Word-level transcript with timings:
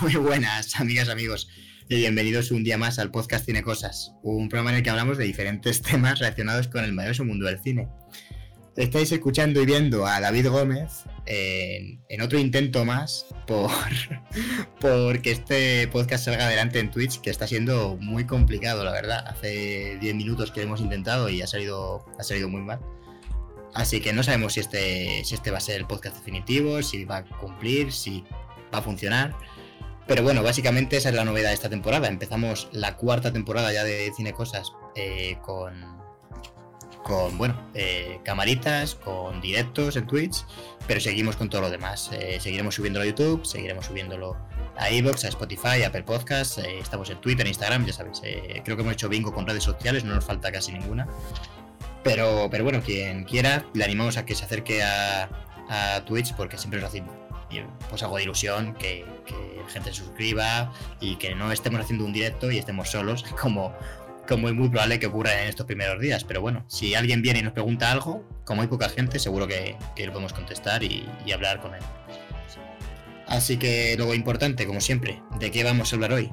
Muy 0.00 0.14
buenas, 0.16 0.76
amigas, 0.80 1.10
amigos, 1.10 1.48
y 1.88 1.96
bienvenidos 1.96 2.50
un 2.52 2.64
día 2.64 2.78
más 2.78 2.98
al 2.98 3.10
podcast 3.10 3.44
Cine 3.44 3.62
Cosas, 3.62 4.12
un 4.22 4.48
programa 4.48 4.70
en 4.70 4.76
el 4.76 4.82
que 4.82 4.88
hablamos 4.88 5.18
de 5.18 5.24
diferentes 5.24 5.82
temas 5.82 6.18
relacionados 6.18 6.68
con 6.68 6.84
el 6.84 6.94
maravilloso 6.94 7.24
mundo 7.24 7.44
del 7.44 7.60
cine. 7.60 7.86
Estáis 8.76 9.12
escuchando 9.12 9.60
y 9.60 9.66
viendo 9.66 10.06
a 10.06 10.20
David 10.20 10.48
Gómez 10.48 11.04
en, 11.26 12.20
otro 12.22 12.38
intento 12.38 12.86
más 12.86 13.26
por 13.46 13.70
porque 14.80 15.32
este 15.32 15.86
podcast 15.88 16.24
salga 16.24 16.46
adelante 16.46 16.78
en 16.78 16.90
Twitch, 16.90 17.20
que 17.20 17.28
está 17.28 17.46
siendo 17.46 17.98
muy 18.00 18.24
complicado, 18.24 18.84
la 18.84 18.92
verdad. 18.92 19.26
Hace 19.26 19.98
10 20.00 20.14
minutos 20.14 20.50
que 20.50 20.62
hemos 20.62 20.80
intentado 20.80 21.28
y 21.28 21.42
ha 21.42 21.46
salido, 21.46 22.06
ha 22.18 22.22
salido 22.22 22.48
muy 22.48 22.62
mal. 22.62 22.80
Así 23.74 24.00
que 24.00 24.14
no 24.14 24.22
sabemos 24.22 24.54
si 24.54 24.60
este, 24.60 25.24
si 25.24 25.34
este 25.34 25.50
va 25.50 25.58
a 25.58 25.60
ser 25.60 25.76
el 25.76 25.86
podcast 25.86 26.16
definitivo, 26.16 26.82
si 26.82 27.04
va 27.04 27.18
a 27.18 27.24
cumplir, 27.24 27.92
si 27.92 28.24
va 28.72 28.78
a 28.78 28.82
funcionar. 28.82 29.36
Pero 30.10 30.24
bueno, 30.24 30.42
básicamente 30.42 30.96
esa 30.96 31.10
es 31.10 31.14
la 31.14 31.24
novedad 31.24 31.50
de 31.50 31.54
esta 31.54 31.68
temporada. 31.70 32.08
Empezamos 32.08 32.68
la 32.72 32.96
cuarta 32.96 33.32
temporada 33.32 33.72
ya 33.72 33.84
de 33.84 34.12
Cine 34.16 34.32
Cosas 34.32 34.72
eh, 34.96 35.38
con, 35.40 35.72
con, 37.04 37.38
bueno, 37.38 37.70
eh, 37.74 38.18
camaritas, 38.24 38.96
con 38.96 39.40
directos 39.40 39.94
en 39.94 40.08
Twitch, 40.08 40.44
pero 40.88 40.98
seguimos 40.98 41.36
con 41.36 41.48
todo 41.48 41.60
lo 41.60 41.70
demás. 41.70 42.10
Eh, 42.12 42.40
seguiremos 42.40 42.74
subiéndolo 42.74 43.04
a 43.04 43.06
YouTube, 43.06 43.46
seguiremos 43.46 43.86
subiéndolo 43.86 44.36
a 44.76 44.90
Evox, 44.90 45.26
a 45.26 45.28
Spotify, 45.28 45.84
a 45.84 45.86
Apple 45.86 46.02
Podcasts, 46.02 46.58
estamos 46.58 47.08
en 47.10 47.20
Twitter, 47.20 47.42
en 47.42 47.50
Instagram, 47.50 47.86
ya 47.86 47.92
sabéis. 47.92 48.20
creo 48.64 48.76
que 48.76 48.82
hemos 48.82 48.94
hecho 48.94 49.08
bingo 49.08 49.32
con 49.32 49.46
redes 49.46 49.62
sociales, 49.62 50.02
no 50.02 50.16
nos 50.16 50.24
falta 50.24 50.50
casi 50.50 50.72
ninguna. 50.72 51.06
Pero, 52.02 52.48
pero 52.50 52.64
bueno, 52.64 52.82
quien 52.82 53.22
quiera, 53.22 53.64
le 53.74 53.84
animamos 53.84 54.16
a 54.16 54.24
que 54.24 54.34
se 54.34 54.44
acerque 54.44 54.82
a, 54.82 55.28
Twitch 56.04 56.34
porque 56.34 56.58
siempre 56.58 56.80
nos 56.80 56.88
hace 56.88 57.04
pues 57.88 58.02
algo 58.02 58.16
de 58.16 58.24
ilusión 58.24 58.74
que, 58.74 59.04
gente 59.68 59.90
se 59.92 60.02
suscriba 60.02 60.72
y 61.00 61.14
que 61.16 61.34
no 61.36 61.52
estemos 61.52 61.80
haciendo 61.80 62.04
un 62.04 62.12
directo 62.12 62.50
y 62.50 62.58
estemos 62.58 62.90
solos, 62.90 63.22
como, 63.40 63.72
como 64.26 64.48
es 64.48 64.54
muy 64.54 64.68
probable 64.68 64.98
que 64.98 65.06
ocurra 65.06 65.42
en 65.42 65.48
estos 65.48 65.66
primeros 65.66 66.00
días. 66.00 66.24
Pero 66.24 66.40
bueno, 66.40 66.64
si 66.66 66.94
alguien 66.94 67.22
viene 67.22 67.38
y 67.38 67.42
nos 67.42 67.52
pregunta 67.52 67.92
algo, 67.92 68.26
como 68.44 68.62
hay 68.62 68.68
poca 68.68 68.88
gente, 68.88 69.18
seguro 69.18 69.46
que, 69.46 69.76
le 69.96 70.10
podemos 70.10 70.32
contestar 70.32 70.82
y, 70.82 71.08
hablar 71.32 71.60
con 71.60 71.74
él. 71.74 71.82
Así 73.28 73.58
que 73.58 73.94
lo 73.96 74.12
importante, 74.12 74.66
como 74.66 74.80
siempre, 74.80 75.22
¿de 75.38 75.52
qué 75.52 75.62
vamos 75.62 75.92
a 75.92 75.96
hablar 75.96 76.12
hoy? 76.12 76.30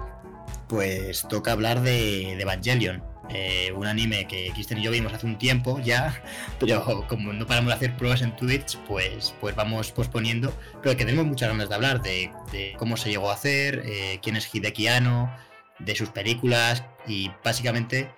Pues 0.68 1.28
toca 1.30 1.52
hablar 1.52 1.82
de 1.82 2.34
Evangelion 2.42 3.04
eh, 3.30 3.72
un 3.76 3.86
anime 3.86 4.26
que 4.26 4.52
Kristen 4.54 4.78
y 4.78 4.84
yo 4.84 4.92
vimos 4.92 5.14
hace 5.14 5.26
un 5.26 5.38
tiempo 5.38 5.80
ya, 5.80 6.22
pero 6.60 7.06
como 7.08 7.34
no 7.34 7.46
paramos 7.46 7.70
de 7.70 7.76
hacer 7.76 7.98
pruebas 7.98 8.22
en 8.22 8.36
Twitch, 8.36 8.78
pues, 8.88 9.36
pues 9.42 9.56
vamos 9.56 9.92
posponiendo, 9.92 10.54
pero 10.82 10.96
que 10.96 11.06
tenemos 11.06 11.26
muchas 11.26 11.50
ganas 11.50 11.70
de 11.70 11.76
hablar 11.76 12.02
de, 12.02 12.32
cómo 12.78 12.96
se 12.98 13.10
llegó 13.10 13.30
a 13.30 13.34
hacer, 13.34 13.84
eh, 13.86 14.20
quién 14.22 14.36
es 14.36 14.54
Hideki 14.54 14.88
Anno, 14.88 15.32
de 15.80 15.96
sus 15.96 16.10
películas 16.10 16.84
y 17.06 17.32
básicamente, 17.44 18.10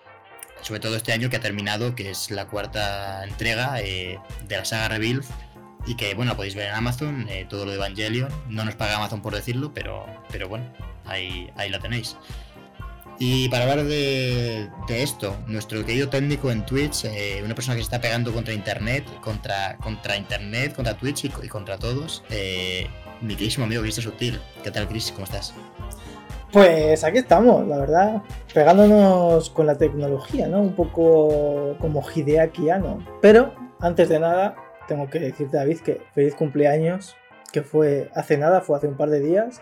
sobre 0.61 0.79
todo 0.79 0.95
este 0.95 1.11
año 1.11 1.29
que 1.29 1.38
ha 1.38 1.41
terminado, 1.41 1.95
que 1.95 2.11
es 2.11 2.29
la 2.31 2.45
cuarta 2.47 3.23
entrega 3.23 3.81
eh, 3.81 4.19
de 4.47 4.57
la 4.57 4.66
saga 4.66 4.89
Rebuild 4.89 5.25
y 5.88 5.95
que 5.95 6.13
bueno, 6.13 6.35
podéis 6.35 6.55
ver 6.55 6.67
en 6.67 6.75
Amazon, 6.75 7.27
todo 7.49 7.66
lo 7.66 7.71
de 7.71 7.77
Evangelion, 7.77 8.29
no 8.47 8.63
nos 8.63 8.75
paga 8.75 8.97
Amazon 8.97 9.21
por 9.21 9.33
decirlo, 9.33 9.73
pero, 9.73 10.05
pero 10.29 10.47
bueno, 10.47 10.71
ahí, 11.05 11.49
ahí 11.55 11.69
la 11.69 11.79
tenéis. 11.79 12.16
Y 13.22 13.50
para 13.50 13.64
hablar 13.64 13.84
de, 13.84 14.70
esto, 14.88 15.36
nuestro 15.45 15.86
querido 15.86 16.08
técnico 16.08 16.52
en 16.52 16.66
Twitch, 16.66 17.03
eh, 17.03 17.42
una 17.44 17.53
persona 17.53 17.75
que 17.75 17.81
se 17.81 17.88
está 17.88 18.00
pegando 18.00 18.31
contra 18.31 18.53
Internet, 18.53 19.03
contra, 19.19 19.75
contra 19.84 20.16
Internet, 20.16 20.74
contra 20.74 20.94
Twitch 20.94 21.25
y, 21.25 21.47
contra 21.50 21.78
todos, 21.78 22.24
eh, 22.29 22.88
mi 23.19 23.34
queridísimo 23.34 23.66
amigo 23.66 23.81
Cristo 23.81 24.02
Sutil. 24.02 24.40
¿Qué 24.63 24.72
tal, 24.72 24.88
Chris? 24.88 25.12
¿Cómo 25.12 25.25
estás? 25.25 25.53
Pues 26.53 27.03
aquí 27.03 27.18
estamos, 27.18 27.68
la 27.68 27.78
verdad, 27.78 28.22
pegándonos 28.53 29.50
con 29.50 29.68
la 29.68 29.78
tecnología, 29.78 30.47
¿no? 30.47 30.62
Un 30.62 30.74
poco 30.74 31.75
como 31.81 32.02
Hideakiano. 32.02 33.06
Pero, 33.22 33.53
antes 33.81 34.08
de 34.08 34.22
nada, 34.22 34.56
tengo 34.88 35.09
que 35.09 35.19
decirte, 35.19 35.58
David, 35.58 35.79
que 35.79 36.02
feliz 36.16 36.35
cumpleaños, 36.35 37.18
que 37.52 37.63
fue 37.63 38.09
hace 38.16 38.38
nada, 38.38 38.62
fue 38.62 38.78
hace 38.78 38.88
un 38.88 38.96
par 38.96 39.09
de 39.09 39.19
días. 39.19 39.62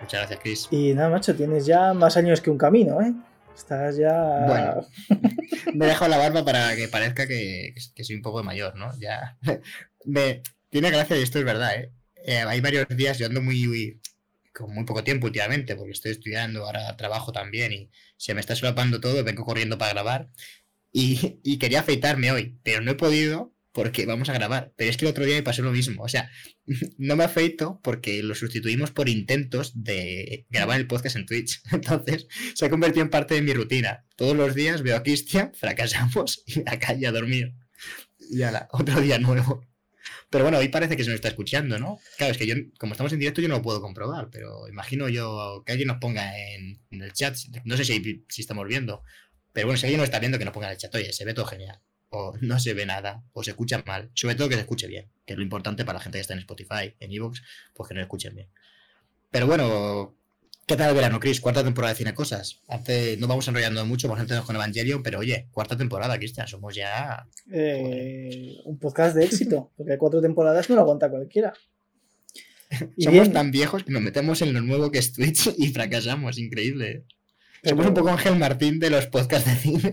Muchas 0.00 0.20
gracias, 0.20 0.40
Chris. 0.40 0.68
Y 0.70 0.94
nada, 0.94 1.10
macho, 1.10 1.34
tienes 1.34 1.66
ya 1.66 1.92
más 1.92 2.16
años 2.16 2.40
que 2.40 2.50
un 2.50 2.58
camino, 2.58 3.00
¿eh? 3.02 3.12
Estás 3.54 3.96
ya. 3.96 4.46
Bueno, 4.46 4.86
me 5.74 5.86
dejo 5.86 6.08
la 6.08 6.16
barba 6.16 6.44
para 6.44 6.74
que 6.76 6.88
parezca 6.88 7.26
que, 7.26 7.74
soy 8.02 8.16
un 8.16 8.22
poco 8.22 8.42
mayor, 8.42 8.76
¿no? 8.76 8.90
Ya. 8.98 9.36
Me, 10.06 10.42
tiene 10.70 10.90
gracia 10.90 11.18
y 11.18 11.22
esto 11.22 11.38
es 11.38 11.44
verdad, 11.44 11.74
¿eh? 11.74 11.92
¿eh? 12.24 12.38
Hay 12.38 12.60
varios 12.62 12.86
días, 12.88 13.18
yo 13.18 13.26
ando 13.26 13.42
muy, 13.42 14.00
con 14.54 14.74
muy 14.74 14.84
poco 14.84 15.04
tiempo 15.04 15.26
últimamente, 15.26 15.76
porque 15.76 15.92
estoy 15.92 16.12
estudiando, 16.12 16.64
ahora 16.64 16.96
trabajo 16.96 17.32
también 17.32 17.72
y 17.72 17.90
se 18.16 18.32
me 18.32 18.40
está 18.40 18.56
solapando 18.56 19.00
todo, 19.00 19.22
vengo 19.24 19.44
corriendo 19.44 19.76
para 19.76 19.92
grabar. 19.92 20.30
Y, 20.92 21.38
y 21.44 21.58
quería 21.58 21.80
afeitarme 21.80 22.32
hoy, 22.32 22.58
pero 22.62 22.80
no 22.80 22.92
he 22.92 22.96
podido 22.96 23.52
porque 23.72 24.06
vamos 24.06 24.28
a 24.28 24.32
grabar. 24.32 24.72
Pero 24.76 24.90
es 24.90 24.96
que 24.96 25.04
el 25.04 25.10
otro 25.10 25.24
día 25.24 25.36
me 25.36 25.42
pasó 25.42 25.62
lo 25.62 25.72
mismo. 25.72 26.02
O 26.02 26.08
sea, 26.08 26.30
no 26.98 27.16
me 27.16 27.24
afeito 27.24 27.80
porque 27.82 28.22
lo 28.22 28.34
sustituimos 28.34 28.90
por 28.90 29.08
intentos 29.08 29.72
de 29.74 30.46
grabar 30.50 30.80
el 30.80 30.86
podcast 30.86 31.16
en 31.16 31.26
Twitch. 31.26 31.62
Entonces, 31.72 32.26
se 32.54 32.66
ha 32.66 32.70
convertido 32.70 33.02
en 33.02 33.10
parte 33.10 33.34
de 33.34 33.42
mi 33.42 33.52
rutina. 33.52 34.04
Todos 34.16 34.36
los 34.36 34.54
días 34.54 34.82
veo 34.82 34.96
a 34.96 35.02
Cristian, 35.02 35.52
fracasamos 35.58 36.42
y 36.46 36.60
a 36.66 36.78
calle 36.78 37.06
a 37.06 37.12
dormir. 37.12 37.54
Y 38.18 38.42
ala, 38.42 38.68
otro 38.72 39.00
día 39.00 39.18
nuevo. 39.18 39.66
Pero 40.30 40.44
bueno, 40.44 40.58
hoy 40.58 40.68
parece 40.68 40.96
que 40.96 41.02
se 41.02 41.10
nos 41.10 41.16
está 41.16 41.28
escuchando, 41.28 41.78
¿no? 41.78 41.98
Claro, 42.16 42.30
es 42.30 42.38
que 42.38 42.46
yo, 42.46 42.54
como 42.78 42.92
estamos 42.92 43.12
en 43.12 43.18
directo, 43.18 43.40
yo 43.40 43.48
no 43.48 43.56
lo 43.56 43.62
puedo 43.62 43.80
comprobar, 43.80 44.28
pero 44.30 44.68
imagino 44.68 45.08
yo 45.08 45.64
que 45.66 45.72
alguien 45.72 45.88
nos 45.88 45.98
ponga 45.98 46.38
en, 46.38 46.80
el 46.90 47.12
chat. 47.12 47.36
No 47.64 47.76
sé 47.76 47.84
si, 47.84 48.24
si 48.28 48.40
estamos 48.40 48.68
viendo, 48.68 49.02
pero 49.52 49.66
bueno, 49.66 49.78
si 49.78 49.86
alguien 49.86 49.98
nos 49.98 50.06
está 50.06 50.20
viendo, 50.20 50.38
que 50.38 50.44
nos 50.44 50.54
ponga 50.54 50.68
en 50.68 50.74
el 50.74 50.78
chat. 50.78 50.94
Oye, 50.94 51.12
se 51.12 51.24
ve 51.24 51.34
todo 51.34 51.46
genial 51.46 51.80
o 52.10 52.34
no 52.40 52.58
se 52.58 52.74
ve 52.74 52.86
nada, 52.86 53.22
o 53.32 53.42
se 53.42 53.50
escucha 53.50 53.82
mal. 53.86 54.10
Sobre 54.14 54.34
todo 54.34 54.48
que 54.48 54.56
se 54.56 54.62
escuche 54.62 54.86
bien, 54.86 55.06
que 55.24 55.32
es 55.32 55.36
lo 55.36 55.42
importante 55.42 55.84
para 55.84 55.98
la 55.98 56.02
gente 56.02 56.18
que 56.18 56.22
está 56.22 56.34
en 56.34 56.40
Spotify, 56.40 56.94
en 56.98 57.12
Evox, 57.12 57.42
pues 57.74 57.88
que 57.88 57.94
no 57.94 58.00
escuchen 58.00 58.34
bien. 58.34 58.48
Pero 59.30 59.46
bueno, 59.46 60.16
¿qué 60.66 60.76
tal 60.76 60.90
el 60.90 60.96
verano, 60.96 61.20
Chris? 61.20 61.40
Cuarta 61.40 61.62
temporada 61.62 61.94
de 61.94 61.98
Cine 61.98 62.14
Cosas. 62.14 62.60
Antes 62.68 63.18
no 63.18 63.28
vamos 63.28 63.46
enrollando 63.46 63.86
mucho, 63.86 64.08
vamos 64.08 64.20
a 64.20 64.22
entrar 64.22 64.42
con 64.42 64.56
Evangelion, 64.56 65.02
pero 65.02 65.20
oye, 65.20 65.46
cuarta 65.52 65.76
temporada, 65.76 66.18
Cristian, 66.18 66.48
somos 66.48 66.74
ya. 66.74 67.26
Eh, 67.52 68.56
un 68.64 68.78
podcast 68.78 69.14
de 69.14 69.24
éxito, 69.24 69.70
porque 69.76 69.96
cuatro 69.96 70.20
temporadas 70.20 70.68
no 70.68 70.74
lo 70.74 70.82
aguanta 70.82 71.08
cualquiera. 71.08 71.54
somos 72.98 73.32
tan 73.32 73.52
viejos 73.52 73.84
que 73.84 73.92
nos 73.92 74.02
metemos 74.02 74.42
en 74.42 74.52
lo 74.52 74.60
nuevo 74.60 74.90
que 74.90 74.98
es 74.98 75.12
Twitch 75.12 75.54
y 75.56 75.68
fracasamos, 75.68 76.38
increíble. 76.38 77.04
Somos 77.62 77.86
un 77.86 77.94
poco 77.94 78.08
Ángel 78.08 78.36
Martín 78.36 78.80
de 78.80 78.90
los 78.90 79.06
podcasts 79.06 79.48
de 79.48 79.56
cine. 79.56 79.92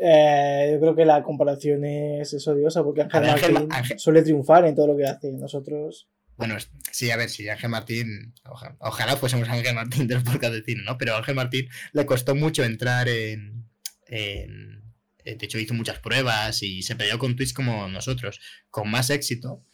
Eh, 0.00 0.70
yo 0.72 0.80
creo 0.80 0.94
que 0.94 1.04
la 1.04 1.22
comparación 1.22 1.84
es, 1.84 2.46
odiosa 2.46 2.82
porque 2.82 3.02
Ángel 3.02 3.52
Martín 3.52 3.98
suele 3.98 4.22
triunfar 4.22 4.66
en 4.66 4.74
todo 4.74 4.88
lo 4.88 4.96
que 4.96 5.06
hace. 5.06 5.32
Nosotros. 5.32 6.08
Bueno, 6.36 6.56
sí, 6.92 7.10
a 7.10 7.16
ver, 7.16 7.30
si 7.30 7.48
Ángel 7.48 7.70
Martín, 7.70 8.34
ojalá, 8.78 9.16
fuésemos 9.16 9.48
Ángel 9.48 9.74
Martín 9.74 10.06
de 10.06 10.14
los 10.16 10.24
podcasts 10.24 10.56
de 10.56 10.62
cine, 10.62 10.82
¿no? 10.84 10.98
Pero 10.98 11.14
a 11.14 11.18
Ángel 11.18 11.34
Martín 11.34 11.68
le 11.92 12.04
costó 12.04 12.34
mucho 12.34 12.62
entrar 12.62 13.08
en, 13.08 13.64
en, 14.06 14.82
De 15.24 15.38
hecho, 15.40 15.58
hizo 15.58 15.72
muchas 15.72 15.98
pruebas 15.98 16.62
y 16.62 16.82
se 16.82 16.94
peleó 16.94 17.18
con 17.18 17.36
Twitch 17.36 17.54
como 17.54 17.88
nosotros, 17.88 18.40
con 18.70 18.90
más 18.90 19.08
éxito, 19.08 19.64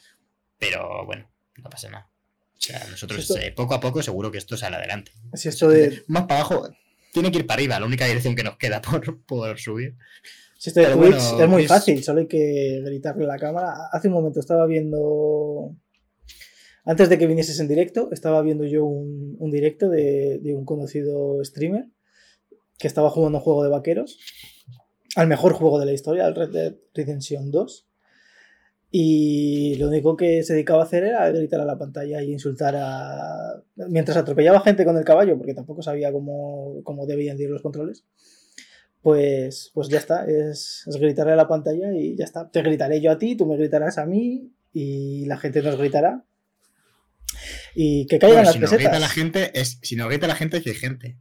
pero 0.58 1.04
bueno, 1.04 1.28
no 1.56 1.68
pasa 1.68 1.90
nada. 1.90 2.08
O 2.56 2.60
sea, 2.64 2.86
nosotros 2.88 3.28
eh, 3.30 3.50
poco 3.50 3.74
a 3.74 3.80
poco 3.80 4.00
seguro 4.00 4.30
que 4.30 4.38
esto 4.38 4.56
sale 4.56 4.76
adelante. 4.76 5.10
Si 5.34 5.48
esto 5.48 5.68
de... 5.68 6.04
Más 6.06 6.26
para 6.26 6.42
abajo, 6.42 6.68
tiene 7.12 7.30
que 7.30 7.38
ir 7.38 7.46
para 7.46 7.58
arriba, 7.58 7.78
la 7.78 7.86
única 7.86 8.06
dirección 8.06 8.34
que 8.34 8.42
nos 8.42 8.56
queda 8.56 8.80
por, 8.90 9.22
por 9.24 9.58
subir. 9.58 9.94
Si 10.58 10.70
este 10.70 10.86
Twitch 10.86 11.40
es 11.40 11.48
muy 11.48 11.66
fácil, 11.66 12.02
solo 12.02 12.20
hay 12.20 12.28
que 12.28 12.80
gritarle 12.84 13.24
a 13.24 13.28
la 13.28 13.38
cámara. 13.38 13.74
Hace 13.92 14.08
un 14.08 14.14
momento 14.14 14.40
estaba 14.40 14.66
viendo. 14.66 15.76
Antes 16.84 17.08
de 17.08 17.18
que 17.18 17.26
vinieses 17.26 17.58
en 17.60 17.68
directo, 17.68 18.08
estaba 18.12 18.42
viendo 18.42 18.64
yo 18.64 18.84
un, 18.84 19.36
un 19.38 19.50
directo 19.50 19.88
de, 19.88 20.38
de, 20.40 20.54
un 20.54 20.64
conocido 20.64 21.44
streamer 21.44 21.86
que 22.78 22.88
estaba 22.88 23.10
jugando 23.10 23.38
un 23.38 23.44
juego 23.44 23.62
de 23.64 23.70
vaqueros. 23.70 24.18
Al 25.14 25.28
mejor 25.28 25.52
juego 25.52 25.78
de 25.78 25.86
la 25.86 25.92
historia, 25.92 26.26
el 26.26 26.34
Red 26.34 26.50
Dead 26.50 26.74
Redemption 26.94 27.50
2. 27.50 27.88
Y 28.94 29.74
lo 29.76 29.88
único 29.88 30.18
que 30.18 30.42
se 30.42 30.52
dedicaba 30.52 30.82
a 30.82 30.84
hacer 30.84 31.02
era 31.04 31.26
gritar 31.30 31.62
a 31.62 31.64
la 31.64 31.78
pantalla 31.78 32.22
y 32.22 32.30
insultar 32.30 32.76
a. 32.76 33.62
Mientras 33.88 34.18
atropellaba 34.18 34.60
gente 34.60 34.84
con 34.84 34.98
el 34.98 35.04
caballo, 35.04 35.38
porque 35.38 35.54
tampoco 35.54 35.80
sabía 35.80 36.12
cómo, 36.12 36.82
cómo 36.84 37.06
debían 37.06 37.40
ir 37.40 37.48
los 37.48 37.62
controles. 37.62 38.04
Pues, 39.00 39.70
pues 39.72 39.88
ya 39.88 39.96
está, 39.98 40.26
es, 40.26 40.84
es, 40.86 40.96
gritarle 40.96 41.32
a 41.32 41.36
la 41.36 41.48
pantalla 41.48 41.90
y 41.90 42.16
ya 42.16 42.26
está. 42.26 42.50
Te 42.50 42.60
gritaré 42.60 43.00
yo 43.00 43.10
a 43.10 43.18
ti, 43.18 43.34
tú 43.34 43.46
me 43.46 43.56
gritarás 43.56 43.96
a 43.96 44.04
mí 44.04 44.52
y 44.74 45.24
la 45.24 45.38
gente 45.38 45.62
nos 45.62 45.78
gritará. 45.78 46.26
Y 47.74 48.06
que 48.08 48.18
caigan 48.18 48.44
las 48.44 48.52
si 48.52 48.60
pesetas. 48.60 48.84
No 48.84 48.90
grita 48.90 49.00
la 49.00 49.08
gente 49.08 49.58
es, 49.58 49.78
si 49.80 49.96
no 49.96 50.06
grita 50.06 50.26
la 50.26 50.34
gente, 50.34 50.58
es 50.58 50.64
que 50.64 50.70
hay 50.70 50.76
gente. 50.76 51.16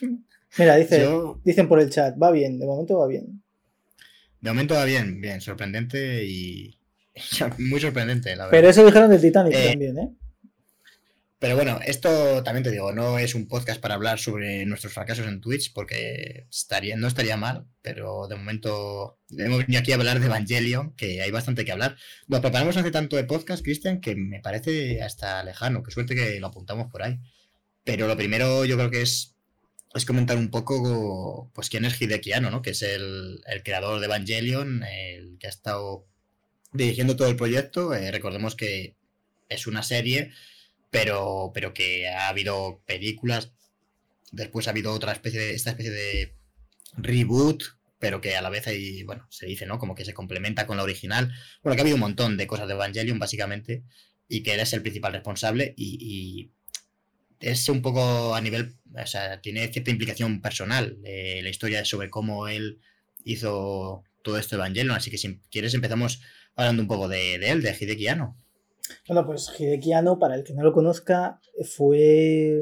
Mira, 0.58 0.76
dice, 0.76 1.06
dicen 1.44 1.68
por 1.68 1.80
el 1.80 1.90
chat, 1.90 2.16
va 2.20 2.30
bien, 2.30 2.58
de 2.58 2.66
momento 2.66 2.98
va 2.98 3.06
bien. 3.06 3.42
De 4.40 4.50
momento 4.50 4.74
va 4.74 4.86
bien, 4.86 5.20
bien, 5.20 5.42
sorprendente 5.42 6.24
y, 6.24 6.79
Muy 7.58 7.80
sorprendente, 7.80 8.30
la 8.36 8.44
verdad. 8.44 8.50
Pero 8.50 8.68
eso 8.68 8.84
dijeron 8.84 9.10
del 9.10 9.20
Titanic 9.20 9.54
eh, 9.54 9.68
también, 9.70 9.98
¿eh? 9.98 10.10
Pero 11.40 11.56
bueno, 11.56 11.80
esto 11.86 12.42
también 12.42 12.64
te 12.64 12.70
digo, 12.70 12.92
no 12.92 13.18
es 13.18 13.34
un 13.34 13.48
podcast 13.48 13.80
para 13.80 13.94
hablar 13.94 14.18
sobre 14.18 14.66
nuestros 14.66 14.92
fracasos 14.92 15.26
en 15.26 15.40
Twitch, 15.40 15.72
porque 15.72 16.46
estaría, 16.50 16.98
no 16.98 17.08
estaría 17.08 17.38
mal, 17.38 17.64
pero 17.80 18.28
de 18.28 18.36
momento 18.36 19.18
hemos 19.30 19.60
venido 19.60 19.80
aquí 19.80 19.92
a 19.92 19.94
hablar 19.94 20.20
de 20.20 20.26
Evangelion, 20.26 20.94
que 20.96 21.22
hay 21.22 21.30
bastante 21.30 21.64
que 21.64 21.72
hablar. 21.72 21.96
Lo 22.28 22.42
preparamos 22.42 22.76
hace 22.76 22.90
tanto 22.90 23.16
de 23.16 23.24
podcast, 23.24 23.64
Cristian, 23.64 24.02
que 24.02 24.16
me 24.16 24.40
parece 24.40 25.02
hasta 25.02 25.42
lejano. 25.42 25.82
Qué 25.82 25.90
suerte 25.90 26.14
que 26.14 26.38
lo 26.40 26.48
apuntamos 26.48 26.90
por 26.90 27.02
ahí. 27.02 27.18
Pero 27.84 28.06
lo 28.06 28.18
primero 28.18 28.66
yo 28.66 28.76
creo 28.76 28.90
que 28.90 29.00
es, 29.00 29.34
es 29.94 30.04
comentar 30.04 30.36
un 30.36 30.50
poco 30.50 31.50
pues 31.54 31.70
quién 31.70 31.86
es 31.86 31.98
Hideki 31.98 32.32
¿no? 32.42 32.60
Que 32.60 32.72
es 32.72 32.82
el, 32.82 33.40
creador 33.64 34.00
de 34.00 34.06
Evangelion, 34.06 34.82
el 34.84 35.38
que 35.38 35.46
ha 35.46 35.50
estado 35.50 36.06
dirigiendo 36.72 37.16
todo 37.16 37.28
el 37.28 37.36
proyecto. 37.36 37.94
Eh, 37.94 38.10
recordemos 38.10 38.54
que 38.54 38.94
es 39.48 39.66
una 39.66 39.82
serie 39.82 40.32
pero, 40.90 41.52
pero 41.54 41.72
que 41.72 42.08
ha 42.08 42.28
habido 42.28 42.82
películas, 42.86 43.52
después 44.32 44.66
ha 44.66 44.70
habido 44.70 44.92
otra 44.92 45.12
especie 45.12 45.40
de, 45.40 45.54
esta 45.54 45.70
especie 45.70 45.92
de 45.92 46.34
reboot, 46.94 47.62
pero 47.98 48.20
que 48.20 48.36
a 48.36 48.42
la 48.42 48.50
vez 48.50 48.66
hay, 48.66 49.04
bueno, 49.04 49.26
se 49.30 49.46
dice, 49.46 49.66
¿no? 49.66 49.78
Como 49.78 49.94
que 49.94 50.04
se 50.04 50.14
complementa 50.14 50.66
con 50.66 50.76
la 50.76 50.82
original. 50.82 51.32
Bueno, 51.62 51.76
que 51.76 51.80
ha 51.80 51.84
habido 51.84 51.96
un 51.96 52.00
montón 52.00 52.36
de 52.36 52.46
cosas 52.46 52.66
de 52.66 52.74
Evangelion, 52.74 53.18
básicamente, 53.18 53.84
y 54.28 54.42
que 54.42 54.54
él 54.54 54.60
es 54.60 54.72
el 54.72 54.82
principal 54.82 55.12
responsable 55.12 55.74
y, 55.76 56.50
es 57.40 57.70
un 57.70 57.80
poco 57.80 58.34
a 58.34 58.40
nivel, 58.42 58.76
o 58.94 59.06
sea, 59.06 59.40
tiene 59.40 59.66
cierta 59.68 59.90
implicación 59.90 60.42
personal 60.42 60.98
eh, 61.04 61.40
la 61.42 61.48
historia 61.48 61.82
sobre 61.86 62.10
cómo 62.10 62.48
él 62.48 62.80
hizo 63.24 64.04
todo 64.22 64.36
esto 64.36 64.56
de 64.56 64.60
Evangelion, 64.60 64.94
así 64.94 65.10
que 65.10 65.16
si 65.16 65.40
quieres 65.50 65.72
empezamos 65.72 66.20
hablando 66.60 66.82
un 66.82 66.88
poco 66.88 67.08
de, 67.08 67.36
él, 67.36 67.62
de 67.62 67.76
Hideki 67.78 68.08
Anno. 68.08 68.36
Bueno, 69.06 69.26
pues 69.26 69.52
Hideki 69.58 69.92
Anno, 69.92 70.18
para 70.18 70.34
el 70.34 70.44
que 70.44 70.54
no 70.54 70.62
lo 70.62 70.72
conozca, 70.72 71.40
fue. 71.64 72.60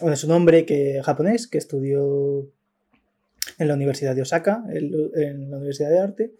Bueno, 0.00 0.14
es 0.14 0.24
un 0.24 0.32
hombre 0.32 0.64
que, 0.64 1.00
japonés 1.02 1.46
que 1.46 1.58
estudió 1.58 2.48
en 3.58 3.68
la 3.68 3.74
Universidad 3.74 4.14
de 4.14 4.22
Osaka, 4.22 4.64
en, 4.72 5.50
la 5.50 5.56
Universidad 5.56 5.90
de 5.90 5.98
Arte, 5.98 6.34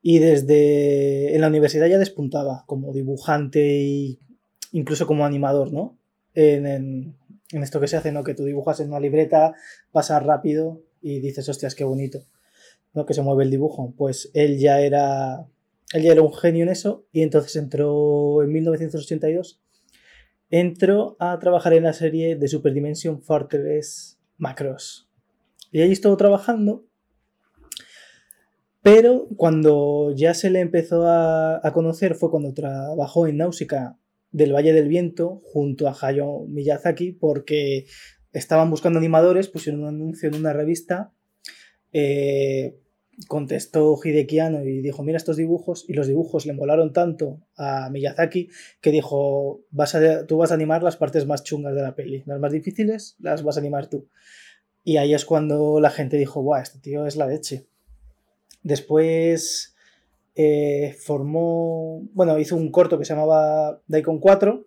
y 0.00 0.18
desde. 0.18 1.34
En 1.34 1.40
la 1.40 1.48
universidad 1.48 1.86
ya 1.86 1.98
despuntaba 1.98 2.64
como 2.66 2.92
dibujante 2.92 3.60
e 3.60 4.18
incluso 4.72 5.06
como 5.06 5.24
animador, 5.24 5.72
¿no? 5.72 5.98
En, 6.34 7.16
esto 7.50 7.80
que 7.80 7.88
se 7.88 7.96
hace, 7.96 8.12
¿no? 8.12 8.24
Que 8.24 8.34
tú 8.34 8.44
dibujas 8.44 8.80
en 8.80 8.88
una 8.88 9.00
libreta, 9.00 9.54
pasas 9.92 10.22
rápido 10.22 10.82
y 11.02 11.20
dices, 11.20 11.48
hostias, 11.48 11.74
qué 11.74 11.84
bonito, 11.84 12.24
¿no? 12.94 13.04
Que 13.04 13.12
se 13.12 13.20
mueve 13.22 13.44
el 13.44 13.50
dibujo. 13.50 13.92
Pues 13.96 14.30
él 14.32 14.58
ya 14.58 14.80
era 14.80 15.46
él 15.92 16.02
ya 16.02 16.12
era 16.12 16.22
un 16.22 16.32
genio 16.32 16.62
en 16.62 16.70
eso 16.70 17.06
y 17.12 17.22
entonces 17.22 17.54
entró 17.56 18.42
en 18.42 18.52
1982. 18.52 19.62
Entró 20.50 21.16
a 21.18 21.38
trabajar 21.38 21.74
en 21.74 21.84
la 21.84 21.92
serie 21.92 22.36
de 22.36 22.48
Super 22.48 22.72
Dimension 22.72 23.22
Fortress 23.22 24.18
Macross. 24.36 25.08
Y 25.70 25.80
allí 25.80 25.92
estuvo 25.92 26.16
trabajando. 26.16 26.86
Pero 28.82 29.28
cuando 29.36 30.12
ya 30.14 30.34
se 30.34 30.50
le 30.50 30.60
empezó 30.60 31.06
a, 31.06 31.60
conocer 31.72 32.14
fue 32.16 32.30
cuando 32.30 32.52
trabajó 32.52 33.26
en 33.26 33.36
Náusica 33.36 33.98
del 34.32 34.52
Valle 34.52 34.72
del 34.72 34.88
Viento 34.88 35.40
junto 35.44 35.88
a 35.88 35.96
Hayao 35.98 36.46
Miyazaki 36.48 37.12
porque 37.12 37.86
estaban 38.32 38.70
buscando 38.70 38.98
animadores, 38.98 39.48
pusieron 39.48 39.82
un 39.82 39.88
anuncio 39.88 40.28
en 40.28 40.34
una 40.34 40.52
revista 40.52 41.12
eh, 41.92 42.81
contestó 43.26 43.98
Hidekiano 44.02 44.64
y 44.64 44.80
dijo, 44.80 45.02
mira 45.02 45.16
estos 45.16 45.36
dibujos, 45.36 45.84
y 45.88 45.94
los 45.94 46.06
dibujos 46.06 46.46
le 46.46 46.52
molaron 46.52 46.92
tanto 46.92 47.40
a 47.56 47.90
Miyazaki 47.90 48.48
que 48.80 48.90
dijo, 48.90 49.60
vas 49.70 49.94
a, 49.94 50.26
tú 50.26 50.38
vas 50.38 50.50
a 50.50 50.54
animar 50.54 50.82
las 50.82 50.96
partes 50.96 51.26
más 51.26 51.42
chungas 51.42 51.74
de 51.74 51.82
la 51.82 51.94
peli, 51.94 52.22
las 52.26 52.40
más 52.40 52.52
difíciles 52.52 53.16
las 53.18 53.42
vas 53.42 53.56
a 53.56 53.60
animar 53.60 53.88
tú. 53.88 54.08
Y 54.84 54.96
ahí 54.96 55.14
es 55.14 55.24
cuando 55.24 55.80
la 55.80 55.90
gente 55.90 56.16
dijo, 56.16 56.42
guau, 56.42 56.60
este 56.60 56.78
tío 56.78 57.06
es 57.06 57.16
la 57.16 57.26
leche. 57.26 57.66
Después 58.62 59.74
eh, 60.34 60.96
formó, 60.98 62.02
bueno, 62.14 62.38
hizo 62.38 62.56
un 62.56 62.70
corto 62.70 62.98
que 62.98 63.04
se 63.04 63.14
llamaba 63.14 63.80
Daikon 63.86 64.18
4, 64.18 64.66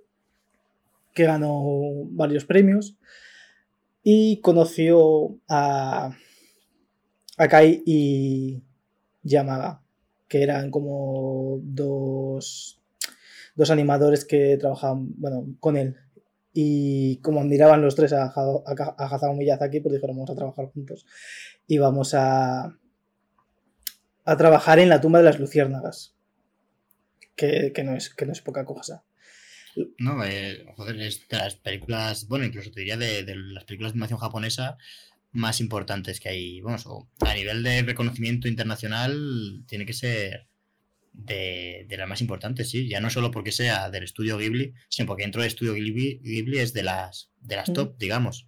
que 1.13 1.24
ganó 1.25 2.06
varios 2.10 2.46
premios, 2.46 2.98
y 4.04 4.40
conoció 4.42 5.38
a 5.50 6.16
Akai 7.37 7.83
y 7.85 8.63
Yamaga, 9.23 9.81
que 10.27 10.43
eran 10.43 10.71
como 10.71 11.59
dos, 11.63 12.81
dos 13.55 13.69
animadores 13.71 14.25
que 14.25 14.57
trabajaban 14.57 15.09
bueno, 15.19 15.45
con 15.59 15.77
él. 15.77 15.97
Y 16.53 17.17
como 17.17 17.41
admiraban 17.41 17.81
los 17.81 17.95
tres 17.95 18.13
a, 18.13 18.25
a, 18.25 18.95
a 18.97 19.05
Hazao 19.05 19.33
Miyazaki, 19.33 19.81
pues 19.81 19.93
dijeron 19.95 20.15
vamos 20.15 20.29
a 20.29 20.35
trabajar 20.35 20.67
juntos. 20.67 21.05
Y 21.67 21.77
vamos 21.79 22.13
a, 22.13 22.77
a 24.23 24.37
trabajar 24.37 24.79
en 24.79 24.89
la 24.89 25.01
tumba 25.01 25.19
de 25.19 25.25
las 25.25 25.39
luciérnagas. 25.39 26.15
Que, 27.35 27.73
no, 27.83 27.93
es, 27.93 28.13
que 28.13 28.25
no 28.25 28.31
es 28.31 28.41
poca 28.41 28.63
cosa. 28.63 29.03
No, 29.99 30.23
eh, 30.23 30.65
joder, 30.77 31.01
es 31.01 31.27
de 31.27 31.37
las 31.37 31.55
películas, 31.55 32.29
bueno, 32.29 32.45
incluso 32.45 32.71
te 32.71 32.79
diría 32.79 32.95
de 32.95 33.25
las 33.35 33.65
películas 33.65 33.91
de 33.91 33.97
animación 33.97 34.19
japonesa, 34.19 34.77
más 35.35 35.61
importantes 35.61 36.19
que 36.19 36.29
hay. 36.29 36.61
Vamos, 36.61 36.87
a 37.19 37.33
nivel 37.33 37.61
de 37.63 37.83
reconocimiento 37.83 38.47
internacional, 38.47 39.63
tiene 39.67 39.85
que 39.85 39.93
ser 39.93 40.47
de, 41.13 41.85
de 41.87 41.97
las 41.97 42.07
más 42.07 42.21
importantes, 42.21 42.69
sí. 42.69 42.89
Ya 42.89 42.99
no 42.99 43.09
solo 43.09 43.31
porque 43.31 43.51
sea 43.51 43.89
del 43.89 44.03
estudio 44.03 44.37
Ghibli, 44.37 44.73
sino 44.89 45.07
porque 45.07 45.23
dentro 45.23 45.41
del 45.41 45.49
estudio 45.49 45.73
Ghibli, 45.73 46.19
Ghibli 46.23 46.59
es 46.59 46.73
de 46.73 46.83
las, 46.83 47.31
de 47.41 47.55
las 47.55 47.71
top, 47.71 47.97
digamos. 47.97 48.47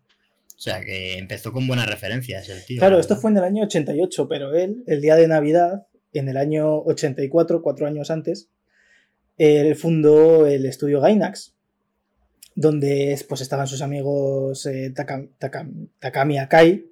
O 0.58 0.60
sea, 0.60 0.82
que 0.82 1.20
empezó 1.20 1.54
con 1.54 1.68
buenas 1.68 1.88
referencias 1.88 2.50
el 2.50 2.66
tío. 2.66 2.80
Claro, 2.80 3.00
esto 3.00 3.16
fue 3.16 3.30
en 3.30 3.38
el 3.38 3.44
año 3.44 3.64
88, 3.64 4.28
pero 4.28 4.56
él, 4.56 4.84
el 4.88 5.02
día 5.02 5.16
de 5.16 5.28
Navidad, 5.28 5.86
en 6.14 6.30
el 6.30 6.38
año 6.38 6.80
84, 6.80 7.62
cuatro 7.62 7.86
años 7.86 8.10
antes, 8.10 8.50
él 9.38 9.76
fundó 9.76 10.48
el 10.48 10.66
estudio 10.66 11.00
Gainax, 11.00 11.57
donde 12.58 13.24
pues 13.30 13.42
estaban 13.42 13.68
sus 13.68 13.84
amigos 13.84 14.66
eh, 14.66 14.92
Takami 14.92 16.40
Akai, 16.40 16.88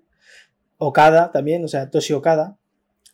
Okada 0.77 1.31
también, 1.31 1.63
o 1.65 1.67
sea, 1.67 1.89
Toshi 1.89 2.13
Okada, 2.13 2.59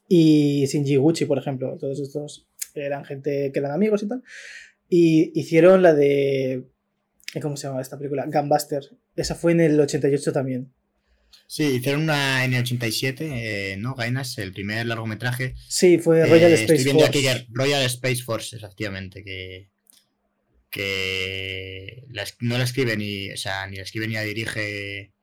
y 0.09 0.65
Shinji 0.65 0.97
Gucci, 0.97 1.23
por 1.23 1.37
ejemplo. 1.37 1.77
Todos 1.79 2.01
estos 2.01 2.45
eran 2.75 3.05
gente 3.05 3.51
que 3.53 3.59
eran 3.59 3.71
amigos 3.71 4.03
y 4.03 4.09
tal. 4.09 4.21
Y 4.89 5.31
hicieron 5.39 5.81
la 5.81 5.93
de. 5.93 6.65
¿Cómo 7.41 7.55
se 7.55 7.67
llama 7.67 7.81
esta 7.81 7.97
película? 7.97 8.25
Gunbuster. 8.27 8.83
Esa 9.15 9.35
fue 9.35 9.53
en 9.53 9.61
el 9.61 9.79
88 9.79 10.33
también. 10.33 10.73
Sí, 11.47 11.63
hicieron 11.63 12.03
una 12.03 12.43
en 12.43 12.53
el 12.53 12.63
87, 12.63 13.29
eh, 13.73 13.77
¿no? 13.77 13.95
Gainas, 13.95 14.37
el 14.37 14.51
primer 14.51 14.85
largometraje. 14.85 15.53
Sí, 15.69 15.97
fue 15.97 16.25
Royal 16.25 16.51
eh, 16.51 16.55
Space 16.55 16.91
Force. 16.91 17.47
Royal 17.49 17.83
Space 17.83 18.23
Force, 18.23 18.55
efectivamente, 18.57 19.23
que, 19.23 19.70
que 20.71 22.05
no 22.39 22.57
la 22.57 22.63
escribe 22.63 22.97
ni, 22.97 23.31
o 23.31 23.37
sea, 23.37 23.67
ni 23.67 23.77
la 23.77 23.83
escribe 23.83 24.07
ni 24.07 24.13
la 24.13 24.23
dirige 24.23 25.13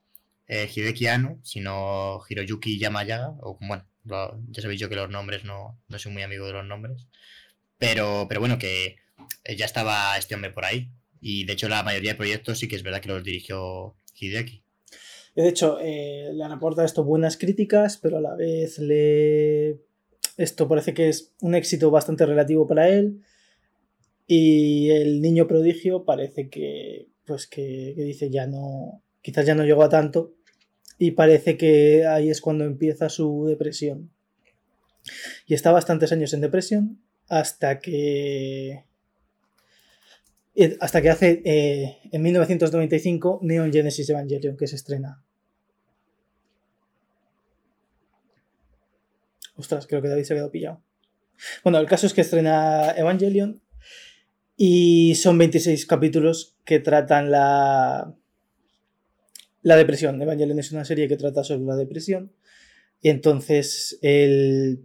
eh, 0.46 0.70
Hideki 0.72 1.06
Anno, 1.06 1.40
sino 1.42 2.20
Hiroyuki 2.28 2.78
Yamayaga, 2.78 3.30
o 3.40 3.58
bueno, 3.60 3.84
ya 4.04 4.62
sabéis 4.62 4.80
yo 4.80 4.88
que 4.88 4.96
los 4.96 5.10
nombres 5.10 5.44
no, 5.44 5.80
no 5.88 5.98
soy 5.98 6.12
muy 6.12 6.22
amigo 6.22 6.46
de 6.46 6.52
los 6.52 6.66
nombres, 6.66 7.06
pero, 7.78 8.26
pero 8.28 8.40
bueno, 8.40 8.58
que 8.58 8.96
eh, 9.44 9.56
ya 9.56 9.64
estaba 9.64 10.16
este 10.18 10.34
hombre 10.34 10.50
por 10.50 10.66
ahí, 10.66 10.90
y 11.20 11.44
de 11.44 11.54
hecho 11.54 11.68
la 11.68 11.82
mayoría 11.82 12.12
de 12.12 12.18
proyectos 12.18 12.58
sí 12.58 12.68
que 12.68 12.76
es 12.76 12.82
verdad 12.82 13.00
que 13.00 13.08
los 13.08 13.24
dirigió 13.24 13.96
Hideki. 14.14 14.62
De 15.34 15.48
hecho, 15.48 15.78
eh, 15.80 16.30
le 16.32 16.44
han 16.44 16.52
aportado 16.52 16.84
esto 16.84 17.04
buenas 17.04 17.36
críticas, 17.36 17.96
pero 17.96 18.18
a 18.18 18.20
la 18.20 18.34
vez 18.34 18.78
le... 18.78 19.78
Esto 20.36 20.66
parece 20.66 20.94
que 20.94 21.08
es 21.08 21.32
un 21.40 21.54
éxito 21.54 21.90
bastante 21.90 22.26
relativo 22.26 22.66
para 22.66 22.88
él 22.88 23.22
y 24.30 24.90
el 24.90 25.22
niño 25.22 25.48
prodigio 25.48 26.04
parece 26.04 26.50
que, 26.50 27.08
pues 27.24 27.46
que, 27.46 27.94
dice 27.96 28.28
ya 28.30 28.46
no, 28.46 29.02
quizás 29.22 29.46
ya 29.46 29.54
no 29.54 29.64
llegó 29.64 29.82
a 29.82 29.88
tanto 29.88 30.34
y 30.98 31.12
parece 31.12 31.56
que 31.56 32.06
ahí 32.06 32.28
es 32.28 32.42
cuando 32.42 32.64
empieza 32.64 33.08
su 33.08 33.46
depresión. 33.46 34.12
Y 35.46 35.54
está 35.54 35.72
bastantes 35.72 36.12
años 36.12 36.34
en 36.34 36.42
depresión 36.42 37.00
hasta 37.26 37.80
que 37.80 38.84
hasta 40.80 41.00
que 41.00 41.08
hace 41.08 41.40
eh, 41.44 41.98
en 42.10 42.20
1995 42.20 43.40
Neon 43.42 43.72
Genesis 43.72 44.10
Evangelion 44.10 44.58
que 44.58 44.66
se 44.66 44.76
estrena. 44.76 45.22
Ostras, 49.54 49.86
creo 49.86 50.02
que 50.02 50.08
David 50.08 50.24
se 50.24 50.34
ha 50.34 50.36
quedado 50.36 50.50
pillado. 50.50 50.82
Bueno, 51.62 51.78
el 51.78 51.86
caso 51.86 52.06
es 52.06 52.12
que 52.12 52.20
estrena 52.20 52.90
Evangelion 52.90 53.62
y 54.60 55.14
son 55.14 55.38
26 55.38 55.86
capítulos 55.86 56.56
que 56.64 56.80
tratan 56.80 57.30
la, 57.30 58.12
la 59.62 59.76
depresión. 59.76 60.20
Evangelion 60.20 60.58
es 60.58 60.72
una 60.72 60.84
serie 60.84 61.06
que 61.06 61.16
trata 61.16 61.44
sobre 61.44 61.64
la 61.64 61.76
depresión. 61.76 62.32
Y 63.00 63.10
entonces 63.10 64.00
él 64.02 64.80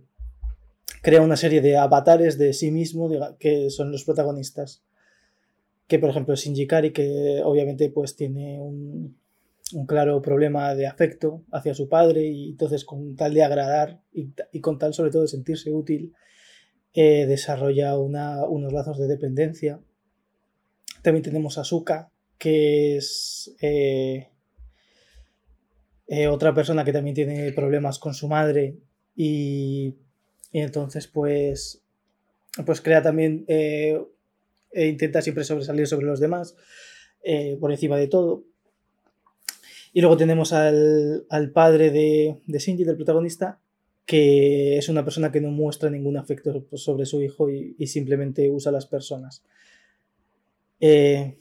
crea 1.02 1.24
una 1.24 1.38
serie 1.38 1.62
de 1.62 1.76
avatares 1.76 2.38
de 2.38 2.54
sí 2.54 2.70
mismo 2.70 3.10
que 3.40 3.72
son 3.72 3.92
los 3.92 4.04
protagonistas. 4.04 4.84
que 5.88 5.98
por 5.98 6.12
ejemplo 6.12 6.36
Shinji 6.36 6.68
Kari, 6.68 6.94
que 6.94 7.42
obviamente 7.44 7.90
pues 7.90 8.16
tiene 8.16 8.60
un, 8.60 9.18
un 9.74 9.86
claro 9.88 10.22
problema 10.22 10.76
de 10.76 10.86
afecto 10.86 11.44
hacia 11.52 11.74
su 11.74 11.90
padre 11.90 12.28
y 12.28 12.50
entonces 12.52 12.86
con 12.86 13.16
tal 13.16 13.34
de 13.34 13.44
agradar 13.44 14.02
y, 14.12 14.60
con 14.60 14.78
tal 14.78 14.94
sobre 14.94 15.10
todo 15.10 15.24
de 15.24 15.30
sentirse 15.30 15.72
útil, 15.72 16.14
eh, 16.96 17.26
desarrolla 17.26 17.98
unos 17.98 18.72
lazos 18.72 19.00
de 19.00 19.08
dependencia. 19.08 19.80
También 21.02 21.24
tenemos 21.24 21.58
a 21.58 21.62
Asuka, 21.62 22.12
que 22.38 22.98
es 22.98 23.56
eh, 23.62 24.30
eh, 26.08 26.28
otra 26.28 26.54
persona 26.54 26.86
que 26.86 26.94
también 26.94 27.16
tiene 27.16 27.52
problemas 27.52 27.98
con 27.98 28.14
su 28.14 28.28
madre 28.28 28.78
y, 29.16 29.96
entonces 30.52 31.08
pues, 31.08 31.82
pues 32.64 32.80
crea 32.80 33.02
también, 33.02 33.46
e 33.48 33.98
intenta 34.76 35.24
siempre 35.24 35.44
sobresalir 35.44 35.88
sobre 35.88 36.06
los 36.06 36.20
demás 36.20 36.56
por 37.60 37.72
encima 37.72 37.98
de 37.98 38.08
todo. 38.08 38.44
Y 39.94 40.02
luego 40.02 40.18
tenemos 40.18 40.54
al, 40.54 41.26
padre 41.54 41.90
de, 41.90 42.42
de, 42.46 42.60
Shinji, 42.60 42.84
del 42.84 42.98
protagonista, 42.98 43.63
que 44.06 44.78
es 44.78 44.90
una 44.90 45.04
persona 45.04 45.32
que 45.32 45.42
no 45.42 45.50
muestra 45.50 45.90
ningún 45.90 46.18
afecto 46.18 46.66
sobre 46.74 47.06
su 47.06 47.22
hijo 47.22 47.50
y, 47.50 47.76
simplemente 47.88 48.50
usa 48.50 48.70
a 48.70 48.74
las 48.74 48.86
personas. 48.86 49.44
Eh, 50.80 51.38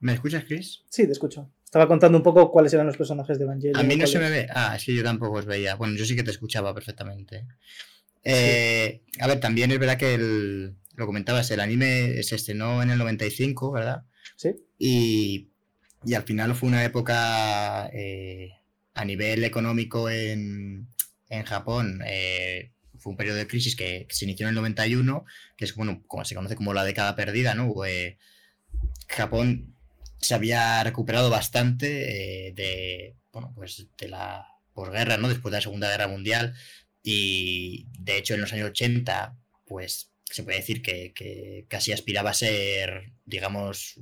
¿Me 0.00 0.14
escuchas, 0.14 0.44
Chris? 0.44 0.82
Sí, 0.88 1.06
te 1.06 1.12
escucho. 1.12 1.50
Estaba 1.64 1.88
contando 1.88 2.18
un 2.18 2.24
poco 2.24 2.50
cuáles 2.50 2.72
eran 2.74 2.86
los 2.86 2.96
personajes 2.96 3.38
de 3.38 3.44
Evangelion. 3.44 3.76
A 3.76 3.82
mí 3.82 3.96
no 3.96 4.06
se 4.06 4.18
me 4.18 4.30
ve. 4.30 4.46
Ah, 4.50 4.74
es 4.76 4.84
que 4.84 4.94
yo 4.94 5.02
tampoco 5.02 5.38
os 5.38 5.46
veía. 5.46 5.74
Bueno, 5.76 5.96
yo 5.96 6.04
sí 6.04 6.16
que 6.16 6.22
te 6.22 6.30
escuchaba 6.30 6.74
perfectamente. 6.74 7.46
Eh, 8.24 9.02
a 9.20 9.26
ver, 9.26 9.40
también 9.40 9.70
es 9.70 9.78
verdad 9.78 9.96
que 9.96 10.18
lo 10.18 11.06
comentabas, 11.06 11.50
el 11.50 11.60
anime 11.60 12.22
se 12.22 12.36
estrenó 12.36 12.82
en 12.82 12.90
el 12.90 12.98
95, 12.98 13.72
¿verdad? 13.72 14.04
Sí. 14.36 14.54
Y 14.78 15.52
y 16.04 16.14
al 16.14 16.22
final 16.24 16.54
fue 16.54 16.68
una 16.68 16.84
época 16.84 17.88
eh, 17.92 18.50
a 18.94 19.04
nivel 19.04 19.44
económico 19.44 20.10
en, 20.10 20.88
Japón. 21.44 22.02
Eh, 22.06 22.72
fue 22.98 23.12
un 23.12 23.16
periodo 23.16 23.38
de 23.38 23.46
crisis 23.46 23.74
que, 23.74 24.06
se 24.10 24.24
inició 24.24 24.46
en 24.46 24.50
el 24.50 24.54
91, 24.56 25.24
que 25.56 25.64
es 25.64 25.74
bueno, 25.74 26.02
como 26.06 26.24
se 26.24 26.34
conoce 26.34 26.56
como 26.56 26.74
la 26.74 26.84
década 26.84 27.16
perdida, 27.16 27.54
¿no? 27.54 27.84
Eh, 27.84 28.18
Japón 29.08 29.74
se 30.20 30.34
había 30.34 30.84
recuperado 30.84 31.30
bastante 31.30 31.86
de, 32.54 33.16
bueno, 33.32 33.52
pues 33.54 33.86
de 33.98 34.08
la 34.08 34.46
posguerra, 34.74 35.16
¿no? 35.16 35.28
Después 35.28 35.50
de 35.50 35.58
la 35.58 35.62
Segunda 35.62 35.90
Guerra 35.90 36.08
Mundial. 36.08 36.54
Y 37.02 37.86
de 37.98 38.18
hecho, 38.18 38.34
en 38.34 38.40
los 38.42 38.52
años 38.52 38.70
80, 38.70 39.36
pues 39.66 40.10
se 40.24 40.44
puede 40.44 40.58
decir 40.58 40.82
que, 40.82 41.12
que 41.12 41.66
casi 41.68 41.92
aspiraba 41.92 42.30
a 42.30 42.34
ser, 42.34 43.12
digamos, 43.26 43.96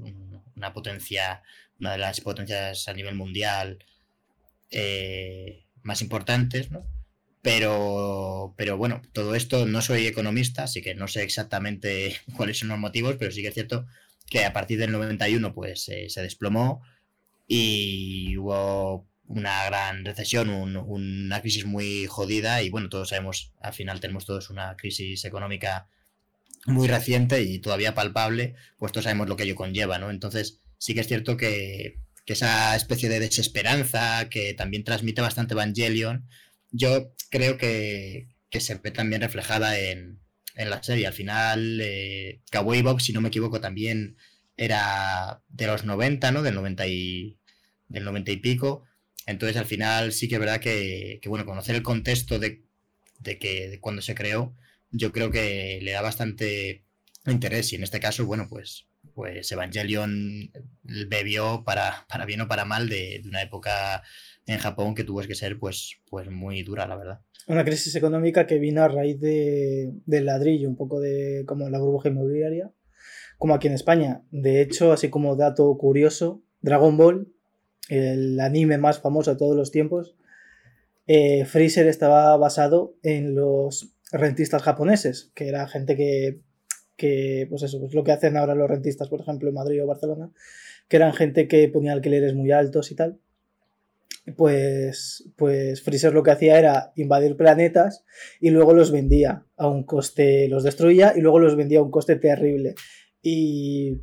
una 0.55 0.73
potencia 0.73 1.43
una 1.81 1.93
de 1.93 1.99
las 1.99 2.21
potencias 2.21 2.89
a 2.89 2.93
nivel 2.93 3.15
mundial 3.15 3.85
eh, 4.71 5.65
más 5.83 6.03
importantes, 6.03 6.71
¿no? 6.71 6.85
Pero, 7.43 8.55
pero 8.57 8.77
bueno, 8.77 9.01
todo 9.13 9.35
esto 9.35 9.67
no 9.67 9.81
soy 9.81 10.07
economista, 10.07 10.65
así 10.65 10.83
que 10.83 10.95
no 10.95 11.09
sé 11.09 11.23
exactamente 11.23 12.17
cuáles 12.37 12.59
son 12.59 12.69
los 12.69 12.79
motivos, 12.79 13.17
pero 13.19 13.31
sí 13.31 13.43
que 13.43 13.49
es 13.49 13.55
cierto 13.55 13.87
que 14.29 14.45
a 14.45 14.53
partir 14.53 14.79
del 14.79 14.93
91 14.93 15.55
pues 15.55 15.89
eh, 15.89 16.09
se 16.09 16.23
desplomó 16.23 16.83
y 17.49 18.37
hubo 18.37 19.07
una 19.27 19.65
gran 19.65 20.05
recesión, 20.05 20.51
una 20.51 21.41
crisis 21.41 21.65
muy 21.65 22.07
jodida 22.07 22.63
y 22.63 22.71
bueno, 22.71 22.89
todos 22.89 23.11
sabemos, 23.11 23.53
al 23.61 23.73
final 23.73 24.01
tenemos 24.01 24.27
todos 24.27 24.51
una 24.51 24.77
crisis 24.77 25.25
económica 25.25 25.89
muy 26.67 26.89
reciente 26.89 27.43
y 27.43 27.59
todavía 27.61 27.95
palpable, 27.95 28.55
pues 28.79 28.93
todos 28.93 29.05
sabemos 29.05 29.29
lo 29.29 29.37
que 29.37 29.45
ello 29.45 29.55
conlleva, 29.55 29.99
¿no? 29.99 30.11
Entonces, 30.11 30.61
sí 30.79 30.95
que 30.95 31.01
es 31.01 31.09
cierto 31.09 31.37
que, 31.37 31.99
esa 32.27 32.77
especie 32.77 33.09
de 33.09 33.19
desesperanza 33.19 34.29
que 34.29 34.55
también 34.55 34.85
transmite 34.85 35.21
bastante 35.21 35.55
Evangelion, 35.55 36.29
yo 36.71 37.15
creo 37.31 37.59
que, 37.59 38.29
se 38.59 38.75
ve 38.77 38.91
también 38.91 39.23
reflejada 39.23 39.79
en, 39.79 40.21
la 40.57 40.83
serie. 40.83 41.07
Al 41.07 41.13
final, 41.13 41.81
eh, 41.81 42.43
Cowboy 42.53 42.83
Bob, 42.83 43.01
si 43.01 43.13
no 43.13 43.21
me 43.21 43.29
equivoco, 43.29 43.61
también 43.61 44.17
era 44.57 45.43
de 45.49 45.67
los 45.67 45.85
90, 45.85 46.33
¿no? 46.33 46.43
Del 46.43 46.55
90 46.55 46.87
y, 46.87 47.39
del 47.89 48.05
90 48.05 48.33
y 48.33 48.37
pico. 48.39 48.85
Entonces, 49.27 49.57
al 49.57 49.67
final, 49.67 50.13
sí 50.13 50.29
que 50.29 50.35
es 50.35 50.41
verdad 50.41 50.61
que, 50.61 51.21
bueno, 51.27 51.47
conocer 51.47 51.77
el 51.77 51.83
contexto 51.83 52.39
de, 52.39 52.63
que 53.23 53.69
de 53.69 53.81
cuando 53.81 54.03
se 54.03 54.15
creó, 54.15 54.55
yo 54.91 55.13
creo 55.13 55.31
que 55.31 55.81
le 55.83 55.93
da 55.93 56.03
bastante 56.03 56.85
interés. 57.27 57.73
Y 57.73 57.77
en 57.77 57.85
este 57.85 58.01
caso, 58.01 58.27
bueno, 58.27 58.49
pues 58.49 58.87
pues 59.15 59.51
Evangelion 59.53 60.51
bebió 60.83 61.65
para, 61.65 62.07
para 62.09 62.25
bien 62.25 62.43
o 62.43 62.49
para 62.49 62.65
mal 62.65 62.89
de, 62.89 63.23
una 63.25 63.43
época 63.43 64.03
en 64.51 64.59
Japón 64.59 64.95
que 64.95 65.05
tuvo 65.05 65.21
que 65.23 65.35
ser 65.35 65.59
pues, 65.59 66.01
pues 66.09 66.31
muy 66.31 66.63
dura, 66.63 66.87
la 66.87 66.97
verdad. 66.97 67.21
Una 67.47 67.65
crisis 67.65 67.95
económica 67.97 68.47
que 68.47 68.59
vino 68.59 68.83
a 68.83 68.89
raíz 68.89 69.21
de, 69.21 69.93
del 70.07 70.27
ladrillo, 70.27 70.69
un 70.69 70.77
poco 70.77 71.01
de 71.01 71.45
como 71.47 71.69
la 71.69 71.79
burbuja 71.79 72.09
inmobiliaria, 72.09 72.71
como 73.39 73.55
aquí 73.55 73.69
en 73.69 73.75
España. 73.75 74.23
De 74.31 74.61
hecho, 74.61 74.93
así 74.93 75.09
como 75.09 75.37
dato 75.37 75.77
curioso, 75.79 76.43
Dragon 76.61 76.97
Ball, 76.97 77.33
el 77.89 78.39
anime 78.41 78.79
más 78.79 79.01
famoso 79.01 79.33
de 79.33 79.39
todos 79.39 79.57
los 79.57 79.71
tiempos, 79.71 80.17
eh, 81.07 81.45
Freezer 81.45 81.87
estaba 81.87 82.37
basado 82.37 82.95
en 83.03 83.35
los 83.35 83.95
rentistas 84.13 84.63
japoneses, 84.63 85.33
que 85.35 85.49
era 85.49 85.67
gente 85.67 85.97
que 85.97 86.41
que, 87.01 87.47
pues 87.49 87.63
eso, 87.63 87.81
pues 87.81 87.95
lo 87.95 88.05
que 88.05 88.13
hacen 88.13 88.37
ahora 88.37 88.55
los 88.55 88.69
rentistas, 88.69 89.09
por 89.09 89.23
ejemplo, 89.23 89.49
en 89.49 89.55
Madrid 89.55 89.83
o 89.83 89.87
Barcelona, 89.87 90.31
que 90.87 90.97
eran 90.97 91.15
gente 91.15 91.49
que 91.49 91.67
ponía 91.71 91.93
alquileres 91.93 92.35
muy 92.35 92.53
altos 92.53 92.93
y 92.93 92.95
tal. 92.95 93.19
Pues, 94.37 95.29
pues 95.37 95.83
Freezer 95.83 96.13
lo 96.13 96.23
que 96.23 96.31
hacía 96.31 96.59
era 96.59 96.93
invadir 96.95 97.37
planetas 97.37 98.05
y 98.41 98.51
luego 98.51 98.75
los 98.75 98.93
vendía 98.93 99.45
a 99.57 99.69
un 99.69 99.85
coste, 99.85 100.47
los 100.49 100.63
destruía 100.63 101.15
y 101.17 101.21
luego 101.21 101.39
los 101.39 101.57
vendía 101.57 101.79
a 101.79 101.83
un 101.83 101.91
coste 101.91 102.17
terrible. 102.17 102.75
Y 103.23 104.03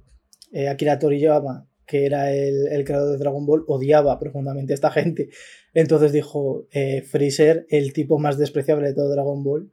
eh, 0.51 0.69
Akira 0.69 0.99
Toriyama, 0.99 1.67
que 1.85 2.05
era 2.05 2.33
el, 2.33 2.83
creador 2.83 3.11
de 3.11 3.17
Dragon 3.17 3.45
Ball, 3.45 3.63
odiaba 3.67 4.19
profundamente 4.19 4.73
a 4.73 4.75
esta 4.75 4.91
gente. 4.91 5.29
Entonces 5.73 6.11
dijo, 6.11 6.67
eh, 6.71 7.01
Freezer, 7.03 7.65
el 7.69 7.93
tipo 7.93 8.19
más 8.19 8.37
despreciable 8.37 8.87
de 8.87 8.93
todo 8.93 9.09
Dragon 9.09 9.43
Ball, 9.43 9.71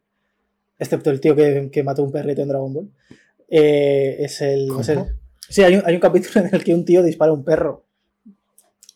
excepto 0.78 1.10
el 1.10 1.20
tío 1.20 1.34
que, 1.34 1.82
mató 1.82 2.02
un 2.02 2.12
perrito 2.12 2.42
en 2.42 2.48
Dragon 2.48 2.72
Ball, 2.72 2.90
eh, 3.48 4.16
es, 4.20 4.40
el, 4.40 4.68
Sí, 5.48 5.62
hay 5.62 5.76
un, 5.76 6.00
capítulo 6.00 6.46
en 6.46 6.54
el 6.54 6.64
que 6.64 6.74
un 6.74 6.84
tío 6.84 7.02
dispara 7.02 7.30
a 7.30 7.34
un 7.34 7.44
perro 7.44 7.86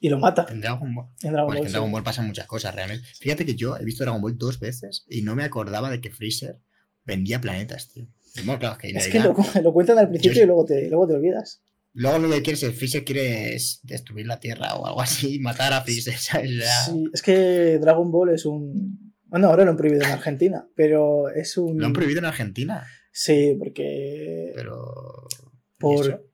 y 0.01 0.09
lo 0.09 0.19
mata. 0.19 0.47
En 0.51 0.61
Dragon 0.61 0.95
Ball. 0.95 1.07
En 1.23 1.33
Dragon, 1.33 1.91
Ball, 1.91 2.03
pasan 2.03 2.27
muchas 2.27 2.47
cosas 2.47 2.75
realmente. 2.75 3.07
Fíjate 3.19 3.45
que 3.45 3.55
yo 3.55 3.77
he 3.77 3.85
visto 3.85 4.05
Dragon 4.05 4.21
Ball 4.21 4.39
dos 4.39 4.61
veces 4.61 5.05
y 5.09 5.23
no 5.23 5.35
me 5.35 5.45
acordaba 5.45 5.91
de 5.91 6.01
que 6.01 6.11
Freezer 6.11 6.59
vendía 7.05 7.41
planetas, 7.41 7.89
tío. 7.89 8.07
es 8.35 9.09
que 9.09 9.21
lo, 9.21 9.73
cuentan 9.73 9.99
al 9.99 10.09
principio 10.09 10.43
y 10.43 10.47
luego 10.47 10.65
te, 10.65 10.89
luego 10.89 11.07
te 11.07 11.15
olvidas. 11.15 11.63
Luego 11.95 12.19
lo 12.19 12.31
que 12.31 12.43
quiere 12.43 12.67
es, 12.67 12.77
Freezer 12.77 13.05
quiere 13.05 13.57
destruir 13.83 14.27
la 14.27 14.39
Tierra 14.39 14.75
o 14.75 14.87
algo 14.87 15.01
así, 15.01 15.39
matar 15.41 15.73
a 15.73 15.83
Freezer, 15.83 16.17
Sí, 16.17 17.05
es 17.13 17.23
que 17.23 17.79
Dragon 17.79 18.11
Ball 18.13 18.31
es 18.31 18.45
un, 18.45 19.09
bueno, 19.29 19.49
ahora 19.49 19.65
lo 19.65 19.71
han 19.71 19.77
prohibido 19.77 20.05
en 20.05 20.11
Argentina, 20.13 20.67
pero 20.75 21.29
es 21.31 21.57
un. 21.57 21.79
¿Lo 21.79 21.87
han 21.87 21.93
prohibido 21.93 22.21
en 22.21 22.27
Argentina? 22.27 22.87
Sí, 23.13 23.55
porque. 23.59 24.53
Pero. 24.55 25.29
Por, 25.79 26.27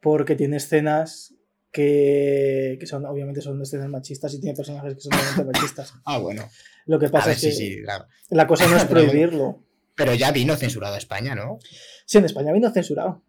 porque 0.00 0.36
tiene 0.36 0.58
escenas 0.58 1.33
que, 1.74 2.76
que, 2.78 2.86
son, 2.86 3.04
obviamente, 3.04 3.40
son 3.40 3.60
escenas 3.60 3.88
machistas 3.88 4.32
y 4.32 4.40
tiene 4.40 4.54
personajes 4.54 4.94
que 4.94 5.00
son 5.00 5.12
obviamente 5.12 5.44
machistas. 5.52 5.92
ah, 6.04 6.18
bueno. 6.18 6.48
Lo 6.86 7.00
que 7.00 7.08
pasa 7.08 7.32
es 7.32 7.40
que. 7.40 7.50
Sí, 7.50 7.74
sí, 7.74 7.82
claro. 7.82 8.06
La 8.30 8.46
cosa 8.46 8.68
no 8.68 8.76
es 8.76 8.84
prohibirlo. 8.94 9.64
Pero 9.96 10.14
ya 10.14 10.30
vino 10.30 10.54
censurado 10.54 10.94
a 10.94 10.98
España, 10.98 11.34
¿no? 11.34 11.58
Sí, 12.06 12.18
en 12.18 12.26
España 12.26 12.52
vino 12.52 12.70
censurado. 12.70 13.24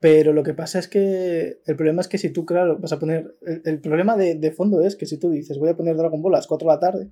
Pero 0.00 0.32
lo 0.32 0.42
que 0.42 0.54
pasa 0.54 0.78
es 0.78 0.88
que 0.88 1.60
el 1.66 1.76
problema 1.76 2.00
es 2.00 2.08
que 2.08 2.16
si 2.16 2.30
tú, 2.30 2.46
claro, 2.46 2.78
vas 2.78 2.92
a 2.92 2.98
poner. 2.98 3.36
El, 3.42 3.80
problema 3.80 4.16
de, 4.16 4.34
de, 4.34 4.50
fondo 4.50 4.80
es 4.80 4.96
que 4.96 5.04
si 5.04 5.18
tú 5.18 5.30
dices 5.30 5.58
voy 5.58 5.68
a 5.68 5.76
poner 5.76 5.94
Dragon 5.94 6.22
Ball 6.22 6.34
a 6.34 6.38
las 6.38 6.46
4 6.46 6.66
de 6.66 6.74
la 6.74 6.80
tarde 6.80 7.10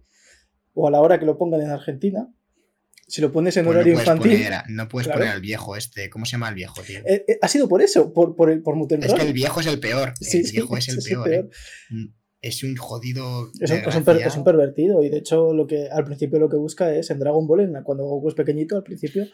o 0.73 0.89
a 0.89 0.91
la 0.91 1.03
hora 1.03 1.19
que 1.19 1.27
lo 1.27 1.37
pongan 1.37 1.61
en 1.61 1.71
Argentina, 1.71 2.33
si 3.13 3.21
lo 3.21 3.31
pones 3.31 3.55
en 3.59 3.67
pues 3.67 3.77
horario 3.77 3.93
infantil. 3.93 4.41
no 4.69 4.89
puedes 4.89 5.07
poner 5.07 5.29
al 5.29 5.43
viejo 5.43 5.77
este. 5.77 6.09
¿Cómo 6.09 6.25
se 6.25 6.33
llama 6.33 6.49
el 6.49 6.55
viejo, 6.55 6.81
tío? 6.81 7.01
Eh, 7.01 7.27
eh, 7.29 7.39
ha 7.43 7.49
sido 7.49 7.69
por 7.69 7.83
eso, 7.83 8.11
por, 8.15 8.35
por, 8.35 8.51
el, 8.51 8.63
por 8.63 8.75
Es 8.91 9.13
que 9.13 9.27
el 9.27 9.35
viejo 9.35 9.61
es 9.61 9.67
el 9.67 9.79
peor. 9.81 10.15
el 10.33 10.51
viejo 10.51 10.77
es 10.79 10.89
el 10.89 10.99
peor. 11.03 11.31
¿eh? 11.31 11.49
Mm, 11.91 12.07
es 12.41 12.63
un 12.65 12.75
jodido. 12.75 13.51
Es 13.61 13.71
un, 14.35 14.45
pervertido. 14.45 15.03
Y 15.03 15.11
de 15.11 15.19
hecho, 15.19 15.53
lo 15.53 15.67
que 15.67 15.91
al 15.91 16.07
principio 16.07 16.39
lo 16.39 16.49
que 16.49 16.57
busca 16.57 16.91
es 16.95 17.11
en 17.11 17.19
Dragon 17.19 17.47
Ball, 17.47 17.71
cuando 17.85 18.05
Goku 18.05 18.31
es 18.31 18.35
pequeñito, 18.35 18.77
al 18.77 18.83
principio 18.83 19.27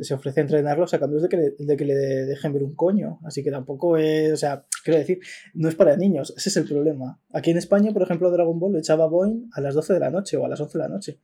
se 0.00 0.14
ofrece 0.14 0.40
a 0.40 0.42
entrenarlos 0.42 0.94
a 0.94 0.98
cambio 0.98 1.20
de 1.20 1.28
que, 1.28 1.36
le, 1.36 1.54
de 1.56 1.76
que 1.76 1.84
le 1.84 1.94
dejen 1.94 2.54
ver 2.54 2.64
un 2.64 2.74
coño. 2.74 3.20
Así 3.24 3.44
que 3.44 3.52
tampoco 3.52 3.96
es. 3.98 4.32
O 4.32 4.36
sea, 4.36 4.66
quiero 4.82 4.98
decir, 4.98 5.20
no 5.54 5.68
es 5.68 5.76
para 5.76 5.96
niños. 5.96 6.34
Ese 6.36 6.48
es 6.48 6.56
el 6.56 6.64
problema. 6.64 7.20
Aquí 7.32 7.52
en 7.52 7.56
España, 7.56 7.92
por 7.92 8.02
ejemplo, 8.02 8.32
Dragon 8.32 8.58
Ball 8.58 8.72
lo 8.72 8.78
echaba 8.80 9.06
Boeing 9.06 9.48
a 9.52 9.60
las 9.60 9.74
12 9.74 9.92
de 9.92 10.00
la 10.00 10.10
noche 10.10 10.36
o 10.36 10.44
a 10.44 10.48
las 10.48 10.60
11 10.60 10.76
de 10.76 10.82
la 10.82 10.88
noche. 10.88 11.20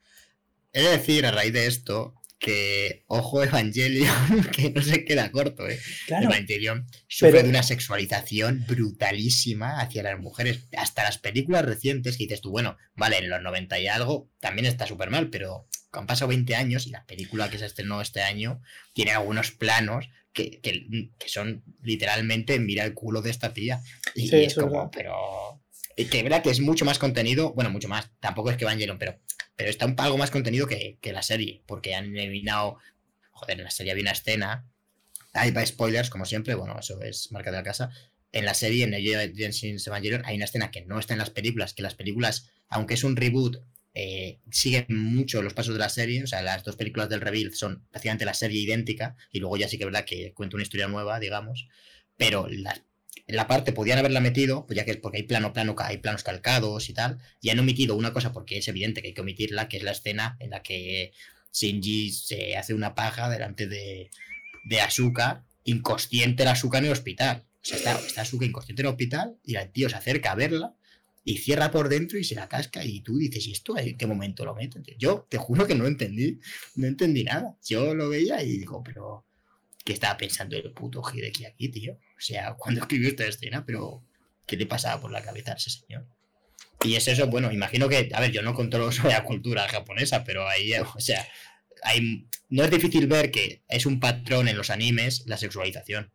He 0.73 0.83
de 0.83 0.91
decir, 0.91 1.27
a 1.27 1.31
raíz 1.31 1.53
de 1.53 1.67
esto, 1.67 2.15
que, 2.41 3.05
ojo, 3.07 3.45
Evangelion, 3.45 4.45
que 4.57 4.71
no 4.71 4.83
se 4.83 5.05
queda 5.05 5.31
corto, 5.31 5.69
¿eh? 5.69 5.79
Evangelion 6.09 6.87
sufre 7.07 7.43
de 7.43 7.51
una 7.51 7.63
sexualización 7.63 8.65
brutalísima 8.67 9.81
hacia 9.81 10.03
las 10.03 10.19
mujeres. 10.19 10.67
Hasta 10.77 11.05
las 11.05 11.19
películas 11.19 11.65
recientes 11.65 12.17
que 12.17 12.25
dices 12.25 12.41
tú, 12.41 12.51
bueno, 12.51 12.79
vale, 12.95 13.19
en 13.19 13.29
los 13.29 13.43
90 13.43 13.79
y 13.79 13.89
algo 13.89 14.31
también 14.41 14.67
está 14.67 14.87
súper 14.87 15.11
mal, 15.11 15.29
pero 15.29 15.69
han 15.93 16.07
pasado 16.07 16.29
20 16.29 16.55
años 16.57 16.87
y 16.87 16.91
la 16.91 17.05
película 17.05 17.51
que 17.51 17.59
se 17.59 17.67
estrenó 17.67 18.01
este 18.01 18.23
año 18.23 18.63
tiene 18.95 19.13
algunos 19.13 19.51
planos 19.51 20.09
que, 20.33 20.61
son 21.27 21.65
literalmente 21.83 22.59
mira 22.59 22.85
el 22.85 22.95
culo 22.95 23.21
de 23.21 23.31
esta 23.31 23.53
tía. 23.53 23.83
Y, 24.15 24.35
es 24.35 24.55
como, 24.55 24.91
pero. 24.91 25.60
Que 26.09 26.23
verdad 26.23 26.43
que 26.43 26.51
es 26.51 26.61
mucho 26.61 26.85
más 26.85 26.99
contenido, 26.99 27.53
bueno, 27.53 27.71
mucho 27.71 27.89
más, 27.89 28.11
tampoco 28.21 28.51
es 28.51 28.57
que 28.57 28.65
Evangelion, 28.65 28.99
pero 28.99 29.19
pero 29.61 29.69
está 29.69 29.85
un 29.85 29.95
algo 29.99 30.17
más 30.17 30.31
contenido 30.31 30.67
que, 30.67 30.99
la 31.13 31.23
serie, 31.23 31.63
porque 31.67 31.95
han 31.95 32.17
eliminado. 32.17 32.79
Joder, 33.31 33.59
en 33.59 33.65
la 33.65 33.71
serie 33.71 33.93
había 33.93 34.01
una 34.01 34.13
escena. 34.13 34.67
Hay 35.35 35.53
spoilers, 35.67 36.09
como 36.09 36.25
siempre, 36.25 36.55
bueno, 36.55 36.79
eso 36.81 36.99
es 37.03 37.31
marca 37.31 37.51
de 37.51 37.59
la 37.59 37.63
casa. 37.63 37.91
En 38.33 38.47
la 38.47 38.55
serie, 38.55 38.85
en 38.85 39.37
Genshin 39.37 39.77
Evangelion, 39.85 40.23
hay 40.25 40.37
una 40.37 40.47
escena 40.47 40.71
que 40.71 40.87
no 40.87 40.99
está 40.99 41.13
en 41.13 41.19
las 41.19 41.29
películas, 41.29 41.75
que 41.75 41.83
las 41.83 41.95
películas, 41.95 42.49
aunque 42.71 42.95
es 42.95 43.05
un 43.05 43.17
reboot, 43.17 43.63
eh, 43.93 44.39
siguen 44.51 44.87
mucho 44.89 45.43
los 45.43 45.53
pasos 45.53 45.75
de 45.75 45.81
la 45.81 45.91
serie. 45.91 46.25
O 46.25 46.27
sea, 46.27 46.41
las 46.41 46.65
dos 46.65 46.77
películas 46.77 47.11
del 47.11 47.21
Rebuild 47.21 47.53
son 47.53 47.85
prácticamente 47.91 48.25
la 48.25 48.33
serie 48.33 48.63
idéntica, 48.63 49.15
y 49.31 49.41
luego 49.41 49.59
ya 49.59 49.69
sí 49.69 49.77
que 49.77 49.85
es 49.85 49.91
verdad 49.91 50.07
que 50.07 50.33
cuenta 50.33 50.57
una 50.57 50.63
historia 50.63 50.89
nueva, 50.89 51.21
digamos. 51.21 51.69
Pero 52.17 52.49
las 52.49 52.81
la 53.33 53.47
parte 53.47 53.73
podían 53.73 53.99
haberla 53.99 54.21
metido, 54.21 54.67
pues 54.67 54.77
ya 54.77 54.85
que 54.85 54.93
es 54.93 54.97
porque 54.97 55.19
hay 55.19 55.23
plano, 55.25 55.53
plano, 55.53 55.75
hay 55.79 55.99
planos 55.99 56.23
calcados 56.23 56.89
y 56.89 56.95
tal, 56.95 57.19
y 57.41 57.51
han 57.51 57.59
omitido 57.59 57.97
una 57.97 58.13
cosa 58.13 58.33
porque 58.33 58.59
es 58.59 58.69
evidente 58.69 59.03
que 59.03 59.09
hay 59.09 59.15
que 59.15 59.21
omitirla, 59.21 59.69
que 59.69 59.77
es 59.79 59.83
la 59.83 59.93
escena 59.93 60.37
en 60.41 60.51
la 60.51 60.63
que 60.63 61.13
Shinji 61.53 62.13
se 62.13 62.57
hace 62.57 62.75
una 62.75 62.95
paja 62.95 63.29
delante 63.29 63.67
de, 63.67 64.11
de 64.65 64.81
Asuka, 64.81 65.45
inconsciente 65.65 66.45
la 66.45 66.53
Asuka 66.53 66.79
en 66.79 66.87
el 66.87 66.93
hospital. 66.93 67.45
O 67.63 67.65
sea, 67.65 67.77
está, 67.77 67.99
está 67.99 68.23
Asuka 68.23 68.47
inconsciente 68.47 68.83
en 68.83 68.87
el 68.87 68.93
hospital 68.93 69.37
y 69.45 69.57
el 69.57 69.71
tío 69.71 69.89
se 69.89 69.97
acerca 69.97 70.33
a 70.33 70.35
verla 70.35 70.75
y 71.25 71.39
cierra 71.39 71.71
por 71.71 71.89
dentro 71.89 72.19
y 72.19 72.25
se 72.25 72.35
la 72.35 72.49
casca 72.49 72.85
y 72.85 73.01
tú 73.01 73.19
dices, 73.19 73.47
¿y 73.47 73.53
esto 73.53 73.77
en 73.77 73.97
qué 73.97 74.07
momento 74.07 74.45
lo 74.45 74.55
meto? 74.55 74.81
Yo 74.99 75.27
te 75.29 75.37
juro 75.39 75.67
que 75.67 75.75
no 75.75 75.87
entendí, 75.87 76.39
no 76.77 76.87
entendí 76.87 77.25
nada. 77.25 77.57
Yo 77.67 77.95
lo 77.95 78.09
veía 78.09 78.43
y 78.43 78.59
digo, 78.59 78.83
pero 78.83 79.27
¿qué 79.85 79.93
estaba 79.93 80.17
pensando 80.17 80.57
el 80.57 80.73
puto 80.73 81.03
Hideki 81.03 81.45
aquí, 81.45 81.69
tío? 81.69 81.99
O 82.21 82.23
sea, 82.23 82.55
cuando 82.59 82.83
escribió 82.83 83.09
esta 83.09 83.27
escena, 83.27 83.65
pero 83.65 84.05
¿qué 84.47 84.57
le 84.57 84.67
pasaba 84.67 85.01
por 85.01 85.11
la 85.11 85.23
cabeza 85.23 85.53
a 85.53 85.57
ese 85.57 85.71
señor? 85.71 86.07
Y 86.85 86.95
es 86.95 87.09
eso, 87.09 87.27
bueno, 87.27 87.51
imagino 87.53 87.89
que, 87.89 88.11
a 88.13 88.21
ver, 88.21 88.31
yo 88.31 88.43
no 88.43 88.55
controlo 88.55 88.93
sobre 88.93 89.15
la 89.15 89.25
cultura 89.25 89.69
japonesa, 89.69 90.25
pero 90.25 90.47
ahí, 90.49 90.73
o 90.75 91.01
sea, 91.01 91.27
hay, 91.83 92.27
no 92.49 92.65
es 92.65 92.71
difícil 92.71 93.07
ver 93.07 93.31
que 93.31 93.63
es 93.69 93.87
un 93.87 94.01
patrón 94.01 94.49
en 94.49 94.57
los 94.57 94.71
animes 94.71 95.25
la 95.27 95.37
sexualización. 95.37 96.13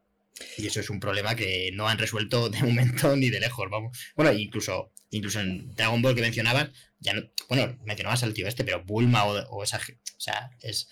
Y 0.57 0.67
eso 0.67 0.81
es 0.81 0.89
un 0.89 0.99
problema 0.99 1.33
que 1.33 1.71
no 1.73 1.87
han 1.87 1.97
resuelto 1.97 2.49
de 2.49 2.59
momento 2.63 3.15
ni 3.15 3.29
de 3.29 3.39
lejos, 3.39 3.69
vamos. 3.69 3.97
Bueno, 4.15 4.33
incluso, 4.33 4.91
incluso 5.11 5.39
en 5.39 5.73
Dragon 5.75 6.01
Ball 6.01 6.15
que 6.15 6.21
mencionabas, 6.21 6.69
ya 6.99 7.13
no, 7.13 7.21
bueno, 7.47 7.77
mencionabas 7.85 8.23
al 8.23 8.33
tío 8.33 8.47
este, 8.47 8.63
pero 8.63 8.83
Bulma 8.83 9.25
o, 9.25 9.49
o 9.49 9.63
esa, 9.63 9.77
o 9.77 10.19
sea, 10.19 10.49
es, 10.61 10.89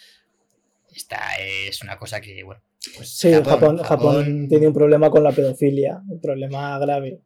esta 0.95 1.35
es 1.39 1.81
una 1.81 1.97
cosa 1.97 2.21
que, 2.21 2.43
bueno, 2.43 2.61
pues 2.95 3.17
sí, 3.17 3.31
Japón, 3.31 3.77
Japón, 3.77 4.47
tiene 4.49 4.67
un 4.67 4.73
problema 4.73 5.09
con 5.09 5.23
la 5.23 5.31
pedofilia, 5.31 6.01
un 6.07 6.19
problema 6.19 6.77
grave. 6.79 7.21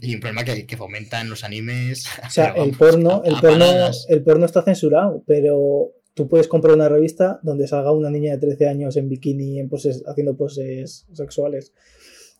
Y 0.00 0.14
un 0.14 0.20
problema 0.20 0.44
que, 0.44 0.66
que 0.66 0.76
fomentan 0.76 1.28
los 1.28 1.44
animes. 1.44 2.06
O 2.26 2.30
sea, 2.30 2.48
el 2.56 2.72
porno, 2.76 3.22
el 3.24 3.36
porno, 3.36 3.66
el 4.08 4.22
porno 4.22 4.46
está 4.46 4.62
censurado, 4.62 5.22
pero 5.26 5.92
tú 6.14 6.28
puedes 6.28 6.48
comprar 6.48 6.74
una 6.74 6.88
revista 6.88 7.38
donde 7.42 7.68
salga 7.68 7.92
una 7.92 8.10
niña 8.10 8.32
de 8.32 8.38
13 8.38 8.68
años 8.68 8.96
en 8.96 9.08
bikini 9.08 9.60
en 9.60 9.68
poses, 9.68 10.02
haciendo 10.06 10.36
poses 10.36 11.06
sexuales. 11.12 11.72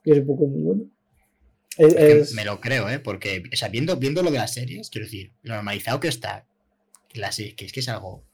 Y 0.03 0.12
es 0.12 0.19
un 0.19 0.27
poco 0.27 0.47
muy 0.47 0.62
bueno. 0.62 0.91
Me 2.35 2.45
lo 2.45 2.61
creo, 2.61 2.88
¿eh? 2.88 2.99
Porque, 2.99 3.43
o 3.53 3.57
sea, 3.57 3.69
viendo, 3.69 3.97
viendo 3.97 4.23
lo 4.23 4.31
de 4.31 4.38
las 4.38 4.55
series, 4.55 4.88
quiero 4.88 5.07
decir, 5.07 5.33
lo 5.43 5.55
normalizado 5.55 6.01
que 6.01 6.09
está, 6.09 6.47
la 7.12 7.31
que 7.31 7.64
es 7.64 7.73
que 7.73 7.81
es 7.81 7.88
algo 7.88 8.25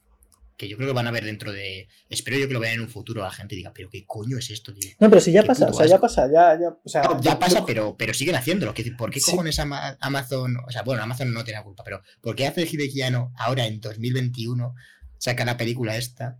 que 0.63 0.69
yo 0.69 0.77
creo 0.77 0.89
que 0.89 0.93
van 0.93 1.07
a 1.07 1.11
ver 1.11 1.25
dentro 1.25 1.51
de. 1.51 1.87
Espero 2.09 2.37
yo 2.37 2.47
que 2.47 2.53
lo 2.53 2.59
vean 2.59 2.75
en 2.75 2.81
un 2.81 2.89
futuro 2.89 3.21
la 3.21 3.31
gente 3.31 3.55
diga, 3.55 3.73
pero 3.73 3.89
¿qué 3.89 4.05
coño 4.05 4.37
es 4.37 4.49
esto, 4.49 4.73
tío? 4.73 4.91
No, 4.99 5.09
pero 5.09 5.21
si 5.21 5.31
ya 5.31 5.43
pasa, 5.43 5.67
o 5.67 5.73
sea, 5.73 5.85
ya 5.85 5.99
pasa, 5.99 6.27
ya, 6.31 6.59
ya, 6.59 6.69
o 6.69 6.89
sea, 6.89 7.19
ya, 7.21 7.37
pasa, 7.37 7.65
pero, 7.65 7.95
pero 7.97 8.13
siguen 8.13 8.35
haciéndolo. 8.35 8.73
¿Por 8.97 9.11
qué 9.11 9.21
cojones 9.21 9.59
Amazon, 9.59 10.57
o 10.65 10.71
sea, 10.71 10.83
bueno, 10.83 11.03
Amazon 11.03 11.33
no 11.33 11.43
tiene 11.43 11.59
la 11.59 11.63
culpa, 11.63 11.83
pero 11.83 12.01
¿por 12.21 12.35
qué 12.35 12.47
hace 12.47 12.61
Hidekiano 12.61 13.33
ahora 13.37 13.65
en 13.65 13.79
2021 13.81 14.73
saca 15.17 15.45
la 15.45 15.57
película 15.57 15.97
esta 15.97 16.39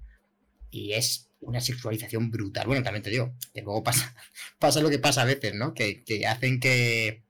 y 0.71 0.93
es 0.93 1.29
una 1.41 1.59
sexualización 1.59 2.31
brutal? 2.31 2.67
Bueno, 2.67 2.83
también 2.83 3.03
te 3.03 3.09
digo, 3.09 3.35
que 3.53 3.61
luego 3.61 3.83
pasa, 3.83 4.15
pasa 4.59 4.79
lo 4.81 4.89
que 4.89 4.99
pasa 4.99 5.23
a 5.23 5.25
veces, 5.25 5.53
¿no? 5.53 5.73
Que, 5.73 6.03
que 6.03 6.25
hacen 6.25 6.59
que 6.59 7.23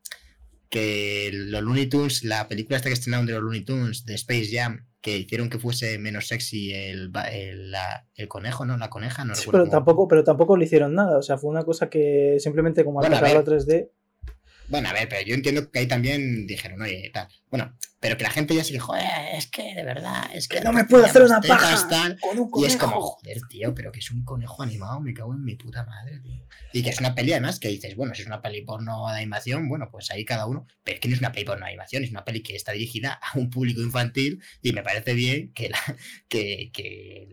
que 0.70 1.30
los 1.32 1.62
Looney 1.62 1.86
Tunes, 1.86 2.24
la 2.24 2.48
película 2.48 2.78
esta 2.78 2.90
que 2.90 2.94
estrenaron 2.94 3.28
de 3.28 3.34
los 3.34 3.44
Looney 3.44 3.62
Tunes, 3.62 4.06
de 4.06 4.16
Space 4.16 4.50
Jam, 4.52 4.88
que 5.04 5.18
hicieron 5.18 5.50
que 5.50 5.60
fuese 5.60 6.00
menos 6.00 6.28
sexy 6.30 6.74
el, 6.74 7.12
el, 8.16 8.28
conejo, 8.30 8.66
¿no? 8.66 8.78
La 8.78 8.90
coneja, 8.90 9.26
no 9.26 9.34
pero 9.52 9.68
tampoco, 9.68 10.08
pero 10.08 10.24
tampoco 10.24 10.56
le 10.56 10.64
hicieron 10.64 10.96
nada, 10.96 11.18
o 11.18 11.22
sea, 11.22 11.38
fue 11.38 11.52
una 11.52 11.64
cosa 11.64 11.90
que 11.90 12.38
simplemente 12.40 12.86
como 12.86 13.02
bueno, 13.02 13.18
a 13.18 13.20
3D. 13.20 13.90
Bueno, 14.68 14.90
a 14.90 14.94
ver, 14.94 15.10
pero 15.10 15.22
yo 15.26 15.36
entiendo 15.36 15.70
que 15.70 15.80
ahí 15.80 15.88
también 15.88 16.48
dijeron, 16.48 16.82
oye, 16.82 17.10
tal. 17.14 17.28
Bueno, 17.50 17.78
pero 18.00 18.18
que 18.18 18.24
la 18.24 18.32
gente 18.32 18.56
ya 18.56 18.64
se 18.64 18.74
dijo, 18.74 18.96
eh, 18.96 19.38
es 19.38 19.48
que 19.48 19.74
de 19.76 19.84
verdad, 19.84 20.30
es 20.34 20.48
que. 20.48 20.62
no 20.62 20.74
me 20.74 20.86
puedo 20.86 21.06
hacer 21.06 21.22
una 21.22 21.40
paja. 21.40 22.18
y 22.58 22.66
es 22.66 22.76
como, 22.78 23.02
joder, 23.02 23.38
tío, 23.50 23.74
pero 23.74 23.92
que 23.92 24.00
es 24.00 24.12
un 24.12 24.24
conejo 24.24 24.64
animado, 24.64 25.00
me 25.00 25.14
cago 25.14 25.34
en 25.34 25.44
mi 25.44 25.56
puta 25.56 25.86
madre, 25.86 26.20
tío. 26.20 26.46
Y 26.74 26.84
que 26.84 26.90
es 26.90 27.00
una 27.00 27.16
peli 27.16 27.32
además 27.32 27.60
que 27.60 27.70
dices, 27.70 27.96
bueno, 27.96 28.14
si 28.16 28.22
es 28.22 28.28
una 28.28 28.42
peli 28.42 28.62
porno 28.62 29.08
de 29.10 29.18
animación, 29.18 29.70
bueno, 29.70 29.90
pues 29.92 30.12
ahí 30.12 30.26
cada 30.26 30.48
uno. 30.48 30.68
Pero 30.84 30.96
es 30.96 31.02
que 31.02 31.08
no 31.08 31.16
es 31.16 31.22
una 31.22 31.32
peli 31.32 31.46
porno 31.46 31.66
de 31.66 31.72
animación, 31.72 32.04
es 32.04 32.12
una 32.12 32.26
peli 32.26 32.42
que 32.42 32.56
está 32.56 32.72
dirigida 32.72 33.14
a 33.22 33.38
un 33.38 33.50
público 33.50 33.82
infantil 33.82 34.42
y 34.62 34.74
me 34.74 34.84
parece 34.84 35.14
bien 35.14 35.54
que 35.54 35.70
la, 35.70 35.80
que, 36.28 36.72
que 36.74 37.30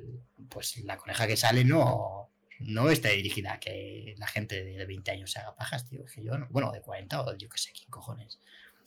pues 0.49 0.77
la 0.85 0.97
coneja 0.97 1.27
que 1.27 1.37
sale 1.37 1.65
no 1.65 2.30
no 2.61 2.91
está 2.91 3.09
dirigida 3.11 3.55
a 3.55 3.61
que 3.61 4.15
la 4.19 4.27
gente 4.27 4.63
de 4.63 4.87
20 4.87 5.11
años 5.11 5.31
se 5.31 5.39
haga 5.39 5.55
pajas, 5.55 5.87
tío. 5.89 6.05
Que 6.05 6.23
yo, 6.23 6.37
no, 6.39 6.47
bueno, 6.51 6.71
de 6.73 6.81
40 6.81 7.23
o 7.23 7.37
yo 7.37 7.49
qué 7.49 7.59
sé, 7.59 7.71
¿quién 7.73 7.91
cojones? 7.91 8.39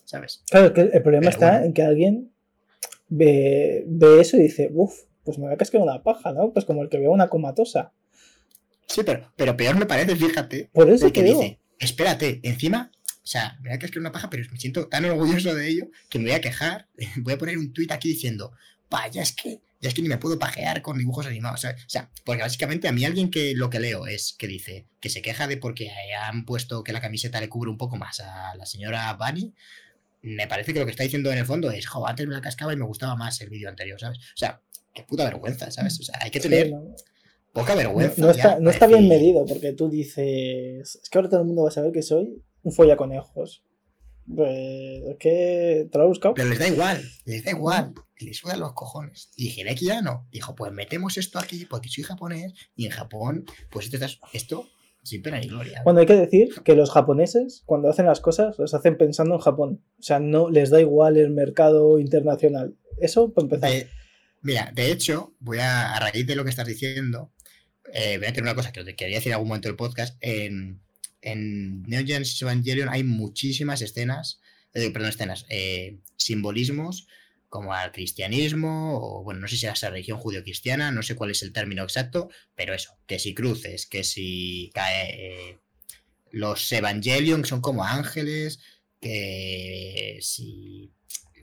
¿Sabes? 0.05 0.43
Claro, 0.49 0.73
que 0.73 0.81
el 0.81 1.01
problema 1.01 1.29
está 1.29 1.65
en 1.65 1.73
que 1.73 1.81
alguien 1.81 2.31
ve, 3.09 3.85
eso 4.19 4.37
y 4.37 4.43
dice, 4.43 4.69
uff, 4.73 5.03
pues 5.23 5.37
me 5.37 5.45
voy 5.45 5.53
a 5.53 5.57
cascar 5.57 5.81
una 5.81 6.03
paja, 6.03 6.33
¿no? 6.33 6.51
Pues 6.51 6.65
como 6.65 6.81
el 6.83 6.89
que 6.89 6.99
ve 6.99 7.07
una 7.07 7.29
comatosa. 7.29 7.93
Sí, 8.87 9.01
pero, 9.05 9.31
pero 9.35 9.55
peor 9.55 9.77
me 9.77 9.85
parece, 9.85 10.15
fíjate. 10.15 10.69
Por 10.73 10.89
eso 10.89 11.11
que 11.11 11.23
dice, 11.23 11.59
espérate, 11.79 12.41
encima, 12.43 12.91
o 13.23 13.25
sea, 13.25 13.57
me 13.61 13.69
voy 13.69 13.77
a 13.77 13.79
cascar 13.79 13.99
una 13.99 14.11
paja, 14.11 14.29
pero 14.29 14.43
me 14.51 14.57
siento 14.57 14.87
tan 14.87 15.05
orgulloso 15.05 15.55
de 15.55 15.67
ello 15.67 15.87
que 16.09 16.19
me 16.19 16.25
voy 16.25 16.33
a 16.33 16.41
quejar. 16.41 16.87
Voy 17.17 17.33
a 17.33 17.37
poner 17.37 17.57
un 17.57 17.71
tuit 17.71 17.91
aquí 17.91 18.09
diciendo, 18.09 18.51
vaya, 18.89 19.21
es 19.21 19.33
que 19.33 19.61
ya 19.83 19.89
es 19.89 19.93
que 19.93 20.01
ni 20.01 20.07
me 20.07 20.17
puedo 20.17 20.39
pajear 20.39 20.81
con 20.81 20.97
dibujos 20.97 21.27
animados. 21.27 21.65
O 21.65 21.73
sea, 21.87 22.09
porque 22.23 22.41
básicamente 22.41 22.87
a 22.87 22.93
mí 22.93 23.03
alguien 23.03 23.29
que 23.29 23.53
lo 23.53 23.69
que 23.69 23.81
leo 23.81 24.07
es 24.07 24.33
que 24.39 24.47
dice 24.47 24.87
que 25.01 25.09
se 25.09 25.21
queja 25.21 25.45
de 25.45 25.57
porque 25.57 25.91
han 26.21 26.45
puesto 26.45 26.85
que 26.85 26.93
la 26.93 27.01
camiseta 27.01 27.41
le 27.41 27.49
cubre 27.49 27.69
un 27.69 27.77
poco 27.77 27.97
más 27.97 28.21
a 28.21 28.55
la 28.55 28.65
señora 28.65 29.13
Bunny. 29.13 29.53
Me 30.21 30.47
parece 30.47 30.73
que 30.73 30.79
lo 30.79 30.85
que 30.85 30.91
está 30.91 31.03
diciendo 31.03 31.33
en 31.33 31.37
el 31.39 31.45
fondo 31.45 31.69
es, 31.69 31.85
jo, 31.85 32.07
antes 32.07 32.25
me 32.25 32.33
la 32.33 32.39
cascaba 32.39 32.71
y 32.71 32.77
me 32.77 32.85
gustaba 32.85 33.17
más 33.17 33.41
el 33.41 33.49
vídeo 33.49 33.67
anterior, 33.67 33.99
¿sabes? 33.99 34.19
O 34.19 34.37
sea, 34.37 34.61
qué 34.93 35.03
puta 35.03 35.25
vergüenza, 35.25 35.69
¿sabes? 35.69 35.99
O 35.99 36.03
sea, 36.03 36.17
hay 36.21 36.31
que 36.31 36.39
tener 36.39 36.71
poca 37.51 37.75
vergüenza. 37.75 38.21
No, 38.21 38.31
está, 38.31 38.57
no 38.61 38.69
está 38.69 38.87
bien 38.87 39.09
medido 39.09 39.45
porque 39.45 39.73
tú 39.73 39.89
dices, 39.89 40.97
es 41.03 41.09
que 41.11 41.17
ahora 41.17 41.29
todo 41.29 41.41
el 41.41 41.47
mundo 41.47 41.63
va 41.63 41.67
a 41.67 41.73
saber 41.73 41.91
que 41.91 42.03
soy 42.03 42.41
un 42.61 42.71
follaconejos. 42.71 43.65
Pues 44.33 45.03
es 45.09 45.17
que 45.19 45.89
te 45.91 45.97
lo 45.97 46.05
he 46.05 46.07
buscado. 46.07 46.35
Pero 46.35 46.47
les 46.47 46.59
da 46.59 46.69
igual, 46.69 47.03
les 47.25 47.43
da 47.43 47.51
igual, 47.51 47.93
les 48.23 48.37
sudan 48.37 48.59
los 48.59 48.73
cojones. 48.73 49.29
Y 49.35 49.45
dije, 49.45 49.69
aquí 49.69 49.85
ya 49.85 50.01
no. 50.01 50.27
Dijo, 50.31 50.55
pues 50.55 50.71
metemos 50.71 51.17
esto 51.17 51.39
aquí 51.39 51.65
porque 51.65 51.89
soy 51.89 52.03
japonés 52.03 52.53
y 52.75 52.85
en 52.85 52.91
Japón, 52.91 53.45
pues 53.69 53.93
esto, 53.93 54.05
esto 54.33 54.69
sin 55.03 55.21
pena 55.21 55.39
ni 55.39 55.47
gloria. 55.47 55.81
Bueno, 55.83 55.99
hay 55.99 56.05
que 56.05 56.15
decir 56.15 56.49
que 56.63 56.75
los 56.75 56.91
japoneses, 56.91 57.63
cuando 57.65 57.89
hacen 57.89 58.05
las 58.05 58.21
cosas, 58.21 58.57
las 58.57 58.73
hacen 58.73 58.97
pensando 58.97 59.35
en 59.35 59.41
Japón. 59.41 59.83
O 59.99 60.03
sea, 60.03 60.19
no 60.19 60.49
les 60.49 60.69
da 60.69 60.79
igual 60.79 61.17
el 61.17 61.31
mercado 61.31 61.99
internacional. 61.99 62.75
Eso 62.99 63.33
para 63.33 63.45
empezar. 63.45 63.87
mira, 64.41 64.71
de 64.73 64.91
hecho, 64.91 65.33
voy 65.39 65.59
a, 65.59 65.93
a 65.93 65.99
raíz 65.99 66.25
de 66.25 66.35
lo 66.35 66.43
que 66.43 66.49
estás 66.49 66.67
diciendo, 66.67 67.33
eh, 67.93 68.17
voy 68.17 68.25
a 68.25 68.29
decir 68.29 68.43
una 68.43 68.55
cosa 68.55 68.71
que 68.71 68.83
te 68.83 68.95
quería 68.95 69.17
decir 69.17 69.31
en 69.31 69.35
algún 69.35 69.49
momento 69.49 69.67
del 69.67 69.75
podcast. 69.75 70.17
En, 70.21 70.81
en 71.21 71.83
Neo 71.83 72.05
Genesis 72.05 72.41
Evangelion 72.41 72.89
hay 72.89 73.03
muchísimas 73.03 73.81
escenas, 73.81 74.39
eh, 74.73 74.89
perdón, 74.91 75.09
escenas, 75.09 75.45
eh, 75.49 75.99
simbolismos 76.17 77.07
como 77.53 77.75
al 77.75 77.91
cristianismo, 77.91 78.97
o 78.99 79.23
bueno, 79.23 79.41
no 79.41 79.47
sé 79.47 79.57
si 79.57 79.67
era 79.67 79.73
esa 79.73 79.91
religión 79.91 80.17
judío-cristiana, 80.17 80.89
no 80.89 81.03
sé 81.03 81.13
cuál 81.15 81.29
es 81.29 81.43
el 81.43 81.53
término 81.53 81.83
exacto, 81.83 82.31
pero 82.55 82.73
eso, 82.73 82.97
que 83.05 83.19
si 83.19 83.35
cruces, 83.35 83.85
que 83.85 84.03
si 84.03 84.71
cae, 84.73 85.51
eh, 85.51 85.59
los 86.31 86.71
Evangelion 86.71 87.45
son 87.45 87.61
como 87.61 87.83
ángeles, 87.83 88.59
que 88.99 90.17
si 90.19 90.95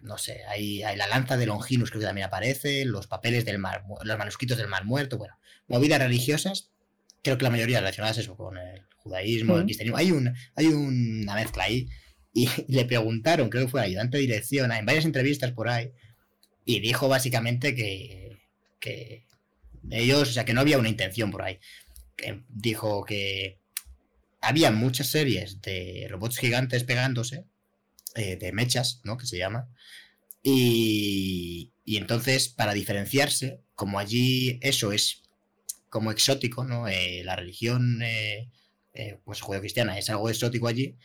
no 0.02 0.18
sé, 0.18 0.42
hay, 0.48 0.82
hay, 0.82 0.96
la 0.96 1.06
lanza 1.06 1.36
de 1.36 1.46
Longinus, 1.46 1.90
creo 1.90 2.00
que 2.00 2.06
también 2.06 2.26
aparece, 2.26 2.84
los 2.86 3.06
papeles 3.06 3.44
del 3.44 3.58
mar, 3.58 3.84
los 4.02 4.18
manuscritos 4.18 4.58
del 4.58 4.66
mar 4.66 4.84
muerto, 4.84 5.16
bueno, 5.16 5.38
movidas 5.68 6.00
religiosas, 6.00 6.72
creo 7.22 7.38
que 7.38 7.44
la 7.44 7.50
mayoría 7.50 7.78
relacionadas 7.78 8.18
eso 8.18 8.36
con 8.36 8.58
el 8.58 8.84
judaísmo, 8.96 9.58
el 9.58 9.64
cristianismo. 9.64 9.96
Hay, 9.96 10.10
un, 10.10 10.34
hay 10.56 10.66
una 10.66 11.36
mezcla 11.36 11.62
ahí. 11.62 11.88
Y 12.32 12.48
le 12.68 12.84
preguntaron, 12.84 13.50
creo 13.50 13.64
que 13.64 13.70
fue 13.70 13.80
ayudante 13.82 14.16
de 14.16 14.22
dirección, 14.22 14.70
en 14.70 14.86
varias 14.86 15.04
entrevistas 15.04 15.50
por 15.52 15.68
ahí, 15.68 15.90
y 16.64 16.78
dijo 16.80 17.08
básicamente 17.08 17.74
que, 17.74 18.38
que 18.78 19.26
ellos, 19.90 20.28
o 20.28 20.32
sea, 20.32 20.44
que 20.44 20.54
no 20.54 20.60
había 20.60 20.78
una 20.78 20.88
intención 20.88 21.30
por 21.30 21.42
ahí. 21.42 21.58
dijo 22.48 23.04
que 23.04 23.58
había 24.40 24.70
muchas 24.70 25.08
series 25.08 25.60
de 25.60 26.06
robots 26.08 26.38
gigantes 26.38 26.84
pegándose, 26.84 27.44
eh, 28.14 28.36
de 28.36 28.52
mechas, 28.52 29.00
¿no? 29.04 29.16
Que 29.16 29.26
se 29.26 29.38
llama. 29.38 29.68
Y, 30.42 31.72
y 31.84 31.96
entonces, 31.96 32.48
para 32.48 32.74
diferenciarse, 32.74 33.60
como 33.74 33.98
allí 33.98 34.58
eso 34.62 34.92
es 34.92 35.22
como 35.88 36.10
exótico, 36.10 36.64
¿no? 36.64 36.88
Eh, 36.88 37.22
la 37.24 37.36
religión, 37.36 38.00
eh, 38.02 38.50
pues 39.24 39.40
judio-cristiana 39.40 39.98
es 39.98 40.10
algo 40.10 40.30
exótico 40.30 40.68
allí, 40.68 40.96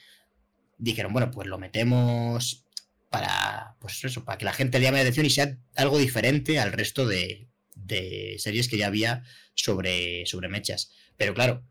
dijeron, 0.78 1.14
bueno, 1.14 1.32
pues 1.32 1.48
lo 1.48 1.58
metemos 1.58 2.66
para, 3.10 3.76
pues 3.80 4.04
eso, 4.04 4.26
para 4.26 4.38
que 4.38 4.46
la 4.46 4.54
gente 4.54 4.80
le 4.80 4.86
llame 4.86 4.98
la 4.98 5.04
atención 5.04 5.26
y 5.26 5.30
sea 5.30 5.58
algo 5.76 5.98
diferente 5.98 6.60
al 6.60 6.74
resto 6.74 7.08
de, 7.08 7.50
de 7.76 8.36
series 8.40 8.68
que 8.68 8.78
ya 8.78 8.88
había 8.88 9.24
sobre, 9.54 10.26
sobre 10.26 10.50
mechas. 10.50 10.92
Pero 11.18 11.34
claro, 11.34 11.64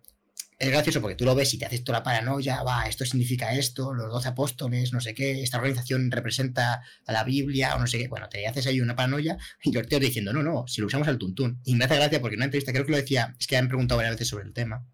es 0.59 0.71
gracioso 0.71 1.01
porque 1.01 1.17
tú 1.17 1.25
lo 1.25 1.35
ves 1.35 1.53
y 1.53 1.59
te 1.59 1.67
haces 1.67 1.83
toda 1.83 1.99
la 1.99 2.03
paranoia, 2.05 2.62
va, 2.62 2.87
esto 2.87 3.05
significa 3.05 3.55
esto, 3.55 3.93
los 3.93 4.11
doce 4.11 4.29
apóstoles, 4.29 4.93
no 4.93 5.01
sé 5.01 5.14
qué, 5.14 5.43
esta 5.43 5.59
organización 5.59 6.11
representa 6.11 6.83
a 7.07 7.12
la 7.12 7.25
Biblia 7.25 7.75
o 7.75 7.79
no 7.79 7.87
sé 7.87 7.99
qué. 7.99 8.09
Bueno, 8.09 8.29
te 8.29 8.47
haces 8.47 8.67
ahí 8.67 8.81
una 8.81 8.97
paranoia 8.97 9.37
y 9.62 9.73
los 9.73 9.87
tíos 9.87 10.01
diciendo, 10.01 10.33
no, 10.33 10.43
no, 10.43 10.67
si 10.67 10.81
lo 10.81 10.87
usamos 10.87 11.09
al 11.09 11.19
tuntún. 11.19 11.61
Y 11.64 11.75
me 11.75 11.85
hace 11.85 11.97
gracia 11.97 12.21
porque 12.21 12.35
en 12.35 12.38
una 12.38 12.47
entrevista, 12.47 12.73
creo 12.73 12.85
que 12.85 12.93
lo 12.93 12.99
decía, 12.99 13.35
es 13.38 13.47
que 13.47 13.57
han 13.57 13.69
preguntado 13.69 13.99
varias 13.99 14.14
veces 14.14 14.29
sobre 14.29 14.45
el 14.45 14.53
tema. 14.53 14.87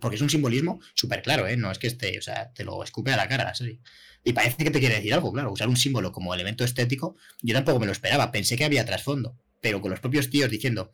Porque 0.00 0.16
es 0.16 0.22
un 0.22 0.30
simbolismo 0.30 0.80
súper 0.94 1.22
claro, 1.22 1.46
¿eh? 1.46 1.56
No 1.56 1.70
es 1.70 1.78
que 1.78 1.86
esté, 1.86 2.18
o 2.18 2.22
sea, 2.22 2.52
te 2.52 2.64
lo 2.64 2.82
escupe 2.82 3.12
a 3.12 3.16
la 3.16 3.28
cara 3.28 3.44
la 3.44 3.54
serie. 3.54 3.80
Y 4.24 4.32
parece 4.32 4.64
que 4.64 4.70
te 4.70 4.80
quiere 4.80 4.96
decir 4.96 5.14
algo, 5.14 5.32
claro. 5.32 5.52
Usar 5.52 5.68
un 5.68 5.76
símbolo 5.76 6.12
como 6.12 6.34
elemento 6.34 6.64
estético, 6.64 7.16
yo 7.42 7.54
tampoco 7.54 7.78
me 7.78 7.86
lo 7.86 7.92
esperaba. 7.92 8.32
Pensé 8.32 8.56
que 8.56 8.64
había 8.64 8.84
trasfondo. 8.84 9.38
Pero 9.60 9.80
con 9.80 9.90
los 9.90 10.00
propios 10.00 10.30
tíos 10.30 10.50
diciendo, 10.50 10.92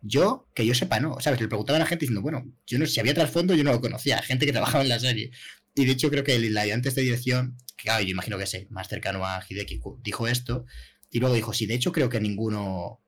yo, 0.00 0.48
que 0.54 0.66
yo 0.66 0.74
sepa, 0.74 1.00
no, 1.00 1.20
¿sabes? 1.20 1.40
Le 1.40 1.48
preguntaba 1.48 1.76
a 1.76 1.80
la 1.80 1.86
gente 1.86 2.04
diciendo, 2.04 2.22
bueno, 2.22 2.44
yo 2.66 2.78
no 2.78 2.86
si 2.86 2.98
había 3.00 3.14
trasfondo, 3.14 3.54
yo 3.54 3.64
no 3.64 3.72
lo 3.72 3.80
conocía, 3.80 4.20
gente 4.22 4.46
que 4.46 4.52
trabajaba 4.52 4.82
en 4.82 4.88
la 4.88 4.98
serie. 4.98 5.30
Y 5.74 5.84
de 5.84 5.92
hecho 5.92 6.10
creo 6.10 6.24
que 6.24 6.34
el 6.34 6.56
ayudante 6.56 6.90
de 6.90 7.02
dirección, 7.02 7.56
que 7.76 7.84
claro, 7.84 8.02
yo 8.02 8.10
imagino 8.10 8.36
que 8.36 8.46
sé, 8.46 8.66
más 8.70 8.88
cercano 8.88 9.24
a 9.24 9.42
Hideki, 9.48 9.80
dijo 10.02 10.28
esto, 10.28 10.66
y 11.10 11.20
luego 11.20 11.34
dijo, 11.34 11.52
sí, 11.52 11.66
de 11.66 11.74
hecho 11.74 11.92
creo 11.92 12.08
que 12.08 12.20
ninguno 12.20 13.00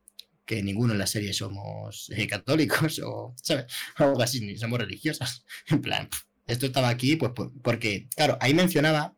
que 0.44 0.62
ninguno 0.62 0.92
en 0.92 0.98
la 0.98 1.07
serie 1.07 1.33
somos 1.33 2.11
eh, 2.11 2.26
católicos 2.26 3.00
o, 3.04 3.35
¿sabes? 3.37 3.66
Algo 3.96 4.22
así, 4.22 4.40
ni 4.40 4.57
somos 4.57 4.78
religiosos. 4.78 5.44
En 5.68 5.80
plan, 5.80 6.09
esto 6.46 6.66
estaba 6.66 6.88
aquí, 6.88 7.16
pues 7.16 7.33
porque, 7.62 8.09
claro, 8.14 8.37
ahí 8.40 8.54
mencionaba, 8.54 9.16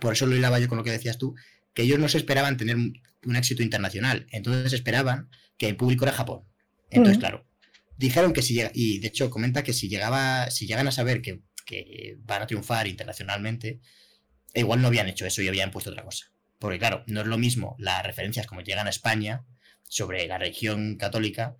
por 0.00 0.12
eso 0.12 0.26
lo 0.26 0.36
hilaba 0.36 0.58
yo 0.58 0.68
con 0.68 0.78
lo 0.78 0.84
que 0.84 0.92
decías 0.92 1.18
tú, 1.18 1.34
que 1.74 1.82
ellos 1.82 1.98
no 1.98 2.08
se 2.08 2.18
esperaban 2.18 2.56
tener 2.56 2.76
un 2.76 3.36
éxito 3.36 3.62
internacional, 3.62 4.26
entonces 4.30 4.72
esperaban 4.72 5.28
que 5.56 5.68
el 5.68 5.76
público 5.76 6.04
era 6.04 6.12
Japón. 6.12 6.44
Entonces, 6.90 7.18
claro, 7.18 7.46
dijeron 7.96 8.32
que 8.32 8.42
si 8.42 8.54
llega, 8.54 8.70
y 8.72 9.00
de 9.00 9.08
hecho 9.08 9.28
comenta 9.28 9.62
que 9.62 9.72
si 9.72 9.88
llegaba, 9.88 10.50
si 10.50 10.66
llegan 10.66 10.88
a 10.88 10.92
saber 10.92 11.20
que, 11.20 11.42
van 12.20 12.40
a 12.40 12.46
triunfar 12.46 12.86
internacionalmente, 12.86 13.80
igual 14.54 14.80
no 14.80 14.88
habían 14.88 15.06
hecho 15.06 15.26
eso 15.26 15.42
y 15.42 15.48
habían 15.48 15.70
puesto 15.70 15.90
otra 15.90 16.02
cosa. 16.02 16.32
Porque 16.58 16.78
claro, 16.78 17.04
no 17.06 17.20
es 17.20 17.26
lo 17.26 17.36
mismo 17.36 17.76
las 17.78 18.02
referencias 18.02 18.46
como 18.46 18.62
llegan 18.62 18.86
a 18.86 18.90
España 18.90 19.44
sobre 19.88 20.26
la 20.26 20.38
religión 20.38 20.96
católica 20.96 21.56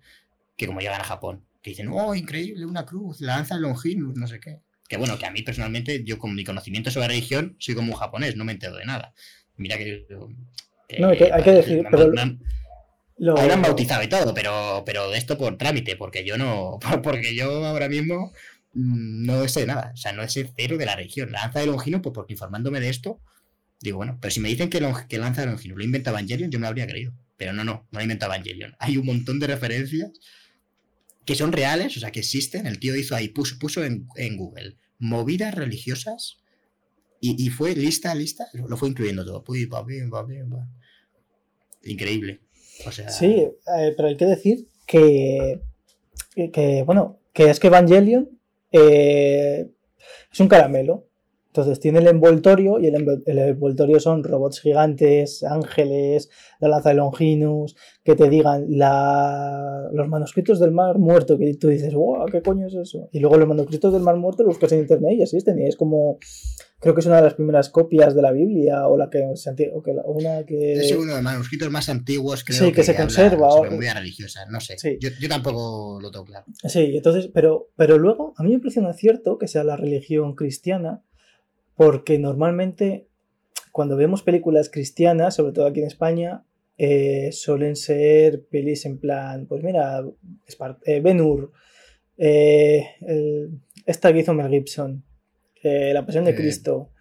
que 0.59 0.67
como 0.67 0.81
llegan 0.81 1.01
a 1.01 1.05
Japón. 1.05 1.43
Que 1.61 1.71
dicen, 1.71 1.89
oh, 1.91 2.13
increíble, 2.15 2.65
una 2.65 2.85
cruz, 2.85 3.21
la 3.21 3.37
lanza 3.37 3.57
Longinus, 3.57 4.15
no 4.15 4.27
sé 4.27 4.39
qué. 4.39 4.59
Que 4.87 4.97
bueno, 4.97 5.17
que 5.17 5.25
a 5.25 5.31
mí 5.31 5.41
personalmente, 5.41 6.03
yo 6.03 6.17
con 6.17 6.35
mi 6.35 6.43
conocimiento 6.43 6.91
sobre 6.91 7.07
religión, 7.07 7.55
soy 7.59 7.75
como 7.75 7.93
un 7.93 7.99
japonés, 7.99 8.35
no 8.35 8.45
me 8.45 8.53
entero 8.53 8.75
de 8.75 8.85
nada. 8.85 9.13
Mira 9.55 9.77
que... 9.77 10.05
no, 10.99 11.09
hay 11.09 11.43
que, 11.43 11.51
decir, 11.51 11.85
pero... 11.89 12.11
Lo... 13.17 13.37
han 13.37 13.61
bautizado 13.61 14.01
y 14.01 14.07
todo, 14.07 14.33
pero, 14.33 14.83
pero 14.85 15.11
de 15.11 15.17
esto 15.17 15.37
por 15.37 15.57
trámite, 15.57 15.97
porque 15.97 16.25
yo 16.25 16.37
no, 16.37 16.79
porque 17.03 17.35
yo 17.35 17.65
ahora 17.65 17.89
mismo 17.89 18.31
mm, 18.73 19.25
no 19.25 19.47
sé 19.47 19.65
nada, 19.65 19.91
o 19.93 19.97
sea, 19.97 20.13
no 20.13 20.27
sé 20.27 20.51
cero 20.55 20.77
de 20.77 20.85
la 20.85 20.95
religión. 20.95 21.31
La 21.31 21.41
lanza 21.41 21.59
de 21.59 21.67
Longino, 21.67 22.01
pues 22.01 22.13
porque 22.13 22.33
informándome 22.33 22.79
de 22.79 22.89
esto, 22.89 23.19
digo, 23.81 23.97
bueno, 23.97 24.17
pero 24.21 24.31
si 24.31 24.39
me 24.39 24.49
dicen 24.49 24.69
que, 24.69 24.79
que 25.07 25.17
lanza 25.17 25.41
de 25.41 25.47
Longino 25.47 25.75
lo 25.75 25.83
inventa 25.83 26.09
Evangelion, 26.09 26.49
yo 26.49 26.59
me 26.59 26.63
lo 26.63 26.69
habría 26.69 26.87
creído. 26.87 27.13
Pero 27.39 27.53
no, 27.53 27.63
no, 27.63 27.87
no 27.89 28.01
inventa 28.01 28.25
Evangelion. 28.25 28.75
Hay 28.79 28.97
un 28.97 29.05
montón 29.05 29.39
de 29.39 29.47
referencias 29.47 30.11
que 31.25 31.35
son 31.35 31.53
reales, 31.53 31.95
o 31.95 31.99
sea, 32.01 32.11
que 32.11 32.19
existen. 32.19 32.67
El 32.67 32.79
tío 32.79 32.95
hizo 32.97 33.15
ahí, 33.15 33.29
puso, 33.29 33.57
puso 33.57 33.83
en, 33.83 34.07
Google 34.37 34.75
movidas 34.99 35.55
religiosas 35.55 36.41
y, 37.21 37.49
fue 37.49 37.75
lista, 37.75 38.13
lista, 38.13 38.47
lo 38.53 38.75
fue 38.75 38.89
incluyendo 38.89 39.25
todo. 39.25 39.43
Increíble. 41.83 42.41
Sí, 43.09 43.25
eh, 43.25 43.93
pero 43.95 44.09
hay 44.09 44.17
que 44.17 44.25
decir 44.25 44.67
que, 44.85 45.61
que, 46.35 46.83
bueno, 46.85 47.21
que 47.31 47.49
es 47.49 47.59
que 47.59 47.67
Evangelion 47.67 48.37
eh, 48.71 49.69
es 50.31 50.39
un 50.39 50.49
caramelo. 50.49 51.08
Entonces 51.49 51.79
tiene 51.79 51.97
el 51.97 52.07
envoltorio 52.07 52.79
y 52.79 52.85
el, 52.85 52.95
envoltorio 53.25 53.99
son 53.99 54.23
robots 54.23 54.59
gigantes, 54.61 55.43
ángeles, 55.43 56.29
la 56.59 56.69
lanza 56.69 56.89
de 56.89 56.95
Longinus, 56.95 57.75
que 58.03 58.15
te 58.15 58.29
digan 58.29 58.65
la, 58.69 59.89
los 59.91 60.07
manuscritos 60.07 60.59
del 60.59 60.71
mar 60.71 60.99
muerto, 60.99 61.39
que 61.39 61.51
tú 61.55 61.69
dices, 61.69 61.95
wow, 61.95 62.27
¿qué 62.31 62.43
coño 62.43 62.67
es 62.67 62.75
eso? 62.75 63.09
Y 63.11 63.19
luego 63.19 63.37
los 63.37 63.47
manuscritos 63.47 63.91
del 63.91 64.03
mar 64.03 64.15
muerto 64.17 64.43
los 64.43 64.55
buscas 64.55 64.73
en 64.73 64.81
internet 64.81 65.13
y 65.17 65.23
existen 65.23 65.57
y 65.59 65.65
es 65.65 65.75
como 65.75 66.19
creo 66.79 66.93
que 66.93 67.01
es 67.01 67.07
una 67.07 67.17
de 67.17 67.23
las 67.23 67.33
primeras 67.33 67.69
copias 67.69 68.15
de 68.15 68.21
la 68.21 68.31
Biblia 68.31 68.87
o 68.87 68.95
la 68.95 69.09
que, 69.09 69.23
o 69.23 69.81
que 69.81 69.91
una 70.05 70.45
que 70.45 70.73
es 70.73 70.91
uno 70.91 71.07
de 71.07 71.13
los 71.15 71.23
manuscritos 71.23 71.69
más 71.69 71.89
antiguos 71.89 72.43
creo 72.43 72.67
sí, 72.67 72.71
que, 72.71 72.83
se 72.83 72.95
conserva 72.95 73.51
sobre 73.51 73.71
muy 73.71 73.89
religiosa 73.89 74.45
no 74.49 74.61
sé. 74.61 74.77
Yo, 74.99 75.09
yo, 75.19 75.27
tampoco 75.27 75.99
lo 76.01 76.09
tengo 76.09 76.25
claro. 76.25 76.45
Sí 76.67 76.95
entonces 76.95 77.29
pero 77.33 77.69
pero 77.75 77.97
luego 77.97 78.33
a 78.37 78.43
mí 78.43 78.51
me 78.51 78.59
parece 78.59 78.79
un 78.79 78.85
acierto 78.85 79.37
que 79.37 79.47
sea 79.47 79.63
la 79.63 79.75
religión 79.75 80.35
cristiana 80.35 81.03
porque 81.79 82.19
normalmente 82.19 83.07
cuando 83.71 83.95
vemos 83.95 84.21
películas 84.21 84.69
cristianas 84.69 85.35
sobre 85.35 85.53
todo 85.53 85.65
aquí 85.65 85.79
en 85.79 85.87
España 85.87 86.43
eh, 86.77 87.29
suelen 87.31 87.77
ser 87.77 88.43
pelis 88.47 88.85
en 88.85 88.97
plan 88.97 89.45
pues 89.47 89.63
mira 89.63 90.03
eh, 90.85 90.99
Ben 90.99 91.21
Hur 91.21 91.53
eh, 92.17 92.85
esta 93.85 94.11
que 94.11 94.19
hizo 94.19 94.33
Mel 94.33 94.49
Gibson 94.49 95.05
eh, 95.63 95.93
la 95.93 96.05
Pasión 96.05 96.25
de 96.25 96.35
Cristo, 96.35 96.91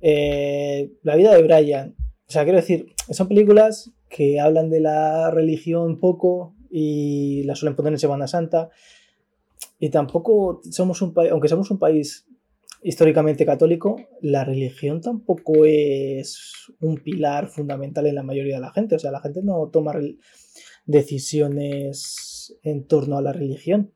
La 0.00 1.16
vida 1.16 1.34
de 1.34 1.42
Brian. 1.42 1.94
O 2.26 2.32
sea, 2.32 2.44
quiero 2.44 2.56
decir, 2.56 2.94
son 3.10 3.28
películas 3.28 3.92
que 4.08 4.40
hablan 4.40 4.70
de 4.70 4.80
la 4.80 5.30
religión 5.30 6.00
poco 6.00 6.54
y 6.70 7.42
la 7.44 7.54
suelen 7.54 7.76
poner 7.76 7.92
en 7.92 7.98
Semana 7.98 8.26
Santa. 8.26 8.70
Y 9.78 9.90
tampoco 9.90 10.62
somos 10.70 11.02
un 11.02 11.12
país, 11.12 11.30
aunque 11.32 11.48
somos 11.48 11.70
un 11.70 11.78
país 11.78 12.26
históricamente 12.82 13.46
católico, 13.46 13.96
la 14.20 14.44
religión 14.44 15.00
tampoco 15.00 15.64
es 15.64 16.70
un 16.80 16.98
pilar 16.98 17.48
fundamental 17.48 18.06
en 18.06 18.16
la 18.16 18.22
mayoría 18.22 18.56
de 18.56 18.60
la 18.60 18.72
gente. 18.72 18.96
O 18.96 18.98
sea, 18.98 19.10
la 19.10 19.20
gente 19.20 19.40
no 19.42 19.68
toma 19.72 19.92
decisiones 20.84 22.56
en 22.62 22.86
torno 22.86 23.18
a 23.18 23.22
la 23.22 23.32
religión. 23.32 23.92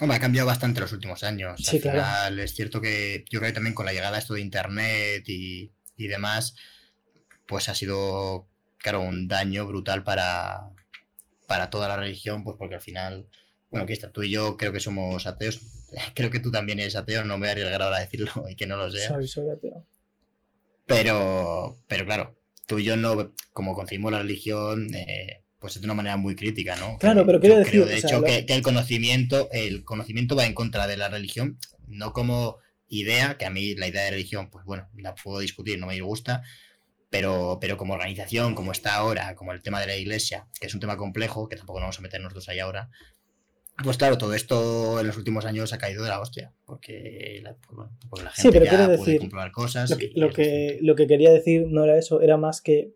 Hombre, 0.00 0.16
ha 0.16 0.20
cambiado 0.20 0.46
bastante 0.46 0.80
los 0.80 0.92
últimos 0.92 1.22
años. 1.22 1.60
Al 1.68 1.80
final 1.80 2.38
es 2.38 2.54
cierto 2.54 2.80
que 2.80 3.24
yo 3.30 3.40
creo 3.40 3.50
que 3.50 3.54
también 3.54 3.74
con 3.74 3.86
la 3.86 3.92
llegada 3.92 4.18
esto 4.18 4.34
de 4.34 4.40
internet 4.40 5.24
y, 5.26 5.72
demás, 5.96 6.56
pues 7.46 7.68
ha 7.68 7.74
sido, 7.74 8.48
claro, 8.78 9.02
un 9.02 9.28
daño 9.28 9.66
brutal 9.66 10.02
para, 10.02 10.70
para 11.46 11.70
toda 11.70 11.86
la 11.86 11.96
religión, 11.96 12.42
pues 12.42 12.56
porque 12.58 12.74
al 12.74 12.80
final, 12.80 13.28
bueno, 13.70 13.84
aquí 13.84 13.92
está, 13.92 14.10
tú 14.10 14.24
y 14.24 14.30
yo 14.30 14.56
creo 14.56 14.72
que 14.72 14.80
somos 14.80 15.26
ateos. 15.26 15.81
Creo 16.14 16.30
que 16.30 16.40
tú 16.40 16.50
también 16.50 16.78
eres 16.78 16.96
ateo, 16.96 17.24
no 17.24 17.38
me 17.38 17.40
voy 17.40 17.48
a 17.48 17.52
arriesgar 17.52 17.82
ahora 17.82 17.98
a 17.98 18.00
decirlo 18.00 18.30
y 18.50 18.56
que 18.56 18.66
no 18.66 18.76
lo 18.76 18.90
sea. 18.90 19.08
Soy, 19.08 19.28
soy 19.28 19.50
ateo. 19.50 19.86
Pero, 20.86 21.78
pero 21.86 22.04
claro, 22.04 22.36
tú 22.66 22.78
y 22.78 22.84
yo 22.84 22.96
no, 22.96 23.32
como 23.52 23.74
concebimos 23.74 24.12
la 24.12 24.18
religión, 24.18 24.94
eh, 24.94 25.42
pues 25.58 25.76
es 25.76 25.82
de 25.82 25.86
una 25.86 25.94
manera 25.94 26.16
muy 26.16 26.34
crítica, 26.34 26.76
¿no? 26.76 26.98
Claro, 26.98 27.24
pero 27.24 27.40
quiero 27.40 27.58
decir. 27.58 27.84
de 27.84 27.96
hecho, 27.96 28.22
que, 28.22 28.44
el 28.48 28.62
conocimiento, 28.62 29.48
el 29.52 29.84
conocimiento 29.84 30.34
va 30.34 30.44
en 30.44 30.54
contra 30.54 30.86
de 30.86 30.96
la 30.96 31.08
religión, 31.08 31.58
no 31.86 32.12
como 32.12 32.58
idea, 32.88 33.38
que 33.38 33.46
a 33.46 33.50
mí 33.50 33.74
la 33.76 33.86
idea 33.86 34.02
de 34.02 34.10
religión, 34.10 34.50
pues 34.50 34.64
bueno, 34.64 34.88
la 34.96 35.14
puedo 35.14 35.38
discutir, 35.38 35.78
no 35.78 35.86
me 35.86 36.00
gusta, 36.00 36.42
pero, 37.10 37.58
pero 37.60 37.76
como 37.76 37.94
organización, 37.94 38.54
como 38.54 38.72
está 38.72 38.96
ahora, 38.96 39.34
como 39.34 39.52
el 39.52 39.62
tema 39.62 39.80
de 39.80 39.86
la 39.86 39.96
iglesia, 39.96 40.48
que 40.60 40.66
es 40.66 40.74
un 40.74 40.80
tema 40.80 40.96
complejo, 40.96 41.48
que 41.48 41.56
tampoco 41.56 41.78
nos 41.78 41.84
vamos 41.84 41.98
a 42.00 42.02
meter 42.02 42.20
nosotros 42.20 42.48
ahí 42.48 42.58
ahora, 42.58 42.90
Pues 43.82 43.96
claro, 43.96 44.18
todo 44.18 44.34
esto 44.34 45.00
en 45.00 45.06
los 45.06 45.16
últimos 45.16 45.44
años 45.44 45.72
ha 45.72 45.78
caído 45.78 46.02
de 46.02 46.08
la 46.08 46.20
hostia, 46.20 46.52
porque 46.64 47.40
la, 47.42 47.56
pues 48.08 48.22
la 48.22 48.30
gente 48.30 48.42
sí, 48.42 48.48
pero 48.50 48.64
ya 48.64 48.88
decir, 48.88 49.04
puede 49.04 49.18
comprobar 49.18 49.52
cosas. 49.52 49.90
Lo 49.90 49.96
que, 49.96 50.12
lo, 50.14 50.30
que, 50.30 50.78
lo 50.80 50.94
que 50.94 51.06
quería 51.06 51.32
decir 51.32 51.66
no 51.68 51.84
era 51.84 51.98
eso, 51.98 52.20
era 52.20 52.36
más 52.36 52.60
que 52.60 52.92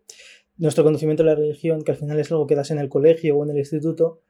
nuestro 0.57 0.83
conocimiento 0.83 1.23
de 1.23 1.29
la 1.29 1.35
religión, 1.35 1.83
que 1.83 1.91
al 1.91 1.97
final 1.97 2.19
es 2.19 2.31
algo 2.31 2.47
que 2.47 2.55
das 2.55 2.71
en 2.71 2.79
el 2.79 2.89
colegio 2.89 3.37
o 3.37 3.43
en 3.43 3.51
el 3.51 3.57
instituto, 3.57 4.21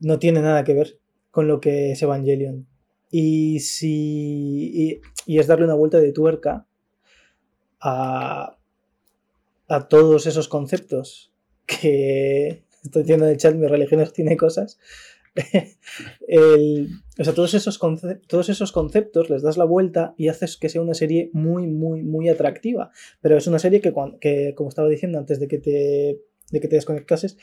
no 0.00 0.18
tiene 0.18 0.40
nada 0.40 0.64
que 0.64 0.74
ver 0.74 0.98
con 1.30 1.48
lo 1.48 1.60
que 1.60 1.92
es 1.92 2.02
Evangelion. 2.02 2.66
Y, 3.10 3.60
si, 3.60 5.00
y, 5.26 5.38
es 5.38 5.46
darle 5.46 5.64
una 5.64 5.74
vuelta 5.74 5.98
de 5.98 6.12
tuerca 6.12 6.66
a, 7.80 8.56
a 9.68 9.88
todos 9.88 10.26
esos 10.26 10.48
conceptos 10.48 11.32
que 11.66 12.64
estoy 12.82 13.02
diciendo 13.02 13.26
en 13.26 13.32
el 13.32 13.36
chat, 13.38 13.54
mi 13.54 13.66
religión 13.66 14.04
tiene 14.12 14.36
cosas. 14.36 14.78
o 17.18 17.24
sea, 17.24 17.34
todos 17.34 17.54
esos, 17.54 17.80
todos 18.28 18.48
esos 18.48 18.72
conceptos 18.72 19.30
les 19.30 19.42
das 19.42 19.56
la 19.56 19.64
vuelta 19.64 20.14
y 20.16 20.28
haces 20.28 20.56
que 20.56 20.68
sea 20.68 20.82
una 20.82 20.94
serie 20.94 21.30
muy, 21.32 21.66
muy, 21.66 22.02
muy 22.02 22.28
atractiva. 22.28 22.90
Pero 23.20 23.36
es 23.36 23.46
una 23.46 23.58
serie 23.58 23.80
que, 23.80 23.92
que 24.20 24.54
como 24.54 24.68
estaba 24.68 24.88
diciendo 24.88 25.18
antes 25.18 25.40
de 25.40 25.48
que 25.48 25.58
te, 25.58 26.20
de 26.50 26.60
que 26.60 26.68
te 26.68 26.76
desconectases, 26.76 27.36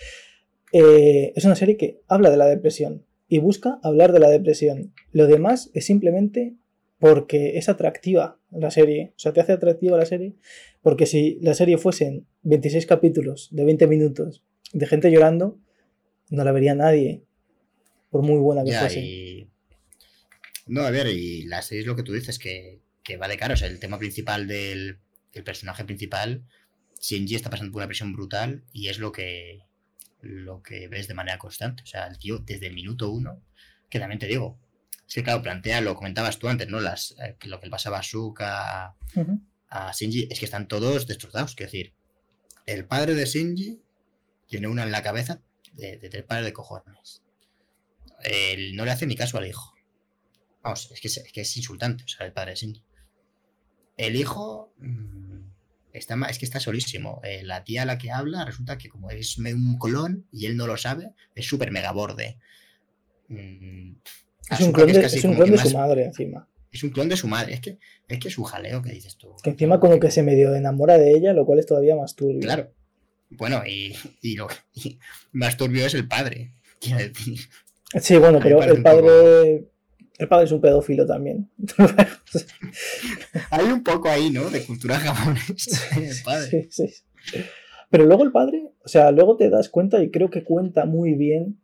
eh, 0.71 1.33
es 1.35 1.45
una 1.45 1.55
serie 1.55 1.77
que 1.77 2.01
habla 2.07 2.29
de 2.29 2.37
la 2.37 2.45
depresión 2.45 3.05
y 3.27 3.39
busca 3.39 3.79
hablar 3.83 4.13
de 4.13 4.19
la 4.19 4.29
depresión. 4.29 4.93
Lo 5.11 5.27
demás 5.27 5.69
es 5.73 5.85
simplemente 5.85 6.55
porque 6.99 7.57
es 7.57 7.67
atractiva 7.67 8.39
la 8.51 8.71
serie. 8.71 9.13
O 9.15 9.19
sea, 9.19 9.33
te 9.33 9.41
hace 9.41 9.53
atractiva 9.53 9.97
la 9.97 10.05
serie. 10.05 10.35
Porque 10.81 11.05
si 11.05 11.39
la 11.41 11.53
serie 11.53 11.77
fuesen 11.77 12.27
26 12.43 12.85
capítulos 12.85 13.49
de 13.51 13.65
20 13.65 13.87
minutos 13.87 14.43
de 14.71 14.85
gente 14.85 15.11
llorando, 15.11 15.57
no 16.29 16.43
la 16.43 16.51
vería 16.51 16.75
nadie. 16.75 17.23
Por 18.11 18.21
muy 18.21 18.37
buena 18.37 18.63
que 18.63 18.73
fuese. 18.73 19.47
No, 20.67 20.81
a 20.81 20.91
ver, 20.91 21.07
y 21.07 21.43
la 21.43 21.63
serie 21.63 21.81
es 21.81 21.87
lo 21.87 21.95
que 21.95 22.03
tú 22.03 22.13
dices, 22.13 22.37
que, 22.37 22.81
que 23.03 23.17
va 23.17 23.27
de 23.27 23.37
caro. 23.37 23.55
O 23.55 23.57
sea, 23.57 23.67
el 23.67 23.79
tema 23.79 23.97
principal 23.97 24.47
del 24.47 24.99
el 25.33 25.43
personaje 25.43 25.85
principal, 25.85 26.43
Shinji 26.99 27.35
está 27.35 27.49
pasando 27.49 27.71
por 27.71 27.79
una 27.79 27.87
presión 27.87 28.13
brutal 28.13 28.63
y 28.71 28.89
es 28.89 28.99
lo 28.99 29.11
que, 29.11 29.65
lo 30.21 30.61
que 30.61 30.87
ves 30.87 31.07
de 31.07 31.13
manera 31.13 31.37
constante. 31.37 31.83
O 31.83 31.85
sea, 31.85 32.07
el 32.07 32.17
tío 32.17 32.39
desde 32.39 32.67
el 32.67 32.73
minuto 32.73 33.09
uno, 33.09 33.41
que 33.89 33.99
también 33.99 34.19
te 34.19 34.27
digo, 34.27 34.59
es 35.07 35.15
que 35.15 35.23
claro, 35.23 35.41
plantea, 35.41 35.81
lo 35.81 35.95
comentabas 35.95 36.37
tú 36.39 36.47
antes, 36.47 36.67
¿no? 36.69 36.79
Las, 36.79 37.15
eh, 37.23 37.35
lo 37.45 37.59
que 37.59 37.67
le 37.67 37.71
pasaba 37.71 37.99
a 37.99 38.03
Suka, 38.03 38.95
a 39.69 39.91
Shinji, 39.93 40.27
es 40.29 40.39
que 40.39 40.45
están 40.45 40.67
todos 40.67 41.07
destrozados. 41.07 41.55
Quiero 41.55 41.71
decir, 41.71 41.93
el 42.65 42.85
padre 42.85 43.15
de 43.15 43.25
Shinji 43.25 43.81
tiene 44.47 44.67
una 44.67 44.83
en 44.83 44.91
la 44.91 45.01
cabeza 45.01 45.41
de, 45.73 45.97
tres 45.97 46.23
pares 46.23 46.45
de 46.45 46.53
cojones. 46.53 47.21
Él 48.23 48.75
no 48.75 48.85
le 48.85 48.91
hace 48.91 49.05
ni 49.05 49.15
caso 49.15 49.37
al 49.37 49.47
hijo. 49.47 49.73
Vamos, 50.63 50.91
es 50.91 51.01
que 51.01 51.07
es, 51.07 51.23
que 51.33 51.41
es 51.41 51.57
insultante, 51.57 52.03
o 52.03 52.07
sea, 52.07 52.25
el 52.25 52.33
padre 52.33 52.53
de. 52.53 52.81
El 53.97 54.15
hijo. 54.15 54.73
Mm, 54.77 55.31
Está, 55.93 56.15
es 56.29 56.39
que 56.39 56.45
está 56.45 56.59
solísimo. 56.59 57.21
Eh, 57.23 57.43
la 57.43 57.63
tía 57.63 57.83
a 57.83 57.85
la 57.85 57.97
que 57.97 58.11
habla 58.11 58.45
resulta 58.45 58.77
que 58.77 58.89
como 58.89 59.09
es 59.09 59.37
un 59.37 59.77
colón 59.77 60.25
y 60.31 60.45
él 60.45 60.55
no 60.55 60.67
lo 60.67 60.77
sabe, 60.77 61.11
es 61.35 61.45
súper 61.45 61.71
mega 61.71 61.91
borde. 61.91 62.37
Mm, 63.27 63.95
es, 64.49 64.59
un 64.61 64.71
clon 64.71 64.91
de, 64.91 65.09
su 65.09 65.73
madre 65.73 66.05
encima. 66.05 66.47
Es 66.71 66.83
un 66.83 66.91
clon 66.91 67.09
de 67.09 67.17
su 67.17 67.27
madre. 67.27 67.53
Es 67.53 67.61
que 67.61 67.77
es 68.07 68.19
que 68.19 68.29
su 68.29 68.43
jaleo 68.43 68.81
que 68.81 68.91
dices 68.91 69.17
tú. 69.17 69.35
Que 69.43 69.51
encima 69.51 69.79
como 69.79 69.99
que 69.99 70.11
se 70.11 70.23
medio 70.23 70.55
enamora 70.55 70.97
de 70.97 71.11
ella, 71.11 71.33
lo 71.33 71.45
cual 71.45 71.59
es 71.59 71.65
todavía 71.65 71.95
más 71.95 72.15
turbio. 72.15 72.39
Claro. 72.39 72.73
Bueno, 73.29 73.63
y, 73.65 73.95
lo 74.35 74.47
más 75.31 75.57
turbio 75.57 75.85
es 75.85 75.93
el 75.93 76.07
padre. 76.07 76.53
Sí, 77.99 78.17
bueno, 78.17 78.39
pero 78.41 78.63
el 78.63 78.81
padre 78.81 79.71
el 80.21 80.27
padre 80.27 80.45
es 80.45 80.51
un 80.51 80.61
pedófilo 80.61 81.07
también. 81.07 81.49
Hay 83.49 83.65
un 83.65 83.83
poco 83.83 84.07
ahí, 84.07 84.29
¿no? 84.29 84.51
De 84.51 84.63
cultura 84.63 84.99
japonesa. 84.99 85.95
El 85.99 86.15
padre. 86.23 86.67
Sí, 86.69 86.87
sí. 86.87 87.41
Pero 87.89 88.05
luego 88.05 88.23
el 88.23 88.31
padre, 88.31 88.69
o 88.85 88.87
sea, 88.87 89.11
luego 89.11 89.35
te 89.35 89.49
das 89.49 89.67
cuenta 89.69 90.01
y 90.01 90.11
creo 90.11 90.29
que 90.29 90.43
cuenta 90.43 90.85
muy 90.85 91.15
bien. 91.15 91.59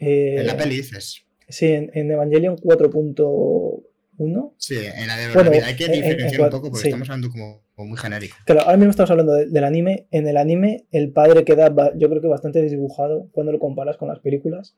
en 0.00 0.44
la 0.46 0.54
eh, 0.54 0.56
peli 0.56 0.76
dices. 0.76 1.22
Sí, 1.48 1.66
en, 1.68 2.10
Evangelion 2.10 2.56
4.1. 2.56 4.54
Sí, 4.58 4.76
en 4.76 5.06
la 5.06 5.16
de 5.16 5.32
bueno, 5.32 5.52
hay 5.64 5.76
que 5.76 5.88
diferenciar 5.88 6.40
un 6.42 6.50
poco 6.50 6.70
porque 6.70 6.88
estamos 6.88 7.08
hablando 7.08 7.30
como, 7.30 7.62
muy 7.76 7.96
genérico. 7.96 8.36
Claro, 8.44 8.62
ahora 8.62 8.76
mismo 8.76 8.90
estamos 8.90 9.10
hablando 9.12 9.34
del 9.34 9.64
anime. 9.64 10.08
En 10.10 10.26
el 10.26 10.36
anime, 10.36 10.86
el 10.90 11.12
padre 11.12 11.44
queda, 11.44 11.72
yo 11.96 12.10
creo 12.10 12.20
que 12.20 12.28
bastante 12.28 12.60
desdibujado 12.60 13.28
cuando 13.30 13.52
lo 13.52 13.60
comparas 13.60 13.96
con 13.96 14.08
las 14.08 14.18
películas 14.18 14.76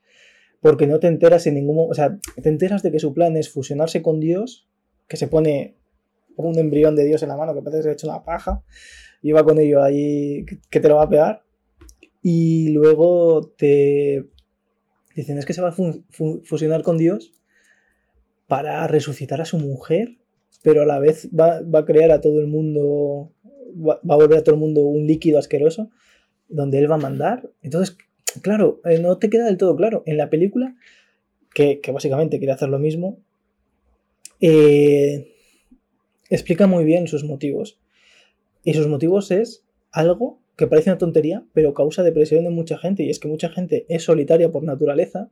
porque 0.61 0.87
no 0.87 1.01
te 1.01 1.07
enteras 1.07 1.47
en 1.47 1.55
ningún 1.55 1.91
o 1.91 1.95
sea, 1.95 2.19
te 2.41 2.49
enteras 2.49 2.83
de 2.83 2.93
que 2.93 3.01
su 3.01 3.15
plan 3.15 3.37
es 3.37 3.51
fusionarse 3.51 4.03
con 4.03 4.21
Dios, 4.21 4.69
que 5.09 5.17
se 5.17 5.29
pone 5.29 5.77
un 6.37 6.59
embrión 6.59 6.97
de 6.97 7.05
Dios 7.05 7.23
en 7.23 7.29
la 7.29 7.37
mano 7.37 7.55
que 7.55 7.63
parece 7.63 7.79
que 7.79 7.83
se 7.83 7.89
ha 7.89 7.93
hecho 7.93 8.09
una 8.09 8.25
paja, 8.25 8.63
y 9.23 9.33
va 9.33 9.45
con 9.45 9.59
ello 9.59 9.83
ahí 9.83 10.45
que 10.71 10.81
te 10.81 10.89
lo 10.89 10.97
va 10.97 11.05
a 11.05 11.11
pegar, 11.11 11.43
y 12.23 12.71
luego 12.71 13.53
te 13.57 14.27
dicen 15.15 15.39
es 15.39 15.47
que 15.47 15.55
se 15.55 15.63
va 15.63 15.69
a 15.69 15.77
fusionar 16.45 16.83
con 16.83 16.99
Dios 16.99 17.33
para 18.47 18.87
resucitar 18.87 19.41
a 19.41 19.45
su 19.45 19.59
mujer, 19.59 20.19
pero 20.63 20.83
a 20.83 20.87
la 20.87 20.99
vez 20.99 21.29
va, 21.29 21.61
va 21.63 21.81
a 21.81 21.85
crear 21.85 22.11
a 22.11 22.21
todo 22.21 22.41
el 22.41 22.47
mundo, 22.47 23.33
va, 23.77 24.01
va, 24.09 24.15
a 24.15 24.19
volver 24.19 24.39
a 24.39 24.43
todo 24.43 24.55
el 24.55 24.61
mundo 24.61 24.83
un 24.83 25.07
líquido 25.07 25.39
asqueroso, 25.39 25.91
donde 26.49 26.79
él 26.79 26.91
va 26.91 26.97
a 26.97 26.99
mandar. 26.99 27.51
Entonces, 27.63 27.97
claro, 28.43 28.81
eh, 28.85 28.99
no 28.99 29.19
te 29.19 29.31
queda 29.31 29.47
del 29.47 29.57
todo 29.57 29.77
claro. 29.77 30.03
En 30.07 30.17
la 30.17 30.31
película, 30.31 30.77
que, 31.55 31.81
básicamente 31.93 32.39
quiere 32.39 32.53
hacer 32.53 32.69
lo 32.69 32.79
mismo, 32.79 33.19
eh, 34.41 35.35
explica 36.29 36.67
muy 36.67 36.85
bien 36.85 37.09
sus 37.09 37.25
motivos. 37.25 37.81
Y 38.63 38.75
sus 38.75 38.87
motivos 38.87 39.31
es 39.31 39.65
algo 39.91 40.41
que 40.57 40.67
parece 40.67 40.91
una 40.91 40.99
tontería, 40.99 41.45
pero 41.53 41.75
causa 41.75 42.03
depresión 42.03 42.47
en 42.47 42.55
mucha 42.55 42.79
gente. 42.79 43.03
Y 43.03 43.11
es 43.11 43.19
que 43.19 43.29
mucha 43.29 43.49
gente 43.49 43.87
es 43.89 44.05
solitaria 44.05 44.53
por 44.53 44.63
naturaleza. 44.63 45.31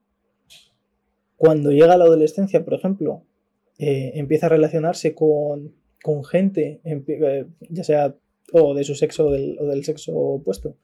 Cuando 1.36 1.70
llega 1.70 1.94
a 1.94 1.98
la 1.98 2.04
adolescencia, 2.04 2.64
por 2.64 2.74
ejemplo, 2.74 3.24
eh, 3.78 4.12
empieza 4.14 4.46
a 4.46 4.50
relacionarse 4.50 5.14
con, 5.14 5.74
gente, 6.30 6.80
ya 7.68 7.84
sea 7.84 8.16
o 8.52 8.74
de 8.74 8.82
su 8.82 8.94
sexo 8.94 9.26
o 9.26 9.30
del, 9.30 9.84
sexo 9.84 10.16
opuesto, 10.16 10.76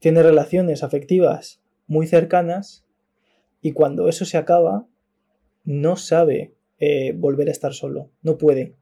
tiene 0.00 0.22
relaciones 0.22 0.82
afectivas 0.82 1.60
muy 1.86 2.06
cercanas 2.06 2.84
y 3.62 3.72
cuando 3.72 4.08
eso 4.08 4.24
se 4.24 4.38
acaba, 4.38 4.86
no 5.64 5.96
sabe 5.96 6.54
eh, 6.78 7.12
volver 7.14 7.48
a 7.48 7.52
estar 7.52 7.74
solo, 7.74 8.10
no 8.22 8.38
puede. 8.38 8.74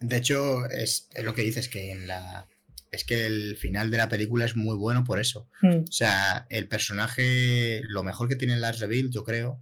De 0.00 0.16
hecho, 0.16 0.66
es, 0.66 1.08
lo 1.22 1.32
que 1.32 1.42
dices, 1.42 1.68
que 1.68 1.92
en 1.92 2.08
la. 2.08 2.48
Es 2.90 3.04
que 3.04 3.24
el 3.24 3.56
final 3.56 3.90
de 3.90 3.96
la 3.96 4.08
película 4.08 4.44
es 4.44 4.56
muy 4.56 4.76
bueno 4.76 5.04
por 5.04 5.20
eso. 5.20 5.48
Hmm. 5.62 5.84
O 5.88 5.92
sea, 5.92 6.46
el 6.50 6.68
personaje, 6.68 7.80
lo 7.84 8.02
mejor 8.02 8.28
que 8.28 8.36
tiene 8.36 8.58
Lars 8.58 8.80
Reveal, 8.80 9.10
yo 9.10 9.24
creo, 9.24 9.60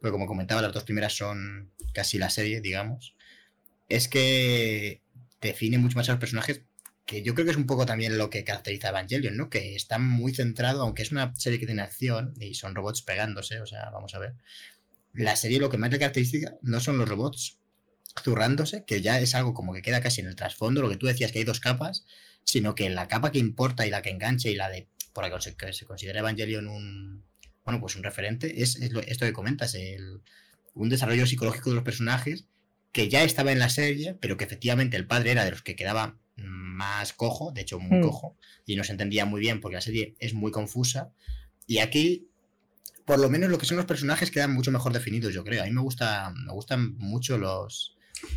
porque 0.00 0.12
como 0.12 0.26
comentaba, 0.26 0.60
las 0.60 0.72
dos 0.72 0.84
primeras 0.84 1.16
son 1.16 1.70
casi 1.94 2.18
la 2.18 2.28
serie, 2.28 2.60
digamos, 2.60 3.14
es 3.88 4.08
que 4.08 5.00
define 5.40 5.78
mucho 5.78 5.96
más 5.96 6.08
a 6.08 6.12
los 6.12 6.20
personajes 6.20 6.62
que 7.06 7.22
yo 7.22 7.34
creo 7.34 7.46
que 7.46 7.52
es 7.52 7.56
un 7.56 7.66
poco 7.66 7.86
también 7.86 8.18
lo 8.18 8.30
que 8.30 8.44
caracteriza 8.44 8.88
a 8.88 8.90
Evangelion, 8.90 9.36
¿no? 9.36 9.48
Que 9.48 9.76
está 9.76 9.98
muy 9.98 10.34
centrado, 10.34 10.82
aunque 10.82 11.02
es 11.02 11.12
una 11.12 11.34
serie 11.36 11.60
que 11.60 11.66
tiene 11.66 11.82
acción 11.82 12.34
y 12.40 12.54
son 12.54 12.74
robots 12.74 13.02
pegándose, 13.02 13.60
o 13.60 13.66
sea, 13.66 13.90
vamos 13.90 14.14
a 14.14 14.18
ver. 14.18 14.34
La 15.14 15.36
serie 15.36 15.60
lo 15.60 15.70
que 15.70 15.78
más 15.78 15.90
le 15.90 15.98
caracteriza 15.98 16.54
no 16.62 16.80
son 16.80 16.98
los 16.98 17.08
robots 17.08 17.58
zurrándose, 18.22 18.84
que 18.84 19.00
ya 19.02 19.20
es 19.20 19.34
algo 19.34 19.54
como 19.54 19.72
que 19.72 19.82
queda 19.82 20.00
casi 20.00 20.20
en 20.20 20.26
el 20.26 20.36
trasfondo, 20.36 20.82
lo 20.82 20.88
que 20.88 20.96
tú 20.96 21.06
decías 21.06 21.30
que 21.30 21.38
hay 21.38 21.44
dos 21.44 21.60
capas, 21.60 22.04
sino 22.44 22.74
que 22.74 22.90
la 22.90 23.08
capa 23.08 23.30
que 23.30 23.38
importa 23.38 23.86
y 23.86 23.90
la 23.90 24.02
que 24.02 24.10
engancha 24.10 24.48
y 24.48 24.56
la 24.56 24.68
de, 24.68 24.88
por 25.12 25.24
la 25.24 25.38
que 25.38 25.72
se 25.72 25.86
considera 25.86 26.20
Evangelion 26.20 26.66
un, 26.66 27.24
bueno, 27.64 27.80
pues 27.80 27.94
un 27.96 28.02
referente, 28.02 28.62
es, 28.62 28.76
esto 28.76 29.26
que 29.26 29.32
comentas, 29.32 29.74
el, 29.74 30.22
un 30.74 30.88
desarrollo 30.88 31.26
psicológico 31.26 31.70
de 31.70 31.76
los 31.76 31.84
personajes 31.84 32.46
que 32.90 33.08
ya 33.08 33.22
estaba 33.22 33.52
en 33.52 33.58
la 33.58 33.68
serie, 33.68 34.14
pero 34.14 34.36
que 34.36 34.44
efectivamente 34.44 34.96
el 34.96 35.06
padre 35.06 35.32
era 35.32 35.44
de 35.44 35.50
los 35.50 35.62
que 35.62 35.76
quedaba 35.76 36.18
más 36.36 37.12
cojo, 37.12 37.52
de 37.52 37.62
hecho 37.62 37.78
muy 37.78 37.98
hmm. 37.98 38.02
cojo, 38.02 38.36
y 38.64 38.76
no 38.76 38.84
se 38.84 38.92
entendía 38.92 39.24
muy 39.24 39.40
bien 39.40 39.60
porque 39.60 39.76
la 39.76 39.80
serie 39.80 40.14
es 40.18 40.34
muy 40.34 40.52
confusa. 40.52 41.12
Y 41.66 41.78
aquí, 41.78 42.28
por 43.04 43.18
lo 43.18 43.28
menos 43.28 43.50
lo 43.50 43.58
que 43.58 43.66
son 43.66 43.76
los 43.76 43.86
personajes 43.86 44.30
quedan 44.30 44.52
mucho 44.52 44.70
mejor 44.70 44.92
definidos, 44.92 45.34
yo 45.34 45.44
creo. 45.44 45.62
A 45.62 45.66
mí 45.66 45.72
me 45.72 45.80
gusta, 45.80 46.32
me 46.34 46.52
gustan 46.52 46.96
mucho 46.98 47.38
los. 47.38 47.96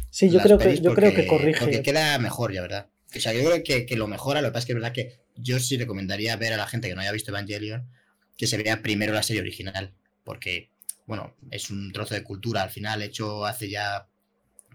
Sí, 0.10 0.30
yo 0.30 0.40
creo 0.40 0.58
que 0.58 0.80
yo 0.80 0.94
creo 0.94 1.14
que 1.14 1.28
corrige. 1.28 1.60
Porque 1.60 1.82
queda 1.82 2.18
mejor, 2.20 2.54
ya 2.54 2.62
verdad. 2.62 2.90
O 3.16 3.20
sea, 3.20 3.34
yo 3.34 3.44
creo 3.44 3.64
que, 3.64 3.86
que, 3.86 3.96
lo 3.96 4.08
mejora, 4.08 4.42
lo 4.42 4.50
que 4.50 4.52
pasa 4.52 4.60
es 4.60 4.66
que 4.66 4.72
es 4.74 4.76
verdad 4.76 4.94
que 4.94 5.20
yo 5.36 5.60
sí 5.60 5.78
recomendaría 5.78 6.36
ver 6.36 6.54
a 6.54 6.58
la 6.58 6.68
gente 6.68 6.88
que 6.88 6.96
no 6.96 7.02
haya 7.02 7.12
visto 7.12 7.32
Evangelion 7.32 7.90
que 8.38 8.48
se 8.48 8.58
vea 8.58 8.82
primero 8.82 9.14
la 9.14 9.22
serie 9.22 9.42
original. 9.42 9.94
Porque, 10.24 10.72
bueno, 11.06 11.36
es 11.52 11.70
un 11.70 11.92
trozo 11.92 12.16
de 12.16 12.24
cultura 12.24 12.64
al 12.64 12.70
final 12.70 13.02
hecho 13.02 13.46
hace 13.46 13.70
ya 13.70 14.08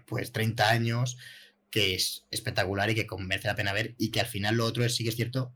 pues 0.05 0.31
30 0.31 0.69
años 0.69 1.17
que 1.75 1.93
es 1.93 2.23
espectacular 2.31 2.89
y 2.89 2.95
que 2.95 3.05
merece 3.19 3.49
la 3.49 3.55
pena 3.57 3.73
ver 3.73 3.95
y 3.97 4.09
que 4.09 4.21
al 4.21 4.27
final 4.27 4.55
lo 4.55 4.63
otro 4.63 4.85
es, 4.85 4.95
sí 4.95 5.03
que 5.03 5.09
es 5.09 5.17
cierto. 5.17 5.51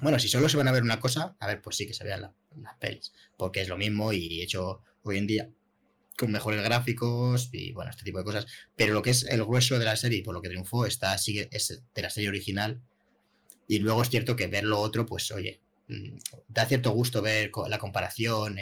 Bueno, 0.00 0.18
si 0.18 0.28
solo 0.28 0.50
se 0.50 0.58
van 0.58 0.68
a 0.68 0.72
ver 0.72 0.82
una 0.82 1.00
cosa, 1.00 1.34
a 1.40 1.46
ver, 1.46 1.62
pues 1.62 1.76
sí 1.76 1.86
que 1.86 1.94
se 1.94 2.04
vea 2.04 2.18
las 2.18 2.32
pelis, 2.78 3.14
porque 3.38 3.62
es 3.62 3.68
lo 3.68 3.78
mismo 3.78 4.12
y 4.12 4.42
hecho 4.42 4.82
hoy 5.02 5.16
en 5.16 5.26
día 5.26 5.48
con 6.18 6.30
mejores 6.30 6.62
gráficos 6.62 7.48
y 7.52 7.72
bueno, 7.72 7.90
este 7.90 8.04
tipo 8.04 8.18
de 8.18 8.24
cosas. 8.24 8.46
Pero 8.76 8.92
lo 8.92 9.00
que 9.00 9.08
es 9.08 9.24
el 9.24 9.42
grueso 9.44 9.78
de 9.78 9.86
la 9.86 9.96
serie, 9.96 10.22
por 10.22 10.34
lo 10.34 10.42
que 10.42 10.50
triunfó, 10.50 10.84
está 10.84 11.16
sigue, 11.16 11.48
es 11.50 11.82
de 11.94 12.02
la 12.02 12.10
serie 12.10 12.28
original. 12.28 12.82
Y 13.66 13.78
luego 13.78 14.02
es 14.02 14.10
cierto 14.10 14.36
que 14.36 14.48
ver 14.48 14.64
lo 14.64 14.78
otro, 14.78 15.06
pues 15.06 15.30
oye, 15.30 15.62
mm, 15.88 16.18
da 16.48 16.66
cierto 16.66 16.90
gusto 16.90 17.22
ver 17.22 17.50
la 17.66 17.78
comparación, 17.78 18.58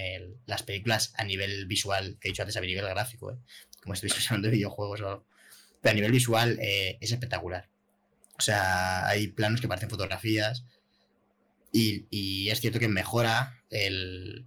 las 0.47 0.63
películas 0.63 1.13
a 1.17 1.25
nivel 1.25 1.67
visual, 1.67 2.19
que 2.21 2.29
he 2.29 2.31
dicho 2.31 2.43
antes 2.43 2.57
a 2.57 2.61
nivel 2.61 2.87
gráfico, 2.87 3.33
¿eh? 3.33 3.37
como 3.83 3.95
estoy 3.95 4.11
hablando 4.29 4.47
de 4.47 4.55
videojuegos 4.55 5.01
o 5.01 5.27
Pero 5.85 5.93
a 5.93 5.97
nivel 5.97 6.13
visual 6.13 6.59
eh, 6.63 6.97
es 7.03 7.13
espectacular. 7.13 7.69
O 8.39 8.41
sea, 8.41 9.07
hay 9.07 9.29
planos 9.29 9.61
que 9.61 9.69
parecen 9.69 9.91
fotografías. 9.91 10.65
Y, 11.73 12.07
y 12.09 12.49
es 12.49 12.61
cierto 12.63 12.79
que 12.79 12.89
mejora 12.89 13.61
el, 13.69 14.47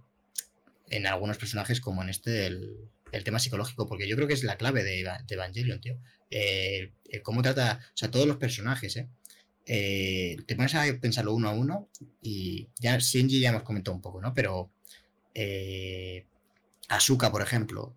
en 0.90 1.06
algunos 1.06 1.38
personajes, 1.38 1.80
como 1.80 2.02
en 2.02 2.08
este, 2.08 2.46
el, 2.46 2.90
el 3.12 3.22
tema 3.22 3.38
psicológico, 3.38 3.86
porque 3.86 4.08
yo 4.08 4.16
creo 4.16 4.26
que 4.26 4.34
es 4.34 4.42
la 4.42 4.56
clave 4.56 4.82
de, 4.82 5.08
Evangelion, 5.28 5.80
tío. 5.80 6.00
Eh, 6.28 6.90
eh, 7.08 7.22
cómo 7.22 7.40
trata, 7.40 7.78
o 7.84 7.96
sea, 7.96 8.10
todos 8.10 8.26
los 8.26 8.38
personajes, 8.38 8.96
¿eh? 8.96 9.08
Te 9.64 10.56
pones 10.56 10.74
a 10.74 10.86
pensarlo 11.00 11.34
uno 11.34 11.50
a 11.50 11.52
uno 11.52 11.88
y 12.20 12.68
ya 12.80 12.98
Shinji 12.98 13.38
ya 13.38 13.50
hemos 13.50 13.62
comentado 13.62 13.94
un 13.94 14.00
poco, 14.00 14.20
¿no? 14.20 14.34
Pero 14.34 14.72
Asuka, 16.88 17.30
por 17.30 17.42
ejemplo, 17.42 17.94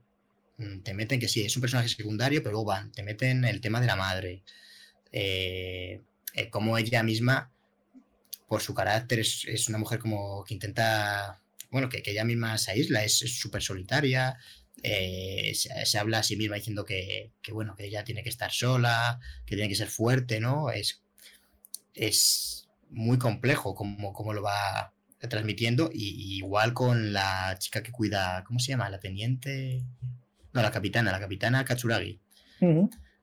te 0.84 0.94
meten 0.94 1.20
que 1.20 1.28
sí, 1.28 1.44
es 1.44 1.56
un 1.56 1.62
personaje 1.62 1.90
secundario, 1.90 2.42
pero 2.42 2.54
luego 2.54 2.66
van, 2.66 2.92
te 2.92 3.04
meten 3.04 3.46
el 3.46 3.62
tema 3.62 3.82
de 3.82 3.88
la 3.88 3.96
madre. 3.96 4.44
como 6.50 6.78
ella 6.78 7.04
misma, 7.04 7.52
por 8.48 8.62
su 8.62 8.74
carácter, 8.74 9.20
es, 9.20 9.46
es, 9.46 9.70
una 9.70 9.78
mujer 9.78 10.00
como 10.00 10.44
que 10.44 10.54
intenta, 10.54 11.42
bueno, 11.72 11.90
que, 11.90 12.02
que 12.04 12.12
ella 12.12 12.26
misma 12.26 12.58
se 12.58 12.72
aísla, 12.72 13.04
es 13.04 13.18
súper 13.18 13.62
solitaria, 13.62 14.38
eh, 14.84 15.54
se, 15.54 15.98
habla 16.00 16.20
a 16.20 16.24
sí 16.24 16.36
misma 16.36 16.56
diciendo 16.56 16.86
que, 16.86 17.32
bueno, 17.52 17.76
que 17.76 17.86
ella 17.86 18.04
tiene 18.04 18.24
que 18.24 18.30
estar 18.30 18.52
sola, 18.52 19.20
que 19.46 19.56
tiene 19.56 19.70
que 19.70 19.76
ser 19.76 19.90
fuerte, 19.90 20.40
¿no? 20.40 20.72
Es, 20.72 21.02
es 21.94 22.68
muy 22.90 23.18
complejo 23.20 23.76
como, 23.76 24.12
como 24.14 24.34
lo 24.34 24.42
va 24.42 24.94
transmitiendo, 25.20 25.92
y, 25.94 26.38
igual 26.38 26.74
con 26.74 27.14
la 27.14 27.56
chica 27.60 27.84
que 27.84 27.92
cuida, 27.92 28.44
¿cómo 28.46 28.60
se 28.60 28.72
llama? 28.72 28.90
La 28.90 29.00
teniente. 29.00 29.84
No, 30.54 30.62
la 30.62 30.72
capitana, 30.72 31.12
la 31.12 31.20
capitana 31.20 31.66
Katsuragi. 31.66 32.20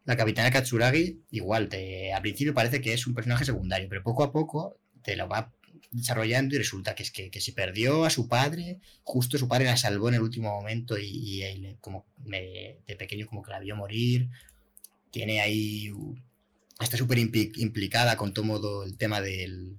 La 0.04 0.16
capitana 0.16 0.50
Katsuragi, 0.50 1.22
igual, 1.30 1.68
te, 1.68 2.12
al 2.12 2.22
principio 2.22 2.54
parece 2.54 2.80
que 2.80 2.92
es 2.92 3.06
un 3.06 3.14
personaje 3.14 3.44
secundario, 3.44 3.88
pero 3.88 4.02
poco 4.02 4.24
a 4.24 4.32
poco 4.32 4.78
te 5.02 5.16
lo 5.16 5.28
va 5.28 5.52
desarrollando 5.90 6.54
y 6.54 6.58
resulta 6.58 6.94
que 6.94 7.02
es 7.02 7.10
que, 7.10 7.30
que, 7.30 7.40
se 7.40 7.52
perdió 7.52 8.04
a 8.04 8.10
su 8.10 8.28
padre, 8.28 8.80
justo 9.02 9.38
su 9.38 9.48
padre 9.48 9.66
la 9.66 9.76
salvó 9.76 10.08
en 10.08 10.16
el 10.16 10.22
último 10.22 10.50
momento 10.50 10.98
y, 10.98 11.42
él 11.42 11.76
como 11.80 12.06
de 12.16 12.96
pequeño 12.98 13.26
como 13.26 13.42
que 13.42 13.52
la 13.52 13.60
vio 13.60 13.76
morir, 13.76 14.28
tiene 15.10 15.40
ahí, 15.40 15.90
está 16.80 16.96
súper 16.96 17.18
implicada 17.18 18.16
con 18.16 18.32
todo 18.32 18.84
el 18.84 18.96
tema 18.96 19.20
del, 19.20 19.78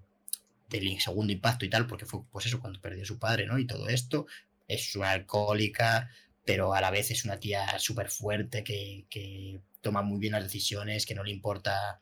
del 0.70 1.00
segundo 1.00 1.34
impacto 1.34 1.66
y 1.66 1.70
tal, 1.70 1.88
porque 1.88 2.06
fue 2.06 2.22
pues 2.32 2.46
eso 2.46 2.60
cuando 2.60 2.82
perdió 2.82 3.04
a 3.04 3.08
su 3.08 3.20
padre, 3.20 3.46
¿no? 3.46 3.60
Y 3.60 3.66
todo 3.66 3.90
esto, 3.90 4.28
es 4.68 4.96
una 4.96 5.12
alcohólica, 5.12 6.10
pero 6.50 6.74
a 6.74 6.82
la 6.82 6.90
vez 6.90 7.12
es 7.12 7.26
una 7.26 7.40
tía 7.40 7.78
súper 7.78 8.10
fuerte 8.10 8.64
que, 8.64 9.06
que 9.08 9.62
toma 9.82 10.02
muy 10.02 10.20
bien 10.20 10.34
las 10.34 10.42
decisiones, 10.42 11.06
que 11.06 11.14
no 11.14 11.24
le 11.24 11.30
importa 11.30 12.00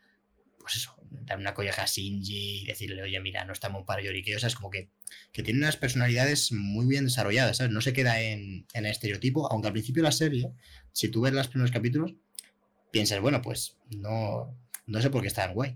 pues 0.58 0.78
eso, 0.78 0.96
dar 1.12 1.38
una 1.38 1.54
colleja 1.54 1.84
a 1.84 1.86
Shinji 1.86 2.62
y 2.62 2.66
decirle, 2.66 3.04
oye, 3.04 3.20
mira, 3.20 3.44
no 3.44 3.52
estamos 3.52 3.84
para 3.84 4.02
lloriqueo. 4.02 4.38
O 4.38 4.40
sea, 4.40 4.48
es 4.48 4.56
como 4.56 4.70
que, 4.70 4.90
que, 5.34 5.44
tiene 5.44 5.60
unas 5.60 5.76
personalidades 5.76 6.54
muy 6.54 6.86
bien 6.86 7.04
desarrolladas, 7.04 7.58
¿sabes? 7.58 7.74
No 7.74 7.82
se 7.82 7.92
queda 7.92 8.22
en, 8.22 8.66
en, 8.74 8.86
el 8.86 8.92
estereotipo, 8.92 9.52
aunque 9.52 9.68
al 9.68 9.74
principio 9.74 10.02
de 10.02 10.08
la 10.08 10.14
serie, 10.14 10.54
si 10.94 11.10
tú 11.10 11.20
ves 11.20 11.34
los 11.34 11.50
primeros 11.50 11.72
capítulos, 11.72 12.14
piensas, 12.90 13.20
bueno, 13.20 13.42
pues 13.42 13.76
no, 13.98 14.58
no 14.86 15.02
sé 15.02 15.10
por 15.10 15.24
qué 15.24 15.28
está 15.28 15.46
tan 15.46 15.56
guay. 15.56 15.76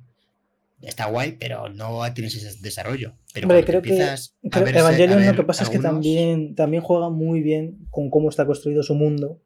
Está 0.82 1.06
guay, 1.06 1.38
pero 1.40 1.70
no 1.70 2.02
tienes 2.14 2.36
ese 2.36 2.60
desarrollo. 2.62 3.14
Pero 3.34 3.48
Hombre, 3.48 3.64
creo 3.64 3.82
que 3.82 4.16
Evangelion 4.42 5.26
lo 5.26 5.36
que 5.36 5.44
pasa 5.44 5.64
es 5.64 5.70
que 5.70 5.80
también, 5.80 6.56
también 6.56 6.82
juega 6.82 7.10
muy 7.10 7.42
bien 7.42 7.86
con 7.90 8.10
cómo 8.10 8.30
está 8.30 8.46
construido 8.46 8.84
su 8.84 8.96
mundo. 8.96 9.40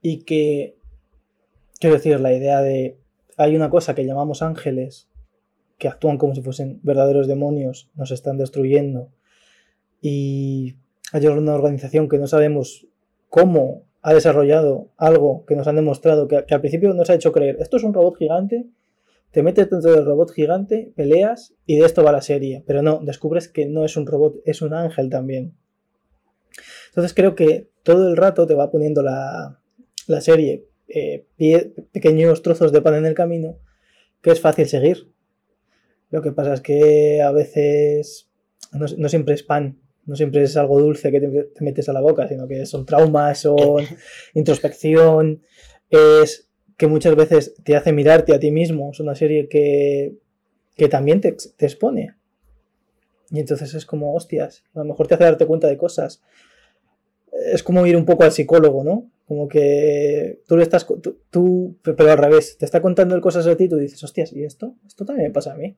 Y 0.00 0.24
que, 0.24 0.76
quiero 1.80 1.96
decir, 1.96 2.20
la 2.20 2.32
idea 2.32 2.60
de 2.60 2.98
hay 3.36 3.56
una 3.56 3.70
cosa 3.70 3.94
que 3.94 4.04
llamamos 4.04 4.42
ángeles, 4.42 5.08
que 5.78 5.88
actúan 5.88 6.18
como 6.18 6.34
si 6.34 6.42
fuesen 6.42 6.80
verdaderos 6.82 7.26
demonios, 7.26 7.90
nos 7.94 8.10
están 8.10 8.38
destruyendo. 8.38 9.10
Y 10.00 10.76
hay 11.12 11.26
una 11.26 11.54
organización 11.54 12.08
que 12.08 12.18
no 12.18 12.26
sabemos 12.26 12.86
cómo 13.28 13.84
ha 14.02 14.12
desarrollado 14.12 14.90
algo 14.96 15.44
que 15.46 15.56
nos 15.56 15.66
han 15.66 15.76
demostrado, 15.76 16.28
que, 16.28 16.44
al 16.48 16.60
principio 16.60 16.92
nos 16.92 17.08
ha 17.10 17.14
hecho 17.14 17.32
creer, 17.32 17.56
esto 17.58 17.78
es 17.78 17.84
un 17.84 17.94
robot 17.94 18.18
gigante, 18.18 18.66
te 19.34 19.42
metes 19.42 19.68
dentro 19.68 19.92
del 19.92 20.04
robot 20.06 20.30
gigante, 20.30 20.92
peleas 20.94 21.54
y 21.66 21.76
de 21.76 21.84
esto 21.84 22.04
va 22.04 22.12
la 22.12 22.22
serie. 22.22 22.62
Pero 22.68 22.82
no, 22.82 23.00
descubres 23.02 23.48
que 23.48 23.66
no 23.66 23.84
es 23.84 23.96
un 23.96 24.06
robot, 24.06 24.36
es 24.44 24.62
un 24.62 24.72
ángel 24.72 25.10
también. 25.10 25.56
Entonces 26.90 27.12
creo 27.14 27.34
que 27.34 27.68
todo 27.82 28.08
el 28.08 28.16
rato 28.16 28.46
te 28.46 28.54
va 28.54 28.70
poniendo 28.70 29.02
la, 29.02 29.60
la 30.06 30.20
serie 30.20 30.68
eh, 30.86 31.26
pequeños 31.92 32.42
trozos 32.42 32.70
de 32.70 32.80
pan 32.80 32.94
en 32.94 33.06
el 33.06 33.14
camino 33.14 33.58
que 34.22 34.30
es 34.30 34.40
fácil 34.40 34.68
seguir. 34.68 35.12
Lo 36.10 36.22
que 36.22 36.30
pasa 36.30 36.54
es 36.54 36.60
que 36.60 37.20
a 37.20 37.32
veces 37.32 38.30
no, 38.70 39.08
siempre 39.08 39.34
es 39.34 39.42
pan, 39.42 39.80
no 40.06 40.14
siempre 40.14 40.44
es 40.44 40.56
algo 40.56 40.80
dulce 40.80 41.10
que 41.10 41.20
te, 41.20 41.64
metes 41.64 41.88
a 41.88 41.92
la 41.92 42.00
boca, 42.00 42.28
sino 42.28 42.46
que 42.46 42.66
son 42.66 42.86
traumas, 42.86 43.40
son 43.40 43.84
introspección, 44.34 45.42
es 45.90 46.48
que 46.76 46.86
muchas 46.86 47.14
veces 47.16 47.54
te 47.62 47.76
hace 47.76 47.92
mirarte 47.92 48.34
a 48.34 48.40
ti 48.40 48.50
mismo, 48.50 48.90
es 48.92 49.00
una 49.00 49.14
serie 49.14 49.48
que, 49.48 50.16
que 50.76 50.88
también 50.88 51.20
te, 51.20 51.32
te 51.32 51.66
expone. 51.66 52.14
Y 53.30 53.40
entonces 53.40 53.74
es 53.74 53.86
como, 53.86 54.14
hostias, 54.14 54.64
a 54.74 54.80
lo 54.80 54.84
mejor 54.84 55.06
te 55.06 55.14
hace 55.14 55.24
darte 55.24 55.46
cuenta 55.46 55.68
de 55.68 55.76
cosas. 55.76 56.22
Es 57.52 57.62
como 57.62 57.86
ir 57.86 57.96
un 57.96 58.04
poco 58.04 58.22
al 58.22 58.32
psicólogo, 58.32 58.84
¿no? 58.84 59.10
Como 59.26 59.48
que 59.48 60.42
tú 60.46 60.56
le 60.56 60.62
estás, 60.62 60.86
tú, 61.30 61.78
pero 61.82 62.10
al 62.10 62.18
revés, 62.18 62.58
te 62.58 62.64
está 62.64 62.82
contando 62.82 63.18
cosas 63.20 63.46
a 63.46 63.56
ti 63.56 63.64
y 63.64 63.68
tú 63.68 63.76
dices, 63.76 64.02
hostias, 64.04 64.32
¿y 64.32 64.44
esto? 64.44 64.76
Esto 64.86 65.04
también 65.04 65.28
me 65.28 65.32
pasa 65.32 65.54
a 65.54 65.56
mí. 65.56 65.76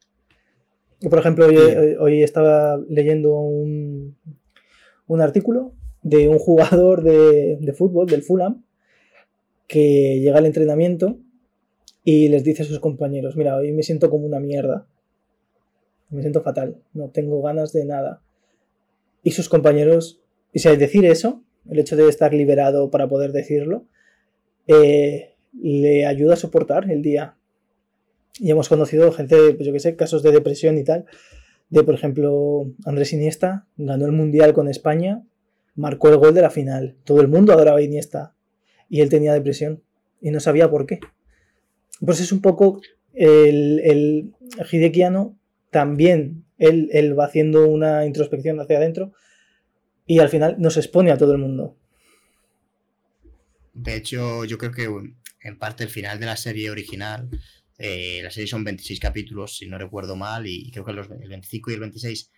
por 1.09 1.18
ejemplo, 1.18 1.46
hoy, 1.46 2.22
estaba 2.22 2.78
leyendo 2.88 3.35
un, 3.37 4.16
un, 5.06 5.20
artículo 5.20 5.74
de 6.02 6.28
un 6.28 6.38
jugador 6.38 7.02
de, 7.04 7.59
de 7.61 7.72
fútbol, 7.72 8.06
del 8.06 8.22
Fulham, 8.22 8.65
que 9.66 10.20
llega 10.20 10.38
al 10.38 10.46
entrenamiento 10.46 11.18
y 12.05 12.29
les 12.29 12.44
dice 12.44 12.62
a 12.62 12.66
sus 12.66 12.79
compañeros, 12.79 13.37
mira, 13.37 13.57
hoy 13.57 13.72
me 13.72 13.83
siento 13.83 14.11
como 14.11 14.26
una 14.26 14.38
mierda. 14.38 14.87
Me 16.09 16.20
siento 16.20 16.40
fatal, 16.42 16.81
no 16.94 17.11
tengo 17.11 17.42
ganas 17.42 17.72
de 17.72 17.85
nada. 17.85 18.22
Y 19.24 19.33
sus 19.33 19.48
compañeros, 19.48 20.20
y 20.52 20.61
si 20.61 20.68
al 20.68 20.79
decir 20.79 21.05
eso, 21.05 21.42
el 21.68 21.81
hecho 21.81 21.96
de 21.96 22.09
estar 22.09 22.33
liberado 22.33 22.90
para 22.90 23.09
poder 23.09 23.33
decirlo, 23.33 23.87
eh, 24.68 25.35
le 25.61 26.07
ayuda 26.07 26.35
a 26.35 26.37
soportar 26.37 26.88
el 26.92 27.02
día. 27.02 27.37
Y 28.38 28.52
hemos 28.52 28.68
conocido 28.68 29.11
gente, 29.11 29.37
pues 29.55 29.66
yo 29.66 29.72
que 29.72 29.81
sé, 29.81 29.96
casos 29.96 30.22
de 30.22 30.31
depresión 30.31 30.79
y 30.79 30.85
tal, 30.85 31.07
de 31.70 31.83
por 31.83 31.94
ejemplo, 31.94 32.70
Andrés 32.85 33.12
Iniesta 33.12 33.66
ganó 33.76 34.07
el 34.07 34.12
Mundial 34.12 34.52
con 34.52 34.68
España, 34.68 35.24
marcó 35.74 36.09
el 36.09 36.18
gol 36.18 36.35
de 36.35 36.42
la 36.42 36.50
final, 36.50 36.94
todo 37.02 37.20
el 37.20 37.26
mundo 37.26 37.52
adoraba 37.52 37.79
a 37.79 37.83
Iniesta 37.83 38.36
y 38.88 39.01
él 39.01 39.09
tenía 39.09 39.33
depresión 39.33 39.83
y 40.20 40.31
no 40.31 40.40
sabía 40.40 40.70
por 40.70 40.87
qué. 40.87 41.01
Pues 42.05 42.20
es 42.20 42.33
un 42.33 42.40
poco 42.40 42.81
el, 43.14 43.81
el 43.85 44.35
Hidekiano 44.70 45.38
también, 45.70 46.44
él, 46.59 46.88
él 46.92 47.18
va 47.18 47.27
haciendo 47.27 47.68
una 47.68 48.07
introspección 48.07 48.61
hacia 48.61 48.79
adentro 48.79 49.12
y 50.07 50.20
al 50.20 50.29
final 50.29 50.57
nos 50.59 50.76
expone 50.76 51.11
a 51.11 51.18
todo 51.18 51.32
el 51.32 51.39
mundo. 51.39 51.76
De 53.74 53.97
hecho, 53.97 54.45
yo 54.45 54.57
creo 54.57 54.72
que 54.72 54.89
en 55.43 55.59
parte 55.59 55.84
el 55.84 55.91
final 55.91 56.18
de 56.18 56.26
la 56.26 56.37
serie 56.37 56.70
original, 56.70 57.28
eh, 57.78 58.20
la 58.22 58.30
serie 58.30 58.47
son 58.47 58.64
26 58.64 59.01
capítulos, 59.01 59.59
si 59.59 59.66
no 59.66 59.76
recuerdo 59.76 60.16
mal, 60.16 60.47
y 60.47 60.70
creo 60.70 60.84
que 60.84 60.93
los, 60.93 61.11
el 61.11 61.28
25 61.28 61.70
y 61.70 61.74
el 61.74 61.80
26, 61.80 62.30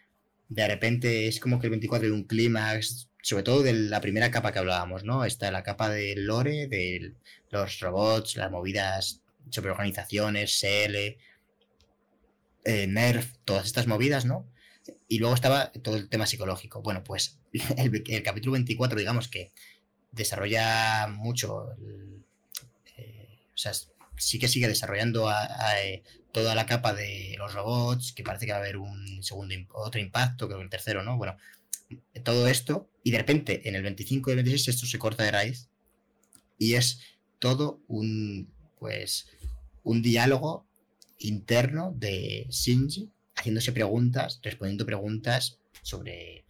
de 0.49 0.67
repente 0.67 1.29
es 1.29 1.39
como 1.39 1.61
que 1.61 1.67
el 1.69 1.71
24 1.71 2.09
de 2.09 2.15
un 2.15 2.25
clímax, 2.25 3.08
sobre 3.23 3.43
todo 3.43 3.63
de 3.63 3.73
la 3.73 4.01
primera 4.01 4.31
capa 4.31 4.53
que 4.53 4.59
hablábamos, 4.59 5.05
¿no? 5.05 5.25
Está 5.25 5.51
la 5.51 5.63
capa 5.63 5.89
de 5.89 6.15
lore, 6.17 6.69
de 6.69 7.15
los 7.51 7.81
robots, 7.81 8.37
las 8.37 8.51
movidas 8.51 9.21
sobre 9.51 9.71
organizaciones, 9.71 10.59
CL, 10.61 11.19
eh, 12.65 12.87
NERF, 12.87 13.33
todas 13.45 13.67
estas 13.67 13.87
movidas, 13.87 14.25
¿no? 14.25 14.47
Y 15.09 15.19
luego 15.19 15.35
estaba 15.35 15.73
todo 15.73 15.97
el 15.97 16.09
tema 16.09 16.27
psicológico. 16.27 16.83
Bueno, 16.83 17.03
pues 17.05 17.39
el, 17.77 18.23
capítulo 18.23 18.53
24, 18.53 18.99
digamos 18.99 19.29
que 19.29 19.53
desarrolla 20.13 21.07
mucho, 21.09 21.71
eh, 22.97 23.39
o 23.55 23.59
sea, 23.59 23.73
sí 24.17 24.39
que 24.39 24.49
sigue 24.49 24.69
desarrollando 24.69 25.31
eh, 25.31 26.03
toda 26.33 26.55
la 26.55 26.67
capa 26.67 26.95
de 26.95 27.35
los 27.39 27.55
robots, 27.55 28.13
que 28.13 28.23
parece 28.23 28.47
que 28.47 28.53
va 28.53 28.59
a 28.59 28.61
haber 28.61 28.77
un 28.77 29.23
segundo, 29.23 29.55
otro 29.73 30.01
impacto, 30.01 30.47
creo 30.47 30.59
que 30.59 30.65
el 30.65 30.71
tercero, 30.71 31.03
¿no? 31.03 31.17
Bueno, 31.17 31.37
todo 32.25 32.49
esto 32.49 32.91
y 33.03 33.11
de 33.11 33.19
repente 33.19 33.69
en 33.69 33.75
el 33.75 33.83
25 33.83 34.31
y 34.31 34.33
el 34.33 34.37
26 34.37 34.69
esto 34.69 34.87
se 34.87 34.99
corta 34.99 35.25
de 35.25 35.31
raíz 35.31 35.69
y 36.59 36.75
es 36.75 37.01
todo 37.39 37.83
un, 37.87 38.53
pues, 38.79 39.29
un 39.83 40.03
diálogo 40.03 40.67
interno 41.19 41.93
de 41.97 42.47
Shinji 42.51 43.11
haciéndose 43.37 43.73
preguntas, 43.73 44.41
respondiendo 44.43 44.85
preguntas 44.85 45.59
sobre 45.83 46.45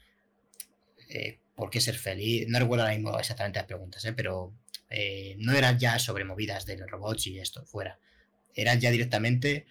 eh, 1.10 1.40
por 1.54 1.70
qué 1.70 1.80
ser 1.80 1.96
feliz. 1.96 2.46
No 2.48 2.58
recuerdo 2.58 2.84
ahora 2.84 2.96
mismo 2.96 3.18
exactamente 3.18 3.58
las 3.58 3.66
preguntas, 3.66 4.04
¿eh? 4.04 4.12
pero 4.12 4.54
eh, 4.88 5.36
no 5.38 5.52
eran 5.52 5.78
ya 5.78 5.98
sobre 5.98 6.24
movidas 6.24 6.64
de 6.64 6.78
los 6.78 6.90
robots 6.90 7.26
y 7.26 7.38
esto 7.38 7.64
fuera. 7.66 7.98
Eran 8.54 8.80
ya 8.80 8.90
directamente 8.90 9.66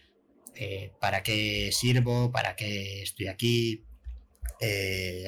para 0.99 1.21
qué 1.21 1.69
sirvo, 1.71 2.31
para 2.31 2.55
qué 2.55 3.03
estoy 3.03 3.27
aquí, 3.27 3.83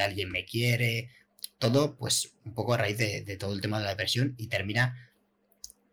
alguien 0.02 0.32
me 0.32 0.46
quiere. 0.46 1.10
Todo, 1.58 1.98
pues, 1.98 2.34
un 2.46 2.54
poco 2.54 2.74
a 2.74 2.78
raíz 2.78 2.98
de, 2.98 3.38
todo 3.38 3.54
el 3.54 3.62
tema 3.62 3.80
de 3.80 3.84
la 3.84 3.90
depresión 3.92 4.36
y 4.38 4.48
termina 4.48 5.12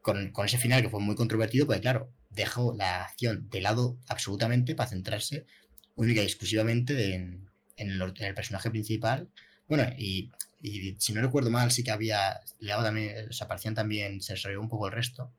con, 0.03 0.33
ese 0.45 0.59
final 0.59 0.83
que 0.83 0.89
fue 0.89 1.01
muy 1.01 1.17
controvertido, 1.17 1.67
pues 1.67 1.81
claro, 1.81 2.13
dejó 2.31 2.75
la 2.75 3.03
acción 3.05 3.49
de 3.51 3.61
lado 3.61 3.99
absolutamente 4.09 4.77
para 4.77 4.91
centrarse 4.91 5.47
única 5.97 6.23
y 6.23 6.27
exclusivamente 6.27 7.15
en, 7.15 7.49
el, 7.77 8.15
personaje 8.35 8.71
principal. 8.71 9.29
Bueno, 9.69 9.85
y, 9.99 10.31
si 10.99 11.13
no 11.13 11.23
recuerdo 11.23 11.51
mal, 11.51 11.73
sí 11.73 11.83
que 11.83 11.91
había, 11.91 12.41
también, 12.61 13.33
se 13.33 13.45
aparecían 13.45 13.75
también, 13.75 14.21
se 14.21 14.35
desarrolló 14.35 14.61
un 14.61 14.69
poco 14.69 14.87
el 14.87 14.93
resto. 14.93 15.33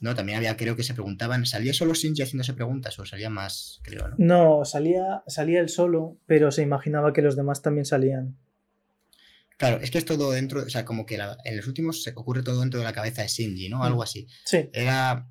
No, 0.00 0.14
también 0.14 0.38
había, 0.38 0.56
creo 0.56 0.76
que 0.76 0.82
se 0.82 0.92
preguntaban, 0.92 1.46
¿salía 1.46 1.72
solo 1.72 1.94
Shinji 1.94 2.22
haciéndose 2.22 2.52
preguntas 2.52 2.98
o 2.98 3.06
salía 3.06 3.30
más, 3.30 3.80
creo, 3.82 4.08
no? 4.08 4.16
No, 4.18 4.64
salía, 4.64 5.22
salía 5.26 5.60
él 5.60 5.70
solo, 5.70 6.18
pero 6.26 6.50
se 6.50 6.62
imaginaba 6.62 7.12
que 7.14 7.22
los 7.22 7.34
demás 7.34 7.62
también 7.62 7.86
salían. 7.86 8.36
Claro, 9.56 9.80
es 9.80 9.90
que 9.90 9.96
es 9.96 10.04
todo 10.04 10.32
dentro, 10.32 10.62
o 10.62 10.68
sea, 10.68 10.84
como 10.84 11.06
que 11.06 11.18
en 11.44 11.56
los 11.56 11.66
últimos 11.66 12.02
se 12.02 12.10
ocurre 12.14 12.42
todo 12.42 12.60
dentro 12.60 12.78
de 12.78 12.84
la 12.84 12.92
cabeza 12.92 13.22
de 13.22 13.28
Shinji, 13.28 13.70
¿no? 13.70 13.84
Algo 13.84 14.02
así. 14.02 14.26
Sí. 14.44 14.68
Era, 14.74 15.30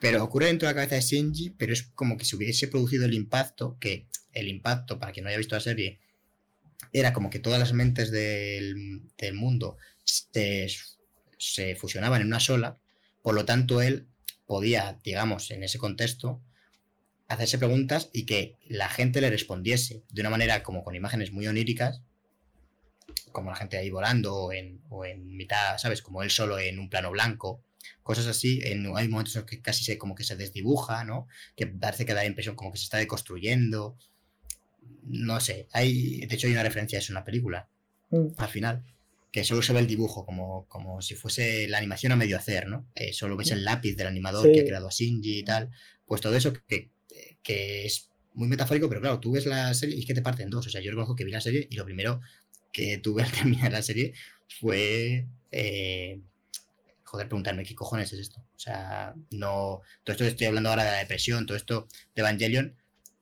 pero 0.00 0.22
ocurre 0.22 0.46
dentro 0.46 0.68
de 0.68 0.74
la 0.74 0.76
cabeza 0.76 0.94
de 0.94 1.00
Shinji, 1.02 1.50
pero 1.50 1.72
es 1.72 1.82
como 1.82 2.16
que 2.16 2.24
se 2.24 2.36
hubiese 2.36 2.68
producido 2.68 3.06
el 3.06 3.14
impacto, 3.14 3.76
que 3.80 4.06
el 4.32 4.46
impacto, 4.46 5.00
para 5.00 5.10
quien 5.10 5.24
no 5.24 5.30
haya 5.30 5.38
visto 5.38 5.56
la 5.56 5.60
serie, 5.60 5.98
era 6.92 7.12
como 7.12 7.28
que 7.28 7.40
todas 7.40 7.58
las 7.58 7.72
mentes 7.72 8.10
del, 8.12 9.02
mundo 9.34 9.76
se, 10.04 10.68
se, 11.36 11.74
fusionaban 11.74 12.20
en 12.20 12.28
una 12.28 12.40
sola, 12.40 12.78
por 13.22 13.34
lo 13.34 13.44
tanto 13.44 13.82
él 13.82 14.08
podía, 14.46 14.98
digamos, 15.04 15.50
en 15.50 15.62
ese 15.62 15.78
contexto, 15.78 16.42
hacerse 17.28 17.58
preguntas 17.58 18.10
y 18.12 18.26
que 18.26 18.58
la 18.66 18.88
gente 18.88 19.20
le 19.20 19.30
respondiese 19.30 20.02
de 20.10 20.20
una 20.20 20.30
manera 20.30 20.62
como 20.62 20.82
con 20.82 20.96
imágenes 20.96 21.32
muy 21.32 21.46
oníricas, 21.46 22.02
como 23.32 23.50
la 23.50 23.56
gente 23.56 23.76
ahí 23.76 23.90
volando 23.90 24.34
o 24.34 24.52
en, 24.52 24.80
o 24.88 25.04
en 25.04 25.36
mitad, 25.36 25.78
¿sabes? 25.78 26.02
Como 26.02 26.22
él 26.22 26.30
solo 26.30 26.58
en 26.58 26.78
un 26.78 26.90
plano 26.90 27.10
blanco 27.10 27.62
cosas 28.02 28.26
así. 28.26 28.60
En, 28.64 28.86
hay 28.96 29.08
momentos 29.08 29.36
en 29.36 29.46
que 29.46 29.60
casi 29.60 29.84
se, 29.84 29.98
como 29.98 30.14
que 30.14 30.24
se 30.24 30.36
desdibuja, 30.36 31.04
¿no? 31.04 31.26
Que 31.56 31.66
parece 31.66 32.04
que 32.04 32.14
da 32.14 32.22
la 32.22 32.26
impresión 32.26 32.56
como 32.56 32.72
que 32.72 32.78
se 32.78 32.84
está 32.84 32.98
deconstruyendo. 32.98 33.96
No 35.02 35.40
sé, 35.40 35.68
hay, 35.72 36.26
de 36.26 36.34
hecho 36.34 36.46
hay 36.46 36.52
una 36.52 36.62
referencia 36.62 36.98
a 36.98 37.00
eso 37.00 37.12
en 37.12 37.14
la 37.14 37.24
película, 37.24 37.68
mm. 38.10 38.28
al 38.36 38.48
final, 38.48 38.84
que 39.30 39.44
solo 39.44 39.62
se 39.62 39.72
ve 39.72 39.80
el 39.80 39.86
dibujo, 39.86 40.26
como, 40.26 40.66
como 40.66 41.00
si 41.02 41.14
fuese 41.14 41.68
la 41.68 41.78
animación 41.78 42.12
a 42.12 42.16
medio 42.16 42.36
hacer, 42.36 42.66
¿no? 42.66 42.88
Eh, 42.94 43.12
solo 43.12 43.36
ves 43.36 43.50
el 43.52 43.64
lápiz 43.64 43.94
del 43.94 44.08
animador 44.08 44.50
que 44.52 44.60
ha 44.60 44.64
creado 44.64 44.88
a 44.88 44.90
Shinji 44.90 45.38
y 45.38 45.42
tal. 45.44 45.70
Pues 46.04 46.20
todo 46.20 46.34
eso 46.34 46.52
que, 46.66 46.90
que 47.42 47.86
es 47.86 48.10
muy 48.34 48.48
metafórico, 48.48 48.88
pero 48.88 49.00
claro, 49.00 49.20
tú 49.20 49.32
ves 49.32 49.46
la 49.46 49.72
serie 49.74 49.96
y 49.96 50.00
es 50.00 50.06
que 50.06 50.14
te 50.14 50.22
parte 50.22 50.42
en 50.42 50.50
dos. 50.50 50.66
O 50.66 50.70
sea, 50.70 50.80
yo 50.80 50.90
reconozco 50.90 51.14
que 51.14 51.24
vi 51.24 51.30
la 51.30 51.40
serie 51.40 51.68
y 51.70 51.76
lo 51.76 51.84
primero 51.84 52.20
que 52.72 52.98
tuve 52.98 53.22
al 53.24 53.30
terminar 53.32 53.72
la 53.72 53.82
serie 53.82 54.14
fue 54.48 55.28
eh, 55.52 56.20
joder, 57.10 57.28
preguntarme 57.28 57.64
qué 57.64 57.74
cojones 57.74 58.12
es 58.12 58.20
esto. 58.20 58.40
O 58.54 58.58
sea, 58.58 59.14
no. 59.30 59.82
Todo 60.04 60.12
esto 60.12 60.24
que 60.24 60.30
estoy 60.30 60.46
hablando 60.46 60.70
ahora 60.70 60.84
de 60.84 60.92
la 60.92 60.98
depresión, 60.98 61.44
todo 61.44 61.56
esto 61.56 61.88
de 62.14 62.22
Evangelion, 62.22 62.76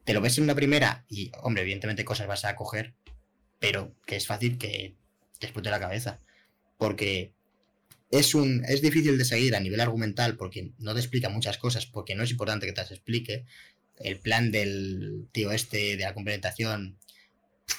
te 0.04 0.12
lo 0.12 0.20
ves 0.20 0.36
en 0.36 0.44
una 0.44 0.54
primera 0.54 1.06
y, 1.08 1.30
hombre, 1.42 1.62
evidentemente 1.62 2.04
cosas 2.04 2.26
vas 2.26 2.44
a 2.44 2.54
coger, 2.54 2.94
pero 3.58 3.94
que 4.06 4.16
es 4.16 4.26
fácil 4.26 4.58
que 4.58 4.94
te 5.38 5.46
explote 5.46 5.70
la 5.70 5.80
cabeza. 5.80 6.20
Porque 6.76 7.32
es, 8.10 8.34
un, 8.34 8.64
es 8.66 8.82
difícil 8.82 9.18
de 9.18 9.24
seguir 9.24 9.54
a 9.54 9.60
nivel 9.60 9.80
argumental 9.80 10.36
porque 10.36 10.72
no 10.78 10.94
te 10.94 11.00
explica 11.00 11.28
muchas 11.28 11.58
cosas, 11.58 11.86
porque 11.86 12.14
no 12.14 12.22
es 12.22 12.30
importante 12.30 12.66
que 12.66 12.72
te 12.72 12.82
las 12.82 12.90
explique. 12.90 13.44
El 13.98 14.20
plan 14.20 14.52
del 14.52 15.26
tío 15.32 15.50
este 15.50 15.96
de 15.96 16.04
la 16.04 16.14
complementación, 16.14 16.98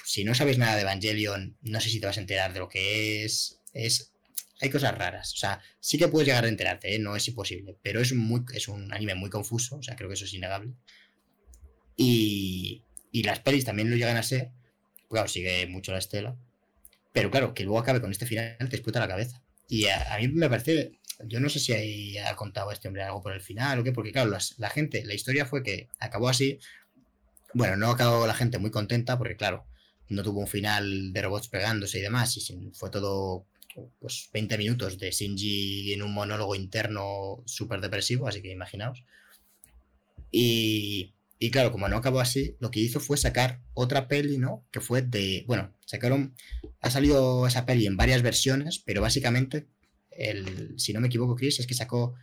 si 0.04 0.24
no 0.24 0.34
sabes 0.34 0.58
nada 0.58 0.76
de 0.76 0.82
Evangelion, 0.82 1.56
no 1.62 1.80
sé 1.80 1.88
si 1.90 2.00
te 2.00 2.06
vas 2.06 2.18
a 2.18 2.20
enterar 2.20 2.52
de 2.52 2.60
lo 2.60 2.68
que 2.68 3.24
es. 3.24 3.58
Es 3.72 4.10
hay 4.60 4.70
cosas 4.70 4.96
raras. 4.96 5.32
O 5.32 5.36
sea, 5.36 5.60
sí 5.80 5.98
que 5.98 6.08
puedes 6.08 6.28
llegar 6.28 6.44
a 6.44 6.48
enterarte, 6.48 6.94
¿eh? 6.94 6.98
no 6.98 7.16
es 7.16 7.26
imposible, 7.28 7.76
pero 7.82 8.00
es, 8.00 8.12
muy, 8.12 8.42
es 8.54 8.68
un 8.68 8.92
anime 8.92 9.14
muy 9.14 9.30
confuso, 9.30 9.76
o 9.76 9.82
sea, 9.82 9.96
creo 9.96 10.08
que 10.08 10.14
eso 10.14 10.26
es 10.26 10.34
innegable. 10.34 10.72
Y, 11.96 12.82
y 13.10 13.22
las 13.22 13.40
pelis 13.40 13.64
también 13.64 13.90
lo 13.90 13.96
llegan 13.96 14.16
a 14.16 14.22
ser, 14.22 14.50
claro, 15.08 15.28
sigue 15.28 15.66
mucho 15.66 15.92
la 15.92 15.98
estela, 15.98 16.36
pero 17.12 17.30
claro, 17.30 17.54
que 17.54 17.64
luego 17.64 17.78
acabe 17.78 18.00
con 18.00 18.10
este 18.10 18.26
final 18.26 18.56
te 18.58 18.76
explota 18.76 19.00
la 19.00 19.08
cabeza. 19.08 19.42
Y 19.68 19.86
a, 19.86 20.18
mí 20.18 20.28
me 20.28 20.48
parece, 20.48 20.98
yo 21.24 21.40
no 21.40 21.48
sé 21.48 21.60
si 21.60 22.18
ha 22.18 22.34
contado 22.36 22.72
este 22.72 22.88
hombre 22.88 23.02
algo 23.02 23.22
por 23.22 23.32
el 23.32 23.40
final 23.40 23.78
o 23.78 23.84
qué, 23.84 23.92
porque 23.92 24.12
claro, 24.12 24.36
la 24.58 24.70
gente, 24.70 25.04
la 25.04 25.14
historia 25.14 25.46
fue 25.46 25.62
que 25.62 25.88
acabó 25.98 26.28
así, 26.28 26.58
bueno, 27.54 27.76
no 27.76 27.90
acabó 27.90 28.26
la 28.26 28.34
gente 28.34 28.58
muy 28.58 28.70
contenta 28.70 29.18
porque 29.18 29.36
claro, 29.36 29.66
no 30.08 30.22
tuvo 30.22 30.40
un 30.40 30.48
final 30.48 31.12
de 31.12 31.22
robots 31.22 31.48
pegándose 31.48 31.98
y 31.98 32.02
demás, 32.02 32.36
y 32.36 32.70
fue 32.72 32.90
todo 32.90 33.46
pues 34.00 34.28
20 34.32 34.58
minutos 34.58 34.98
de 34.98 35.10
Shinji 35.10 35.92
en 35.92 36.02
un 36.02 36.12
monólogo 36.12 36.54
interno 36.54 37.42
súper 37.46 37.80
depresivo, 37.80 38.26
así 38.26 38.42
que 38.42 38.50
imaginaos. 38.50 39.04
Y, 40.32 41.14
y, 41.42 41.50
claro, 41.50 41.72
como 41.72 41.88
no 41.88 41.96
acabó 41.96 42.20
así, 42.20 42.54
lo 42.60 42.70
que 42.70 42.80
hizo 42.80 43.00
fue 43.00 43.16
sacar 43.16 43.62
otra 43.72 44.08
peli, 44.08 44.36
¿no? 44.36 44.66
Que 44.70 44.80
fue 44.80 45.00
de, 45.00 45.44
bueno, 45.46 45.74
sacaron, 45.86 46.34
ha 46.82 46.90
salido 46.90 47.46
esa 47.46 47.64
peli 47.64 47.86
en 47.86 47.96
varias 47.96 48.20
versiones, 48.20 48.78
pero 48.84 49.00
básicamente, 49.00 49.66
el, 50.10 50.78
si 50.78 50.92
no 50.92 51.00
me 51.00 51.06
equivoco, 51.06 51.36
Chris, 51.36 51.58
es 51.58 51.66
que 51.66 51.72
sacó 51.72 52.14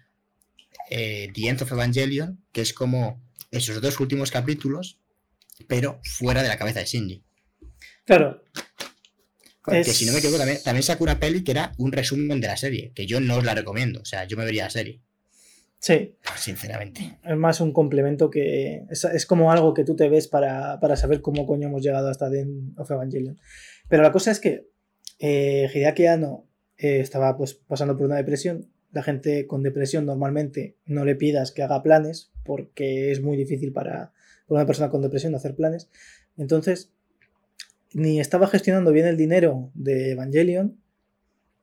eh, 0.92 1.32
The 1.34 1.48
End 1.48 1.64
of 1.64 1.72
Evangelion, 1.72 2.46
que 2.52 2.62
es 2.62 2.74
como 2.74 3.20
esos 3.50 3.82
dos 3.82 4.00
últimos 4.00 4.30
capítulos, 4.30 5.00
pero 5.68 6.00
fuera 6.04 6.44
de 6.44 6.50
la 6.50 6.60
cabeza 6.60 6.82
de 6.82 6.86
Shinji. 6.86 7.24
Claro, 8.06 8.44
que 9.66 9.84
si 9.84 10.06
no 10.06 10.12
me 10.12 10.20
equivoco, 10.20 10.38
también, 10.38 10.62
también 10.64 10.84
sacó 10.84 11.06
una 11.06 11.20
peli 11.20 11.44
que 11.44 11.52
era 11.52 11.74
un 11.78 11.92
resumen 11.92 12.40
de 12.40 12.48
la 12.48 12.58
serie, 12.58 12.92
que 12.94 13.08
yo 13.08 13.20
no 13.20 13.38
os 13.38 13.44
la 13.44 13.56
recomiendo. 13.56 14.00
O 14.00 14.06
sea, 14.06 14.26
yo 14.26 14.38
me 14.38 14.46
vería 14.46 14.66
la 14.66 14.70
serie. 14.70 15.02
Sí. 15.80 16.16
Sinceramente. 16.36 17.20
Es 17.24 17.38
más 17.38 17.62
un 17.62 17.72
complemento 17.72 18.30
que. 18.30 18.86
Es, 18.90 19.26
como 19.26 19.52
algo 19.52 19.74
que 19.74 19.84
tú 19.84 19.96
te 19.96 20.10
ves 20.10 20.28
para, 20.28 20.80
saber 20.96 21.22
cómo 21.22 21.46
coño 21.46 21.68
hemos 21.68 21.84
llegado 21.84 22.10
hasta 22.10 22.30
The 22.30 22.48
of 22.78 22.90
Evangelion. 22.90 23.40
Pero 23.88 24.04
la 24.04 24.12
cosa 24.12 24.32
es 24.32 24.40
que 24.40 24.68
eh, 25.20 25.70
Hideaki 25.74 26.08
Anno 26.08 26.48
eh, 26.78 27.00
estaba 27.00 27.38
pues, 27.38 27.54
pasando 27.54 27.96
por 27.96 28.08
una 28.08 28.18
depresión. 28.18 28.70
La 28.92 29.04
gente 29.04 29.46
con 29.48 29.64
depresión 29.64 30.06
normalmente 30.06 30.78
no 30.86 31.06
le 31.06 31.16
pidas 31.16 31.52
que 31.52 31.62
haga 31.62 31.84
planes 31.84 32.32
porque 32.44 33.12
es 33.12 33.22
muy 33.22 33.38
difícil 33.38 33.74
para, 33.74 34.14
para 34.48 34.62
una 34.62 34.66
persona 34.66 34.90
con 34.90 35.02
depresión 35.02 35.36
hacer 35.36 35.56
planes. 35.56 35.90
Entonces, 36.38 36.92
ni 37.94 38.20
estaba 38.20 38.48
gestionando 38.48 38.92
bien 38.92 39.06
el 39.06 39.18
dinero 39.18 39.72
de 39.74 40.12
Evangelion, 40.12 40.80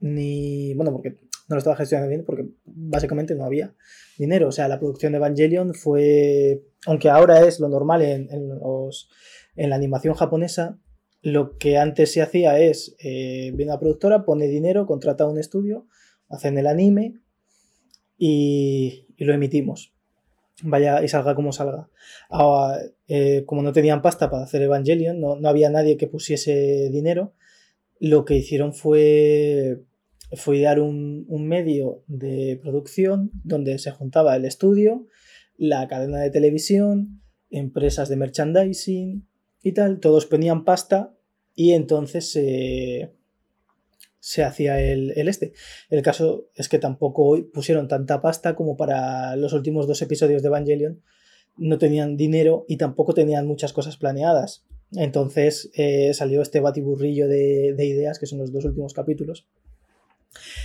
ni, 0.00 0.74
bueno, 0.74 0.92
porque 0.92 1.16
no 1.48 1.56
lo 1.56 1.58
estaba 1.58 1.76
gestionando 1.76 2.08
bien, 2.08 2.24
porque 2.24 2.46
básicamente 2.64 3.34
no 3.34 3.44
había 3.44 3.74
dinero. 4.18 4.48
O 4.48 4.52
sea, 4.52 4.68
la 4.68 4.78
producción 4.78 5.12
de 5.12 5.18
Evangelion 5.18 5.74
fue, 5.74 6.62
aunque 6.86 7.10
ahora 7.10 7.46
es 7.46 7.60
lo 7.60 7.68
normal 7.68 8.02
en, 8.02 8.28
en, 8.30 9.70
la 9.70 9.76
animación 9.76 10.14
japonesa, 10.14 10.78
lo 11.22 11.56
que 11.58 11.78
antes 11.78 12.12
se 12.12 12.22
hacía 12.22 12.58
es, 12.58 12.96
eh, 12.98 13.52
viene 13.54 13.72
la 13.72 13.80
productora, 13.80 14.24
pone 14.24 14.46
dinero, 14.46 14.86
contrata 14.86 15.26
un 15.26 15.38
estudio, 15.38 15.86
hacen 16.28 16.58
el 16.58 16.66
anime 16.66 17.20
y, 18.18 19.06
y 19.16 19.24
lo 19.24 19.32
emitimos 19.32 19.94
vaya 20.62 21.02
y 21.02 21.08
salga 21.08 21.34
como 21.34 21.52
salga. 21.52 21.88
Ahora, 22.28 22.80
eh, 23.08 23.44
como 23.46 23.62
no 23.62 23.72
tenían 23.72 24.02
pasta 24.02 24.30
para 24.30 24.44
hacer 24.44 24.62
Evangelion, 24.62 25.20
no, 25.20 25.36
no, 25.36 25.48
había 25.48 25.70
nadie 25.70 25.96
que 25.96 26.06
pusiese 26.06 26.88
dinero, 26.90 27.34
lo 27.98 28.24
que 28.24 28.36
hicieron 28.36 28.72
fue, 28.74 29.82
fue 30.32 30.60
dar 30.60 30.80
un, 30.80 31.24
un, 31.28 31.46
medio 31.46 32.02
de 32.06 32.58
producción 32.62 33.30
donde 33.44 33.78
se 33.78 33.90
juntaba 33.90 34.36
el 34.36 34.44
estudio, 34.44 35.06
la 35.56 35.86
cadena 35.88 36.20
de 36.20 36.30
televisión, 36.30 37.22
empresas 37.50 38.08
de 38.08 38.16
merchandising 38.16 39.28
y 39.62 39.72
tal, 39.72 40.00
todos 40.00 40.26
ponían 40.26 40.64
pasta 40.64 41.14
y 41.54 41.72
entonces 41.72 42.30
se 42.32 43.12
se 44.24 44.42
hacía 44.42 44.80
el, 44.80 45.10
este. 45.28 45.52
El 45.90 46.00
caso 46.00 46.48
es 46.54 46.70
que 46.70 46.78
tampoco 46.78 47.36
pusieron 47.52 47.88
tanta 47.88 48.22
pasta 48.22 48.56
como 48.56 48.74
para 48.74 49.36
los 49.36 49.52
últimos 49.52 49.86
dos 49.86 50.00
episodios 50.00 50.40
de 50.40 50.48
Evangelion. 50.48 51.02
No 51.58 51.76
tenían 51.76 52.16
dinero 52.16 52.64
y 52.66 52.78
tampoco 52.78 53.12
tenían 53.12 53.46
muchas 53.46 53.74
cosas 53.74 53.98
planeadas. 53.98 54.64
Entonces 54.92 55.70
eh, 55.74 56.14
salió 56.14 56.40
este 56.40 56.60
batiburrillo 56.60 57.28
de, 57.28 57.74
de 57.76 57.84
ideas, 57.84 58.18
que 58.18 58.24
son 58.24 58.38
los 58.38 58.50
dos 58.50 58.64
últimos 58.64 58.94
capítulos. 58.94 59.46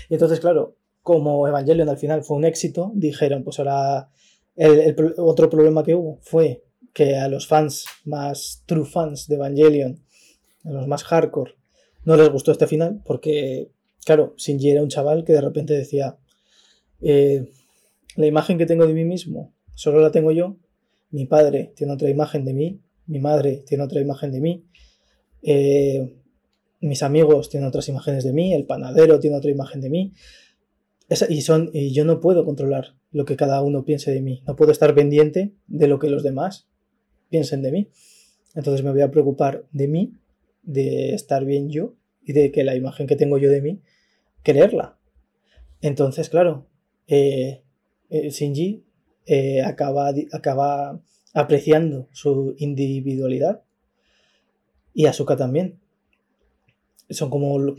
Y 0.09 0.13
entonces, 0.15 0.39
claro, 0.39 0.75
como 1.01 1.47
Evangelion 1.47 1.89
al 1.89 1.97
final 1.97 2.23
fue 2.23 2.37
un 2.37 2.45
éxito, 2.45 2.91
dijeron, 2.95 3.43
pues 3.43 3.59
ahora 3.59 4.09
el, 4.55 4.95
otro 5.17 5.49
problema 5.49 5.83
que 5.83 5.95
hubo 5.95 6.19
fue 6.21 6.63
que 6.93 7.15
a 7.15 7.27
los 7.27 7.47
fans 7.47 7.85
más 8.05 8.63
true 8.65 8.85
fans 8.85 9.27
de 9.27 9.35
Evangelion, 9.35 10.03
a 10.65 10.71
los 10.71 10.87
más 10.87 11.03
hardcore, 11.03 11.53
no 12.05 12.15
les 12.15 12.29
gustó 12.29 12.51
este 12.51 12.67
final 12.67 13.01
porque, 13.05 13.71
claro, 14.05 14.33
Shinji 14.37 14.69
era 14.71 14.83
un 14.83 14.89
chaval 14.89 15.23
que 15.23 15.33
de 15.33 15.41
repente 15.41 15.73
decía, 15.73 16.17
eh, 17.01 17.51
la 18.15 18.25
imagen 18.25 18.57
que 18.57 18.65
tengo 18.65 18.85
de 18.85 18.93
mí 18.93 19.05
mismo 19.05 19.53
solo 19.75 20.01
la 20.01 20.11
tengo 20.11 20.31
yo, 20.31 20.57
mi 21.11 21.25
padre 21.25 21.71
tiene 21.75 21.93
otra 21.93 22.09
imagen 22.09 22.43
de 22.43 22.53
mí, 22.53 22.81
mi 23.07 23.19
madre 23.19 23.63
tiene 23.65 23.83
otra 23.83 24.01
imagen 24.01 24.31
de 24.31 24.41
mí, 24.41 24.65
eh, 25.41 26.21
mis 26.81 27.03
amigos 27.03 27.49
tienen 27.49 27.67
otras 27.67 27.89
imágenes 27.89 28.23
de 28.23 28.33
mí, 28.33 28.53
el 28.53 28.65
panadero 28.65 29.19
tiene 29.19 29.37
otra 29.37 29.51
imagen 29.51 29.81
de 29.81 29.89
mí, 29.89 30.13
y, 31.29 31.41
son, 31.41 31.71
y 31.73 31.91
yo 31.93 32.05
no 32.05 32.19
puedo 32.19 32.45
controlar 32.45 32.95
lo 33.11 33.25
que 33.25 33.35
cada 33.35 33.61
uno 33.61 33.83
piense 33.83 34.11
de 34.11 34.21
mí, 34.21 34.43
no 34.47 34.55
puedo 34.55 34.71
estar 34.71 34.93
pendiente 34.93 35.53
de 35.67 35.87
lo 35.87 35.97
que 35.97 36.09
los 36.09 36.23
demás 36.23 36.67
piensen 37.29 37.61
de 37.61 37.71
mí. 37.71 37.89
Entonces 38.55 38.83
me 38.83 38.91
voy 38.91 39.01
a 39.01 39.11
preocupar 39.11 39.65
de 39.71 39.87
mí, 39.87 40.13
de 40.63 41.13
estar 41.13 41.45
bien 41.45 41.69
yo 41.69 41.95
y 42.23 42.33
de 42.33 42.51
que 42.51 42.63
la 42.63 42.75
imagen 42.75 43.07
que 43.07 43.15
tengo 43.15 43.37
yo 43.37 43.49
de 43.49 43.61
mí, 43.61 43.81
creerla. 44.43 44.97
Entonces, 45.81 46.29
claro, 46.29 46.67
eh, 47.07 47.63
eh, 48.09 48.29
Shinji 48.29 48.83
eh, 49.25 49.61
acaba, 49.61 50.11
acaba 50.31 51.01
apreciando 51.33 52.09
su 52.11 52.55
individualidad 52.57 53.63
y 54.93 55.05
Asuka 55.05 55.35
también. 55.35 55.79
Son 57.09 57.29
como... 57.29 57.75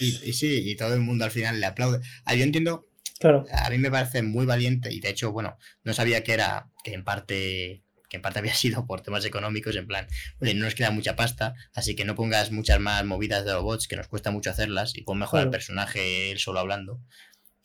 Y, 0.00 0.32
sí, 0.32 0.70
y 0.70 0.76
todo 0.76 0.94
el 0.94 1.00
mundo 1.00 1.24
al 1.24 1.30
final 1.30 1.60
le 1.60 1.66
aplaude. 1.66 2.00
Ah, 2.24 2.34
yo 2.34 2.44
entiendo... 2.44 2.88
Claro. 3.20 3.46
A 3.52 3.70
mí 3.70 3.78
me 3.78 3.90
parece 3.90 4.22
muy 4.22 4.44
valiente 4.44 4.92
y 4.92 5.00
de 5.00 5.08
hecho, 5.08 5.32
bueno, 5.32 5.56
no 5.82 5.94
sabía 5.94 6.22
que 6.24 6.32
era, 6.32 6.70
que 6.82 6.92
en 6.92 7.04
parte 7.04 7.84
que 8.14 8.18
en 8.18 8.22
parte 8.22 8.38
había 8.38 8.54
sido 8.54 8.86
por 8.86 9.00
temas 9.00 9.24
económicos, 9.24 9.74
en 9.76 9.86
plan, 9.86 10.06
oye, 10.40 10.54
no 10.54 10.64
nos 10.64 10.74
queda 10.74 10.90
mucha 10.90 11.16
pasta, 11.16 11.54
así 11.72 11.96
que 11.96 12.04
no 12.04 12.14
pongas 12.14 12.52
muchas 12.52 12.78
más 12.78 13.04
movidas 13.04 13.44
de 13.44 13.52
robots, 13.52 13.88
que 13.88 13.96
nos 13.96 14.06
cuesta 14.08 14.30
mucho 14.30 14.50
hacerlas, 14.50 14.96
y 14.96 15.02
pon 15.02 15.18
mejor 15.18 15.40
el 15.40 15.50
personaje 15.50 16.30
él 16.30 16.38
solo 16.38 16.60
hablando. 16.60 17.00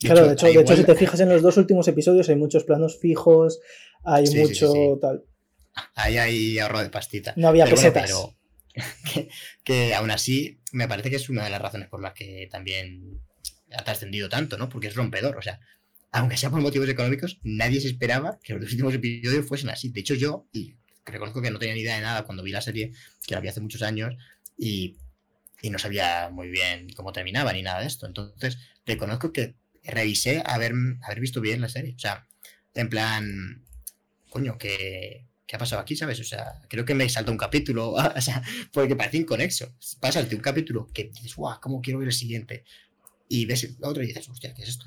claro, 0.00 0.26
de 0.26 0.32
hecho, 0.32 0.46
de 0.46 0.60
hecho, 0.60 0.76
si 0.76 0.84
te 0.84 0.94
fijas 0.96 1.20
en 1.20 1.28
los 1.28 1.42
dos 1.42 1.56
últimos 1.56 1.86
episodios, 1.88 2.28
hay 2.28 2.36
muchos 2.36 2.64
planos 2.64 2.98
fijos, 2.98 3.60
hay 4.02 4.28
mucho 4.30 4.98
tal. 5.00 5.24
Ahí 5.94 6.18
hay 6.18 6.58
ahorro 6.58 6.82
de 6.82 6.90
pastita. 6.90 7.32
No 7.36 7.48
había 7.48 7.66
pesetas. 7.66 8.10
pero 8.10 8.34
que, 9.64 9.94
aún 9.94 10.10
así, 10.10 10.60
me 10.72 10.88
parece 10.88 11.10
que 11.10 11.16
es 11.16 11.28
una 11.28 11.44
de 11.44 11.50
las 11.50 11.60
razones 11.60 11.88
por 11.88 12.00
las 12.02 12.14
que 12.14 12.48
también 12.50 13.20
ha 13.72 13.84
trascendido 13.84 14.28
tanto, 14.28 14.58
¿no? 14.58 14.68
Porque 14.68 14.88
es 14.88 14.94
rompedor, 14.94 15.36
o 15.36 15.42
sea, 15.42 15.60
aunque 16.12 16.36
sea 16.36 16.50
por 16.50 16.60
motivos 16.60 16.88
económicos, 16.88 17.38
nadie 17.42 17.80
se 17.80 17.88
esperaba 17.88 18.38
que 18.42 18.54
los 18.54 18.70
últimos 18.70 18.94
episodios 18.94 19.46
fuesen 19.46 19.70
así. 19.70 19.90
De 19.90 20.00
hecho, 20.00 20.14
yo, 20.14 20.48
y 20.52 20.76
reconozco 21.04 21.40
que 21.40 21.50
no 21.50 21.58
tenía 21.58 21.74
ni 21.74 21.82
idea 21.82 21.96
de 21.96 22.02
nada 22.02 22.24
cuando 22.24 22.42
vi 22.42 22.50
la 22.50 22.60
serie, 22.60 22.92
que 23.26 23.34
la 23.34 23.40
vi 23.40 23.48
hace 23.48 23.60
muchos 23.60 23.82
años, 23.82 24.14
y, 24.56 24.96
no 25.62 25.78
sabía 25.78 26.30
muy 26.30 26.48
bien 26.48 26.88
cómo 26.94 27.12
terminaba 27.12 27.52
ni 27.52 27.62
nada 27.62 27.80
de 27.80 27.86
esto. 27.86 28.06
Entonces, 28.06 28.58
reconozco 28.86 29.32
que 29.32 29.54
revisé 29.84 30.42
haber, 30.44 30.72
haber 31.02 31.20
visto 31.20 31.40
bien 31.40 31.60
la 31.60 31.68
serie. 31.68 31.94
O 31.94 31.98
sea, 31.98 32.26
en 32.74 32.88
plan, 32.88 33.64
coño, 34.30 34.56
que, 34.58 35.26
¿qué 35.50 35.56
ha 35.56 35.58
pasado 35.58 35.82
aquí, 35.82 35.96
sabes? 35.96 36.20
O 36.20 36.24
sea, 36.24 36.62
creo 36.68 36.84
que 36.84 36.94
me 36.94 37.08
salta 37.08 37.32
un 37.32 37.36
capítulo, 37.36 37.90
o 38.16 38.20
sea, 38.20 38.40
porque 38.72 38.94
parece 38.94 39.16
inconexo. 39.16 39.66
Pásate 39.98 40.36
un 40.36 40.40
capítulo 40.40 40.86
que 40.94 41.10
dices, 41.12 41.34
guau, 41.34 41.58
¿cómo 41.60 41.80
quiero 41.80 41.98
ver 41.98 42.06
el 42.06 42.14
siguiente? 42.14 42.62
Y 43.28 43.46
ves 43.46 43.76
otro 43.82 44.00
y 44.00 44.06
dices, 44.06 44.28
hostia, 44.28 44.54
¿qué 44.54 44.62
es 44.62 44.68
esto? 44.68 44.86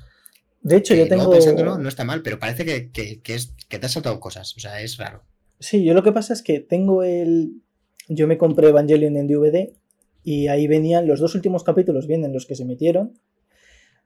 De 0.62 0.78
hecho, 0.78 0.94
yo 0.94 1.06
tengo. 1.06 1.30
pensándolo, 1.30 1.76
no 1.76 1.86
está 1.86 2.04
mal, 2.04 2.22
pero 2.22 2.38
parece 2.38 2.64
que, 2.64 3.34
es, 3.34 3.52
que 3.68 3.78
te 3.78 3.84
has 3.84 3.92
saltado 3.92 4.18
cosas. 4.18 4.56
O 4.56 4.60
sea, 4.60 4.80
es 4.80 4.96
raro. 4.96 5.22
Sí, 5.60 5.84
yo 5.84 5.92
lo 5.92 6.02
que 6.02 6.12
pasa 6.12 6.32
es 6.32 6.40
que 6.40 6.60
tengo 6.60 7.02
el. 7.02 7.60
Yo 8.08 8.26
me 8.26 8.38
compré 8.38 8.68
Evangelion 8.68 9.18
en 9.18 9.26
DVD 9.26 9.74
y 10.22 10.48
ahí 10.48 10.66
venían 10.66 11.06
los 11.06 11.20
dos 11.20 11.34
últimos 11.34 11.62
capítulos, 11.62 12.06
vienen 12.06 12.32
los 12.32 12.46
que 12.46 12.54
se 12.54 12.64
metieron. 12.64 13.18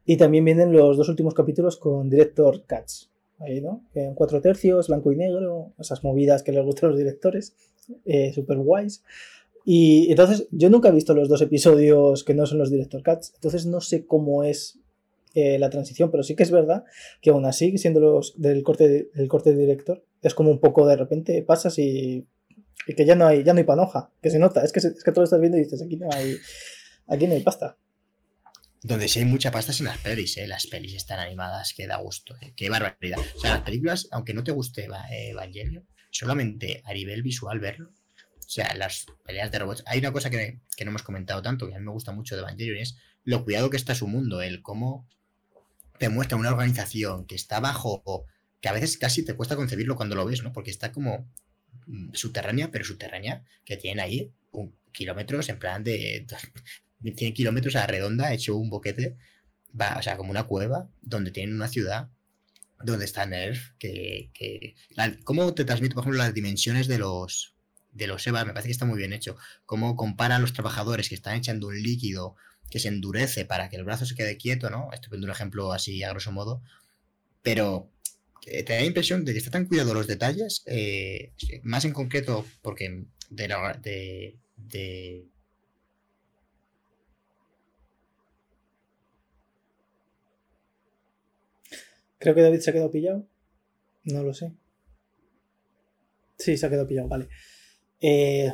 Y 0.04 0.16
también 0.16 0.44
vienen 0.44 0.72
los 0.72 0.96
dos 0.96 1.08
últimos 1.08 1.34
capítulos 1.34 1.76
con 1.76 2.10
Director 2.10 2.64
Cuts. 2.66 3.10
Ahí, 3.40 3.60
¿no? 3.60 3.84
En 3.94 4.14
cuatro 4.14 4.40
tercios, 4.40 4.88
blanco 4.88 5.12
y 5.12 5.16
negro, 5.16 5.72
esas 5.78 6.02
movidas 6.02 6.42
que 6.42 6.52
les 6.52 6.64
gustan 6.64 6.88
a 6.88 6.90
los 6.90 6.98
directores, 6.98 7.54
eh, 8.04 8.32
super 8.32 8.58
guays. 8.58 9.04
Y 9.64 10.10
entonces, 10.10 10.48
yo 10.50 10.70
nunca 10.70 10.88
he 10.88 10.92
visto 10.92 11.14
los 11.14 11.28
dos 11.28 11.42
episodios 11.42 12.24
que 12.24 12.34
no 12.34 12.46
son 12.46 12.58
los 12.58 12.70
Director 12.70 13.02
Cuts, 13.02 13.32
entonces 13.34 13.66
no 13.66 13.80
sé 13.80 14.06
cómo 14.06 14.42
es 14.42 14.78
eh, 15.34 15.58
la 15.58 15.68
transición, 15.68 16.10
pero 16.10 16.22
sí 16.22 16.34
que 16.34 16.42
es 16.42 16.50
verdad 16.50 16.84
que 17.20 17.30
aún 17.30 17.44
así, 17.44 17.76
siendo 17.76 18.00
los 18.00 18.40
del 18.40 18.62
corte, 18.62 18.88
de, 18.88 19.10
del 19.14 19.28
corte 19.28 19.52
de 19.52 19.60
director, 19.60 20.02
es 20.22 20.34
como 20.34 20.50
un 20.50 20.58
poco 20.58 20.86
de 20.86 20.96
repente 20.96 21.42
pasas 21.42 21.78
y, 21.78 22.26
que 22.96 23.04
ya 23.04 23.14
no 23.14 23.26
hay, 23.26 23.44
ya 23.44 23.52
no 23.52 23.58
hay 23.58 23.64
panoja, 23.64 24.10
que 24.22 24.30
se 24.30 24.38
nota, 24.38 24.64
es 24.64 24.72
que, 24.72 24.78
es 24.78 25.04
que 25.04 25.12
tú 25.12 25.20
lo 25.20 25.24
estás 25.24 25.38
viendo 25.38 25.58
y 25.58 25.64
dices, 25.64 25.82
aquí 25.82 25.96
no 25.96 26.08
hay, 26.10 26.36
aquí 27.06 27.26
no 27.26 27.34
hay 27.34 27.42
pasta. 27.42 27.76
Donde 28.82 29.08
sí 29.08 29.18
hay 29.18 29.24
mucha 29.24 29.50
pasta 29.50 29.72
es 29.72 29.80
en 29.80 29.86
las 29.86 29.98
pelis, 29.98 30.36
¿eh? 30.36 30.46
Las 30.46 30.66
pelis 30.66 30.94
están 30.94 31.18
animadas, 31.18 31.74
que 31.74 31.86
da 31.86 31.96
gusto, 31.96 32.36
¿eh? 32.40 32.52
Qué 32.56 32.70
barbaridad. 32.70 33.18
O 33.36 33.40
sea, 33.40 33.54
las 33.54 33.62
películas, 33.62 34.08
aunque 34.12 34.34
no 34.34 34.44
te 34.44 34.52
guste 34.52 34.88
Evangelio, 35.10 35.84
solamente 36.10 36.82
a 36.84 36.92
nivel 36.92 37.22
visual 37.22 37.58
verlo, 37.58 37.90
o 37.90 38.50
sea, 38.50 38.74
las 38.74 39.06
peleas 39.24 39.50
de 39.50 39.58
robots. 39.58 39.82
Hay 39.86 39.98
una 39.98 40.12
cosa 40.12 40.30
que, 40.30 40.60
que, 40.76 40.84
no 40.84 40.90
hemos 40.90 41.02
comentado 41.02 41.42
tanto, 41.42 41.68
que 41.68 41.74
a 41.74 41.78
mí 41.78 41.84
me 41.84 41.92
gusta 41.92 42.12
mucho 42.12 42.34
de 42.34 42.42
Evangelion, 42.42 42.78
es 42.78 42.96
lo 43.24 43.44
cuidado 43.44 43.68
que 43.68 43.76
está 43.76 43.94
su 43.94 44.06
mundo, 44.06 44.40
el 44.40 44.62
cómo 44.62 45.06
te 45.98 46.08
muestra 46.08 46.38
una 46.38 46.50
organización 46.50 47.26
que 47.26 47.34
está 47.34 47.60
bajo, 47.60 48.24
que 48.60 48.68
a 48.68 48.72
veces 48.72 48.96
casi 48.96 49.24
te 49.24 49.34
cuesta 49.34 49.56
concebirlo 49.56 49.96
cuando 49.96 50.14
lo 50.14 50.24
ves, 50.24 50.42
¿no? 50.42 50.52
Porque 50.52 50.70
está 50.70 50.92
como 50.92 51.28
mm, 51.86 52.14
subterránea, 52.14 52.70
pero 52.70 52.84
subterránea, 52.84 53.44
que 53.64 53.76
tienen 53.76 54.00
ahí 54.00 54.32
un, 54.52 54.74
kilómetros 54.92 55.48
en 55.48 55.58
plan 55.58 55.84
de... 55.84 56.26
tiene 57.00 57.34
kilómetros 57.34 57.76
a 57.76 57.80
la 57.80 57.86
redonda, 57.86 58.32
hecho 58.32 58.56
un 58.56 58.70
boquete, 58.70 59.16
va, 59.78 59.96
o 59.98 60.02
sea, 60.02 60.16
como 60.16 60.30
una 60.30 60.44
cueva, 60.44 60.88
donde 61.00 61.30
tienen 61.30 61.54
una 61.54 61.68
ciudad 61.68 62.10
donde 62.82 63.04
está 63.04 63.26
Nerf, 63.26 63.72
que... 63.78 64.30
que 64.32 64.76
¿Cómo 65.24 65.52
te 65.54 65.64
transmite, 65.64 65.94
por 65.94 66.04
ejemplo, 66.04 66.18
las 66.18 66.34
dimensiones 66.34 66.86
de 66.86 66.98
los 66.98 67.54
de 67.92 68.06
los 68.06 68.24
EVA? 68.26 68.44
Me 68.44 68.52
parece 68.52 68.68
que 68.68 68.72
está 68.72 68.84
muy 68.84 68.98
bien 68.98 69.12
hecho. 69.12 69.36
Cómo 69.66 69.96
compara 69.96 70.36
a 70.36 70.38
los 70.38 70.52
trabajadores 70.52 71.08
que 71.08 71.16
están 71.16 71.36
echando 71.36 71.68
un 71.68 71.82
líquido 71.82 72.36
que 72.70 72.78
se 72.78 72.88
endurece 72.88 73.44
para 73.44 73.68
que 73.68 73.76
el 73.76 73.84
brazo 73.84 74.06
se 74.06 74.14
quede 74.14 74.36
quieto, 74.36 74.70
¿no? 74.70 74.90
Estoy 74.92 75.08
poniendo 75.08 75.26
un 75.26 75.32
ejemplo 75.32 75.72
así 75.72 76.02
a 76.02 76.10
grosso 76.10 76.32
modo, 76.32 76.62
pero 77.42 77.90
te 78.42 78.62
da 78.62 78.80
la 78.80 78.84
impresión 78.84 79.24
de 79.24 79.32
que 79.32 79.38
está 79.38 79.50
tan 79.50 79.66
cuidado 79.66 79.94
los 79.94 80.06
detalles, 80.06 80.62
eh, 80.66 81.32
más 81.62 81.84
en 81.84 81.92
concreto 81.92 82.46
porque 82.62 83.06
de, 83.30 83.48
la, 83.48 83.72
de, 83.74 84.38
de 84.56 85.26
Creo 92.18 92.34
que 92.34 92.42
David 92.42 92.60
se 92.60 92.70
ha 92.70 92.72
quedado 92.72 92.90
pillado. 92.90 93.26
No 94.04 94.22
lo 94.22 94.34
sé. 94.34 94.52
Sí, 96.36 96.56
se 96.56 96.66
ha 96.66 96.70
quedado 96.70 96.86
pillado, 96.86 97.08
vale. 97.08 97.28
Eh, 98.00 98.52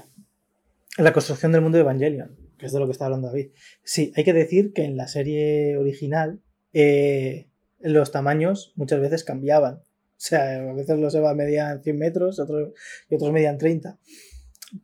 la 0.99 1.13
construcción 1.13 1.53
del 1.53 1.61
mundo 1.61 1.77
de 1.77 1.83
Evangelion 1.83 2.45
que 2.59 2.67
es 2.67 2.73
de 2.73 2.81
lo 2.81 2.87
que 2.87 2.93
está 2.93 3.07
hablando 3.07 3.29
David. 3.29 3.51
Sí, 3.83 4.13
hay 4.17 4.25
que 4.25 4.33
decir 4.33 4.73
que 4.73 4.85
en 4.85 4.97
la 4.97 5.09
serie 5.09 5.77
original 5.77 6.41
eh, 6.73 7.49
los 7.81 8.13
tamaños 8.13 8.73
muchas 8.77 9.01
veces 9.01 9.25
cambiaban. 9.25 9.77
O 9.77 10.27
sea, 10.27 10.71
a 10.71 10.73
veces 10.73 10.99
los 10.99 11.15
EVA 11.15 11.35
medían 11.35 11.83
100 11.83 11.99
metros 11.99 12.39
otros, 12.39 12.73
y 13.11 13.17
otros 13.17 13.33
medían 13.33 13.59
30. 13.59 13.99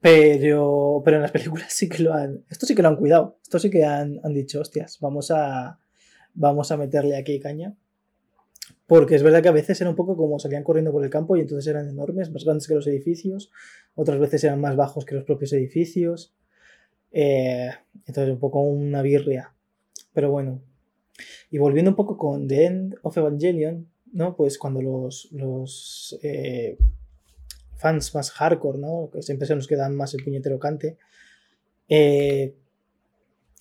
Pero, 0.01 1.03
pero 1.05 1.17
en 1.17 1.23
las 1.23 1.31
películas 1.33 1.73
sí 1.73 1.89
que 1.89 2.03
lo 2.03 2.13
han. 2.13 2.45
Esto 2.51 2.67
sí 2.67 2.75
que 2.75 2.83
lo 2.83 2.89
han 2.89 2.97
cuidado. 2.97 3.39
Esto 3.43 3.59
sí 3.59 3.71
que 3.71 3.85
han, 3.85 4.21
han 4.23 4.35
dicho, 4.35 4.61
hostias, 4.61 4.99
vamos 5.01 5.31
a, 5.31 5.79
vamos 6.35 6.71
a 6.73 6.77
meterle 6.77 7.17
aquí 7.17 7.41
caña. 7.41 7.77
Porque 8.91 9.15
es 9.15 9.23
verdad 9.23 9.41
que 9.41 9.49
a 9.49 9.53
veces 9.53 9.81
era 9.81 9.89
un 9.89 9.95
poco 9.95 10.17
como 10.17 10.41
salían 10.41 10.65
corriendo 10.65 10.91
por 10.91 11.05
el 11.05 11.11
campo 11.11 11.37
y 11.37 11.41
entonces 11.43 11.65
eran 11.69 11.89
enormes, 11.89 12.33
más 12.33 12.45
grandes 12.45 12.67
que 12.67 12.75
los 12.75 12.89
edificios. 12.89 13.53
Otras 13.95 14.19
veces 14.19 14.43
eran 14.43 14.61
más 14.61 14.75
bajos 14.75 15.05
que 15.05 15.15
los 15.15 15.23
propios 15.23 15.53
edificios. 15.53 16.35
Eh, 17.13 17.71
entonces, 18.09 18.33
un 18.33 18.41
poco 18.41 18.59
una 18.63 19.01
birria. 19.01 19.55
Pero 20.13 20.33
bueno. 20.33 20.61
Y 21.53 21.59
volviendo 21.59 21.93
un 21.93 21.95
poco 21.95 22.17
con 22.17 22.49
The 22.49 22.65
End 22.65 22.97
of 23.03 23.17
Evangelion, 23.17 23.89
¿no? 24.13 24.35
Pues 24.35 24.59
cuando 24.59 24.83
los, 24.83 25.29
los 25.31 26.19
eh, 26.25 26.77
fans 27.77 28.13
más 28.13 28.33
hardcore, 28.33 28.81
¿no? 28.81 29.09
Que 29.13 29.23
siempre 29.23 29.47
se 29.47 29.55
nos 29.55 29.69
quedan 29.69 29.95
más 29.95 30.15
el 30.15 30.25
puñetero 30.25 30.59
cante. 30.59 30.99
Eh, 31.89 32.57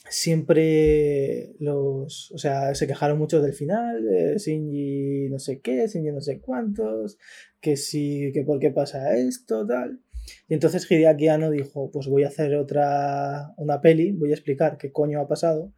siempre 0.10 1.55
los. 1.60 2.32
O 2.32 2.38
sea, 2.38 2.74
se 2.76 2.88
quejaron 2.88 3.18
mucho 3.18 3.41
del 3.41 3.53
final. 3.53 4.07
Eh, 4.07 4.36
Shinji 4.38 5.30
no 5.30 5.39
sé 5.39 5.62
qué, 5.62 5.88
Shinji 5.88 6.12
no 6.12 6.22
sé 6.22 6.39
cuántos. 6.39 7.18
Que 7.62 7.78
sí, 7.78 8.32
que 8.34 8.43
por 8.43 8.60
qué 8.60 8.72
pasa 8.72 9.16
esto, 9.18 9.66
tal. 9.66 10.01
Y 10.47 10.53
entonces 10.53 10.89
Hideaki 10.89 11.28
Anno 11.28 11.49
dijo, 11.49 11.91
pues 11.91 12.07
voy 12.07 12.24
a 12.24 12.28
hacer 12.28 12.55
otra, 12.55 13.53
una 13.57 13.82
peli, 13.82 14.12
voy 14.12 14.32
a 14.32 14.36
explicar 14.36 14.78
qué 14.78 14.91
coño 14.91 15.22
ha 15.22 15.28
pasado. 15.28 15.74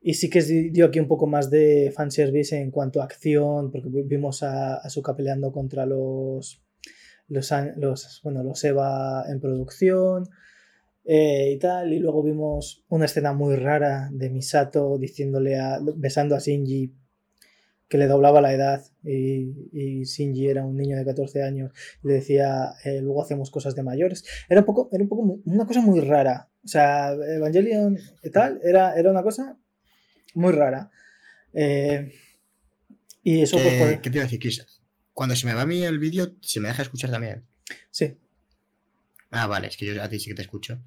Y 0.00 0.14
sí 0.14 0.30
que 0.30 0.42
dio 0.42 0.86
aquí 0.86 0.98
un 0.98 1.08
poco 1.08 1.26
más 1.26 1.50
de 1.50 1.92
fanservice 1.94 2.56
en 2.56 2.70
cuanto 2.70 3.00
a 3.00 3.04
acción, 3.04 3.70
porque 3.70 3.88
vimos 4.04 4.42
a, 4.42 4.76
a 4.76 4.88
Suka 4.90 5.14
peleando 5.14 5.52
contra 5.52 5.86
los, 5.86 6.64
los, 7.28 7.52
los, 7.76 8.20
bueno, 8.24 8.42
los 8.42 8.64
Eva 8.64 9.24
en 9.28 9.40
producción 9.40 10.28
eh, 11.04 11.52
y 11.54 11.58
tal. 11.58 11.92
Y 11.92 11.98
luego 11.98 12.22
vimos 12.22 12.84
una 12.88 13.06
escena 13.06 13.32
muy 13.32 13.56
rara 13.56 14.08
de 14.12 14.30
Misato 14.30 14.98
diciéndole 14.98 15.58
a, 15.58 15.78
besando 15.96 16.34
a 16.36 16.38
Shinji 16.38 16.92
que 17.88 17.98
le 17.98 18.06
doblaba 18.06 18.40
la 18.40 18.54
edad 18.54 18.82
y, 19.04 19.68
y 19.70 20.04
Shinji 20.04 20.48
era 20.48 20.64
un 20.64 20.78
niño 20.78 20.96
de 20.96 21.04
14 21.04 21.42
años 21.42 21.72
y 22.02 22.08
le 22.08 22.14
decía 22.14 22.72
eh, 22.84 23.02
luego 23.02 23.22
hacemos 23.22 23.50
cosas 23.50 23.74
de 23.74 23.82
mayores. 23.82 24.24
Era 24.48 24.60
un 24.60 24.66
poco, 24.66 24.88
era 24.92 25.02
un 25.02 25.08
poco 25.10 25.40
una 25.44 25.66
cosa 25.66 25.82
muy 25.82 26.00
rara. 26.00 26.48
O 26.64 26.68
sea, 26.68 27.12
Evangelion 27.12 27.98
y 28.22 28.30
tal, 28.30 28.60
era, 28.64 28.94
era 28.94 29.10
una 29.10 29.22
cosa 29.22 29.58
muy 30.34 30.52
rara. 30.52 30.90
Eh, 31.52 32.12
y 33.22 33.42
eso 33.42 33.58
pues, 33.58 34.00
¿Qué 34.00 34.10
te 34.10 34.16
iba 34.16 34.24
a 34.24 34.28
decir, 34.28 34.64
Cuando 35.12 35.36
se 35.36 35.46
me 35.46 35.54
va 35.54 35.62
a 35.62 35.66
mí 35.66 35.82
el 35.84 35.98
vídeo, 35.98 36.34
¿se 36.40 36.60
me 36.60 36.68
deja 36.68 36.82
escuchar 36.82 37.10
también? 37.10 37.44
Sí. 37.90 38.16
Ah, 39.32 39.46
vale, 39.46 39.66
es 39.68 39.76
que 39.76 39.86
yo 39.86 40.00
a 40.02 40.08
ti 40.08 40.20
sí 40.20 40.30
que 40.30 40.34
te 40.34 40.42
escucho. 40.42 40.78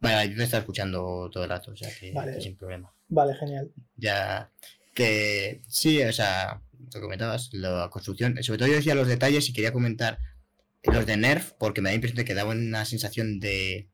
Vale, 0.00 0.30
yo 0.30 0.36
te 0.36 0.42
estaba 0.42 0.60
escuchando 0.60 1.30
todo 1.32 1.44
el 1.44 1.48
rato, 1.48 1.70
o 1.70 1.76
sea 1.76 1.88
que 1.88 2.12
sin 2.40 2.56
problema. 2.56 2.92
Vale, 3.08 3.34
genial. 3.36 3.70
Ya, 3.96 4.50
que 4.94 5.62
sí, 5.68 6.02
o 6.02 6.12
sea, 6.12 6.60
lo 6.92 7.00
comentabas, 7.00 7.50
la 7.52 7.88
construcción, 7.90 8.42
sobre 8.42 8.58
todo 8.58 8.68
yo 8.68 8.74
decía 8.74 8.94
los 8.94 9.08
detalles 9.08 9.48
y 9.48 9.52
quería 9.52 9.72
comentar 9.72 10.18
los 10.82 11.06
de 11.06 11.16
Nerf, 11.16 11.52
porque 11.52 11.80
me 11.80 11.88
da 11.88 11.92
la 11.92 11.96
impresión 11.96 12.16
de 12.16 12.24
que 12.24 12.34
daba 12.34 12.50
una 12.50 12.84
sensación 12.84 13.38
de, 13.38 13.88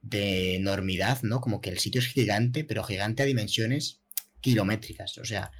de 0.00 0.56
enormidad, 0.56 1.22
¿no? 1.22 1.42
Como 1.42 1.60
que 1.60 1.68
el 1.68 1.78
sitio 1.78 2.00
es 2.00 2.06
gigante, 2.06 2.64
pero 2.64 2.82
gigante 2.84 3.22
a 3.22 3.26
dimensiones 3.26 4.00
kilométricas. 4.40 5.18
O 5.18 5.24
sea, 5.26 5.50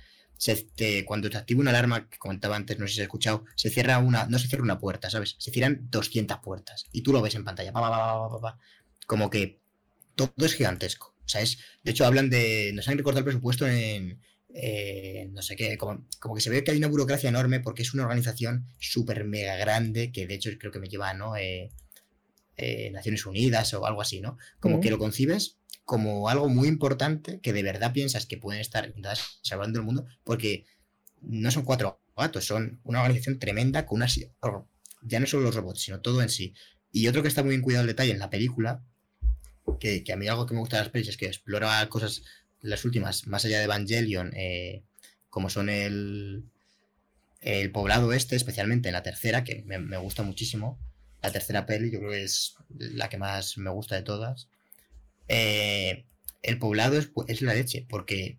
cuando 1.07 1.31
te 1.31 1.37
activa 1.37 1.61
una 1.61 1.71
alarma, 1.71 2.09
que 2.09 2.19
comentaba 2.19 2.57
antes, 2.57 2.79
no 2.79 2.87
sé 2.87 2.95
si 2.95 3.01
has 3.01 3.05
escuchado, 3.05 3.45
se 3.55 3.71
cierra 3.71 3.99
una, 3.99 4.27
no 4.27 4.39
se 4.39 4.49
cierra 4.49 4.63
una 4.63 4.79
puerta, 4.79 5.11
¿sabes? 5.11 5.37
Se 5.39 5.51
cierran 5.51 5.89
200 5.91 6.39
puertas 6.39 6.87
y 6.93 7.03
tú 7.03 7.13
lo 7.13 7.23
ves 7.23 7.35
en 7.35 7.45
pantalla. 7.45 7.73
como 9.07 9.31
que 9.31 9.61
todo 10.15 10.47
es 10.47 10.55
gigantesco. 10.55 11.15
O 11.25 11.29
sea, 11.29 11.41
es, 11.41 11.59
de 11.83 11.91
hecho, 11.91 12.07
hablan 12.07 12.31
de. 12.31 12.71
Nos 12.75 12.89
han 12.89 12.97
recortado 12.97 13.21
el 13.21 13.25
presupuesto 13.25 13.67
en. 13.67 14.21
no 15.33 15.43
sé 15.43 15.57
qué, 15.57 15.77
como, 15.77 16.07
que 16.35 16.41
se 16.41 16.51
ve 16.51 16.65
que 16.65 16.71
hay 16.71 16.79
una 16.79 16.89
burocracia 16.89 17.29
enorme 17.29 17.61
porque 17.61 17.83
es 17.83 17.95
una 17.95 18.05
organización 18.05 18.67
súper 18.79 19.25
mega 19.25 19.57
grande 19.57 20.13
que 20.13 20.27
de 20.27 20.35
hecho 20.35 20.51
creo 20.59 20.73
que 20.73 20.79
me 20.79 20.89
lleva, 20.89 21.13
¿no? 21.15 21.37
Eh, 21.37 21.71
eh, 22.57 22.91
Naciones 22.91 23.27
Unidas 23.27 23.75
o 23.75 23.85
algo 23.87 24.01
así, 24.01 24.21
¿no? 24.21 24.39
Como 24.61 24.81
que 24.81 24.91
lo 24.91 24.99
concibes 24.99 25.59
como 25.87 26.29
algo 26.29 26.49
muy 26.49 26.67
importante 26.67 27.41
que 27.41 27.53
de 27.53 27.63
verdad 27.63 27.93
piensas 27.93 28.27
que 28.27 28.37
pueden 28.37 28.61
estar 28.61 28.93
salvando 29.41 29.79
el 29.79 29.85
mundo, 29.85 30.05
porque 30.25 30.67
no 31.23 31.51
son 31.53 31.63
cuatro 31.63 32.03
gatos, 32.17 32.45
son 32.45 32.81
una 32.83 33.01
organización 33.01 33.39
tremenda 33.39 33.87
con 33.87 33.99
unas. 33.99 34.19
Ya 35.03 35.21
no 35.21 35.27
solo 35.27 35.45
los 35.45 35.55
robots, 35.55 35.83
sino 35.83 36.01
todo 36.01 36.21
en 36.23 36.29
sí. 36.29 36.55
Y 36.91 37.07
otro 37.07 37.23
que 37.23 37.29
está 37.29 37.43
muy 37.43 37.51
bien 37.51 37.63
cuidado 37.63 37.83
el 37.83 37.89
detalle 37.89 38.11
en 38.11 38.19
la 38.19 38.31
película, 38.31 38.83
que, 39.79 40.05
a 40.13 40.17
mí 40.17 40.27
algo 40.27 40.45
que 40.45 40.55
me 40.55 40.61
gusta 40.61 40.77
de 40.77 40.83
las 40.83 40.91
pelis 40.91 41.09
es 41.09 41.17
que 41.17 41.27
explora 41.27 41.89
cosas, 41.89 42.23
las 42.61 42.85
últimas, 42.85 43.29
más 43.29 43.45
allá 43.45 43.59
de 43.59 43.65
Evangelion, 43.65 44.33
eh, 44.35 44.83
como 45.31 45.51
son 45.51 45.69
el, 45.69 46.47
el 47.43 47.71
poblado 47.71 48.13
este, 48.13 48.35
especialmente 48.35 48.89
en 48.89 48.95
la 48.95 49.05
tercera, 49.05 49.45
que 49.45 49.63
me, 49.67 49.79
me, 49.79 49.99
gusta 49.99 50.25
muchísimo. 50.25 50.81
La 51.23 51.31
tercera 51.31 51.65
peli, 51.65 51.93
yo 51.93 52.01
creo 52.01 52.11
que 52.11 52.25
es 52.25 52.57
la 52.71 53.09
que 53.09 53.19
más 53.19 53.57
me 53.57 53.71
gusta 53.71 53.95
de 53.95 54.03
todas. 54.03 54.49
Eh, 55.29 56.07
el 56.43 56.59
poblado 56.59 56.99
es, 56.99 57.43
la 57.43 57.55
leche, 57.55 57.87
porque 57.89 58.39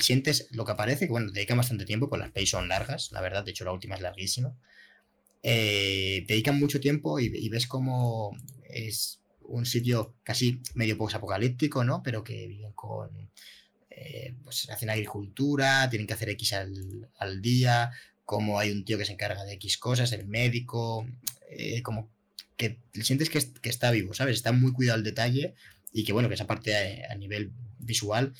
sientes 0.00 0.48
lo 0.50 0.64
que 0.64 0.72
aparece, 0.72 1.06
que 1.06 1.12
bueno, 1.12 1.30
dedican 1.30 1.56
bastante 1.56 1.84
tiempo, 1.84 2.08
pues 2.08 2.20
las 2.20 2.32
pelis 2.32 2.50
son 2.50 2.68
largas, 2.68 3.12
la 3.12 3.20
verdad, 3.20 3.44
de 3.44 3.52
hecho 3.52 3.64
la 3.64 3.72
última 3.72 3.94
es 3.94 4.00
larguísima. 4.00 4.56
Eh, 5.42 6.24
dedican 6.26 6.58
mucho 6.58 6.80
tiempo 6.80 7.20
y, 7.20 7.48
ves 7.48 7.66
como 7.66 8.36
es 8.64 9.20
un 9.42 9.66
sitio 9.66 10.16
casi 10.22 10.60
medio 10.74 10.96
post-apocalíptico, 10.96 11.84
¿no? 11.84 12.02
Pero 12.02 12.24
que 12.24 12.46
viven 12.46 12.72
con. 12.72 13.30
Eh, 13.90 14.34
pues 14.42 14.68
hacen 14.70 14.90
agricultura, 14.90 15.88
tienen 15.88 16.06
que 16.06 16.14
hacer 16.14 16.30
X 16.30 16.54
al, 16.54 17.42
día, 17.42 17.92
como 18.24 18.58
hay 18.58 18.72
un 18.72 18.84
tío 18.84 18.98
que 18.98 19.04
se 19.04 19.12
encarga 19.12 19.44
de 19.44 19.52
X 19.52 19.78
cosas, 19.78 20.10
el 20.12 20.26
médico, 20.26 21.06
como 21.84 22.10
que 22.56 22.80
sientes 23.02 23.30
que, 23.30 23.40
que, 23.60 23.68
está 23.68 23.92
vivo, 23.92 24.14
¿sabes? 24.14 24.36
Está 24.36 24.50
muy 24.50 24.72
cuidado 24.72 24.98
el 24.98 25.04
detalle 25.04 25.54
y 25.94 26.04
que 26.04 26.12
bueno, 26.12 26.28
que 26.28 26.34
esa 26.34 26.46
parte 26.46 27.06
a, 27.06 27.14
nivel 27.14 27.52
visual, 27.78 28.34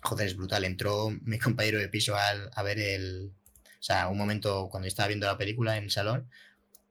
joder, 0.00 0.26
es 0.26 0.36
brutal. 0.36 0.64
Entró 0.64 1.10
mi 1.22 1.38
compañero 1.46 1.78
de 1.78 1.88
piso 1.88 2.16
a 2.16 2.62
ver 2.64 2.80
el. 2.80 3.30
O 3.78 3.82
sea, 3.82 4.08
un 4.08 4.18
momento 4.18 4.68
cuando 4.70 4.88
estaba 4.88 5.06
viendo 5.06 5.26
la 5.26 5.38
película 5.38 5.76
en 5.76 5.84
el 5.84 5.90
salón 5.92 6.28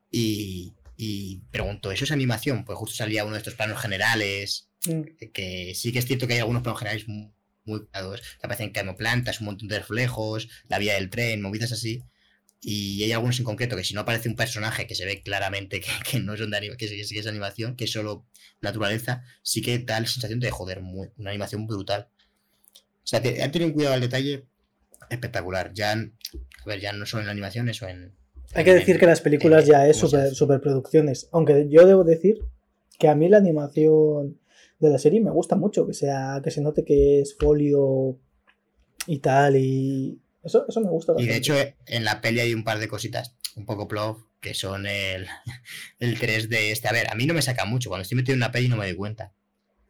y, 0.09 0.73
y 0.95 1.41
preguntó, 1.51 1.91
¿eso 1.91 2.05
es 2.05 2.11
animación? 2.11 2.63
Pues 2.63 2.77
justo 2.77 2.95
salía 2.95 3.25
uno 3.25 3.33
de 3.33 3.39
estos 3.39 3.55
planos 3.55 3.81
generales, 3.81 4.69
mm. 4.85 5.01
que 5.33 5.73
sí 5.75 5.91
que 5.91 5.99
es 5.99 6.05
cierto 6.05 6.27
que 6.27 6.33
hay 6.33 6.39
algunos 6.39 6.61
planos 6.61 6.79
generales 6.79 7.07
muy, 7.07 7.31
muy 7.65 7.85
claros, 7.87 8.21
que 8.21 8.45
aparecen 8.45 8.73
plantas, 8.95 9.39
un 9.41 9.47
montón 9.47 9.67
de 9.67 9.79
reflejos, 9.79 10.47
la 10.69 10.79
vía 10.79 10.93
del 10.93 11.09
tren, 11.09 11.41
movidas 11.41 11.71
así. 11.71 12.03
Y 12.61 13.03
hay 13.03 13.11
algunos 13.11 13.37
en 13.39 13.45
concreto 13.45 13.75
que 13.75 13.83
si 13.83 13.93
no 13.93 14.01
aparece 14.01 14.29
un 14.29 14.35
personaje 14.35 14.87
que 14.87 14.95
se 14.95 15.05
ve 15.05 15.21
claramente 15.21 15.81
que, 16.11 16.19
no 16.19 16.35
son 16.35 16.51
de 16.51 16.75
que, 16.77 16.85
es 16.85 17.27
animación, 17.27 17.75
que 17.75 17.85
es 17.85 17.91
solo 17.91 18.25
naturaleza, 18.61 19.23
sí 19.43 19.61
que 19.61 19.79
da 19.79 19.99
la 19.99 20.07
sensación 20.07 20.39
de 20.39 20.49
joder, 20.51 20.81
una 20.81 21.29
animación 21.29 21.67
brutal. 21.67 22.09
O 22.75 23.09
sea, 23.09 23.21
que 23.21 23.41
han 23.41 23.51
tenido 23.51 23.69
un 23.69 23.73
cuidado 23.73 23.95
al 23.95 24.01
detalle 24.01 24.45
espectacular. 25.09 25.71
Ya, 25.73 25.93
a 25.93 26.65
ver, 26.65 26.79
ya 26.79 26.91
no 26.93 27.05
solo 27.05 27.21
en 27.21 27.27
la 27.27 27.31
animación, 27.31 27.69
eso 27.69 27.87
en. 27.87 28.13
Hay 28.53 28.63
que 28.63 28.73
decir 28.73 28.97
que 28.99 29.05
las 29.05 29.21
películas 29.21 29.65
ya 29.65 29.87
es 29.87 29.97
super, 29.97 30.33
superproducciones. 30.33 31.29
Aunque 31.31 31.67
yo 31.69 31.85
debo 31.85 32.03
decir 32.03 32.39
que 32.97 33.07
a 33.07 33.15
mí 33.15 33.29
la 33.29 33.37
animación 33.37 34.39
de 34.79 34.89
la 34.89 34.97
serie 34.97 35.21
me 35.21 35.31
gusta 35.31 35.55
mucho, 35.55 35.85
que 35.85 35.93
sea, 35.93 36.41
que 36.43 36.51
se 36.51 36.61
note 36.61 36.83
que 36.83 37.21
es 37.21 37.35
folio 37.37 38.17
y 39.05 39.19
tal, 39.19 39.55
y, 39.57 40.19
eso, 40.47 40.81
me 40.81 40.89
gusta 40.89 41.13
Y 41.17 41.25
de 41.25 41.35
hecho, 41.35 41.55
en 41.85 42.03
la 42.03 42.21
peli 42.21 42.39
hay 42.39 42.53
un 42.53 42.63
par 42.63 42.79
de 42.79 42.87
cositas 42.87 43.35
un 43.55 43.65
poco 43.65 43.87
plov 43.87 44.27
que 44.39 44.53
son 44.53 44.85
el, 44.85 45.27
el 45.99 46.19
3D 46.19 46.71
este. 46.71 46.87
A 46.87 46.91
ver, 46.91 47.09
a 47.11 47.15
mí 47.15 47.25
no 47.25 47.33
me 47.33 47.41
saca 47.41 47.65
mucho. 47.65 47.89
Cuando 47.89 48.03
estoy 48.03 48.15
metido 48.15 48.33
en 48.33 48.39
una 48.39 48.51
peli 48.51 48.67
no 48.67 48.77
me 48.77 48.85
doy 48.85 48.95
cuenta. 48.95 49.33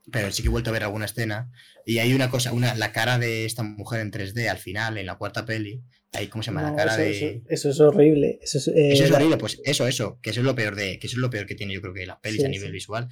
Pero 0.10 0.32
sí 0.32 0.42
que 0.42 0.48
he 0.48 0.52
vuelto 0.52 0.70
a 0.70 0.74
ver 0.74 0.84
alguna 0.84 1.06
escena. 1.06 1.52
Y 1.86 2.00
hay 2.00 2.14
una 2.14 2.30
cosa, 2.30 2.54
una, 2.54 2.76
la 2.76 2.92
cara 2.94 3.20
de 3.20 3.46
esta 3.46 3.64
mujer 3.64 4.00
en 4.00 4.12
3D 4.12 4.48
al 4.48 4.58
final, 4.58 4.98
en 4.98 5.06
la 5.06 5.16
cuarta 5.16 5.46
peli. 5.46 5.82
Ahí, 6.14 6.28
¿cómo 6.28 6.42
se 6.42 6.52
llama? 6.52 6.62
la 6.62 6.76
cara 6.76 6.94
eso, 6.94 7.26
de. 7.26 7.44
Eso, 7.50 7.70
es 7.70 7.80
horrible. 7.82 8.40
Eso 8.42 8.58
es, 8.58 8.68
eh, 8.70 9.14
horrible, 9.14 9.38
pues 9.38 9.60
eso, 9.66 9.86
eso. 9.86 10.20
Que 10.22 10.30
eso 10.30 10.40
es 10.40 10.46
lo 10.46 10.56
peor 10.56 10.76
de. 10.76 10.98
Que 10.98 11.08
eso 11.08 11.18
es 11.18 11.22
lo 11.22 11.30
peor 11.30 11.46
que 11.46 11.56
tiene, 11.56 11.74
yo 11.74 11.82
creo 11.82 11.94
que 11.94 12.06
las 12.06 12.18
pelis 12.20 12.46
a 12.46 12.48
nivel 12.48 12.72
visual 12.72 13.10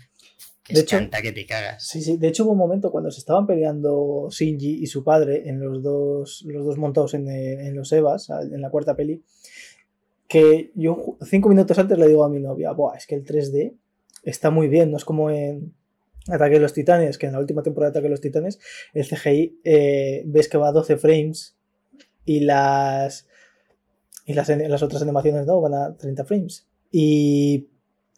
de 0.74 0.80
hecho, 0.80 0.98
que 1.22 1.32
te 1.32 1.46
cagas. 1.46 1.88
Sí, 1.88 2.02
sí. 2.02 2.18
De 2.18 2.28
hecho, 2.28 2.44
hubo 2.46 2.54
un 2.54 2.58
momento 2.58 2.92
cuando 2.92 3.12
se 3.12 3.20
estaban 3.20 3.46
peleando 3.46 4.28
Shinji 4.32 4.84
y 4.84 4.88
su 4.88 5.04
padre 5.04 5.48
en 5.48 5.60
los 5.60 5.84
dos, 5.84 6.44
los 6.48 6.66
dos 6.66 6.78
montados 6.78 7.14
en, 7.14 7.30
en 7.30 7.76
los 7.76 7.92
Evas, 7.92 8.30
en 8.30 8.62
la 8.62 8.70
cuarta 8.70 8.96
peli, 8.96 9.24
que 10.28 10.72
yo 10.76 11.18
cinco 11.22 11.50
minutos 11.50 11.78
antes 11.78 11.98
le 11.98 12.08
digo 12.08 12.24
a 12.24 12.30
mi 12.30 12.40
novia, 12.40 12.72
Buah, 12.72 12.96
es 12.96 13.06
que 13.06 13.16
el 13.16 13.24
3D 13.24 13.76
está 14.24 14.50
muy 14.50 14.68
bien, 14.68 14.92
no 14.92 14.98
es 14.98 15.06
como 15.06 15.30
en 15.30 15.74
Ataque 16.28 16.56
de 16.56 16.62
los 16.62 16.74
Titanes, 16.74 17.18
que 17.18 17.28
en 17.28 17.34
la 17.34 17.40
última 17.40 17.62
temporada 17.62 17.92
de 17.92 18.00
Ataque 18.00 18.08
de 18.08 18.12
los 18.12 18.22
Titanes, 18.22 18.60
el 18.94 19.08
CGI 19.08 19.60
eh, 19.64 20.24
ves 20.26 20.50
que 20.50 20.58
va 20.58 20.70
a 20.70 20.72
12 20.72 20.98
frames 20.98 21.56
y 22.26 22.40
las 22.40 23.28
y 24.26 24.34
las, 24.34 24.50
las 24.50 24.82
otras 24.82 25.02
animaciones 25.04 25.46
no 25.46 25.62
van 25.62 25.76
a 25.76 25.96
30 25.96 26.26
frames. 26.26 26.68
Y 26.92 27.68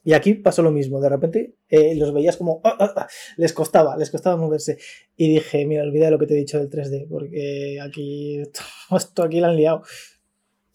y 0.07 0.13
aquí 0.13 0.35
pasó 0.35 0.61
lo 0.61 0.71
mismo, 0.71 1.01
de 1.01 1.09
repente 1.09 1.55
eh, 1.67 1.93
los 1.95 2.13
veías 2.13 2.37
como 2.37 2.61
ah, 2.63 2.77
ah, 2.79 2.93
ah", 2.95 3.07
les 3.35 3.51
costaba, 3.51 3.97
les 3.97 4.09
costaba 4.09 4.37
moverse. 4.37 4.77
Y 5.17 5.33
dije, 5.33 5.65
mira, 5.65 5.83
olvida 5.83 6.09
lo 6.09 6.17
que 6.17 6.27
te 6.27 6.33
he 6.33 6.37
dicho 6.37 6.57
del 6.57 6.69
3D, 6.69 7.09
porque 7.09 7.77
aquí 7.81 8.41
esto 8.95 9.23
aquí 9.23 9.41
lo 9.41 9.47
han 9.47 9.57
liado. 9.57 9.83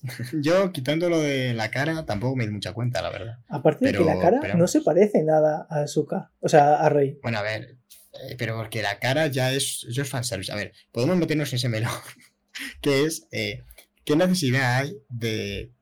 Yo, 0.42 0.70
quitando 0.70 1.08
lo 1.08 1.18
de 1.18 1.54
la 1.54 1.70
cara, 1.70 2.04
tampoco 2.04 2.36
me 2.36 2.44
di 2.44 2.52
mucha 2.52 2.74
cuenta, 2.74 3.00
la 3.00 3.08
verdad. 3.08 3.38
Aparte 3.48 3.86
de 3.86 3.92
que 3.92 4.04
la 4.04 4.18
cara 4.18 4.54
no 4.54 4.66
se 4.66 4.82
parece 4.82 5.22
nada 5.22 5.66
a 5.70 5.86
Suka, 5.86 6.30
o 6.40 6.50
sea, 6.50 6.74
a 6.74 6.90
Rey. 6.90 7.18
Bueno, 7.22 7.38
a 7.38 7.42
ver, 7.42 7.78
eh, 8.12 8.34
pero 8.36 8.54
porque 8.54 8.82
la 8.82 8.98
cara 8.98 9.28
ya 9.28 9.50
es, 9.50 9.86
eso 9.88 10.02
es 10.02 10.08
fanservice. 10.10 10.52
A 10.52 10.56
ver, 10.56 10.72
podemos 10.90 11.16
meternos 11.16 11.50
en 11.54 11.56
ese 11.56 11.70
melón, 11.70 11.90
que 12.82 13.04
es, 13.04 13.28
eh, 13.32 13.62
¿qué 14.04 14.14
necesidad 14.14 14.76
hay 14.76 14.98
de, 15.08 15.72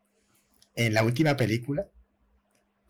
en 0.76 0.94
la 0.94 1.02
última 1.02 1.36
película, 1.36 1.88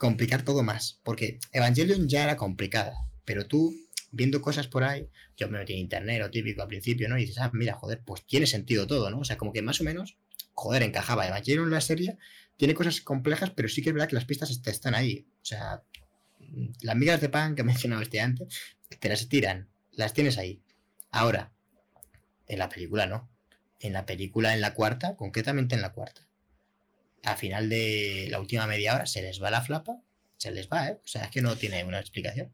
complicar 0.01 0.43
todo 0.43 0.63
más. 0.63 0.99
Porque 1.05 1.39
Evangelion 1.53 2.09
ya 2.09 2.25
era 2.25 2.37
complicada, 2.37 2.95
pero 3.27 3.47
tú 3.47 3.77
viendo 4.11 4.41
cosas 4.41 4.67
por 4.67 4.83
ahí, 4.83 5.07
yo 5.37 5.49
me 5.49 5.59
metí 5.59 5.75
en 5.75 5.81
internet, 5.81 6.23
o 6.25 6.31
típico 6.31 6.63
al 6.63 6.69
principio, 6.69 7.09
¿no? 7.09 7.19
Y 7.19 7.27
dices, 7.27 7.39
ah, 7.39 7.51
mira, 7.53 7.75
joder, 7.75 8.01
pues 8.05 8.25
tiene 8.25 8.47
sentido 8.47 8.87
todo, 8.87 9.11
¿no? 9.11 9.21
O 9.21 9.25
sea, 9.25 9.37
como 9.37 9.53
que 9.53 9.63
más 9.63 9.81
o 9.81 9.85
menos, 9.85 10.17
joder, 10.55 10.83
encajaba. 10.83 11.29
Evangelion 11.29 11.71
la 11.71 11.83
serie 11.83 12.17
tiene 12.57 12.75
cosas 12.75 13.03
complejas, 13.03 13.51
pero 13.51 13.69
sí 13.69 13.83
que 13.83 13.91
es 13.91 13.95
verdad 13.95 14.09
que 14.09 14.17
las 14.17 14.25
pistas 14.25 14.51
están 14.51 14.95
ahí. 14.95 15.27
O 15.43 15.45
sea, 15.45 15.83
las 16.81 16.97
migas 16.97 17.21
de 17.21 17.29
pan 17.29 17.55
que 17.55 17.61
he 17.61 17.65
mencionado 17.73 18.01
este 18.01 18.21
antes, 18.21 18.49
te 18.99 19.09
las 19.11 19.29
tiran, 19.29 19.69
las 19.93 20.15
tienes 20.15 20.39
ahí. 20.39 20.63
Ahora, 21.11 21.53
en 22.47 22.59
la 22.59 22.71
película 22.71 23.07
no. 23.07 23.29
En 23.81 23.93
la 23.93 24.07
película, 24.07 24.55
en 24.55 24.63
la 24.63 24.73
cuarta, 24.73 25.15
concretamente 25.17 25.75
en 25.75 25.83
la 25.83 25.93
cuarta, 25.93 26.27
a 27.23 27.37
final 27.37 27.69
de 27.69 28.29
la 28.31 28.41
última 28.41 28.67
media 28.67 28.95
hora 28.95 29.07
se 29.07 29.23
les 29.23 29.43
va 29.43 29.51
la 29.51 29.63
flapa, 29.63 30.01
se 30.37 30.51
les 30.51 30.69
va, 30.69 30.89
¿eh? 30.89 30.99
O 31.05 31.09
sea, 31.09 31.25
es 31.25 31.31
que 31.31 31.43
no 31.43 31.57
tiene 31.57 31.85
una 31.85 32.01
explicación. 32.01 32.53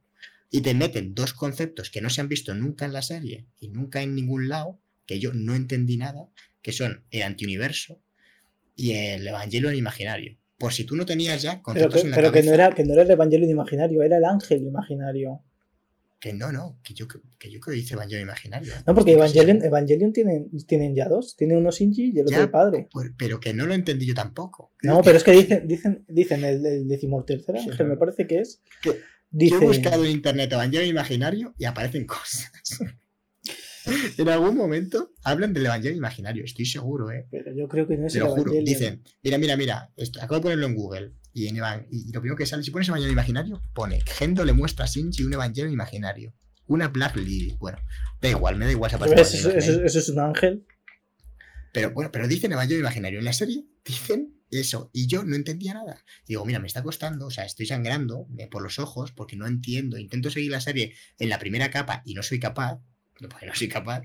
Y 0.50 0.60
te 0.60 0.74
meten 0.74 1.14
dos 1.14 1.32
conceptos 1.32 1.90
que 1.90 2.00
no 2.00 2.10
se 2.10 2.20
han 2.20 2.28
visto 2.28 2.54
nunca 2.54 2.84
en 2.84 2.92
la 2.92 3.02
serie 3.02 3.46
y 3.60 3.68
nunca 3.68 4.02
en 4.02 4.14
ningún 4.14 4.48
lado, 4.48 4.78
que 5.06 5.18
yo 5.18 5.32
no 5.32 5.54
entendí 5.54 5.96
nada, 5.96 6.28
que 6.62 6.72
son 6.72 7.04
el 7.10 7.22
antiuniverso 7.22 8.00
y 8.74 8.92
el 8.92 9.26
evangelio 9.26 9.72
imaginario. 9.72 10.36
Por 10.58 10.72
si 10.72 10.84
tú 10.84 10.96
no 10.96 11.04
tenías 11.04 11.42
ya 11.42 11.62
conceptos 11.62 12.02
pero 12.02 12.02
que, 12.02 12.06
en 12.06 12.10
la 12.10 12.16
pero 12.16 12.32
que 12.32 12.42
no 12.42 12.52
era 12.54 12.70
que 12.72 12.84
no 12.84 12.92
era 12.94 13.02
el 13.02 13.10
evangelio 13.10 13.48
imaginario, 13.48 14.02
era 14.02 14.16
el 14.16 14.24
ángel 14.24 14.62
imaginario. 14.62 15.42
Que 16.26 16.32
no, 16.32 16.50
no, 16.50 16.80
que 16.82 16.92
yo, 16.92 17.06
que 17.06 17.52
yo 17.52 17.60
creo 17.60 17.72
que 17.72 17.80
dice 17.82 17.94
Evangelion 17.94 18.22
Imaginario. 18.22 18.72
No, 18.84 18.96
porque 18.96 19.12
Evangelion, 19.12 19.62
Evangelion 19.62 20.12
tienen, 20.12 20.50
tienen 20.66 20.92
ya 20.92 21.08
dos. 21.08 21.36
Tiene 21.36 21.56
uno 21.56 21.70
Shinji 21.70 22.10
y 22.12 22.18
el 22.18 22.26
otro 22.26 22.42
el 22.42 22.50
padre. 22.50 22.88
Pero 23.16 23.38
que 23.38 23.54
no 23.54 23.64
lo 23.64 23.74
entendí 23.74 24.06
yo 24.06 24.14
tampoco. 24.14 24.72
no, 24.82 25.02
pero 25.04 25.18
es 25.18 25.22
que 25.22 25.30
dicen, 25.30 25.68
dicen, 25.68 26.04
dicen 26.08 26.42
el, 26.42 26.66
el 26.66 26.90
ángel, 26.90 27.86
me 27.86 27.96
parece 27.96 28.26
que 28.26 28.40
es. 28.40 28.60
Yo 28.82 29.60
he 29.60 29.64
buscado 29.64 30.04
en 30.04 30.10
internet 30.10 30.52
Evangelion 30.52 30.88
Imaginario 30.88 31.54
y 31.58 31.64
aparecen 31.64 32.06
cosas. 32.06 32.50
en 34.18 34.28
algún 34.28 34.56
momento 34.56 35.12
hablan 35.22 35.52
del 35.52 35.66
Evangelio 35.66 35.96
Imaginario, 35.96 36.44
estoy 36.44 36.66
seguro, 36.66 37.12
¿eh? 37.12 37.28
Pero 37.30 37.54
yo 37.54 37.68
creo 37.68 37.86
que 37.86 37.96
no 37.96 38.08
es 38.08 38.14
Te 38.14 38.18
lo 38.18 38.30
juro. 38.30 38.50
Dicen, 38.50 39.04
mira, 39.22 39.38
mira, 39.38 39.56
mira, 39.56 39.92
acabo 40.20 40.34
de 40.34 40.40
ponerlo 40.40 40.66
en 40.66 40.74
Google. 40.74 41.12
Y, 41.36 41.48
en 41.48 41.56
y, 41.90 42.12
lo 42.12 42.20
primero 42.22 42.34
que 42.34 42.46
sale, 42.46 42.62
si 42.62 42.70
pones 42.70 42.88
Evangelio 42.88 43.12
Imaginario, 43.12 43.60
pone 43.74 44.00
Gendo 44.00 44.42
le 44.42 44.54
muestra 44.54 44.86
a 44.86 44.88
Shinji 44.88 45.22
un 45.22 45.34
Evangelio 45.34 45.70
Imaginario. 45.70 46.32
Una 46.66 46.88
Black 46.88 47.14
Lily. 47.16 47.58
Bueno, 47.60 47.76
da 48.22 48.30
igual, 48.30 48.56
me 48.56 48.64
da 48.64 48.70
igual 48.70 48.90
esa 48.90 49.04
Eso, 49.04 49.50
eso, 49.50 49.84
eso, 49.84 49.98
es 49.98 50.08
un 50.08 50.18
ángel. 50.18 50.66
Pero 51.74 51.90
bueno, 51.90 52.10
pero 52.10 52.26
dicen 52.26 52.52
Evangelio 52.52 52.80
Imaginario. 52.80 53.18
En 53.18 53.26
la 53.26 53.34
serie 53.34 53.66
dicen 53.84 54.40
eso. 54.50 54.88
Y 54.94 55.08
yo 55.08 55.24
no 55.24 55.36
entendía 55.36 55.74
nada. 55.74 56.02
digo, 56.26 56.42
mira, 56.46 56.58
me 56.58 56.68
está 56.68 56.82
costando, 56.82 57.26
o 57.26 57.30
sea, 57.30 57.44
estoy 57.44 57.66
sangrando 57.66 58.26
por 58.50 58.62
los 58.62 58.78
ojos 58.78 59.12
porque 59.12 59.36
no 59.36 59.46
entiendo. 59.46 59.98
Intento 59.98 60.30
seguir 60.30 60.52
la 60.52 60.62
serie 60.62 60.94
en 61.18 61.28
la 61.28 61.38
primera 61.38 61.70
capa 61.70 62.00
y 62.06 62.14
no 62.14 62.22
soy 62.22 62.40
capaz. 62.40 62.80
Porque 63.28 63.44
no 63.44 63.54
soy 63.54 63.68
capaz. 63.68 64.04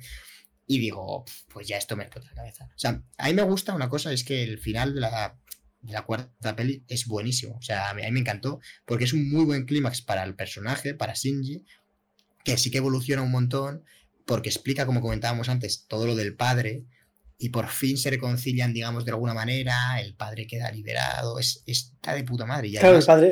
Y 0.68 0.80
digo, 0.80 1.24
pues 1.48 1.66
ya 1.66 1.78
esto 1.78 1.96
me 1.96 2.04
explota 2.04 2.28
la 2.28 2.36
cabeza. 2.36 2.66
O 2.66 2.80
sea, 2.80 3.02
a 3.18 3.28
mí 3.28 3.34
me 3.34 3.44
gusta 3.44 3.74
una 3.74 3.88
cosa, 3.88 4.12
es 4.12 4.26
que 4.26 4.44
el 4.44 4.60
final 4.60 4.94
de 4.94 5.02
la, 5.02 5.41
la 5.84 6.04
cuarta 6.04 6.56
peli 6.56 6.84
es 6.88 7.08
buenísimo. 7.08 7.58
O 7.58 7.62
sea, 7.62 7.90
a 7.90 7.94
mí, 7.94 8.02
me 8.12 8.20
encantó 8.20 8.60
porque 8.86 9.06
es 9.06 9.14
un 9.14 9.30
muy 9.30 9.46
buen 9.46 9.66
clímax 9.66 10.02
para 10.02 10.24
el 10.24 10.36
personaje, 10.36 10.94
para 10.94 11.14
Shinji, 11.14 11.66
que 12.44 12.58
sí 12.58 12.72
que 12.72 12.78
evoluciona 12.78 13.22
un 13.22 13.32
montón 13.32 13.84
porque 14.26 14.50
explica, 14.50 14.86
como 14.86 15.02
comentábamos 15.02 15.50
antes, 15.50 15.86
todo 15.88 16.06
lo 16.06 16.16
del 16.16 16.36
padre 16.36 16.86
y 17.44 17.50
por 17.50 17.68
fin 17.70 17.98
se 17.98 18.12
reconcilian, 18.12 18.72
digamos, 18.72 19.04
de 19.04 19.12
alguna 19.12 19.34
manera, 19.34 19.74
el 20.00 20.14
padre 20.14 20.46
queda 20.46 20.72
liberado, 20.72 21.40
es, 21.40 21.64
está 21.66 22.14
de 22.14 22.24
puta 22.24 22.46
madre. 22.46 22.70
claro, 22.70 23.00
el 23.00 23.04
padre, 23.04 23.32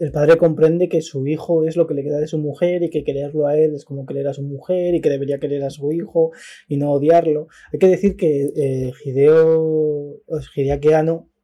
el, 0.00 0.12
padre, 0.12 0.38
comprende 0.38 0.88
que 0.88 1.02
su 1.02 1.26
hijo 1.26 1.66
es 1.66 1.76
lo 1.76 1.86
que 1.86 1.92
le 1.92 2.04
queda 2.04 2.18
de 2.18 2.26
su 2.26 2.38
mujer 2.38 2.82
y 2.82 2.88
que 2.88 3.04
quererlo 3.04 3.46
a 3.46 3.56
él 3.58 3.74
es 3.74 3.84
como 3.84 4.06
querer 4.06 4.28
a 4.28 4.32
su 4.32 4.42
mujer 4.42 4.94
y 4.94 5.02
que 5.02 5.10
debería 5.10 5.38
querer 5.38 5.62
a 5.62 5.68
su 5.68 5.92
hijo 5.92 6.30
y 6.68 6.78
no 6.78 6.90
odiarlo. 6.90 7.48
Hay 7.70 7.78
que 7.78 7.88
decir 7.88 8.16
que 8.16 8.50
eh, 8.56 8.92
Hideo, 9.04 10.22
Hideaki 10.56 10.88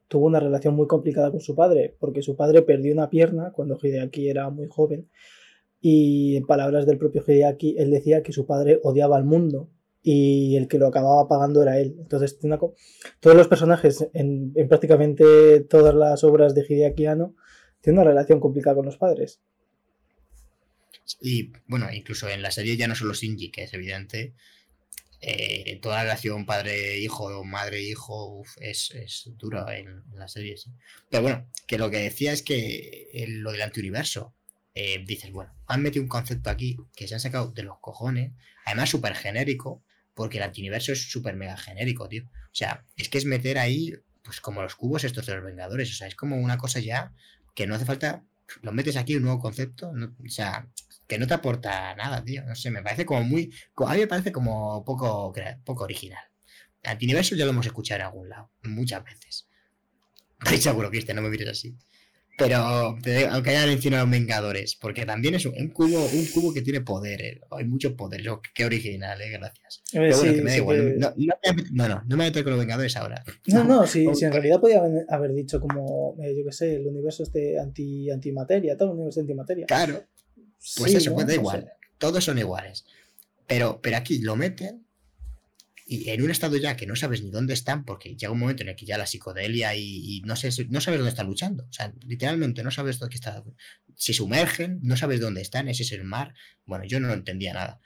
tuvo 0.08 0.26
una 0.26 0.40
relación 0.40 0.74
muy 0.74 0.86
complicada 0.86 1.30
con 1.30 1.40
su 1.40 1.54
padre, 1.54 1.96
porque 2.00 2.22
su 2.22 2.36
padre 2.36 2.62
perdió 2.62 2.92
una 2.92 3.10
pierna 3.10 3.52
cuando 3.52 3.78
Hideaki 3.80 4.28
era 4.28 4.50
muy 4.50 4.66
joven 4.68 5.08
y 5.80 6.36
en 6.36 6.46
palabras 6.46 6.86
del 6.86 6.98
propio 6.98 7.22
Hideaki, 7.26 7.76
él 7.78 7.90
decía 7.90 8.22
que 8.22 8.32
su 8.32 8.46
padre 8.46 8.80
odiaba 8.82 9.16
al 9.16 9.24
mundo 9.24 9.70
y 10.02 10.56
el 10.56 10.68
que 10.68 10.78
lo 10.78 10.88
acababa 10.88 11.28
pagando 11.28 11.62
era 11.62 11.78
él. 11.78 11.96
Entonces, 11.98 12.38
todos 13.20 13.36
los 13.36 13.48
personajes 13.48 14.08
en, 14.12 14.52
prácticamente 14.68 15.60
todas 15.68 15.94
las 15.94 16.24
obras 16.24 16.54
de 16.54 16.64
Hideaki 16.68 17.06
Anno 17.06 17.34
tienen 17.80 18.00
una 18.00 18.10
relación 18.10 18.40
complicada 18.40 18.76
con 18.76 18.86
los 18.86 18.96
padres. 18.96 19.40
Y 21.20 21.52
bueno, 21.66 21.86
incluso 21.92 22.28
en 22.28 22.42
la 22.42 22.50
serie 22.50 22.76
ya 22.76 22.88
no 22.88 22.94
solo 22.94 23.14
Shinji, 23.14 23.50
que 23.50 23.62
es 23.64 23.74
evidente, 23.74 24.34
eh, 25.20 25.78
toda 25.82 25.96
la 25.96 26.02
relación 26.02 26.46
padre-hijo, 26.46 27.44
madre-hijo 27.44 28.44
es, 28.60 28.92
es 28.92 29.30
dura 29.36 29.76
en, 29.76 30.04
la 30.14 30.28
serie. 30.28 30.54
Pero 31.10 31.22
bueno, 31.22 31.50
que 31.66 31.78
lo 31.78 31.90
que 31.90 31.98
decía 31.98 32.32
es 32.32 32.42
que 32.42 33.26
lo 33.28 33.52
del 33.52 33.62
antiuniverso, 33.62 34.34
eh, 34.74 35.02
dices, 35.04 35.32
bueno, 35.32 35.52
han 35.66 35.82
metido 35.82 36.04
un 36.04 36.08
concepto 36.08 36.50
aquí 36.50 36.76
que 36.94 37.08
se 37.08 37.14
han 37.14 37.20
sacado 37.20 37.50
de 37.50 37.64
los 37.64 37.78
cojones, 37.80 38.32
además 38.64 38.90
súper 38.90 39.14
genérico, 39.14 39.82
porque 40.14 40.38
el 40.38 40.44
antiuniverso 40.44 40.92
es 40.92 41.10
súper 41.10 41.34
mega 41.34 41.56
genérico, 41.56 42.08
tío. 42.08 42.24
O 42.24 42.54
sea, 42.54 42.84
es 42.96 43.08
que 43.08 43.18
es 43.18 43.24
meter 43.24 43.58
ahí, 43.58 43.94
pues 44.22 44.40
como 44.40 44.62
los 44.62 44.76
cubos 44.76 45.02
estos 45.02 45.26
de 45.26 45.34
los 45.34 45.44
Vengadores, 45.44 45.90
o 45.90 45.94
sea, 45.94 46.06
es 46.06 46.14
como 46.14 46.36
una 46.36 46.58
cosa 46.58 46.78
ya 46.80 47.12
que 47.56 47.66
no 47.66 47.74
hace 47.74 47.84
falta, 47.84 48.24
lo 48.62 48.72
metes 48.72 48.96
aquí 48.96 49.16
un 49.16 49.24
nuevo 49.24 49.40
concepto, 49.40 49.90
o 49.90 50.28
sea, 50.28 50.68
que 51.08 51.18
no 51.18 51.26
te 51.26 51.34
aporta 51.34 51.94
nada, 51.96 52.22
tío. 52.22 52.44
No 52.44 52.54
sé, 52.54 52.70
me 52.70 52.82
parece 52.82 53.04
como 53.04 53.24
muy, 53.24 53.52
a 53.76 53.94
mí 53.94 54.00
me 54.00 54.06
parece 54.06 54.30
como 54.30 54.84
poco, 54.84 55.32
poco 55.64 55.84
original. 55.84 56.22
El 56.82 56.90
antiuniverso 56.92 57.34
ya 57.34 57.44
lo 57.44 57.50
hemos 57.50 57.66
escuchado 57.66 58.00
en 58.00 58.06
algún 58.06 58.28
lado, 58.28 58.50
muchas 58.62 59.02
veces. 59.02 59.48
Estoy 60.40 60.58
seguro, 60.58 60.90
Cristian, 60.90 61.16
no 61.16 61.22
me 61.22 61.30
mires 61.30 61.48
así. 61.48 61.74
Pero 62.38 62.56
aunque 62.56 63.50
haya 63.50 63.66
mencionado 63.66 64.06
Vengadores, 64.06 64.76
porque 64.76 65.04
también 65.04 65.34
es 65.34 65.44
un, 65.44 65.70
cubo, 65.70 66.04
un 66.04 66.26
cubo 66.26 66.54
que 66.54 66.62
tiene 66.62 66.80
poderes. 66.82 67.40
Hay 67.50 67.64
muchos 67.64 67.94
poderes. 67.94 68.28
qué 68.54 68.64
original, 68.64 69.20
eh, 69.20 69.30
gracias. 69.30 69.82
Pero 69.92 70.16
bueno, 70.16 70.34
que 70.34 70.42
me 70.42 70.50
da 70.52 70.56
igual. 70.56 70.98
No, 71.00 71.14
no, 71.72 71.88
no, 71.88 72.02
me 72.06 72.14
voy 72.14 72.26
a 72.26 72.28
meter 72.28 72.44
con 72.44 72.52
los 72.52 72.60
Vengadores 72.60 72.96
ahora. 72.96 73.24
No, 73.48 73.64
no, 73.64 73.86
si, 73.88 74.04
en 74.04 74.32
realidad 74.32 74.60
podía 74.60 74.80
haber 75.08 75.34
dicho 75.34 75.58
como, 75.58 76.16
eh, 76.22 76.32
yo 76.36 76.44
qué 76.44 76.52
sé, 76.52 76.76
el 76.76 76.86
universo 76.86 77.24
este 77.24 77.58
anti, 77.58 78.08
antimateria, 78.08 78.76
todo 78.76 78.90
el 78.90 78.94
universo 78.94 79.18
antimateria. 79.18 79.66
Claro. 79.66 80.04
Pues 80.76 80.94
eso, 80.94 81.14
pues 81.14 81.26
da 81.26 81.34
igual. 81.34 81.70
Todos 81.98 82.24
son 82.24 82.38
iguales. 82.38 82.84
Pero, 83.46 83.80
pero 83.80 83.96
aquí 83.96 84.18
lo 84.18 84.36
meten 84.36 84.88
y 85.90 86.10
en 86.10 86.22
un 86.22 86.30
estado 86.30 86.58
ya 86.58 86.76
que 86.76 86.86
no 86.86 86.94
sabes 86.96 87.22
ni 87.22 87.30
dónde 87.30 87.54
están, 87.54 87.86
porque 87.86 88.14
llega 88.14 88.30
un 88.30 88.38
momento 88.38 88.62
en 88.62 88.68
el 88.68 88.76
que 88.76 88.84
ya 88.84 88.98
la 88.98 89.06
psicodelia 89.06 89.74
y, 89.74 90.20
no, 90.26 90.36
sé, 90.36 90.50
no 90.68 90.82
sabes 90.82 90.98
dónde 90.98 91.08
están 91.08 91.26
luchando. 91.26 91.64
O 91.64 91.72
sea, 91.72 91.94
literalmente 92.06 92.62
no 92.62 92.70
sabes 92.70 92.98
dónde 92.98 93.14
está. 93.14 93.42
Se 93.96 94.12
sumergen, 94.12 94.80
no 94.82 94.98
sabes 94.98 95.18
dónde 95.18 95.40
están, 95.40 95.66
ese 95.66 95.84
es 95.84 95.92
el 95.92 96.04
mar. 96.04 96.34
Bueno, 96.66 96.84
yo 96.84 97.00
no 97.00 97.10
entendía 97.10 97.54
nada. 97.54 97.80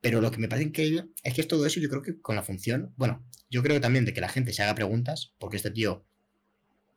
Pero 0.00 0.20
lo 0.20 0.32
que 0.32 0.38
me 0.38 0.48
parece 0.48 0.66
increíble 0.66 1.04
es 1.22 1.32
que 1.32 1.42
es 1.42 1.48
todo 1.48 1.64
eso, 1.64 1.78
yo 1.78 1.88
creo 1.88 2.02
que 2.02 2.20
con 2.20 2.34
la 2.34 2.42
función, 2.42 2.92
bueno, 2.96 3.24
yo 3.48 3.62
creo 3.62 3.80
también 3.80 4.04
de 4.04 4.12
que 4.12 4.20
la 4.20 4.28
gente 4.28 4.52
se 4.52 4.64
haga 4.64 4.74
preguntas, 4.74 5.32
porque 5.38 5.56
este 5.56 5.70
tío, 5.70 6.04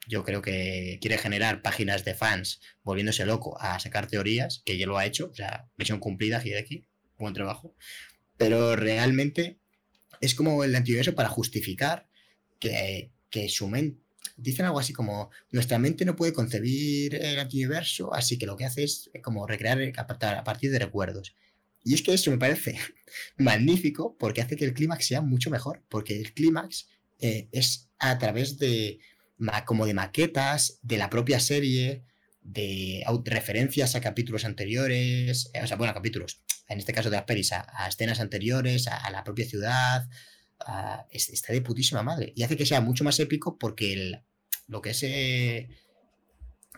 yo 0.07 0.23
creo 0.23 0.41
que 0.41 0.97
quiere 1.01 1.17
generar 1.17 1.61
páginas 1.61 2.05
de 2.05 2.13
fans 2.13 2.61
volviéndose 2.83 3.25
loco 3.25 3.59
a 3.59 3.79
sacar 3.79 4.07
teorías, 4.07 4.61
que 4.65 4.77
ya 4.77 4.87
lo 4.87 4.97
ha 4.97 5.05
hecho, 5.05 5.29
o 5.31 5.35
sea, 5.35 5.67
misión 5.77 5.99
cumplida, 5.99 6.37
aquí 6.37 6.87
buen 7.17 7.33
trabajo. 7.33 7.75
Pero 8.37 8.75
realmente 8.75 9.59
es 10.21 10.35
como 10.35 10.63
el 10.63 10.75
antiuniverso 10.75 11.15
para 11.15 11.29
justificar 11.29 12.07
que, 12.59 13.11
su 13.49 13.67
mente. 13.67 14.01
Dicen 14.35 14.65
algo 14.65 14.79
así 14.79 14.93
como: 14.93 15.31
nuestra 15.51 15.79
mente 15.79 16.05
no 16.05 16.15
puede 16.15 16.33
concebir 16.33 17.15
el 17.15 17.39
antiuniverso, 17.39 18.13
así 18.13 18.37
que 18.37 18.45
lo 18.45 18.57
que 18.57 18.65
hace 18.65 18.83
es 18.83 19.09
como 19.23 19.47
recrear 19.47 19.79
a 19.95 20.43
partir 20.43 20.71
de 20.71 20.79
recuerdos. 20.79 21.35
Y 21.83 21.93
es 21.93 22.01
que 22.01 22.13
eso 22.13 22.31
me 22.31 22.37
parece 22.37 22.77
magnífico 23.37 24.15
porque 24.17 24.41
hace 24.41 24.55
que 24.55 24.65
el 24.65 24.73
clímax 24.73 25.07
sea 25.07 25.21
mucho 25.21 25.49
mejor, 25.49 25.83
porque 25.89 26.17
el 26.17 26.33
clímax 26.33 26.87
eh, 27.19 27.47
es 27.51 27.89
a 27.99 28.17
través 28.17 28.57
de 28.57 28.99
como 29.65 29.85
de 29.85 29.93
maquetas, 29.93 30.79
de 30.81 30.97
la 30.97 31.09
propia 31.09 31.39
serie, 31.39 32.03
de 32.41 33.03
referencias 33.25 33.95
a 33.95 34.01
capítulos 34.01 34.45
anteriores, 34.45 35.49
eh, 35.53 35.61
o 35.61 35.67
sea, 35.67 35.77
bueno, 35.77 35.93
capítulos, 35.93 36.41
en 36.69 36.79
este 36.79 36.93
caso 36.93 37.09
de 37.09 37.17
las 37.17 37.25
pelis, 37.25 37.51
a, 37.51 37.87
escenas 37.87 38.19
anteriores, 38.19 38.87
a, 38.87 39.09
la 39.11 39.23
propia 39.23 39.45
ciudad. 39.45 40.07
está 41.11 41.53
de 41.53 41.61
putísima 41.61 42.03
madre. 42.03 42.33
Y 42.35 42.43
hace 42.43 42.57
que 42.57 42.65
sea 42.65 42.81
mucho 42.81 43.03
más 43.03 43.19
épico 43.19 43.57
porque 43.57 43.93
el, 43.93 44.21
lo 44.67 44.81
que 44.81 44.91
es. 44.91 45.03
Eh, 45.03 45.69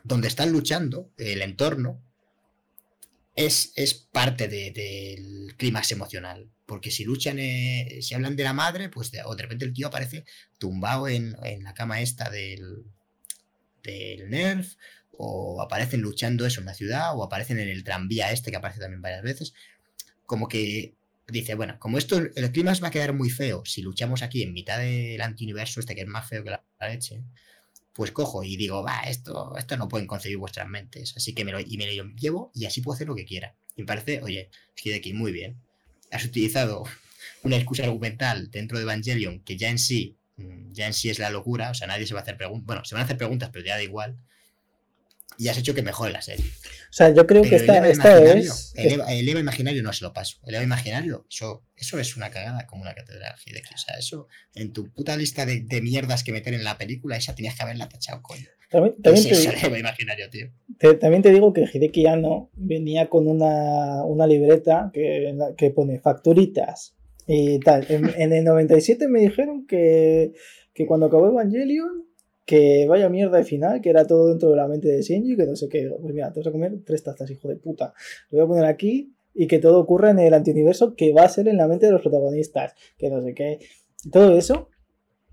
donde 0.04 0.28
están 0.28 0.52
luchando, 0.52 1.12
el 1.18 1.42
entorno, 1.42 2.02
es, 3.46 3.74
es 3.76 3.94
parte 3.94 4.48
del 4.48 5.56
clímax 5.58 5.92
emocional. 5.92 6.50
Porque 6.66 6.92
si 6.92 7.04
luchan, 7.04 7.40
eh, 7.40 8.00
si 8.02 8.14
hablan 8.14 8.36
de 8.36 8.44
la 8.44 8.54
madre, 8.54 8.90
pues 8.90 9.12
de, 9.12 9.24
o 9.24 9.36
de 9.36 9.44
repente 9.44 9.66
el 9.66 9.74
tío 9.74 9.88
aparece 9.88 10.26
tumbado 10.60 11.08
en, 11.08 11.36
en 11.44 11.64
la 11.64 11.74
cama 11.74 12.02
esta 12.02 12.30
del, 12.30 12.84
del 13.84 14.30
Nerf, 14.30 14.76
o 15.12 15.62
aparecen 15.62 16.02
luchando 16.02 16.46
eso 16.46 16.60
en 16.60 16.68
la 16.68 16.74
ciudad, 16.76 17.18
o 17.18 17.24
aparecen 17.24 17.60
en 17.60 17.70
el 17.70 17.84
tranvía 17.84 18.32
este 18.32 18.52
que 18.52 18.58
aparece 18.58 18.80
también 18.80 19.02
varias 19.02 19.24
veces 19.24 19.54
como 20.30 20.48
que 20.48 20.94
dice, 21.28 21.56
bueno, 21.56 21.78
como 21.80 21.98
esto, 21.98 22.18
el 22.18 22.52
clima 22.52 22.72
va 22.84 22.90
a 22.90 22.92
quedar 22.92 23.14
muy 23.14 23.32
feo 23.32 23.64
si 23.66 23.82
luchamos 23.82 24.22
aquí 24.22 24.44
en 24.44 24.54
mitad 24.54 24.78
del 24.78 25.20
antiuniverso 25.22 25.80
este 25.80 25.96
que 25.96 26.02
es 26.02 26.08
más 26.08 26.30
feo 26.30 26.44
que 26.44 26.52
la 26.52 26.64
leche, 26.88 27.24
pues 27.94 28.12
cojo 28.12 28.44
y 28.44 28.56
digo, 28.56 28.84
va, 28.84 29.02
esto, 29.02 29.56
esto 29.58 29.78
no 29.78 29.88
pueden 29.88 30.08
concebir 30.08 30.38
vuestras 30.38 30.68
mentes, 30.68 31.14
así 31.18 31.34
que 31.34 31.44
me 31.46 31.52
lo, 31.52 31.60
y 31.60 31.78
me 31.78 31.94
lo 31.94 32.06
llevo 32.16 32.52
y 32.54 32.66
así 32.66 32.82
puedo 32.82 32.96
hacer 32.96 33.08
lo 33.08 33.16
que 33.16 33.26
quiera. 33.26 33.56
Y 33.76 33.82
me 33.82 33.88
parece, 33.88 34.22
oye, 34.22 34.50
aquí 34.96 35.14
muy 35.14 35.32
bien. 35.32 35.62
Has 36.12 36.26
utilizado 36.26 36.84
una 37.44 37.58
excusa 37.58 37.84
argumental 37.84 38.52
dentro 38.52 38.78
de 38.78 38.84
Evangelion 38.84 39.42
que 39.44 39.58
ya 39.58 39.70
en 39.70 39.80
sí, 39.80 40.18
mm, 40.38 40.72
ya 40.72 40.88
en 40.88 40.94
sí 40.94 41.10
es 41.10 41.20
la 41.20 41.30
locura, 41.30 41.72
o 41.72 41.74
sea, 41.74 41.88
nadie 41.88 42.06
se 42.06 42.14
va 42.14 42.22
a 42.22 42.24
hacer 42.24 42.38
preguntas, 42.38 42.66
bueno, 42.66 42.86
se 42.86 42.96
van 42.96 43.02
a 43.02 43.06
hacer 43.06 43.18
preguntas, 43.18 43.50
pero 43.52 43.66
ya 43.66 43.76
da 43.76 43.84
igual. 43.84 44.18
Y 45.40 45.48
has 45.48 45.58
hecho 45.58 45.74
que 45.74 45.82
mejore 45.82 46.12
la 46.12 46.22
serie. 46.22 46.44
O 46.44 46.92
sea, 46.92 47.14
yo 47.14 47.26
creo 47.26 47.44
que 47.44 47.56
esta, 47.56 47.88
esta 47.88 48.22
es. 48.22 48.74
El 48.76 49.30
Eva, 49.30 49.40
imaginario 49.40 49.82
no 49.82 49.94
se 49.94 50.04
lo 50.04 50.12
paso. 50.12 50.38
El 50.46 50.56
Eva 50.56 50.66
imaginario, 50.66 51.26
eso, 51.30 51.64
eso 51.78 51.98
es 51.98 52.18
una 52.18 52.30
cagada 52.30 52.68
como 52.68 52.82
una 52.82 52.94
catedral 52.94 53.36
O 53.36 53.78
sea, 53.78 53.98
eso, 53.98 54.28
en 54.54 54.74
tu 54.74 54.92
puta 54.92 55.16
lista 55.16 55.46
de, 55.46 55.62
de, 55.62 55.82
mierdas 55.82 56.26
que 56.26 56.34
meter 56.34 56.54
en 56.54 56.66
la 56.66 56.78
película, 56.78 57.16
esa 57.16 57.36
tenías 57.36 57.56
que 57.56 57.64
haberla 57.64 57.88
tachado, 57.88 58.22
coño. 58.22 58.48
También, 58.70 59.02
también 59.02 59.30
te, 59.30 59.32
el 59.32 59.66
Eva 59.66 59.80
imaginario, 59.80 60.30
tío. 60.30 60.50
también 61.00 61.22
te 61.22 61.32
digo 61.32 61.54
que 61.54 61.70
Hideki 61.72 62.06
Anno 62.06 62.52
venía 62.54 63.08
con 63.08 63.28
una, 63.28 64.04
una 64.04 64.28
libreta 64.28 64.92
que, 64.94 65.34
que 65.58 65.72
pone 65.72 66.02
facturitas 66.02 66.98
y 67.26 67.62
tal. 67.62 67.86
En, 67.88 68.10
en, 68.18 68.34
el 68.34 68.44
97 68.44 69.08
me 69.08 69.22
dijeron 69.22 69.66
que, 69.66 70.34
que 70.74 70.86
cuando 70.86 71.06
acabó 71.06 71.30
Evangelion 71.30 72.09
que 72.50 72.88
vaya 72.88 73.10
mierda 73.10 73.38
de 73.38 73.44
final, 73.44 73.80
que 73.80 73.92
era 73.92 74.08
todo 74.08 74.30
dentro 74.30 74.50
de 74.50 74.56
la 74.56 74.68
mente 74.68 74.88
de 74.88 75.04
Shinji, 75.04 75.38
que 75.38 75.46
no 75.46 75.56
sé 75.56 75.70
qué. 75.70 75.88
Pues 76.02 76.16
mira, 76.16 76.34
te 76.34 76.40
vas 76.40 76.48
a 76.48 76.52
comer 76.52 76.80
tres 76.84 77.04
tazas, 77.04 77.30
hijo 77.30 77.48
de 77.48 77.58
puta. 77.58 77.94
Lo 78.32 78.40
voy 78.40 78.46
a 78.46 78.48
poner 78.48 78.66
aquí 78.66 79.14
y 79.36 79.46
que 79.46 79.60
todo 79.60 79.80
ocurra 79.80 80.10
en 80.10 80.18
el 80.18 80.34
antiuniverso 80.34 80.96
que 80.96 81.14
va 81.14 81.26
a 81.26 81.30
ser 81.30 81.48
en 81.48 81.58
la 81.58 81.68
mente 81.68 81.86
de 81.86 81.92
los 81.92 82.02
protagonistas, 82.02 82.74
que 82.98 83.12
no 83.12 83.22
sé 83.22 83.36
qué. 83.36 83.60
Todo 84.12 84.36
eso, 84.36 84.70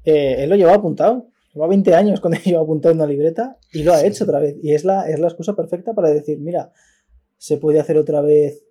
eh, 0.04 0.36
él 0.40 0.50
lo 0.50 0.56
llevaba 0.56 0.76
apuntado. 0.76 1.28
Lleva 1.54 1.68
20 1.68 1.94
años 1.94 2.20
con 2.20 2.34
ello 2.44 2.60
apuntado 2.60 2.92
en 2.92 2.98
una 2.98 3.08
libreta 3.08 3.56
y 3.72 3.82
lo 3.82 3.94
ha 3.94 4.04
hecho 4.04 4.24
otra 4.24 4.38
vez. 4.38 4.56
Y 4.62 4.74
es 4.74 4.84
la, 4.84 5.08
es 5.08 5.18
la 5.18 5.28
excusa 5.28 5.56
perfecta 5.56 5.94
para 5.94 6.10
decir, 6.10 6.38
mira, 6.38 6.70
se 7.38 7.56
puede 7.56 7.80
hacer 7.80 7.96
otra 7.96 8.20
vez. 8.20 8.62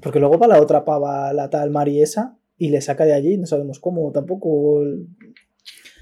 Porque 0.00 0.20
luego 0.20 0.38
va 0.38 0.46
la 0.46 0.62
otra 0.62 0.84
pava, 0.84 1.32
la 1.32 1.50
tal 1.50 1.70
Mariesa, 1.70 2.38
y 2.56 2.68
le 2.68 2.82
saca 2.82 3.04
de 3.04 3.14
allí, 3.14 3.36
no 3.36 3.46
sabemos 3.46 3.80
cómo, 3.80 4.12
tampoco 4.12 4.84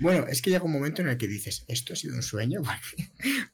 bueno, 0.01 0.27
es 0.29 0.43
que 0.43 0.51
llega 0.51 0.65
un 0.65 0.73
momento 0.73 1.03
en 1.03 1.09
el 1.09 1.19
que 1.19 1.29
dices, 1.29 1.65
esto 1.69 1.93
ha 1.93 1.97
sido 1.97 2.15
un 2.15 2.23
sueño. 2.23 2.63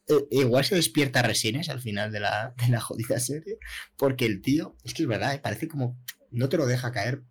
Eh, 0.07 0.26
igual 0.32 0.62
se 0.66 0.74
despierta 0.74 1.22
Resines 1.22 1.70
al 1.70 1.80
final 1.80 2.12
de 2.12 2.20
la, 2.20 2.55
de 2.59 2.68
la 2.68 2.78
jodida 2.78 3.18
serie, 3.18 3.57
porque 3.97 4.26
el 4.26 4.42
tío, 4.42 4.76
es 4.84 4.92
que 4.92 5.05
es 5.05 5.09
verdad, 5.09 5.34
eh, 5.34 5.38
parece 5.38 5.66
como, 5.66 5.99
no 6.30 6.51
te 6.51 6.59
lo 6.59 6.66
deja 6.66 6.92
caer, 6.92 7.22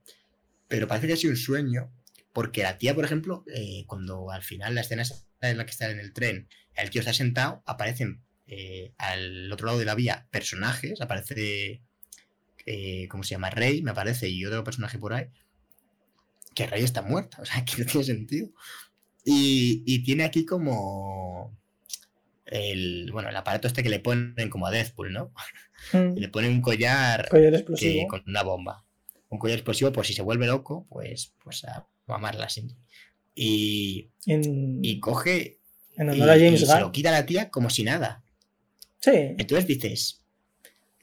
pero 0.67 0.87
parece 0.87 1.05
que 1.05 1.13
ha 1.13 1.17
sido 1.17 1.33
un 1.33 1.37
sueño, 1.37 1.93
porque 2.33 2.63
la 2.63 2.79
tía, 2.79 2.95
por 2.95 3.05
ejemplo, 3.05 3.45
eh, 3.53 3.83
cuando 3.85 4.31
al 4.31 4.41
final 4.41 4.73
la 4.73 4.81
escena 4.81 5.03
es 5.03 5.27
en 5.41 5.57
la 5.59 5.65
que 5.65 5.71
está 5.71 5.87
en 5.91 5.99
el 5.99 6.13
tren, 6.13 6.49
el 6.75 6.89
tío 6.89 7.01
está 7.01 7.13
sentado, 7.13 7.61
aparecen 7.67 8.23
al 8.97 9.51
otro 9.51 9.67
lado 9.67 9.77
de 9.77 9.85
la 9.85 9.93
vía 9.93 10.27
personajes, 10.31 10.99
aparece, 10.99 11.83
¿cómo 13.07 13.23
se 13.23 13.31
llama? 13.35 13.51
Rey, 13.51 13.83
me 13.83 13.91
aparece, 13.91 14.29
y 14.29 14.43
otro 14.45 14.63
personaje 14.63 14.97
por 14.97 15.13
ahí, 15.13 15.29
que 16.53 16.67
Rey 16.67 16.83
está 16.83 17.01
muerta, 17.01 17.37
o 17.41 17.45
sea, 17.45 17.63
que 17.65 17.77
no 17.77 17.85
tiene 17.85 18.05
sentido. 18.05 18.49
Y, 19.25 20.03
tiene 20.03 20.23
aquí 20.23 20.45
como 20.45 21.57
el, 22.45 23.09
bueno, 23.11 23.29
el 23.29 23.35
aparato 23.35 23.67
este 23.67 23.83
que 23.83 23.89
le 23.89 23.99
ponen 23.99 24.49
como 24.49 24.67
a 24.67 24.71
Deadpool, 24.71 25.13
¿no? 25.13 25.33
Mm. 25.93 26.13
le 26.17 26.29
ponen 26.29 26.51
un 26.51 26.61
collar, 26.61 27.29
con 27.29 28.23
una 28.27 28.43
bomba. 28.43 28.85
Un 29.29 29.39
collar 29.39 29.57
explosivo 29.57 29.91
por 29.91 30.05
si 30.05 30.13
se 30.13 30.21
vuelve 30.21 30.45
loco, 30.45 30.85
pues, 30.89 31.33
pues 31.43 31.63
a 31.65 31.87
mamarla 32.05 32.45
así. 32.45 32.67
Y, 33.35 34.11
y 34.25 34.99
coge 34.99 35.59
en 35.95 36.09
honor 36.09 36.29
a 36.29 36.33
James 36.33 36.61
y 36.61 36.65
se 36.65 36.79
lo 36.79 36.91
quita 36.91 37.09
a 37.09 37.13
la 37.13 37.25
tía 37.25 37.49
como 37.49 37.69
si 37.69 37.83
nada. 37.83 38.23
Sí. 38.99 39.11
Entonces 39.13 39.65
dices, 39.67 40.23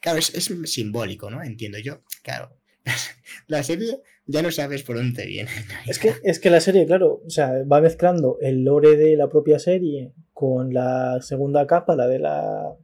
claro, 0.00 0.18
es, 0.18 0.32
es 0.34 0.72
simbólico, 0.72 1.30
¿no? 1.30 1.42
Entiendo 1.42 1.78
yo. 1.78 2.02
Claro, 2.22 2.56
la 3.46 3.62
serie 3.62 4.00
ya 4.26 4.42
no 4.42 4.50
sabes 4.50 4.82
por 4.82 4.96
dónde 4.96 5.26
viene. 5.26 5.50
Es 5.86 5.98
que, 5.98 6.12
es 6.22 6.38
que 6.38 6.50
la 6.50 6.60
serie, 6.60 6.86
claro, 6.86 7.22
o 7.26 7.30
sea, 7.30 7.62
va 7.64 7.80
mezclando 7.80 8.38
el 8.40 8.64
lore 8.64 8.96
de 8.96 9.16
la 9.16 9.28
propia 9.28 9.58
serie 9.58 10.12
con 10.32 10.72
la 10.72 11.20
segunda 11.20 11.66
capa, 11.66 11.96
la 11.96 12.06
de 12.06 12.18
la, 12.18 12.74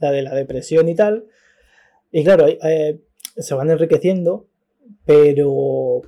la, 0.00 0.10
de 0.10 0.22
la 0.22 0.34
depresión 0.34 0.88
y 0.88 0.94
tal. 0.94 1.26
Y 2.10 2.24
claro, 2.24 2.46
eh, 2.48 3.00
se 3.36 3.54
van 3.54 3.70
enriqueciendo, 3.70 4.48
pero 5.04 6.02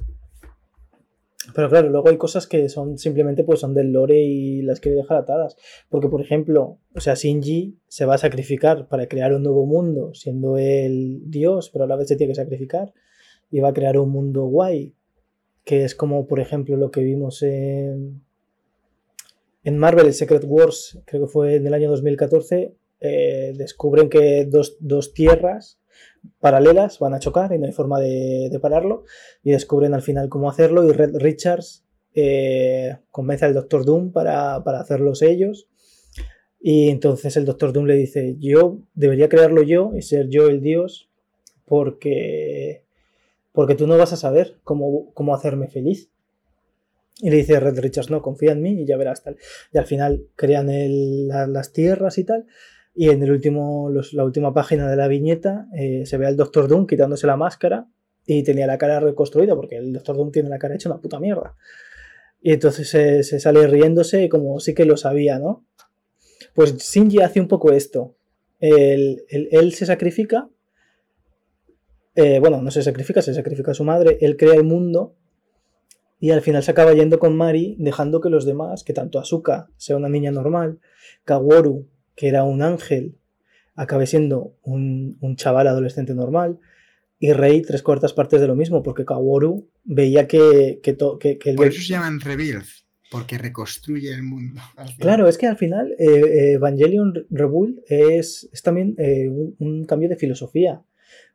pero 1.54 1.68
claro, 1.68 1.90
luego 1.90 2.08
hay 2.08 2.16
cosas 2.16 2.46
que 2.46 2.68
son 2.68 2.96
simplemente 2.98 3.44
pues 3.44 3.60
son 3.60 3.74
del 3.74 3.92
lore 3.92 4.20
y 4.20 4.62
las 4.62 4.80
quiere 4.80 4.96
dejar 4.96 5.18
atadas. 5.18 5.56
Porque, 5.88 6.08
por 6.08 6.20
ejemplo, 6.20 6.78
o 6.94 7.00
sea, 7.00 7.14
Shinji 7.14 7.78
se 7.86 8.06
va 8.06 8.14
a 8.14 8.18
sacrificar 8.18 8.88
para 8.88 9.08
crear 9.08 9.34
un 9.34 9.42
nuevo 9.42 9.66
mundo, 9.66 10.14
siendo 10.14 10.56
el 10.56 11.30
dios, 11.30 11.70
pero 11.70 11.84
a 11.84 11.88
la 11.88 11.96
vez 11.96 12.08
se 12.08 12.16
tiene 12.16 12.32
que 12.32 12.36
sacrificar. 12.36 12.92
Y 13.50 13.60
va 13.60 13.68
a 13.68 13.74
crear 13.74 13.98
un 13.98 14.10
mundo 14.10 14.44
guay. 14.44 14.94
Que 15.64 15.84
es 15.84 15.94
como, 15.94 16.26
por 16.26 16.40
ejemplo, 16.40 16.76
lo 16.76 16.90
que 16.90 17.02
vimos 17.02 17.42
en, 17.42 18.22
en 19.62 19.78
Marvel, 19.78 20.12
Secret 20.12 20.44
Wars, 20.46 20.98
creo 21.06 21.22
que 21.22 21.32
fue 21.32 21.56
en 21.56 21.66
el 21.66 21.74
año 21.74 21.90
2014. 21.90 22.74
Eh, 23.00 23.52
descubren 23.56 24.08
que 24.08 24.44
dos, 24.44 24.76
dos 24.80 25.14
tierras 25.14 25.78
paralelas, 26.40 26.98
van 26.98 27.14
a 27.14 27.18
chocar 27.18 27.52
y 27.52 27.58
no 27.58 27.66
hay 27.66 27.72
forma 27.72 28.00
de, 28.00 28.58
pararlo. 28.60 29.04
Y 29.42 29.52
descubren 29.52 29.94
al 29.94 30.02
final 30.02 30.28
cómo 30.28 30.48
hacerlo. 30.48 30.84
Y 30.84 30.92
Red 30.92 31.16
Richards 31.16 31.84
eh, 32.14 32.96
convence 33.10 33.44
al 33.44 33.54
Doctor 33.54 33.84
Doom 33.84 34.12
para, 34.12 34.56
hacerlos 34.56 35.22
ellos. 35.22 35.68
Y 36.60 36.88
entonces 36.88 37.36
el 37.36 37.44
Doctor 37.44 37.72
Doom 37.72 37.86
le 37.86 37.94
dice: 37.94 38.36
Yo 38.38 38.78
debería 38.94 39.28
crearlo 39.28 39.62
yo 39.62 39.92
y 39.94 40.02
ser 40.02 40.28
yo 40.28 40.48
el 40.48 40.60
dios, 40.60 41.10
porque, 41.66 42.83
porque 43.54 43.76
tú 43.76 43.86
no 43.86 43.96
vas 43.96 44.12
a 44.12 44.16
saber 44.16 44.58
cómo, 44.64 45.14
cómo 45.14 45.34
hacerme 45.34 45.68
feliz. 45.68 46.10
Y 47.20 47.30
le 47.30 47.36
dice 47.36 47.60
Red 47.60 47.78
Richards: 47.78 48.10
No, 48.10 48.20
confía 48.20 48.52
en 48.52 48.60
mí 48.60 48.82
y 48.82 48.84
ya 48.84 48.96
verás 48.96 49.22
tal. 49.22 49.36
Y 49.72 49.78
al 49.78 49.86
final 49.86 50.26
crean 50.34 50.68
las 51.28 51.72
tierras 51.72 52.18
y 52.18 52.24
tal. 52.24 52.46
Y 52.94 53.10
en 53.10 53.22
el 53.22 53.30
último, 53.30 53.90
la 54.12 54.24
última 54.24 54.52
página 54.52 54.90
de 54.90 54.96
la 54.96 55.08
viñeta 55.08 55.66
eh, 55.76 56.04
se 56.04 56.16
ve 56.16 56.26
al 56.26 56.36
Doctor 56.36 56.68
Doom 56.68 56.86
quitándose 56.86 57.26
la 57.26 57.36
máscara 57.36 57.88
y 58.26 58.42
tenía 58.42 58.66
la 58.66 58.78
cara 58.78 59.00
reconstruida 59.00 59.54
porque 59.54 59.76
el 59.76 59.92
Doctor 59.92 60.16
Doom 60.16 60.32
tiene 60.32 60.48
la 60.48 60.58
cara 60.58 60.74
hecha 60.74 60.88
una 60.88 61.00
puta 61.00 61.20
mierda. 61.20 61.56
Y 62.40 62.52
entonces 62.52 62.88
se, 62.88 63.40
sale 63.40 63.66
riéndose 63.66 64.28
como 64.28 64.60
sí 64.60 64.74
que 64.74 64.84
lo 64.84 64.96
sabía, 64.96 65.38
¿no? 65.38 65.64
Pues 66.54 66.76
Shinji 66.76 67.20
hace 67.20 67.40
un 67.40 67.48
poco 67.48 67.72
esto. 67.72 68.16
Él, 68.60 69.72
se 69.72 69.86
sacrifica. 69.86 70.48
Eh, 72.14 72.38
bueno, 72.38 72.62
no 72.62 72.70
se 72.70 72.82
sacrifica, 72.82 73.22
se 73.22 73.34
sacrifica 73.34 73.72
a 73.72 73.74
su 73.74 73.84
madre. 73.84 74.18
Él 74.20 74.36
crea 74.36 74.54
el 74.54 74.64
mundo. 74.64 75.16
Y 76.20 76.30
al 76.30 76.40
final 76.40 76.62
se 76.62 76.70
acaba 76.70 76.94
yendo 76.94 77.18
con 77.18 77.36
Mari, 77.36 77.76
dejando 77.78 78.20
que 78.20 78.30
los 78.30 78.46
demás, 78.46 78.82
que 78.82 78.94
tanto 78.94 79.18
Asuka 79.18 79.68
sea 79.76 79.96
una 79.96 80.08
niña 80.08 80.30
normal, 80.30 80.78
Kaworu 81.24 81.86
que 82.14 82.28
era 82.28 82.44
un 82.44 82.62
ángel, 82.62 83.18
acabe 83.74 84.06
siendo 84.06 84.56
un, 84.62 85.18
chaval 85.36 85.66
adolescente 85.66 86.14
normal. 86.14 86.58
Y 87.18 87.32
Rey, 87.32 87.62
tres 87.62 87.82
cuartas 87.82 88.12
partes 88.12 88.40
de 88.40 88.46
lo 88.46 88.56
mismo, 88.56 88.82
porque 88.82 89.04
Kaworu 89.04 89.68
veía 89.84 90.26
que. 90.26 90.80
que, 90.82 90.96
que, 91.38 91.54
Por 91.54 91.68
eso 91.68 91.80
se 91.80 91.88
llaman 91.88 92.20
Rebirth, 92.20 92.84
porque 93.10 93.38
reconstruye 93.38 94.12
el 94.12 94.22
mundo. 94.22 94.60
Claro, 94.98 95.28
es 95.28 95.38
que 95.38 95.46
al 95.46 95.56
final 95.56 95.92
eh, 95.98 96.06
eh, 96.06 96.52
Evangelion 96.54 97.26
Rebuild 97.30 97.80
es, 97.88 98.48
es 98.52 98.62
también 98.62 98.94
eh, 98.98 99.28
un, 99.30 99.84
cambio 99.84 100.08
de 100.08 100.16
filosofía. 100.16 100.82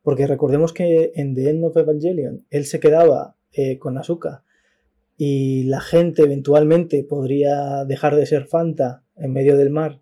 Porque 0.01 0.27
recordemos 0.27 0.73
que 0.73 1.11
en 1.15 1.35
The 1.35 1.49
End 1.49 1.65
of 1.65 1.77
Evangelion 1.77 2.45
él 2.49 2.65
se 2.65 2.79
quedaba 2.79 3.35
con 3.79 3.97
Asuka 3.97 4.43
y 5.17 5.63
la 5.63 5.81
gente 5.81 6.21
eventualmente 6.21 7.03
podría 7.03 7.83
dejar 7.83 8.15
de 8.15 8.25
ser 8.25 8.45
Fanta 8.45 9.03
en 9.17 9.33
medio 9.33 9.57
del 9.57 9.69
mar 9.69 9.99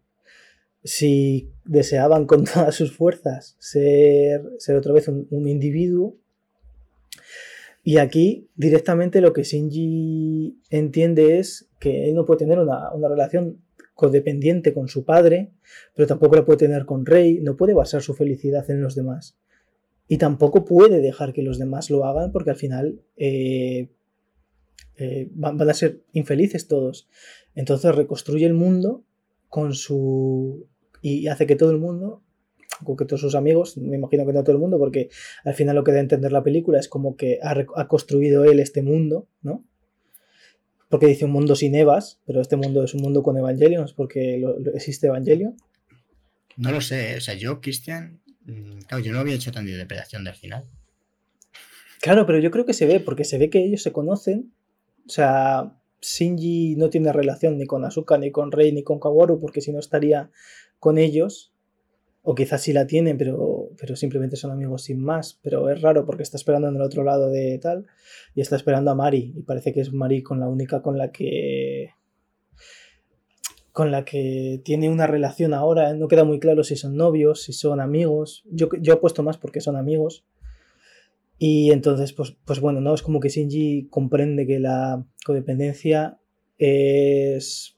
si 0.84 1.52
deseaban 1.66 2.26
con 2.26 2.44
todas 2.54 2.76
sus 2.76 2.96
fuerzas 2.96 3.56
ser, 3.60 4.44
ser 4.58 4.76
otra 4.76 4.94
vez 4.94 5.08
un, 5.08 5.48
individuo. 5.48 6.18
Y 7.84 7.98
aquí 7.98 8.50
directamente 8.56 9.22
lo 9.22 9.34
que 9.34 9.44
Shinji 9.44 10.60
entiende 10.70 11.40
es 11.40 11.70
que 11.80 12.10
él 12.10 12.16
no 12.16 12.26
puede 12.26 12.40
tener 12.40 12.60
una, 12.60 12.92
relación 13.08 13.62
codependiente 13.94 14.74
con 14.74 14.88
su 14.88 15.06
padre, 15.06 15.52
pero 15.96 16.08
tampoco 16.08 16.36
la 16.36 16.46
puede 16.46 16.60
tener 16.60 16.86
con 16.86 17.06
Rey, 17.06 17.40
no 17.42 17.56
puede 17.56 17.74
basar 17.74 18.02
su 18.02 18.14
felicidad 18.14 18.70
en 18.70 18.82
los 18.82 18.94
demás. 18.94 19.38
Y 20.08 20.18
tampoco 20.18 20.64
puede 20.64 21.02
dejar 21.02 21.34
que 21.34 21.42
los 21.42 21.60
demás 21.60 21.90
lo 21.90 22.06
hagan 22.06 22.32
porque 22.32 22.52
al 22.52 22.56
final 22.56 23.02
eh, 23.18 23.90
eh, 24.96 25.28
van, 25.32 25.62
a 25.62 25.74
ser 25.74 26.02
infelices 26.14 26.68
todos. 26.68 27.08
Entonces 27.56 27.94
reconstruye 27.96 28.46
el 28.46 28.54
mundo 28.54 29.04
con 29.50 29.74
su 29.74 30.68
y 31.02 31.28
hace 31.28 31.46
que 31.46 31.56
todo 31.56 31.72
el 31.72 31.78
mundo, 31.78 32.24
con 32.84 32.98
que 32.98 33.06
todos 33.06 33.22
sus 33.22 33.36
amigos, 33.36 33.78
me 33.78 33.98
imagino 33.98 34.26
que 34.26 34.34
no 34.34 34.44
todo 34.44 34.56
el 34.56 34.62
mundo, 34.62 34.78
porque 34.78 35.10
al 35.44 35.54
final 35.54 35.76
lo 35.76 35.84
que 35.84 35.92
da 35.92 36.00
a 36.00 36.02
entender 36.02 36.32
la 36.32 36.44
película 36.44 36.80
es 36.80 36.88
como 36.88 37.16
que 37.16 37.40
ha, 37.42 37.88
construido 37.88 38.46
él 38.46 38.60
este 38.60 38.82
mundo, 38.82 39.28
¿no? 39.42 39.64
porque 40.90 41.08
dice 41.08 41.26
un 41.26 41.32
mundo 41.32 41.56
sin 41.56 41.76
Evas, 41.76 42.22
pero 42.26 42.42
este 42.42 42.56
mundo 42.56 42.84
es 42.84 42.94
un 42.94 43.02
mundo 43.02 43.22
con 43.22 43.38
Evangelions, 43.38 43.94
porque 43.94 44.42
existe 44.74 45.08
Evangelion. 45.08 45.58
No 46.56 46.72
lo 46.72 46.82
sé, 46.82 47.18
o 47.18 47.22
sea, 47.22 47.36
yo, 47.36 47.60
Cristian, 47.62 48.22
claro, 48.88 49.04
yo 49.04 49.12
no 49.12 49.20
había 49.20 49.36
hecho 49.36 49.52
tanta 49.52 49.70
interpretación 49.70 50.24
del 50.24 50.36
final. 50.36 50.66
Claro, 52.02 52.26
pero 52.26 52.40
yo 52.40 52.52
creo 52.52 52.66
que 52.66 52.74
se 52.74 52.86
ve, 52.86 53.00
porque 53.00 53.24
se 53.24 53.38
ve 53.38 53.50
que 53.50 53.64
ellos 53.64 53.82
se 53.82 53.92
conocen. 53.92 54.54
O 55.06 55.10
sea, 55.10 55.78
Shinji 56.02 56.76
no 56.76 56.90
tiene 56.90 57.12
relación 57.12 57.58
ni 57.58 57.66
con 57.66 57.84
Asuka, 57.86 58.18
ni 58.18 58.32
con 58.32 58.52
Rei, 58.52 58.72
ni 58.72 58.84
con 58.84 59.00
Kaworu, 59.00 59.40
porque 59.40 59.62
si 59.62 59.72
no 59.72 59.80
estaría 59.80 60.30
con 60.80 60.98
ellos. 60.98 61.54
O 62.30 62.36
quizás 62.36 62.62
sí 62.62 62.74
la 62.74 62.88
tienen, 62.88 63.18
pero, 63.18 63.70
pero 63.80 63.96
simplemente 63.96 64.36
son 64.36 64.52
amigos 64.52 64.84
sin 64.84 65.02
más. 65.02 65.40
Pero 65.42 65.70
es 65.70 65.82
raro 65.82 66.06
porque 66.06 66.24
está 66.24 66.36
esperando 66.36 66.68
en 66.68 66.76
el 66.76 66.82
otro 66.82 67.04
lado 67.04 67.30
de 67.30 67.58
tal. 67.58 67.86
Y 68.36 68.42
está 68.42 68.58
esperando 68.58 68.92
a 68.92 68.96
Mari. 68.96 69.34
Y 69.36 69.44
parece 69.44 69.74
que 69.74 69.80
es 69.80 69.94
Mari 69.94 70.24
con 70.24 70.40
la 70.40 70.48
única 70.48 70.82
con 70.82 70.98
la 70.98 71.12
que. 71.12 71.92
Con 73.78 73.92
la 73.92 74.06
que 74.06 74.60
tiene 74.66 74.90
una 74.90 75.06
relación 75.06 75.54
ahora. 75.54 75.94
No 75.94 76.08
queda 76.08 76.24
muy 76.24 76.40
claro 76.40 76.64
si 76.64 76.76
son 76.76 76.98
novios, 76.98 77.44
si 77.44 77.54
son 77.54 77.80
amigos. 77.80 78.44
Yo, 78.50 78.70
yo 78.82 78.94
apuesto 78.96 79.22
más 79.22 79.38
porque 79.38 79.62
son 79.62 79.76
amigos. 79.76 80.26
Y 81.38 81.70
entonces, 81.70 82.12
pues, 82.12 82.36
pues 82.44 82.60
bueno, 82.60 82.82
¿no? 82.82 82.96
Es 82.96 83.04
como 83.04 83.20
que 83.20 83.30
Shinji 83.30 83.88
comprende 83.92 84.48
que 84.48 84.58
la 84.58 85.06
codependencia 85.24 86.18
es. 86.58 87.78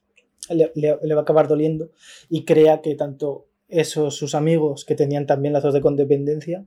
Le, 0.50 0.72
le, 0.74 1.16
va 1.16 1.20
a 1.20 1.24
acabar 1.24 1.50
doliendo 1.50 1.92
y 2.30 2.46
crea 2.46 2.80
que 2.80 2.96
tanto 2.96 3.48
esos 3.68 4.16
sus 4.16 4.36
amigos 4.36 4.86
que 4.86 4.96
tenían 4.96 5.26
también 5.26 5.52
lazos 5.52 5.74
de 5.74 5.82
condependencia 5.82 6.66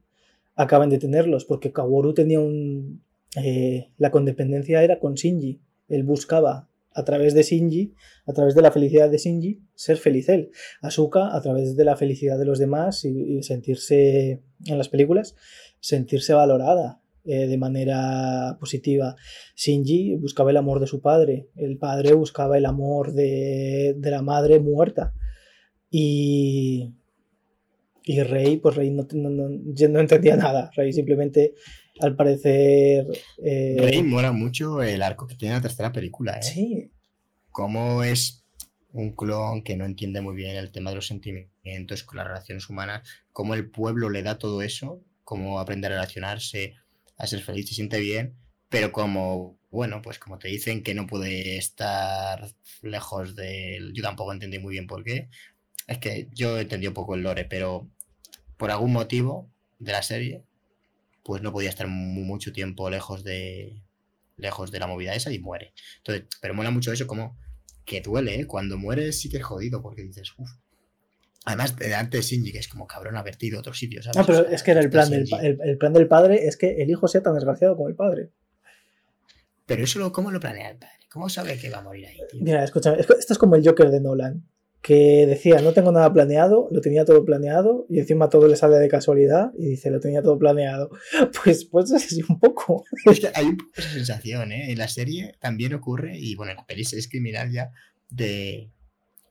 acaban 0.57 0.91
de 0.91 0.99
tenerlos, 0.99 1.47
porque 1.47 1.73
Kaworu 1.73 2.13
tenía 2.13 2.39
un... 2.39 3.03
Eh, 3.43 3.89
la 3.97 4.11
condependencia 4.11 4.85
era 4.85 5.01
con 5.01 5.15
Shinji, 5.15 5.59
él 5.89 6.03
buscaba 6.03 6.69
a 6.95 7.05
través 7.05 7.35
de 7.35 7.43
Shinji, 7.43 7.95
a 8.27 8.33
través 8.33 8.55
de 8.55 8.63
la 8.63 8.71
felicidad 8.71 9.11
de 9.11 9.19
Shinji, 9.19 9.63
ser 9.75 9.97
feliz 9.97 10.29
él. 10.29 10.51
Asuka, 10.81 11.35
a 11.35 11.41
través 11.41 11.77
de 11.77 11.85
la 11.85 11.97
felicidad 11.97 12.39
de 12.39 12.45
los 12.45 12.59
demás 12.59 13.05
y, 13.05 13.43
sentirse 13.43 14.43
en 14.67 14.79
las 14.79 14.89
películas, 14.89 15.37
sentirse 15.81 16.35
valorada 16.35 17.01
eh, 17.25 17.47
de 17.47 17.59
manera 17.59 18.57
positiva. 18.59 19.17
Shinji 19.57 20.17
buscaba 20.17 20.51
el 20.51 20.57
amor 20.57 20.81
de 20.81 20.87
su 20.87 21.01
padre, 21.01 21.49
el 21.57 21.79
padre 21.79 22.15
buscaba 22.15 22.59
el 22.59 22.67
amor 22.67 23.13
de, 23.13 23.95
de 23.97 24.11
la 24.11 24.23
madre 24.23 24.61
muerta. 24.61 25.15
Y, 25.91 26.95
y 28.05 28.23
Rey, 28.23 28.57
pues 28.57 28.75
Rey 28.75 28.91
no, 28.91 29.07
no, 29.13 29.31
no, 29.31 30.01
entendía 30.01 30.37
nada. 30.37 30.71
Rey 30.75 30.93
simplemente, 30.93 31.55
al 32.01 32.17
parecer. 32.17 33.07
Eh... 33.39 33.77
Rey 33.79 34.03
mola 34.03 34.33
mucho 34.33 34.83
el 34.83 35.03
arco 35.03 35.27
que 35.27 35.37
tiene 35.37 35.55
la 35.55 35.61
tercera 35.61 35.93
película, 35.93 36.39
¿eh? 36.39 36.43
Sí. 36.43 36.91
Cómo 37.51 38.03
es 38.03 38.45
un 38.93 39.13
clon 39.13 39.63
que 39.63 39.77
no 39.77 39.85
entiende 39.85 40.21
muy 40.21 40.35
bien 40.35 40.57
el 40.57 40.71
tema 40.71 40.91
de 40.91 40.97
los 40.97 41.07
sentimientos 41.07 42.03
con 42.03 42.19
las 42.19 42.27
relaciones 42.27 42.69
humanas, 42.69 43.09
cómo 43.33 43.55
el 43.55 43.71
pueblo 43.71 44.11
le 44.11 44.23
da 44.23 44.39
todo 44.39 44.63
eso, 44.63 45.03
cómo 45.25 45.59
aprende 45.59 45.87
a 45.87 45.91
relacionarse, 45.91 46.75
a 47.17 47.27
ser 47.27 47.41
feliz, 47.41 47.69
se 47.69 47.75
siente 47.75 48.01
bien, 48.01 48.37
pero 48.69 48.93
como, 48.93 49.59
bueno, 49.71 50.03
pues 50.03 50.19
como 50.19 50.39
te 50.39 50.49
dicen 50.49 50.83
que 50.83 50.95
no 50.95 51.07
puede 51.07 51.57
estar 51.57 52.49
lejos 52.83 53.35
del... 53.35 53.93
Yo 53.95 54.03
tampoco 54.03 54.33
entendí 54.33 54.59
muy 54.59 54.73
bien 54.73 54.87
por 54.87 55.05
qué, 55.05 55.29
es 55.87 55.99
que 55.99 56.29
yo 56.33 56.59
entendí 56.59 56.87
un 56.87 56.95
poco 56.95 57.15
el 57.15 57.23
lore, 57.23 57.45
pero 57.45 57.89
por 58.57 58.71
algún 58.71 58.93
motivo 58.93 59.51
de 59.79 59.93
la 59.93 60.03
serie, 60.03 60.45
pues 61.23 61.43
no 61.43 61.53
podía 61.53 61.71
estar 61.71 61.87
mucho 61.87 62.53
tiempo 62.53 62.91
lejos 62.91 63.25
de 63.25 63.83
lejos 64.37 64.71
de 64.71 64.79
la 64.79 64.87
movida 64.87 65.15
esa 65.15 65.33
y 65.33 65.39
muere. 65.39 65.73
Entonces, 65.99 66.27
pero 66.41 66.55
mola 66.55 66.71
mucho 66.71 66.93
eso 66.93 67.07
como 67.07 67.39
que 67.85 68.01
duele, 68.01 68.41
¿eh? 68.41 68.47
Cuando 68.47 68.79
mueres 68.79 69.21
sí 69.21 69.29
que 69.29 69.39
es 69.39 69.45
jodido 69.45 69.83
porque 69.83 70.03
dices, 70.03 70.33
uff. 70.37 70.51
Además, 71.45 71.77
delante 71.77 72.19
de 72.19 72.23
Shinji, 72.23 72.53
que 72.53 72.59
es 72.59 72.69
como 72.69 72.87
cabrón, 72.87 73.17
ha 73.17 73.23
vertido 73.23 73.57
a 73.57 73.61
otro 73.61 73.75
sitio, 73.75 74.01
¿sabes? 74.01 74.17
No, 74.17 74.25
pero 74.25 74.47
es 74.47 74.63
que 74.63 74.71
era 74.71 74.81
el 74.81 74.91
plan, 74.91 75.11
del, 75.11 75.29
el, 75.61 75.77
plan 75.77 75.93
del 75.93 76.07
padre 76.07 76.47
es 76.47 76.57
que 76.57 76.81
el 76.81 76.89
hijo 76.89 77.09
sea 77.09 77.21
tan 77.21 77.35
desgraciado 77.35 77.77
como 77.77 77.89
el 77.89 77.97
padre. 77.97 78.31
Pero 79.67 79.83
eso, 79.83 80.13
¿cómo 80.13 80.31
lo 80.31 80.39
planea 80.39 80.71
el 80.71 80.79
padre? 80.79 80.95
¿Cómo 81.11 81.29
sabe 81.29 81.59
que 81.59 81.69
va 81.69 81.79
a 81.79 81.83
morir 81.83 82.07
ahí, 82.07 82.17
Mira, 82.41 82.63
escúchame, 82.63 83.01
esto 83.01 83.17
es 83.19 83.39
como 83.39 83.57
el 83.57 83.67
Joker 83.67 83.91
de 83.91 84.01
Nolan 84.01 84.52
que 84.83 85.27
decía, 85.29 85.63
no 85.63 85.73
tengo 85.73 85.93
nada 85.93 86.13
planeado, 86.13 86.69
lo 86.73 86.81
tenía 86.81 87.05
todo 87.05 87.25
planeado 87.25 87.87
y 87.89 88.01
encima 88.01 88.29
todo 88.29 88.49
le 88.49 88.57
sale 88.57 88.77
de 88.79 88.89
casualidad 88.89 89.53
y 89.57 89.67
dice, 89.67 89.91
lo 89.91 90.01
tenía 90.01 90.23
todo 90.23 90.39
planeado. 90.39 90.91
Pues, 91.45 91.65
pues 91.65 91.91
es 91.93 92.05
así 92.05 92.23
un 92.29 92.39
poco. 92.39 92.85
hay 93.35 93.47
un 93.47 93.57
poco 93.57 93.71
esa 93.77 93.91
sensación, 93.91 94.53
¿eh? 94.53 94.73
En 94.73 94.79
la 94.79 94.89
serie 94.89 95.37
también 95.39 95.73
ocurre, 95.75 96.19
y 96.19 96.35
bueno, 96.35 96.51
en 96.51 96.57
la 96.57 96.67
peli 96.67 96.83
es 96.83 97.09
criminal 97.09 97.53
ya, 97.53 97.71
de 98.11 98.71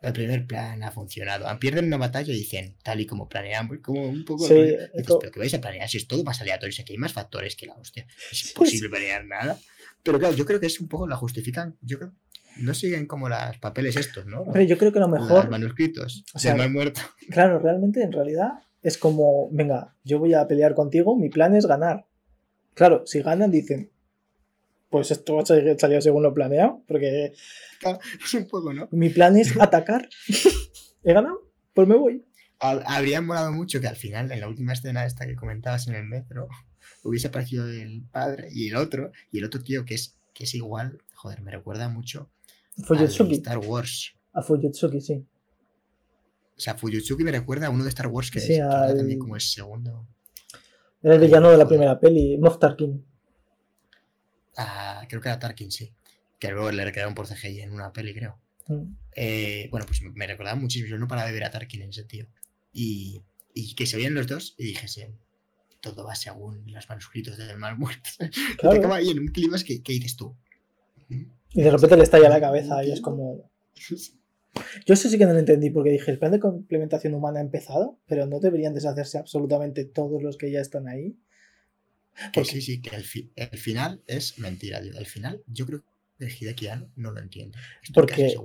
el 0.01 0.13
primer 0.13 0.47
plan 0.47 0.81
ha 0.83 0.91
funcionado. 0.91 1.45
Pierden 1.59 1.85
una 1.85 1.97
batalla 1.97 2.33
y 2.33 2.37
dicen, 2.37 2.75
tal 2.81 3.01
y 3.01 3.05
como 3.05 3.27
planeamos, 3.29 3.79
como 3.83 4.07
un 4.07 4.25
poco... 4.25 4.47
Sí, 4.47 4.75
pero 4.95 5.19
que 5.19 5.39
vais 5.39 5.53
a 5.53 5.61
planear 5.61 5.87
si 5.87 5.97
es 5.97 6.07
todo 6.07 6.23
más 6.23 6.41
aleatorio, 6.41 6.73
sé 6.73 6.83
que 6.83 6.93
hay 6.93 6.97
más 6.97 7.13
factores 7.13 7.55
que 7.55 7.67
la 7.67 7.75
hostia. 7.75 8.07
Es 8.31 8.47
imposible 8.47 8.89
planear 8.89 9.25
nada. 9.25 9.59
Pero 10.01 10.17
claro, 10.17 10.35
yo 10.35 10.45
creo 10.45 10.59
que 10.59 10.65
es 10.65 10.79
un 10.79 10.87
poco 10.87 11.07
la 11.07 11.17
justifican. 11.17 11.77
Yo 11.81 11.99
creo 11.99 12.13
no 12.57 12.73
siguen 12.73 13.05
como 13.05 13.29
los 13.29 13.57
papeles 13.59 13.95
estos, 13.95 14.25
¿no? 14.25 14.43
Pero 14.51 14.65
yo 14.65 14.77
creo 14.77 14.91
que 14.91 14.99
lo 14.99 15.07
mejor. 15.07 15.43
Los 15.45 15.49
manuscritos. 15.49 16.23
O 16.33 16.39
sea, 16.39 16.55
muerto. 16.69 17.01
Claro, 17.29 17.59
realmente, 17.59 18.03
en 18.03 18.11
realidad, 18.11 18.51
es 18.81 18.97
como, 18.97 19.49
venga, 19.51 19.95
yo 20.03 20.19
voy 20.19 20.33
a 20.33 20.47
pelear 20.47 20.73
contigo, 20.75 21.15
mi 21.15 21.29
plan 21.29 21.55
es 21.55 21.65
ganar. 21.65 22.05
Claro, 22.73 23.03
si 23.05 23.21
ganan, 23.21 23.51
dicen, 23.51 23.91
pues 24.89 25.11
esto 25.11 25.39
ha 25.39 25.45
salido 25.45 26.01
según 26.01 26.23
lo 26.23 26.33
planeado, 26.33 26.83
porque. 26.87 27.33
es 28.23 28.33
un 28.33 28.47
poco, 28.47 28.73
¿no? 28.73 28.87
Mi 28.91 29.09
plan 29.09 29.37
es 29.37 29.53
atacar. 29.59 30.09
¿He 31.03 31.13
ganado? 31.13 31.51
Pues 31.73 31.87
me 31.87 31.95
voy. 31.95 32.25
Habría 32.59 33.21
molado 33.21 33.51
mucho 33.51 33.81
que 33.81 33.87
al 33.87 33.95
final, 33.95 34.31
en 34.31 34.39
la 34.39 34.47
última 34.47 34.73
escena 34.73 35.05
esta 35.05 35.25
que 35.25 35.35
comentabas 35.35 35.87
en 35.87 35.95
el 35.95 36.05
metro, 36.05 36.47
hubiese 37.03 37.27
aparecido 37.27 37.67
el 37.67 38.03
padre 38.11 38.49
y 38.51 38.67
el 38.67 38.75
otro, 38.75 39.11
y 39.31 39.39
el 39.39 39.45
otro 39.45 39.63
tío 39.63 39.83
que 39.83 39.95
es, 39.95 40.15
que 40.33 40.43
es 40.43 40.53
igual, 40.53 40.99
joder, 41.15 41.41
me 41.41 41.49
recuerda 41.51 41.89
mucho 41.89 42.29
Fuyutsuki. 42.83 43.35
Star 43.35 43.57
Wars. 43.57 44.13
A 44.33 44.41
Fuyutsuki, 44.41 45.01
sí. 45.01 45.25
O 46.57 46.59
sea, 46.59 46.75
Fuyutsuki 46.75 47.23
me 47.23 47.31
recuerda 47.31 47.67
a 47.67 47.69
uno 47.69 47.83
de 47.83 47.89
Star 47.89 48.07
Wars 48.07 48.29
que, 48.31 48.39
sí, 48.39 48.53
es, 48.53 48.59
también 48.95 49.19
como 49.19 49.35
es 49.35 49.51
segundo. 49.51 50.07
Era 51.01 51.15
el 51.15 51.21
villano 51.21 51.49
de 51.49 51.57
la 51.57 51.67
primera 51.67 51.99
peli, 51.99 52.37
Moff 52.37 52.59
Tarkin. 52.59 53.03
Ah, 54.57 55.05
creo 55.09 55.21
que 55.21 55.29
era 55.29 55.39
Tarkin, 55.39 55.71
sí. 55.71 55.93
Que 56.39 56.51
luego 56.51 56.71
le 56.71 56.85
recrearon 56.85 57.15
por 57.15 57.27
CGI 57.27 57.61
en 57.61 57.73
una 57.73 57.91
peli, 57.91 58.13
creo. 58.13 58.39
Mm. 58.67 58.95
Eh, 59.15 59.67
bueno, 59.71 59.85
pues 59.85 60.01
me 60.01 60.27
recordaba 60.27 60.55
muchísimo. 60.55 60.89
Yo 60.89 60.97
no 60.97 61.07
paraba 61.07 61.27
de 61.27 61.33
ver 61.33 61.43
a 61.43 61.51
Tarkin 61.51 61.81
en 61.81 61.89
ese 61.89 62.03
tío. 62.03 62.27
Y, 62.73 63.21
y 63.53 63.73
que 63.75 63.85
se 63.85 63.97
veían 63.97 64.13
los 64.13 64.27
dos 64.27 64.55
y 64.57 64.65
dije, 64.65 64.87
sí, 64.87 65.03
todo 65.81 66.05
va 66.05 66.15
según 66.15 66.63
los 66.71 66.87
manuscritos 66.87 67.37
del 67.37 67.57
mal 67.57 67.77
muerto. 67.77 68.09
Claro. 68.59 68.79
Te 68.79 68.87
ahí 68.87 69.09
en 69.09 69.19
un 69.19 69.27
clima 69.27 69.57
que, 69.57 69.81
¿qué 69.81 69.93
dices 69.93 70.15
tú? 70.15 70.35
Y 71.53 71.61
de 71.61 71.71
repente 71.71 71.97
le 71.97 72.03
estalla 72.03 72.29
la 72.29 72.39
cabeza 72.39 72.83
y 72.83 72.91
es 72.91 73.01
como. 73.01 73.49
Yo 74.85 74.93
eso 74.93 75.09
sí 75.09 75.17
que 75.17 75.25
no 75.25 75.33
lo 75.33 75.39
entendí 75.39 75.69
porque 75.69 75.91
dije, 75.91 76.11
el 76.11 76.19
plan 76.19 76.31
de 76.31 76.39
complementación 76.39 77.13
humana 77.13 77.39
ha 77.39 77.41
empezado, 77.41 77.97
pero 78.07 78.25
no 78.25 78.39
deberían 78.39 78.73
deshacerse 78.73 79.17
absolutamente 79.17 79.85
todos 79.85 80.21
los 80.21 80.37
que 80.37 80.51
ya 80.51 80.59
están 80.59 80.87
ahí. 80.87 81.15
sí, 82.43 82.61
sí, 82.61 82.81
que 82.81 82.95
el, 82.95 83.03
final 83.57 84.01
es 84.07 84.39
mentira. 84.39 84.79
El 84.79 85.05
final, 85.05 85.41
yo 85.47 85.65
creo 85.65 85.83
que 86.19 86.25
Hideki 86.25 86.67
no 86.97 87.11
lo 87.11 87.19
entiende. 87.19 87.57
porque, 87.93 88.35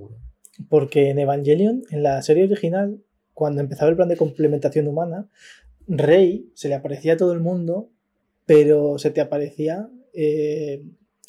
porque 0.69 1.11
en 1.11 1.19
Evangelion, 1.19 1.83
en 1.91 2.03
la 2.03 2.23
serie 2.23 2.45
original, 2.45 3.03
cuando 3.35 3.61
empezaba 3.61 3.91
el 3.91 3.97
plan 3.97 4.09
de 4.09 4.17
complementación 4.17 4.87
humana, 4.87 5.29
Rey 5.89 6.51
se 6.55 6.69
le 6.69 6.75
aparecía 6.75 7.15
a 7.15 7.17
todo 7.17 7.33
el 7.33 7.41
mundo, 7.41 7.91
pero 8.47 8.99
se 8.99 9.11
te 9.11 9.21
aparecía 9.21 9.89
eh, 10.15 10.83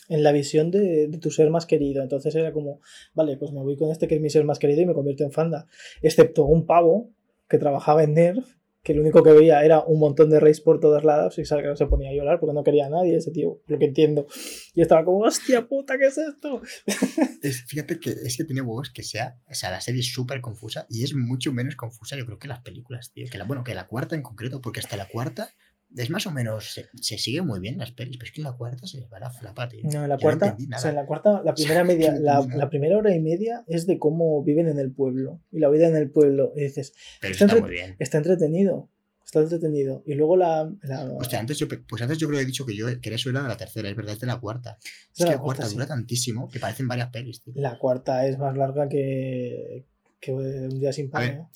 en 0.08 0.24
la 0.24 0.32
visión 0.32 0.72
de, 0.72 1.10
tu 1.22 1.32
ser 1.32 1.50
más 1.50 1.66
querido. 1.66 2.04
Entonces 2.04 2.34
era 2.36 2.52
como, 2.52 2.82
vale, 3.14 3.38
pues 3.38 3.52
me 3.52 3.62
voy 3.62 3.78
con 3.78 3.92
este 3.92 4.08
que 4.08 4.16
es 4.16 4.22
mi 4.22 4.30
ser 4.30 4.46
más 4.46 4.60
querido 4.60 4.82
y 4.82 4.86
me 4.86 4.94
convierto 4.94 5.24
en 5.24 5.32
fanda. 5.32 5.68
Excepto 6.02 6.46
un 6.46 6.66
pavo 6.66 7.12
que 7.48 7.58
trabajaba 7.58 8.04
en 8.04 8.14
Nerf, 8.14 8.58
que 8.88 8.94
lo 8.94 9.02
único 9.02 9.22
que 9.22 9.34
veía 9.34 9.66
era 9.66 9.84
un 9.84 10.00
montón 10.00 10.30
de 10.30 10.40
reyes 10.40 10.62
por 10.62 10.80
todos 10.80 11.04
lados 11.04 11.38
y 11.38 11.44
que 11.44 11.76
se 11.76 11.86
ponía 11.88 12.10
a 12.10 12.14
llorar 12.14 12.40
porque 12.40 12.54
no 12.54 12.64
quería 12.64 12.86
a 12.86 12.90
nadie 12.90 13.18
ese 13.18 13.32
tío, 13.32 13.62
lo 13.68 13.78
que 13.78 13.84
entiendo. 13.84 14.28
Y 14.74 14.82
estaba 14.82 15.04
como, 15.04 15.20
hostia 15.20 15.68
puta, 15.68 15.98
¿qué 15.98 16.06
es 16.06 16.18
esto? 16.18 16.62
fíjate 17.68 18.00
que 18.00 18.12
es 18.12 18.38
que 18.38 18.46
tiene 18.46 18.62
huevos 18.62 18.90
que 18.90 19.04
sea, 19.04 19.42
o 19.50 19.54
sea, 19.54 19.72
la 19.72 19.82
serie 19.82 20.00
es 20.00 20.14
súper 20.14 20.40
confusa 20.40 20.86
y 20.90 21.04
es 21.04 21.14
mucho 21.14 21.52
menos 21.52 21.76
confusa 21.76 22.16
yo 22.16 22.26
creo 22.26 22.40
que 22.40 22.48
las 22.48 22.62
películas, 22.62 23.12
tío. 23.12 23.26
Que 23.30 23.38
la, 23.38 23.44
bueno, 23.44 23.66
que 23.66 23.76
la 23.76 23.88
cuarta 23.88 24.16
en 24.16 24.22
concreto, 24.22 24.62
porque 24.62 24.80
hasta 24.80 24.96
la 24.96 25.10
cuarta 25.10 25.50
es 25.98 26.10
más 26.10 26.28
o 26.28 26.32
menos, 26.32 26.74
se, 27.02 27.18
sigue 27.18 27.42
muy 27.42 27.60
bien 27.60 27.78
las 27.78 27.92
pelis, 27.92 28.18
pero 28.18 28.28
es 28.28 28.32
que 28.32 28.42
en 28.42 28.46
la 28.46 28.54
cuarta 28.54 28.86
se 28.86 29.06
va 29.08 29.20
la 29.20 29.32
flapa, 29.32 29.68
tío. 29.68 29.82
No, 29.84 30.04
en 30.04 30.10
la 30.10 30.18
cuarta, 30.18 30.56
o 30.58 30.80
sea, 30.80 30.90
en 30.90 30.96
la 30.96 31.06
cuarta, 31.06 31.42
la 31.44 31.54
primera 31.56 31.84
media, 31.84 32.14
la, 32.20 32.70
primera 32.70 32.98
hora 32.98 33.16
y 33.16 33.20
media 33.20 33.64
es 33.68 33.88
de 33.88 34.00
cómo 34.00 34.44
viven 34.44 34.68
en 34.68 34.80
el 34.80 34.92
pueblo 34.92 35.42
y 35.52 35.60
la 35.60 35.70
vida 35.70 35.88
en 35.88 35.96
el 35.96 36.10
pueblo. 36.10 36.54
Y 36.56 36.62
dices, 36.62 36.94
está, 37.22 37.48
muy 37.56 37.70
bien. 37.70 37.96
está 38.00 38.18
entretenido. 38.18 38.90
Está 39.26 39.42
entretenido. 39.42 40.04
Y 40.06 40.14
luego 40.14 40.38
la. 40.38 40.72
Hostia, 41.20 41.40
antes 41.40 41.58
yo, 41.58 41.68
pues 41.68 42.02
antes 42.02 42.18
yo 42.18 42.28
creo 42.28 42.38
que 42.40 42.44
he 42.44 42.46
dicho 42.48 42.66
que 42.66 42.74
yo 42.74 42.88
que 43.02 43.14
eso 43.14 43.30
era 43.30 43.42
de 43.42 43.50
la 43.50 43.58
tercera, 43.58 43.90
es 43.90 43.96
verdad, 43.96 44.14
es 44.14 44.22
de 44.22 44.28
la 44.28 44.40
cuarta. 44.40 44.78
Es, 45.14 45.26
que 45.26 45.32
la 45.32 45.38
cuarta, 45.38 45.68
dura 45.68 45.86
tantísimo 45.86 46.48
que 46.48 46.60
parecen 46.60 46.88
varias 46.88 47.10
pelis, 47.10 47.42
tío. 47.42 47.54
La 47.58 47.78
cuarta 47.78 48.26
es 48.26 48.38
más 48.38 48.56
larga 48.56 48.88
que, 48.88 49.86
que 50.22 50.32
un 50.32 50.80
día 50.80 50.94
sin 50.94 51.10
pan. 51.10 51.50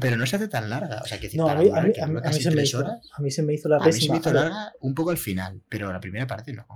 Pero 0.00 0.16
no 0.16 0.26
se 0.26 0.36
hace 0.36 0.48
tan 0.48 0.70
larga. 0.70 1.00
O 1.02 1.06
sea, 1.06 1.18
que 1.18 1.30
no, 1.34 1.48
a 1.48 1.56
mí, 1.56 1.70
a, 1.72 1.82
mí, 1.82 1.92
se 2.40 2.50
me 2.50 2.62
hizo, 2.62 2.78
a 2.80 3.20
mí 3.20 3.30
se 3.30 3.42
me 3.42 3.54
hizo 3.54 3.68
la 3.68 3.76
A 3.78 3.86
mí 3.86 3.92
se 3.92 4.10
me 4.10 4.18
hizo 4.18 4.32
larga 4.32 4.72
un 4.80 4.94
poco 4.94 5.10
al 5.10 5.18
final, 5.18 5.62
pero 5.68 5.92
la 5.92 6.00
primera 6.00 6.26
parte 6.26 6.52
no. 6.52 6.66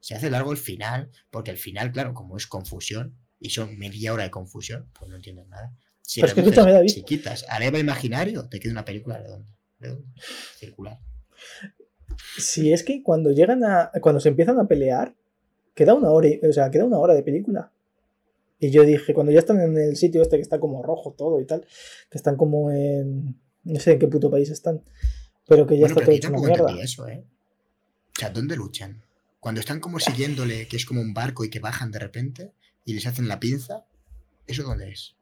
Se 0.00 0.14
hace 0.14 0.30
largo 0.30 0.52
el 0.52 0.58
final, 0.58 1.10
porque 1.30 1.50
el 1.50 1.58
final, 1.58 1.92
claro, 1.92 2.12
como 2.12 2.36
es 2.36 2.46
confusión, 2.46 3.16
y 3.38 3.50
son 3.50 3.78
media 3.78 4.12
hora 4.12 4.24
de 4.24 4.30
confusión, 4.30 4.88
pues 4.98 5.10
no 5.10 5.16
entiendes 5.16 5.48
nada. 5.48 5.72
Si, 6.02 6.20
pero 6.20 6.32
es 6.32 6.54
que 6.54 6.60
David. 6.60 6.88
si 6.88 7.04
quitas 7.04 7.44
Areva 7.48 7.78
Imaginario, 7.78 8.48
te 8.48 8.58
queda 8.58 8.72
una 8.72 8.84
película 8.84 9.18
redonda 9.18 9.48
circular. 10.56 10.98
Si 12.38 12.72
es 12.72 12.84
que 12.84 13.02
cuando 13.02 13.32
llegan 13.32 13.64
a. 13.64 13.90
cuando 14.00 14.20
se 14.20 14.28
empiezan 14.28 14.58
a 14.58 14.66
pelear, 14.66 15.14
queda 15.74 15.94
una 15.94 16.10
hora, 16.10 16.28
o 16.48 16.52
sea, 16.52 16.70
queda 16.70 16.84
una 16.84 16.98
hora 16.98 17.14
de 17.14 17.22
película. 17.22 17.72
Y 18.62 18.70
yo 18.70 18.84
dije, 18.84 19.12
cuando 19.12 19.32
ya 19.32 19.40
están 19.40 19.60
en 19.60 19.76
el 19.76 19.96
sitio 19.96 20.22
este 20.22 20.36
que 20.36 20.42
está 20.42 20.60
como 20.60 20.84
rojo 20.84 21.16
todo 21.18 21.40
y 21.40 21.44
tal, 21.44 21.66
que 22.08 22.16
están 22.16 22.36
como 22.36 22.70
en. 22.70 23.36
no 23.64 23.80
sé 23.80 23.94
en 23.94 23.98
qué 23.98 24.06
puto 24.06 24.30
país 24.30 24.50
están. 24.50 24.84
Pero 25.48 25.66
que 25.66 25.76
ya 25.76 25.86
está 25.86 26.00
todo 26.00 26.12
hecho 26.12 26.28
una 26.28 26.46
mierda. 26.46 26.80
Eso, 26.80 27.08
¿eh? 27.08 27.24
O 28.16 28.20
sea, 28.20 28.30
¿dónde 28.30 28.54
luchan? 28.54 29.02
Cuando 29.40 29.60
están 29.60 29.80
como 29.80 29.98
siguiéndole, 29.98 30.68
que 30.68 30.76
es 30.76 30.86
como 30.86 31.00
un 31.00 31.12
barco 31.12 31.44
y 31.44 31.50
que 31.50 31.58
bajan 31.58 31.90
de 31.90 31.98
repente 31.98 32.52
y 32.84 32.94
les 32.94 33.04
hacen 33.04 33.26
la 33.26 33.40
pinza, 33.40 33.84
¿eso 34.46 34.62
dónde 34.62 34.90
es? 34.90 35.16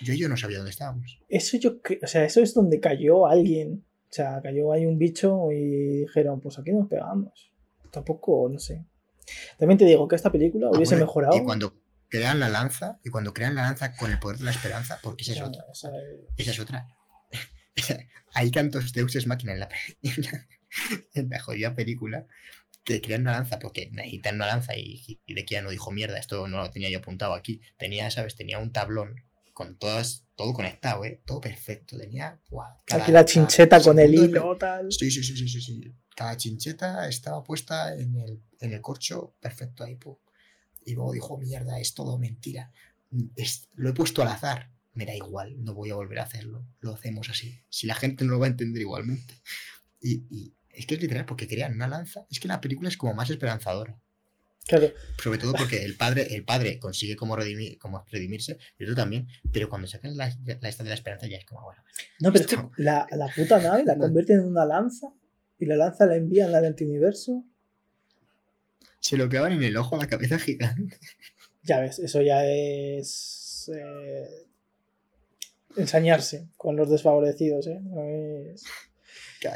Yo 0.00 0.14
yo 0.14 0.30
no 0.30 0.38
sabía 0.38 0.56
dónde 0.56 0.70
estábamos. 0.70 1.20
Eso 1.28 1.58
yo 1.58 1.76
o 2.02 2.06
sea, 2.06 2.24
eso 2.24 2.40
es 2.40 2.54
donde 2.54 2.80
cayó 2.80 3.26
alguien 3.26 3.84
o 4.10 4.14
sea, 4.14 4.40
cayó 4.42 4.72
ahí 4.72 4.86
un 4.86 4.96
bicho 4.96 5.52
y 5.52 5.98
dijeron, 5.98 6.40
pues 6.40 6.58
aquí 6.58 6.72
nos 6.72 6.88
pegamos. 6.88 7.52
Tampoco, 7.90 8.48
no 8.50 8.58
sé. 8.58 8.82
También 9.58 9.76
te 9.76 9.84
digo 9.84 10.08
que 10.08 10.16
esta 10.16 10.32
película 10.32 10.68
ah, 10.68 10.70
hubiese 10.74 10.96
mejorado. 10.96 11.36
Y 11.36 11.44
cuando 11.44 11.74
crean 12.08 12.40
la 12.40 12.48
lanza, 12.48 13.00
y 13.04 13.10
cuando 13.10 13.34
crean 13.34 13.54
la 13.54 13.62
lanza 13.62 13.94
con 13.96 14.10
el 14.10 14.18
poder 14.18 14.38
de 14.38 14.44
la 14.44 14.50
esperanza, 14.50 14.98
porque 15.02 15.22
esa 15.22 15.32
es 15.32 15.42
otra. 15.42 15.64
Esa 15.72 16.50
es, 16.50 16.58
otra. 16.58 16.88
Hay 18.34 18.50
tantos 18.50 18.92
deuses 18.92 19.26
máquina 19.26 19.52
en 19.52 19.60
la, 19.60 19.68
en 21.14 21.28
la 21.28 21.40
jodida 21.40 21.74
película 21.74 22.26
que 22.84 23.02
crean 23.02 23.22
una 23.22 23.32
lanza 23.32 23.58
porque 23.58 23.90
necesitan 23.92 24.36
una 24.36 24.46
lanza 24.46 24.74
y, 24.76 25.20
y 25.26 25.34
de 25.34 25.44
que 25.44 25.56
ya 25.56 25.62
no 25.62 25.70
dijo 25.70 25.90
mierda, 25.90 26.18
esto 26.18 26.48
no 26.48 26.58
lo 26.58 26.70
tenía 26.70 26.88
yo 26.88 26.98
apuntado 26.98 27.34
aquí. 27.34 27.60
Tenía, 27.76 28.10
¿sabes? 28.10 28.34
Tenía 28.34 28.58
un 28.58 28.72
tablón 28.72 29.16
con 29.58 29.76
todas, 29.76 30.24
todo 30.36 30.54
conectado, 30.54 31.04
¿eh? 31.04 31.20
Todo 31.26 31.40
perfecto. 31.40 31.98
Tenía. 31.98 32.40
Aquí 32.90 33.10
la 33.10 33.24
chincheta 33.24 33.82
con 33.82 33.98
el 33.98 34.14
hilo, 34.14 34.56
tal. 34.56 34.90
Sí, 34.92 35.10
sí, 35.10 35.24
sí, 35.24 35.36
sí, 35.36 35.48
sí, 35.48 35.60
sí. 35.60 35.94
Cada 36.14 36.36
chincheta 36.36 37.08
estaba 37.08 37.42
puesta 37.42 37.92
en 37.92 38.16
el, 38.16 38.40
en 38.60 38.72
el 38.72 38.80
corcho 38.80 39.34
perfecto 39.40 39.82
ahí, 39.82 39.98
Y 40.88 40.94
luego 40.94 41.12
dijo, 41.12 41.38
mierda, 41.38 41.78
es 41.78 41.94
todo 41.94 42.18
mentira. 42.18 42.72
lo 43.74 43.90
he 43.90 43.92
puesto 43.92 44.22
al 44.22 44.28
azar. 44.28 44.70
Me 44.94 45.06
da 45.06 45.14
igual, 45.14 45.62
no 45.62 45.74
voy 45.74 45.90
a 45.90 45.94
volver 45.94 46.18
a 46.18 46.24
hacerlo. 46.24 46.64
Lo 46.80 46.94
hacemos 46.94 47.28
así. 47.30 47.60
Si 47.68 47.86
la 47.86 47.94
gente 47.94 48.24
no 48.24 48.32
lo 48.32 48.38
va 48.40 48.46
a 48.46 48.50
entender 48.50 48.82
igualmente. 48.82 49.34
Y, 50.00 50.24
y 50.30 50.54
es 50.70 50.86
que 50.86 50.94
es 50.94 51.00
literal, 51.00 51.24
porque 51.24 51.46
crean 51.46 51.74
una 51.74 51.88
lanza. 51.88 52.26
Es 52.30 52.40
que 52.40 52.48
la 52.48 52.60
película 52.60 52.88
es 52.88 52.96
como 52.96 53.14
más 53.14 53.30
esperanzadora. 53.30 53.98
Sobre 55.22 55.38
todo 55.38 55.54
porque 55.54 55.82
el 55.84 55.96
padre, 55.96 56.34
el 56.34 56.44
padre 56.44 56.78
consigue 56.78 57.16
como, 57.16 57.36
redimir, 57.36 57.78
como 57.78 58.04
redimirse, 58.10 58.58
y 58.78 58.84
tú 58.84 58.94
también, 58.94 59.26
pero 59.50 59.68
cuando 59.68 59.88
sacan 59.88 60.16
la, 60.16 60.30
la 60.60 60.68
esta 60.68 60.82
de 60.82 60.90
la 60.90 60.94
esperanza 60.94 61.26
ya 61.26 61.38
es 61.38 61.46
como, 61.46 61.62
bueno. 61.62 61.82
No, 62.20 62.32
pero 62.32 62.44
es 62.44 62.50
que 62.50 62.56
la, 62.76 63.06
la, 63.12 63.28
puta 63.34 63.60
nave 63.60 63.84
la 63.84 63.96
convierten 63.98 64.40
en 64.40 64.46
una 64.46 64.66
lanza 64.66 65.12
y 65.58 65.64
la 65.64 65.76
lanza 65.76 66.06
la 66.06 66.16
envían 66.16 66.54
al 66.54 66.66
antiuniverso. 66.66 67.44
Se 69.00 69.16
lo 69.16 69.28
clavan 69.28 69.52
en 69.52 69.62
el 69.62 69.76
ojo 69.76 69.96
a 69.96 69.98
la 69.98 70.08
cabeza 70.08 70.38
gigante. 70.38 70.98
Ya 71.62 71.80
ves, 71.80 71.98
eso 71.98 72.22
ya 72.22 72.46
es. 72.46 73.70
Eh, 73.74 74.46
ensañarse 75.76 76.48
con 76.56 76.76
los 76.76 76.90
desfavorecidos, 76.90 77.66
¿eh? 77.66 77.80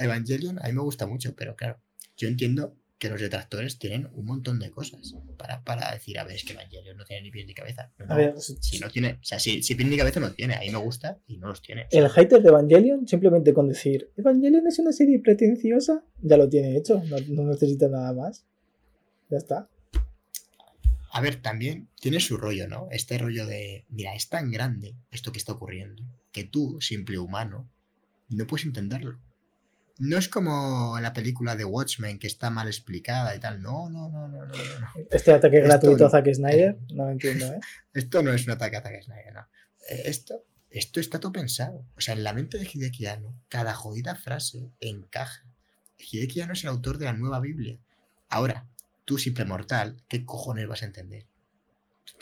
Evangelion 0.00 0.58
a 0.60 0.68
mí 0.68 0.72
me 0.72 0.82
gusta 0.82 1.06
mucho, 1.06 1.34
pero 1.34 1.56
claro, 1.56 1.80
yo 2.16 2.28
entiendo 2.28 2.76
que 3.02 3.08
los 3.08 3.20
detractores 3.20 3.80
tienen 3.80 4.08
un 4.14 4.24
montón 4.24 4.60
de 4.60 4.70
cosas 4.70 5.16
para, 5.64 5.90
decir, 5.90 6.20
a 6.20 6.24
ver, 6.24 6.36
es 6.36 6.44
que 6.44 6.52
Evangelion 6.52 6.96
no 6.96 7.04
tiene 7.04 7.22
ni 7.22 7.30
pies 7.32 7.46
ni 7.48 7.52
cabeza. 7.52 7.92
a 8.06 8.14
ver, 8.14 8.34
si 8.38 8.78
no 8.78 8.88
tiene, 8.90 9.14
o 9.20 9.24
sea, 9.24 9.40
si, 9.40 9.60
si 9.60 9.74
pies 9.74 9.88
ni 9.88 9.96
cabeza 9.96 10.20
no 10.20 10.30
tiene, 10.30 10.54
ahí 10.54 10.70
me 10.70 10.78
gusta 10.78 11.18
y 11.26 11.36
no 11.38 11.48
los 11.48 11.60
tiene. 11.60 11.88
El 11.90 12.08
hater 12.08 12.40
de 12.40 12.50
Evangelion, 12.50 13.08
simplemente 13.08 13.52
con 13.52 13.66
decir, 13.66 14.12
Evangelion 14.16 14.68
es 14.68 14.78
una 14.78 14.92
serie 14.92 15.18
pretenciosa, 15.18 16.04
ya 16.20 16.36
lo 16.36 16.48
tiene 16.48 16.76
hecho, 16.76 17.02
no, 17.28 17.42
necesita 17.42 17.88
nada 17.88 18.12
más. 18.12 18.46
Ya 19.32 19.38
está. 19.38 19.66
A 21.10 21.20
ver, 21.22 21.40
también 21.40 21.88
tiene 21.98 22.20
su 22.20 22.36
rollo, 22.36 22.68
¿no? 22.68 22.88
Este 22.90 23.16
rollo 23.16 23.46
de, 23.46 23.86
mira, 23.88 24.14
es 24.14 24.28
tan 24.28 24.50
grande 24.50 24.94
esto 25.10 25.32
que 25.32 25.38
está 25.38 25.52
ocurriendo, 25.52 26.02
que 26.32 26.44
tú, 26.44 26.78
simple 26.82 27.18
humano, 27.18 27.66
no 28.28 28.46
puedes 28.46 28.66
entenderlo. 28.66 29.18
No 29.98 30.18
es 30.18 30.28
como 30.28 30.98
la 31.00 31.14
película 31.14 31.56
de 31.56 31.64
Watchmen 31.64 32.18
que 32.18 32.26
está 32.26 32.50
mal 32.50 32.66
explicada 32.66 33.34
y 33.34 33.40
tal. 33.40 33.62
No, 33.62 33.88
no, 33.88 34.10
no, 34.10 34.28
no, 34.28 34.44
no. 34.44 34.52
Este 35.10 35.32
ataque 35.32 35.60
gratuito 35.60 36.04
a 36.04 36.10
Zack 36.10 36.30
Snyder, 36.34 36.76
no 36.92 37.06
lo 37.06 37.12
entiendo, 37.12 37.46
¿eh? 37.54 37.60
Esto 37.94 38.22
no 38.22 38.34
es 38.34 38.44
un 38.44 38.52
ataque 38.52 38.76
a 38.76 38.82
Zack 38.82 39.02
Snyder, 39.02 39.32
no. 39.32 39.48
Eh, 39.88 40.02
esto, 40.04 40.44
esto 40.68 41.00
está 41.00 41.20
todo 41.20 41.32
pensado. 41.32 41.86
O 41.96 42.02
sea, 42.02 42.12
en 42.12 42.22
la 42.22 42.34
mente 42.34 42.58
de 42.58 42.68
Hideki 42.70 43.06
cada 43.48 43.72
jodida 43.72 44.14
frase 44.14 44.68
encaja. 44.80 45.42
Hideki 45.96 46.42
es 46.42 46.64
el 46.64 46.68
autor 46.68 46.98
de 46.98 47.06
la 47.06 47.14
nueva 47.14 47.40
Biblia. 47.40 47.78
Ahora, 48.28 48.66
tú, 49.04 49.18
simple 49.18 49.44
mortal, 49.44 50.02
¿qué 50.08 50.24
cojones 50.24 50.66
vas 50.66 50.82
a 50.82 50.86
entender? 50.86 51.26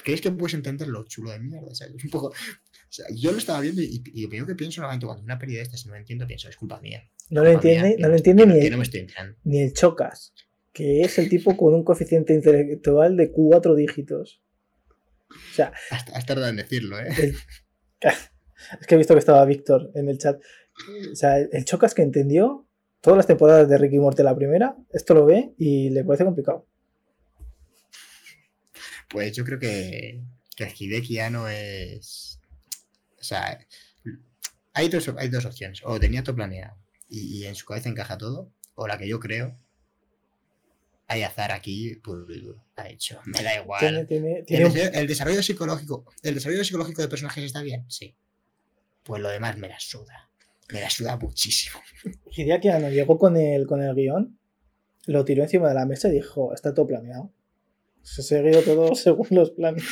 ¿Crees 0.03 0.21
que 0.21 0.31
puedes 0.31 0.55
entender 0.55 0.89
lo 0.89 1.05
chulo 1.05 1.31
de 1.31 1.39
mierda? 1.39 1.69
O 1.69 1.75
sea, 1.75 1.89
un 1.89 2.11
poco... 2.11 2.33
yo 3.15 3.33
lo 3.33 3.39
estaba 3.39 3.61
viendo 3.61 3.83
y, 3.83 4.03
lo 4.23 4.29
primero 4.29 4.47
que 4.47 4.55
pienso 4.55 4.81
normalmente 4.81 5.07
cuando 5.07 5.25
una 5.25 5.39
peli 5.39 5.55
de 5.55 5.63
estas 5.63 5.87
no 5.87 5.95
entiendo, 5.95 6.27
pienso, 6.27 6.49
es 6.49 6.57
culpa 6.57 6.81
mía. 6.81 7.09
No 7.29 7.45
lo 7.45 7.51
entiende, 7.51 7.97
no 7.99 8.09
lo 8.09 8.17
entiende 8.17 8.47
ni, 8.47 8.59
el, 8.59 9.37
ni 9.45 9.61
el 9.61 9.73
Chocas, 9.73 10.33
que 10.73 11.03
es 11.03 11.19
el 11.19 11.29
tipo 11.29 11.57
con 11.57 11.75
un 11.75 11.85
coeficiente 11.85 12.35
intelectual 12.35 13.17
de 13.17 13.31
cuatro 13.31 13.75
dígitos. 13.75 14.41
O 15.31 15.55
sea, 15.55 15.73
has, 15.91 16.27
tardado 16.27 16.49
en 16.49 16.57
decirlo, 16.57 16.99
¿eh? 16.99 17.07
es 18.01 18.87
que 18.87 18.95
he 18.95 18.99
visto 18.99 19.15
que 19.15 19.21
estaba 19.21 19.45
Víctor 19.45 19.93
en 19.95 20.09
el 20.09 20.19
chat. 20.19 20.41
O 21.13 21.15
sea, 21.15 21.39
el 21.39 21.65
Chocas 21.65 21.95
que 21.95 22.03
entendió 22.03 22.67
todas 23.01 23.17
las 23.17 23.27
temporadas 23.27 23.69
de 23.69 23.79
Ricky 23.79 23.99
Morty 23.99 24.23
la 24.23 24.37
primera, 24.37 24.77
esto 24.93 25.15
lo 25.15 25.27
ve 25.27 25.55
y 25.59 25.91
le 25.91 26.05
parece 26.05 26.25
complicado. 26.25 26.67
Pues 29.09 29.33
yo 29.33 29.45
creo 29.45 29.59
que, 29.59 30.23
que 30.57 30.73
Hideki 30.79 31.15
ya 31.15 31.31
no 31.31 31.49
es. 31.49 32.41
O 33.19 33.25
sea, 33.25 33.59
hay 34.73 34.89
dos, 34.89 35.11
hay 35.19 35.29
dos 35.29 35.45
opciones. 35.45 35.81
O 35.85 35.99
tenía 35.99 36.23
todo 36.23 36.37
planeado 36.37 36.77
y, 37.11 37.45
en 37.45 37.57
su 37.57 37.67
cabeza 37.67 37.89
encaja 37.89 38.17
todo, 38.17 38.53
o 38.75 38.87
la 38.87 38.97
que 38.97 39.09
yo 39.09 39.19
creo, 39.19 39.57
hay 41.09 41.23
azar 41.23 41.51
aquí, 41.51 41.97
pues 41.97 42.21
ha 42.77 42.89
hecho. 42.89 43.21
Me 43.25 43.43
da 43.43 43.57
igual. 43.57 44.07
el, 44.09 45.07
desarrollo 45.09 45.43
psicológico, 45.43 46.05
el 46.23 46.35
desarrollo 46.35 46.65
psicológico 46.65 47.03
de 47.03 47.09
personajes 47.09 47.45
está 47.45 47.63
bien, 47.63 47.85
sí. 47.91 48.15
Pues 49.03 49.21
lo 49.21 49.29
demás 49.29 49.57
me 49.59 49.69
la 49.69 49.81
suda. 49.81 50.30
Me 50.73 50.81
la 50.81 50.91
suda 50.91 51.17
muchísimo. 51.17 51.81
Hideaki 52.31 52.69
no 52.69 52.91
llegó 52.91 53.19
con 53.19 53.37
el, 53.37 53.67
con 53.67 53.83
el 53.83 53.95
guion, 53.95 54.39
lo 55.07 55.25
tiró 55.25 55.43
encima 55.43 55.69
de 55.69 55.75
la 55.75 55.87
mesa 55.87 56.09
y 56.09 56.13
dijo, 56.13 56.55
está 56.55 56.75
todo 56.75 56.87
planeado. 56.87 57.33
Se 58.03 58.23
ha 58.23 58.25
seguido 58.25 58.63
todo 58.63 58.95
según 58.95 59.27
los 59.31 59.51
planes. 59.51 59.85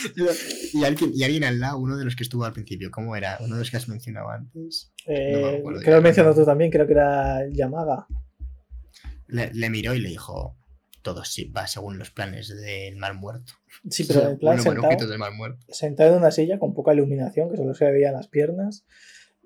y, 0.73 0.85
alguien, 0.85 1.11
y 1.15 1.25
alguien 1.25 1.45
al 1.45 1.61
lado, 1.61 1.79
uno 1.79 1.97
de 1.97 2.05
los 2.05 2.17
que 2.17 2.23
estuvo 2.23 2.45
al 2.45 2.53
principio, 2.53 2.91
¿cómo 2.91 3.17
era? 3.17 3.39
Uno 3.41 3.55
de 3.57 3.61
los 3.61 3.71
que 3.71 3.77
has 3.77 3.89
mencionado 3.89 4.31
antes. 4.31 4.93
Eh, 5.07 5.63
creo 5.65 5.81
que 5.81 5.91
lo 5.91 5.97
has 5.97 6.03
mencionado 6.03 6.35
tú 6.35 6.45
también, 6.45 6.71
creo 6.71 6.87
que 6.87 6.93
era 6.93 7.49
Yamaga. 7.51 8.07
Le, 9.27 9.71
miró 9.71 9.95
y 9.95 10.01
le 10.01 10.09
dijo: 10.09 10.57
todo 11.03 11.23
sí 11.25 11.51
va 11.51 11.67
según 11.67 11.99
los 11.99 12.11
planes 12.11 12.49
del 12.49 12.97
mal 12.97 13.15
muerto. 13.15 13.53
Sí, 13.91 14.05
pero 14.05 14.31
en 14.31 14.39
plan 14.39 14.59
sentado, 14.59 14.99
sentado 15.69 16.13
en 16.13 16.19
una 16.19 16.31
silla 16.31 16.59
con 16.59 16.73
poca 16.73 16.95
iluminación, 16.95 17.51
que 17.51 17.59
solo 17.59 17.75
se 17.75 17.91
veían 17.91 18.15
las 18.15 18.29
piernas. 18.29 18.87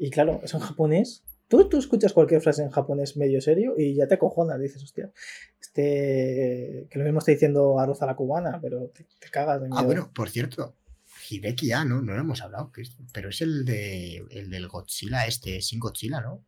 Y 0.03 0.11
claro, 0.11 0.41
es 0.43 0.53
en 0.53 0.59
japonés. 0.59 1.23
Tú, 1.47 1.69
tú 1.69 1.79
escuchas 1.79 2.13
cualquier 2.13 2.41
frase 2.41 2.65
en 2.65 2.71
japonés 2.71 3.17
medio 3.17 3.41
serio 3.41 3.75
y 3.79 3.95
ya 3.95 4.09
te 4.09 4.15
acojonas, 4.15 4.59
dices, 4.59 4.83
hostia, 4.83 5.13
este, 5.61 6.89
que 6.91 6.99
lo 6.99 7.05
mismo 7.05 7.21
está 7.21 7.31
diciendo 7.31 7.79
arroz 7.79 8.03
a 8.03 8.07
la 8.07 8.17
cubana, 8.17 8.59
pero 8.61 8.89
te, 8.89 9.07
cagas 9.31 9.61
de 9.61 9.69
miedo. 9.69 9.79
Ah, 9.79 9.85
bueno, 9.85 10.11
por 10.13 10.29
cierto, 10.29 10.75
Hideki 11.31 11.69
ya, 11.69 11.85
¿no? 11.85 12.03
No 12.03 12.15
lo 12.15 12.21
hemos 12.21 12.43
hablado, 12.43 12.73
pero 13.13 13.29
es 13.29 13.41
el, 13.43 13.65
de, 13.65 14.25
el 14.31 14.51
del 14.51 14.67
Godzilla 14.67 15.25
este, 15.25 15.63
sin 15.63 15.79
Godzilla, 15.79 16.21
¿no? 16.21 16.45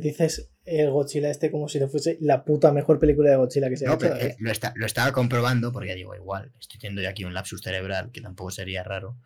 dices 0.00 0.50
el 0.64 0.90
Godzilla 0.90 1.30
este 1.30 1.50
como 1.50 1.68
si 1.68 1.78
no 1.78 1.88
fuese 1.88 2.18
la 2.20 2.44
puta 2.44 2.72
mejor 2.72 2.98
película 2.98 3.30
de 3.30 3.36
Godzilla 3.36 3.70
que 3.70 3.76
se 3.76 3.86
ha 3.86 3.94
hecho. 3.94 4.14
Eh, 4.16 4.36
lo, 4.38 4.50
está, 4.50 4.72
lo 4.76 4.84
estaba 4.84 5.12
comprobando 5.12 5.72
porque 5.72 5.94
digo, 5.94 6.14
igual, 6.14 6.52
estoy 6.60 6.78
teniendo 6.78 7.00
ya 7.00 7.10
aquí 7.10 7.24
un 7.24 7.32
lapsus 7.32 7.62
cerebral 7.62 8.10
que 8.12 8.20
tampoco 8.20 8.50
sería 8.50 8.82
raro. 8.82 9.16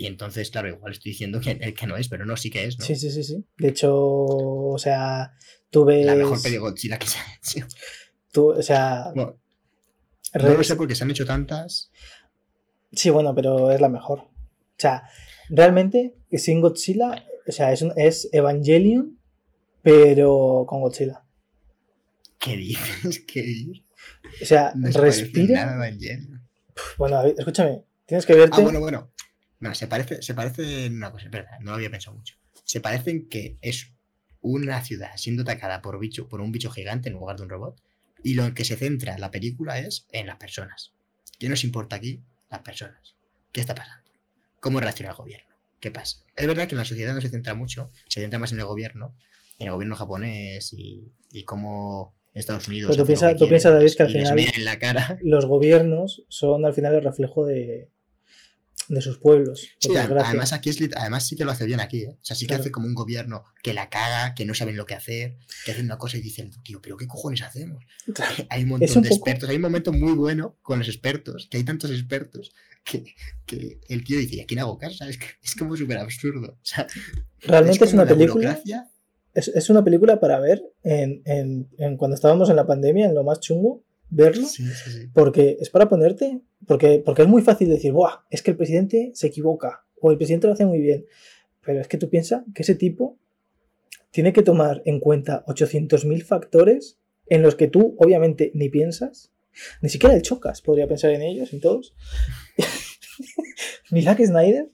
Y 0.00 0.06
entonces, 0.06 0.48
claro, 0.52 0.68
igual 0.68 0.92
estoy 0.92 1.10
diciendo 1.10 1.40
que, 1.40 1.74
que 1.74 1.86
no 1.88 1.96
es, 1.96 2.08
pero 2.08 2.24
no, 2.24 2.36
sí 2.36 2.50
que 2.50 2.64
es, 2.64 2.78
¿no? 2.78 2.84
Sí, 2.84 2.94
sí, 2.94 3.10
sí, 3.10 3.24
sí. 3.24 3.44
De 3.56 3.68
hecho, 3.68 3.92
o 3.92 4.78
sea, 4.78 5.32
tú 5.70 5.84
ves... 5.84 6.06
La 6.06 6.14
mejor 6.14 6.40
peli 6.40 6.56
Godzilla 6.56 7.00
que 7.00 7.08
se 7.08 7.18
ha 7.18 7.24
hecho. 7.34 7.66
Tú, 8.30 8.52
o 8.52 8.62
sea... 8.62 9.10
no 9.14 9.34
lo 10.32 10.62
sé 10.62 10.76
porque 10.76 10.94
se 10.94 11.02
han 11.02 11.10
hecho 11.10 11.26
tantas. 11.26 11.90
Sí, 12.92 13.10
bueno, 13.10 13.34
pero 13.34 13.72
es 13.72 13.80
la 13.80 13.88
mejor. 13.88 14.20
O 14.20 14.76
sea, 14.78 15.02
realmente, 15.48 16.14
sin 16.30 16.60
Godzilla, 16.60 17.26
o 17.48 17.50
sea, 17.50 17.72
es, 17.72 17.84
es 17.96 18.28
Evangelion, 18.30 19.18
pero 19.82 20.64
con 20.68 20.80
Godzilla. 20.80 21.24
¿Qué 22.38 22.56
dices? 22.56 23.18
¿Qué 23.26 23.82
O 24.40 24.46
sea, 24.46 24.72
respira. 24.76 25.76
Bueno, 26.98 27.20
escúchame, 27.24 27.82
tienes 28.06 28.24
que 28.24 28.34
verte. 28.34 28.60
Ah, 28.60 28.62
bueno, 28.62 28.78
bueno. 28.78 29.10
No, 29.60 29.74
se 29.74 29.86
parece, 29.86 30.22
se 30.22 30.34
parece 30.34 30.86
en 30.86 30.96
una 30.96 31.10
cosa, 31.10 31.26
es 31.26 31.30
verdad, 31.30 31.58
no 31.60 31.70
lo 31.70 31.76
había 31.76 31.90
pensado 31.90 32.16
mucho. 32.16 32.36
Se 32.64 32.80
parece 32.80 33.10
en 33.10 33.28
que 33.28 33.58
es 33.60 33.92
una 34.40 34.82
ciudad 34.84 35.10
siendo 35.16 35.42
atacada 35.42 35.82
por, 35.82 35.98
bicho, 35.98 36.28
por 36.28 36.40
un 36.40 36.52
bicho 36.52 36.70
gigante 36.70 37.08
en 37.08 37.14
lugar 37.14 37.36
de 37.36 37.42
un 37.42 37.48
robot. 37.48 37.80
Y 38.22 38.34
lo 38.34 38.52
que 38.54 38.64
se 38.64 38.76
centra 38.76 39.18
la 39.18 39.30
película 39.30 39.78
es 39.78 40.06
en 40.12 40.26
las 40.26 40.36
personas. 40.36 40.92
¿Qué 41.38 41.48
nos 41.48 41.64
importa 41.64 41.96
aquí? 41.96 42.20
Las 42.50 42.60
personas. 42.60 43.14
¿Qué 43.52 43.60
está 43.60 43.74
pasando? 43.74 44.10
¿Cómo 44.60 44.80
reacciona 44.80 45.10
el 45.10 45.16
gobierno? 45.16 45.54
¿Qué 45.80 45.90
pasa? 45.90 46.24
Es 46.34 46.46
verdad 46.46 46.66
que 46.66 46.74
en 46.74 46.78
la 46.78 46.84
sociedad 46.84 47.14
no 47.14 47.20
se 47.20 47.28
centra 47.28 47.54
mucho, 47.54 47.90
se 48.08 48.20
centra 48.20 48.40
más 48.40 48.52
en 48.52 48.58
el 48.58 48.64
gobierno, 48.64 49.14
en 49.58 49.68
el 49.68 49.72
gobierno 49.72 49.94
japonés 49.94 50.72
y, 50.72 51.12
y 51.32 51.44
cómo 51.44 52.16
Estados 52.34 52.66
Unidos. 52.68 52.90
Pero 52.90 53.04
tú 53.36 53.48
piensas, 53.48 53.72
David, 53.72 53.92
que 53.96 54.02
al 54.02 54.10
final 54.10 54.38
en 54.38 54.64
la 54.64 54.78
cara. 54.78 55.18
los 55.22 55.46
gobiernos 55.46 56.24
son 56.28 56.64
al 56.64 56.74
final 56.74 56.94
el 56.94 57.02
reflejo 57.02 57.46
de, 57.46 57.90
de 58.88 59.00
sus 59.02 59.18
pueblos. 59.18 59.68
Sí, 59.78 59.94
además 59.96 60.52
aquí 60.52 60.70
es, 60.70 60.78
además 60.96 61.26
sí 61.26 61.36
que 61.36 61.44
lo 61.44 61.50
hace 61.50 61.66
bien 61.66 61.80
aquí, 61.80 62.04
¿eh? 62.04 62.16
O 62.20 62.24
sea, 62.24 62.36
sí 62.36 62.46
que 62.46 62.54
hace 62.54 62.70
como 62.70 62.86
un 62.86 62.94
gobierno 62.94 63.44
que 63.62 63.74
la 63.74 63.88
caga, 63.90 64.34
que 64.34 64.44
no 64.44 64.54
saben 64.54 64.76
lo 64.76 64.86
que 64.86 64.94
hacer, 64.94 65.36
que 65.64 65.72
hacen 65.72 65.84
una 65.84 65.98
cosa 65.98 66.16
y 66.16 66.20
dicen, 66.20 66.50
tío, 66.62 66.80
pero 66.80 66.96
¿qué 66.96 67.06
cojones 67.06 67.42
hacemos? 67.42 67.84
Hay 68.50 68.62
un 68.62 68.70
montón 68.70 69.02
de 69.02 69.08
expertos, 69.08 69.48
hay 69.48 69.56
un 69.56 69.62
momento 69.62 69.92
muy 69.92 70.12
bueno 70.12 70.58
con 70.62 70.78
los 70.78 70.88
expertos, 70.88 71.48
que 71.50 71.58
hay 71.58 71.64
tantos 71.64 71.90
expertos 71.90 72.52
que, 72.84 73.14
que 73.44 73.80
el 73.88 74.04
tío 74.04 74.18
dice, 74.18 74.36
¿y 74.36 74.40
a 74.40 74.46
quién 74.46 74.60
hago 74.60 74.78
caso? 74.78 75.04
Es, 75.04 75.18
es 75.42 75.54
como 75.54 75.76
súper 75.76 75.98
absurdo. 75.98 76.52
O 76.52 76.64
sea, 76.64 76.86
Realmente 77.40 77.84
es, 77.84 77.92
una 77.92 78.06
película. 78.06 78.60
Es, 79.34 79.48
es, 79.48 79.70
una 79.70 79.84
película 79.84 80.18
para 80.18 80.40
ver 80.40 80.62
en, 80.82 81.22
en, 81.24 81.68
en 81.78 81.96
cuando 81.96 82.14
estábamos 82.14 82.48
en 82.50 82.56
la 82.56 82.66
pandemia, 82.66 83.06
en 83.06 83.14
lo 83.14 83.22
más 83.22 83.40
chungo, 83.40 83.84
verlo, 84.10 84.46
porque 85.12 85.56
es 85.60 85.70
para 85.70 85.88
ponerte, 85.88 86.40
porque, 86.66 87.02
porque 87.04 87.22
es 87.22 87.28
muy 87.28 87.42
fácil 87.42 87.68
decir, 87.68 87.92
Buah, 87.92 88.24
es 88.30 88.42
que 88.42 88.52
el 88.52 88.56
presidente 88.56 89.10
se 89.14 89.26
equivoca 89.26 89.84
o 90.00 90.10
el 90.10 90.16
presidente 90.16 90.46
lo 90.46 90.54
hace 90.54 90.66
muy 90.66 90.80
bien, 90.80 91.04
pero 91.64 91.80
es 91.80 91.88
que 91.88 91.98
tú 91.98 92.08
piensas 92.08 92.44
que 92.54 92.62
ese 92.62 92.74
tipo 92.74 93.18
tiene 94.10 94.32
que 94.32 94.42
tomar 94.42 94.82
en 94.86 95.00
cuenta 95.00 95.44
800.000 95.46 96.22
factores 96.22 96.98
en 97.26 97.42
los 97.42 97.54
que 97.54 97.68
tú 97.68 97.94
obviamente 97.98 98.50
ni 98.54 98.68
piensas, 98.68 99.32
ni 99.82 99.88
siquiera 99.88 100.14
el 100.14 100.22
chocas 100.22 100.62
podría 100.62 100.86
pensar 100.86 101.10
en 101.10 101.22
ellos, 101.22 101.52
en 101.52 101.60
todos, 101.60 101.94
ni 103.90 104.02
Zack 104.02 104.24
Snyder, 104.24 104.68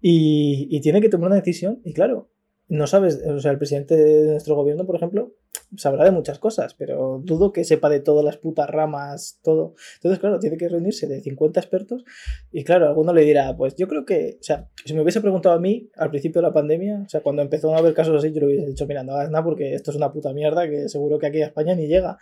y, 0.00 0.68
y 0.70 0.80
tiene 0.80 1.00
que 1.00 1.08
tomar 1.08 1.28
una 1.28 1.36
decisión, 1.36 1.80
y 1.84 1.92
claro, 1.92 2.28
no 2.68 2.86
sabes, 2.86 3.20
o 3.26 3.40
sea, 3.40 3.50
el 3.50 3.58
presidente 3.58 3.96
de 3.96 4.32
nuestro 4.32 4.54
gobierno, 4.54 4.84
por 4.84 4.96
ejemplo, 4.96 5.34
sabrá 5.76 6.04
de 6.04 6.10
muchas 6.10 6.38
cosas, 6.38 6.74
pero 6.74 7.20
dudo 7.22 7.52
que 7.52 7.64
sepa 7.64 7.88
de 7.88 8.00
todas 8.00 8.24
las 8.24 8.38
putas 8.38 8.68
ramas, 8.68 9.38
todo. 9.42 9.74
Entonces, 9.96 10.18
claro, 10.18 10.38
tiene 10.38 10.56
que 10.56 10.68
reunirse 10.68 11.06
de 11.06 11.20
50 11.20 11.60
expertos 11.60 12.04
y 12.50 12.64
claro, 12.64 12.86
alguno 12.88 13.12
le 13.12 13.22
dirá, 13.24 13.56
pues 13.56 13.74
yo 13.76 13.88
creo 13.88 14.04
que, 14.04 14.38
o 14.40 14.42
sea, 14.42 14.68
si 14.84 14.94
me 14.94 15.02
hubiese 15.02 15.20
preguntado 15.20 15.54
a 15.54 15.60
mí 15.60 15.90
al 15.96 16.10
principio 16.10 16.40
de 16.40 16.48
la 16.48 16.54
pandemia, 16.54 17.02
o 17.04 17.08
sea, 17.08 17.20
cuando 17.20 17.42
empezó 17.42 17.74
a 17.74 17.78
haber 17.78 17.94
casos 17.94 18.16
así, 18.16 18.32
yo 18.32 18.40
le 18.40 18.46
hubiese 18.46 18.66
dicho, 18.66 18.86
mira, 18.86 19.02
no 19.02 19.12
hagas 19.12 19.30
nada 19.30 19.44
porque 19.44 19.74
esto 19.74 19.90
es 19.90 19.96
una 19.96 20.12
puta 20.12 20.32
mierda 20.32 20.68
que 20.68 20.88
seguro 20.88 21.18
que 21.18 21.26
aquí 21.26 21.42
a 21.42 21.46
España 21.46 21.74
ni 21.74 21.86
llega. 21.86 22.18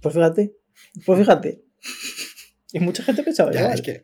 Pues 0.00 0.14
fíjate, 0.14 0.54
pues 1.06 1.18
fíjate. 1.18 1.62
Y 2.74 2.80
mucha 2.80 3.04
gente 3.04 3.22
pensaba 3.22 3.52
ya. 3.52 3.72
Es 3.72 3.82
que... 3.82 4.02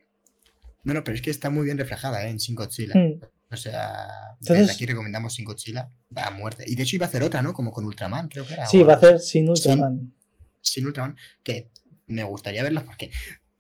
No, 0.85 0.95
no, 0.95 1.03
pero 1.03 1.17
es 1.17 1.23
que 1.23 1.31
está 1.31 1.51
muy 1.51 1.65
bien 1.65 1.77
reflejada 1.77 2.25
¿eh? 2.25 2.31
en 2.31 2.39
Sin 2.39 2.55
Godzilla. 2.55 2.95
Hmm. 2.95 3.21
O 3.53 3.57
sea, 3.57 4.37
aquí 4.71 4.87
recomendamos 4.87 5.35
Sin 5.35 5.45
Godzilla 5.45 5.91
a 6.15 6.31
muerte. 6.31 6.65
Y 6.67 6.77
de 6.77 6.85
hecho 6.85 6.97
iba 6.97 7.07
a 7.07 7.09
hacer 7.09 7.23
otra, 7.23 7.43
¿no? 7.43 7.53
Como 7.53 7.73
con 7.73 7.85
Ultraman, 7.85 8.29
creo 8.29 8.47
que 8.47 8.55
era. 8.55 8.67
Sí, 8.67 8.83
va 8.83 8.95
a 8.95 8.97
hacer 8.97 9.19
sin 9.19 9.49
Ultraman. 9.49 10.15
Sin, 10.61 10.87
Ultraman, 10.87 11.17
que 11.43 11.71
me 12.07 12.23
gustaría 12.23 12.63
verla 12.63 12.85
porque. 12.85 13.11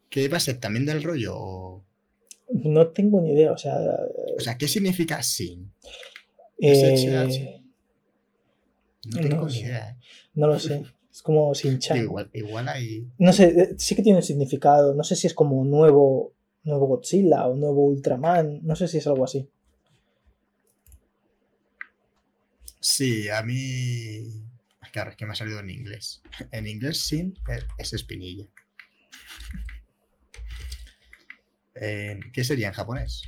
¿Qué 0.08 0.28
va 0.28 0.38
a 0.38 0.40
ser 0.40 0.58
también 0.58 0.86
del 0.86 1.02
rollo? 1.02 1.84
No 2.48 2.88
tengo 2.88 3.20
ni 3.20 3.32
idea, 3.32 3.52
o 3.52 3.58
sea. 3.58 3.76
O 4.36 4.40
sea, 4.40 4.56
¿qué 4.56 4.68
significa 4.68 5.22
sin? 5.22 5.72
Eh... 6.60 7.60
No 9.06 9.20
tengo 9.20 9.46
ni 9.46 9.60
idea. 9.60 9.90
¿eh? 9.90 9.96
No 10.34 10.46
lo 10.46 10.58
sé. 10.58 10.84
Es 11.10 11.22
como 11.22 11.54
sin 11.54 11.78
chan. 11.78 11.98
Igual, 11.98 12.30
igual 12.32 12.68
hay. 12.68 13.08
No 13.18 13.32
sé, 13.32 13.48
eh, 13.48 13.74
sí 13.76 13.96
que 13.96 14.02
tiene 14.02 14.18
un 14.18 14.22
significado. 14.22 14.94
No 14.94 15.02
sé 15.02 15.16
si 15.16 15.26
es 15.26 15.34
como 15.34 15.64
nuevo, 15.64 16.32
nuevo 16.62 16.86
Godzilla 16.86 17.46
o 17.48 17.56
nuevo 17.56 17.84
Ultraman. 17.84 18.60
No 18.62 18.76
sé 18.76 18.86
si 18.86 18.98
es 18.98 19.06
algo 19.06 19.24
así. 19.24 19.48
Sí, 22.80 23.28
a 23.28 23.42
mí. 23.42 24.42
Claro, 24.92 25.10
es 25.10 25.16
que 25.16 25.26
me 25.26 25.32
ha 25.32 25.36
salido 25.36 25.60
en 25.60 25.70
inglés. 25.70 26.22
En 26.50 26.66
inglés, 26.66 27.00
sin 27.00 27.38
es 27.78 27.92
espinilla. 27.92 28.46
¿Qué 31.74 32.44
sería 32.44 32.68
en 32.68 32.74
japonés? 32.74 33.22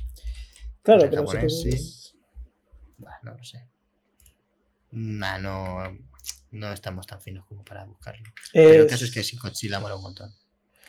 Claro, 0.81 1.01
pues 1.01 1.13
en 1.13 1.17
japonés, 1.19 1.61
sí. 1.61 2.17
no 3.23 3.35
lo 3.35 3.43
sé. 3.43 3.67
Nah, 4.91 5.37
no, 5.39 5.97
no 6.51 6.71
estamos 6.71 7.07
tan 7.07 7.21
finos 7.21 7.45
como 7.45 7.63
para 7.63 7.85
buscarlo. 7.85 8.23
Pero 8.51 8.83
el 8.83 8.89
caso 8.89 9.05
es 9.05 9.11
que 9.11 9.23
Sin 9.23 9.39
Godzilla 9.39 9.79
mola 9.79 9.95
un 9.95 10.03
montón. 10.03 10.31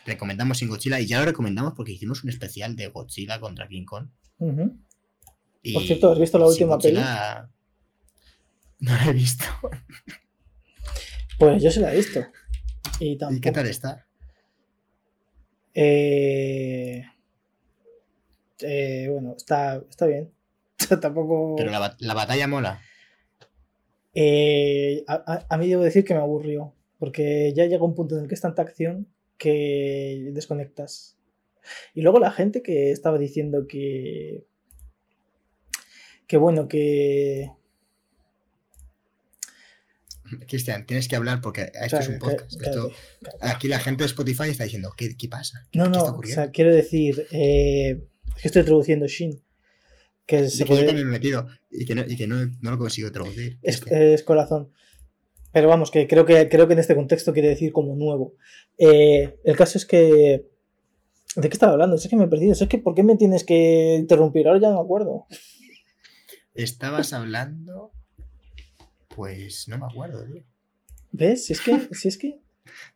Recomendamos 0.04 0.58
Sin 0.58 0.68
Godzilla 0.68 1.00
y 1.00 1.06
ya 1.06 1.20
lo 1.20 1.24
recomendamos 1.24 1.72
porque 1.74 1.92
hicimos 1.92 2.22
un 2.24 2.30
especial 2.30 2.76
de 2.76 2.88
Godzilla 2.88 3.40
contra 3.40 3.68
King 3.68 3.84
Kong. 3.84 4.08
Por 4.38 5.82
cierto, 5.82 6.12
¿has 6.12 6.18
visto 6.18 6.38
la 6.38 6.46
última 6.46 6.78
película? 6.78 7.50
No 8.90 8.94
la 8.94 9.06
he 9.06 9.12
visto. 9.12 9.44
Pues 11.38 11.62
yo 11.62 11.70
se 11.70 11.80
la 11.80 11.92
he 11.92 11.96
visto. 11.96 12.24
¿Y, 13.00 13.18
qué 13.40 13.50
tal 13.50 13.66
está? 13.66 14.06
Eh, 15.72 17.02
eh, 18.60 19.08
bueno, 19.10 19.34
está, 19.36 19.82
está 19.88 20.06
bien. 20.06 20.32
Tampoco. 21.00 21.56
Pero 21.56 21.70
la, 21.70 22.14
batalla 22.14 22.46
mola. 22.46 22.80
Eh, 24.14 25.04
a, 25.08 25.56
mí 25.56 25.68
debo 25.68 25.82
decir 25.82 26.04
que 26.04 26.14
me 26.14 26.20
aburrió. 26.20 26.74
Porque 26.98 27.52
ya 27.54 27.64
llega 27.66 27.84
un 27.84 27.94
punto 27.94 28.16
en 28.16 28.22
el 28.22 28.28
que 28.28 28.34
es 28.34 28.40
tanta 28.40 28.62
acción 28.62 29.08
que 29.38 30.30
desconectas. 30.32 31.18
Y 31.94 32.02
luego 32.02 32.18
la 32.18 32.30
gente 32.30 32.62
que 32.62 32.90
estaba 32.90 33.18
diciendo 33.18 33.66
que. 33.66 34.46
Que 36.26 36.36
bueno, 36.36 36.68
que 36.68 37.50
Cristian, 40.40 40.86
tienes 40.86 41.08
que 41.08 41.16
hablar 41.16 41.40
porque 41.40 41.70
esto 41.80 41.98
es 41.98 42.08
un 42.08 42.18
podcast. 42.18 42.54
aquí 43.40 43.68
la 43.68 43.78
gente 43.78 44.02
de 44.02 44.06
Spotify 44.06 44.50
está 44.50 44.64
diciendo, 44.64 44.92
¿qué, 44.96 45.16
qué 45.16 45.28
pasa? 45.28 45.66
No, 45.72 45.88
no, 45.88 46.04
o 46.04 46.22
sea, 46.24 46.50
quiero 46.50 46.74
decir, 46.74 47.26
eh, 47.30 48.04
que 48.40 48.48
estoy 48.48 48.64
traduciendo 48.64 49.06
Shin. 49.06 49.40
Que, 50.26 50.48
se 50.48 50.64
me 50.64 50.80
he 50.80 51.04
metido 51.04 51.46
y 51.70 51.84
que 51.84 51.94
no, 51.94 52.02
y 52.06 52.16
que 52.16 52.26
no, 52.26 52.46
no 52.60 52.70
lo 52.70 52.78
consigo 52.78 53.12
traducir. 53.12 53.58
Es, 53.62 53.82
es, 53.88 54.22
corazón. 54.22 54.70
Pero 55.52 55.68
vamos, 55.68 55.90
que 55.90 56.08
creo, 56.08 56.24
que 56.24 56.48
creo 56.48 56.66
que 56.66 56.72
en 56.72 56.78
este 56.78 56.94
contexto 56.94 57.32
quiere 57.34 57.50
decir 57.50 57.72
como 57.72 57.94
nuevo. 57.94 58.34
Eh, 58.78 59.38
el 59.44 59.56
caso 59.56 59.76
es 59.76 59.84
que. 59.84 60.48
¿De 61.36 61.48
qué 61.48 61.52
estaba 61.52 61.72
hablando? 61.72 61.96
Es 61.96 62.08
que 62.08 62.16
me 62.16 62.24
he 62.24 62.28
perdido. 62.28 62.52
Es 62.52 62.66
que 62.66 62.78
¿por 62.78 62.94
qué 62.94 63.02
me 63.02 63.16
tienes 63.16 63.44
que 63.44 63.96
interrumpir? 63.96 64.48
Ahora 64.48 64.60
ya 64.60 64.70
no 64.70 64.76
me 64.76 64.82
acuerdo. 64.82 65.26
Estabas 66.54 67.12
hablando 67.12 67.92
pues 69.14 69.68
no 69.68 69.78
me 69.78 69.86
acuerdo, 69.86 70.24
tío. 70.24 70.42
¿Ves? 71.12 71.46
Si 71.46 71.52
es 71.52 71.60
que. 71.60 71.88
Si 71.92 72.08
es 72.08 72.18
que... 72.18 72.40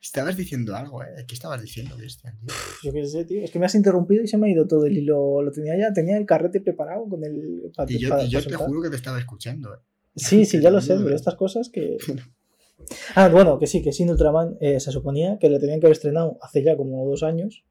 Estabas 0.01 0.37
diciendo 0.37 0.75
algo, 0.75 1.03
¿eh? 1.03 1.25
¿Qué 1.27 1.35
estabas 1.35 1.61
diciendo, 1.61 1.95
Cristian? 1.97 2.35
Yo 2.83 2.93
qué 2.93 3.07
sé, 3.07 3.25
tío. 3.27 3.45
Es 3.45 3.51
que 3.51 3.59
me 3.59 3.67
has 3.67 3.75
interrumpido 3.75 4.25
y 4.25 4.27
se 4.27 4.39
me 4.39 4.49
ha 4.49 4.51
ido 4.51 4.67
todo 4.67 4.87
el 4.87 4.97
hilo. 4.97 5.43
Lo 5.43 5.53
tenía 5.53 5.77
ya, 5.79 5.93
tenía 5.93 6.17
el 6.17 6.25
carrete 6.25 6.61
preparado 6.61 7.07
con 7.09 7.23
el. 7.23 7.71
y 7.89 7.99
yo, 7.99 8.25
yo 8.27 8.43
te 8.43 8.57
juro 8.57 8.83
que 8.83 8.91
te 8.91 8.97
estaba 8.97 9.19
escuchando, 9.19 9.75
¿eh? 9.75 9.79
Sí, 10.17 10.45
sí, 10.47 10.61
ya 10.61 10.71
lo 10.71 10.81
sé, 10.81 10.97
pero 10.97 11.15
estas 11.15 11.35
cosas 11.35 11.69
que. 11.69 11.97
Ah, 13.17 13.29
bueno, 13.29 13.59
que 13.59 13.67
sí, 13.67 13.83
que 13.83 13.93
sin 13.93 14.09
Ultraman 14.09 14.57
eh, 14.61 14.79
se 14.79 14.93
suponía 14.93 15.39
que 15.39 15.51
lo 15.51 15.59
tenían 15.59 15.81
que 15.81 15.87
haber 15.87 15.97
estrenado 15.97 16.39
hace 16.41 16.63
ya 16.63 16.77
como 16.77 17.05
dos 17.07 17.23
años. 17.23 17.65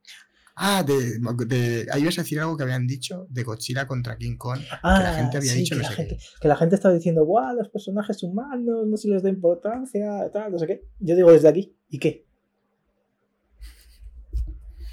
Ah, 0.59 0.84
de, 0.84 1.19
de, 1.45 1.88
ahí 1.91 2.03
vas 2.03 2.17
a 2.17 2.23
decir 2.23 2.39
algo 2.39 2.57
que 2.57 2.63
habían 2.63 2.88
dicho 2.88 3.27
de 3.29 3.43
Godzilla 3.43 3.85
contra 3.85 4.17
King 4.17 4.38
Kong. 4.38 4.59
Ah, 4.81 4.97
que 4.97 5.03
la 5.03 5.13
gente 5.13 5.38
había 5.38 5.53
dicho 5.53 5.75
que, 5.75 5.84
la 5.84 5.91
gente, 5.91 6.17
que 6.41 6.47
la 6.47 6.55
gente 6.55 6.75
estaba 6.75 6.95
diciendo, 6.95 7.23
guau, 7.25 7.55
los 7.55 7.69
personajes 7.69 8.23
humanos, 8.23 8.88
no 8.88 8.97
se 8.97 9.07
les 9.07 9.21
da 9.21 9.29
importancia, 9.29 10.31
tal, 10.34 10.51
no 10.51 10.57
sé 10.57 10.65
qué. 10.65 10.81
Yo 10.99 11.15
digo 11.15 11.31
desde 11.31 11.47
aquí, 11.47 11.77
¿y 11.89 11.99
qué? 11.99 12.25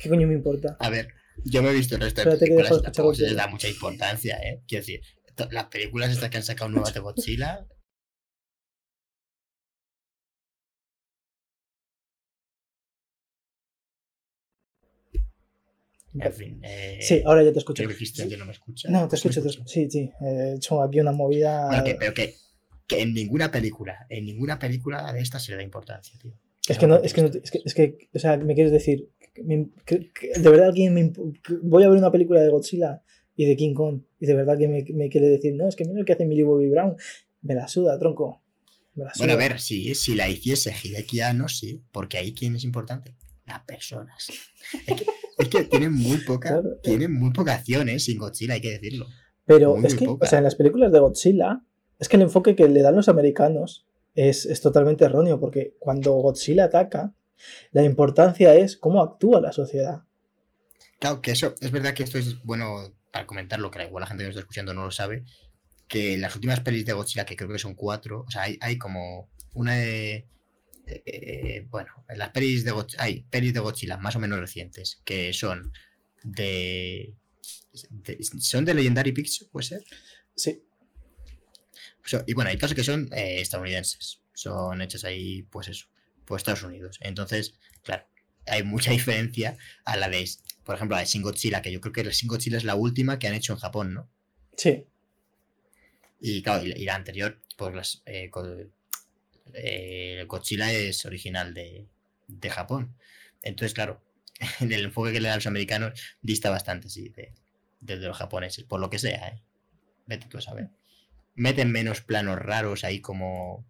¿Qué 0.03 0.11
coño 0.11 0.28
me 0.28 0.35
importa? 0.35 0.77
A 0.81 0.91
ver, 0.91 1.09
Yo 1.47 1.62
me 1.62 1.70
he 1.70 1.73
visto 1.73 1.95
el 1.95 2.03
resto 2.03 2.28
de 2.28 2.36
películas 2.36 2.70
y 2.70 2.82
tampoco 2.82 3.15
se 3.15 3.23
les 3.23 3.35
da 3.35 3.47
mucha 3.47 3.66
importancia, 3.66 4.36
¿eh? 4.43 4.62
Quiero 4.69 4.82
decir, 4.82 5.01
las 5.51 5.65
películas 5.69 6.11
estas 6.11 6.28
que 6.28 6.36
han 6.36 6.43
sacado 6.43 6.69
nuevas 6.69 6.93
de 6.93 7.01
Godzilla 7.01 7.66
En 16.19 16.32
fin. 16.32 16.61
Eh, 16.62 16.99
sí, 17.01 17.23
ahora 17.24 17.43
ya 17.43 17.53
te 17.53 17.59
escucho. 17.59 17.82
Que 17.86 18.28
ya 18.28 18.36
no 18.36 18.47
me. 18.47 18.55
No, 18.89 19.09
te 19.09 19.16
escucho. 19.16 19.43
sí, 19.66 19.91
sí. 19.91 20.11
He 20.20 20.55
hecho 20.57 20.82
aquí 20.82 21.01
una 21.01 21.12
movida. 21.12 21.66
Bueno, 21.66 21.85
que, 21.85 21.95
pero 21.97 22.15
que, 22.15 22.35
que, 22.86 23.03
en 23.03 23.15
ninguna 23.15 23.51
película, 23.51 24.07
en 24.09 24.27
ninguna 24.27 24.59
película 24.59 25.12
de 25.12 25.20
esta 25.20 25.39
se 25.39 25.53
le 25.53 25.59
da 25.59 25.62
importancia, 25.62 26.19
tío. 26.20 26.32
Es 26.69 26.78
que, 26.78 26.86
no, 26.86 26.97
es, 26.97 27.12
que 27.12 27.23
no, 27.23 27.28
es, 27.28 27.51
que, 27.51 27.61
es 27.62 27.74
que, 27.74 28.09
o 28.15 28.19
sea, 28.19 28.39
me 28.39 28.55
quieres 28.55 28.73
decir, 28.73 29.11
de 29.36 30.51
verdad 30.51 30.69
alguien 30.69 30.95
me, 30.95 31.12
voy 31.62 31.82
a 31.82 31.89
ver 31.89 31.99
una 31.99 32.11
película 32.11 32.41
de 32.41 32.49
Godzilla 32.49 33.03
y 33.36 33.45
de 33.45 33.57
King 33.57 33.74
Kong 33.74 34.03
y 34.19 34.27
de 34.27 34.35
verdad 34.35 34.57
que 34.57 34.69
me, 34.69 34.85
me 34.95 35.11
quiere 35.11 35.28
decir, 35.28 35.55
no, 35.55 35.69
es 35.69 35.77
que 35.77 35.85
mira 35.85 35.99
lo 35.99 36.05
que 36.05 36.15
hace 36.15 36.24
Millie 36.24 36.45
Bobby 36.45 36.70
Brown, 36.70 36.97
me 37.43 37.55
la 37.55 37.69
suda, 37.69 37.99
tronco. 37.99 38.43
Me 38.95 39.05
la 39.05 39.12
suda. 39.12 39.27
Bueno, 39.27 39.32
a 39.35 39.49
ver, 39.49 39.61
sí, 39.61 39.95
si 39.95 40.15
la 40.15 40.28
hiciese 40.28 40.73
Hideki 40.73 41.20
no 41.35 41.49
sí, 41.49 41.82
porque 41.93 42.16
ahí 42.16 42.32
quién 42.32 42.57
es 42.57 42.65
importante, 42.65 43.15
las 43.47 43.61
personas. 43.65 44.28
Es 44.86 44.97
que, 44.97 45.07
es 45.39 45.48
que 45.48 45.65
tienen 45.65 45.93
muy 45.93 46.19
poca, 46.19 46.62
tienen 46.82 47.12
muy 47.12 47.32
poca 47.32 47.55
acción, 47.55 47.89
¿eh? 47.89 47.98
Sin 47.98 48.19
Godzilla, 48.19 48.55
hay 48.55 48.61
que 48.61 48.73
decirlo. 48.73 49.06
Pero 49.47 49.77
es 49.82 49.94
que, 49.94 50.06
o 50.09 50.19
sea, 50.27 50.39
en 50.39 50.44
las 50.44 50.55
películas 50.55 50.93
de 50.93 51.01
Godzilla, 51.01 51.62
es 51.98 52.09
que 52.09 52.16
el 52.16 52.23
enfoque 52.23 52.56
que 52.56 52.69
le 52.69 52.82
dan 52.82 52.97
los 52.97 53.09
americanos 53.09 53.86
es, 54.15 54.47
es 54.47 54.61
totalmente 54.61 55.05
erróneo, 55.05 55.39
porque 55.39 55.77
cuando 55.78 56.12
Godzilla 56.12 56.65
ataca, 56.65 57.15
la 57.73 57.82
importancia 57.82 58.55
es 58.55 58.77
cómo 58.77 59.02
actúa 59.02 59.40
la 59.40 59.52
sociedad. 59.52 60.02
Claro, 60.98 61.20
que 61.20 61.32
eso, 61.32 61.55
es 61.61 61.70
verdad 61.70 61.94
que 61.94 62.05
esto 62.05 62.19
es 62.19 62.43
bueno 62.43 62.94
para 63.12 63.27
comentarlo, 63.27 63.70
que 63.70 63.85
igual 63.85 64.02
la 64.02 64.06
gente 64.06 64.23
que 64.23 64.28
nos 64.28 64.36
está 64.36 64.40
escuchando 64.40 64.73
no 64.73 64.85
lo 64.85 64.90
sabe, 64.90 65.24
que 65.89 66.16
las 66.16 66.35
últimas 66.35 66.61
pelis 66.61 66.86
de 66.86 66.93
Godzilla, 66.93 67.27
que 67.27 67.36
creo 67.36 67.51
que 67.51 67.59
son 67.59 67.74
cuatro, 67.74 68.24
o 68.27 68.31
sea, 68.31 68.43
hay, 68.43 68.59
hay 68.61 68.78
como 68.78 69.31
una 69.52 69.74
de 69.74 70.27
eh, 70.86 71.66
bueno, 71.70 72.05
en 72.09 72.19
las 72.19 72.31
pelis 72.31 72.65
de 72.65 72.73
hay 72.98 73.23
pelis 73.23 73.55
de 73.55 73.61
Godzilla 73.61 73.97
más 73.97 74.16
o 74.16 74.20
menos 74.20 74.39
recientes 74.39 75.01
que 75.05 75.32
son 75.32 75.73
de, 76.23 77.15
son 78.39 78.65
de 78.65 78.74
Legendary 78.74 79.12
Pictures, 79.12 79.48
¿puede 79.51 79.66
ser? 79.66 79.85
Sí. 80.35 80.62
y 82.27 82.35
bueno, 82.35 82.51
hay 82.51 82.59
casos 82.59 82.74
que 82.74 82.85
son 82.85 83.09
eh, 83.12 83.40
estadounidenses, 83.40 84.20
son 84.32 84.82
hechas 84.82 85.05
ahí, 85.05 85.43
pues 85.44 85.69
eso, 85.69 85.86
por 86.24 86.39
Estados 86.39 86.62
Unidos. 86.62 86.98
Entonces, 87.01 87.55
claro, 87.82 88.06
hay 88.47 88.62
mucha 88.62 88.90
diferencia 88.93 89.56
a 89.85 89.97
la 89.97 90.09
de, 90.09 90.28
por 90.65 90.77
ejemplo, 90.77 90.97
la 90.97 91.02
de 91.02 91.06
Shin 91.06 91.23
Godzilla, 91.23 91.62
que 91.62 91.73
yo 91.73 91.81
creo 91.81 91.93
que 91.93 92.05
la 92.05 92.11
Shin 92.11 92.28
Godzilla 92.28 92.59
es 92.59 92.65
la 92.65 92.74
última 92.74 93.19
que 93.19 93.28
han 93.28 93.35
hecho 93.35 93.52
en 93.52 93.59
Japón, 93.59 93.94
¿no? 93.94 94.11
Sí. 94.56 94.85
Y 96.20 96.43
claro, 96.43 96.65
y, 96.65 96.85
la 96.85 96.94
anterior, 96.94 97.40
pues 97.56 97.74
las, 97.74 98.02
eh, 98.06 98.31
eh, 99.53 100.25
Godzilla 100.27 100.73
es 100.73 101.05
original 101.05 101.55
de, 101.55 101.87
Japón. 102.51 102.97
Entonces, 103.43 103.75
claro, 103.75 104.03
en 104.61 104.73
el 104.73 104.85
enfoque 104.85 105.12
que 105.12 105.21
le 105.21 105.29
dan 105.29 105.39
los 105.39 105.47
americanos 105.47 106.01
dista 106.23 106.51
bastante, 106.51 106.89
sí, 106.89 107.12
de, 107.81 107.97
los 107.97 108.16
japoneses, 108.16 108.65
por 108.65 108.81
lo 108.81 108.91
que 108.91 108.99
sea, 108.99 109.29
¿eh? 109.29 109.43
Vete 110.07 110.27
tú 110.27 110.39
a 110.39 110.43
saber. 110.43 110.71
Meten 111.35 111.73
menos 111.73 112.01
planos 112.01 112.39
raros 112.39 112.85
ahí 112.85 113.01
como... 113.01 113.66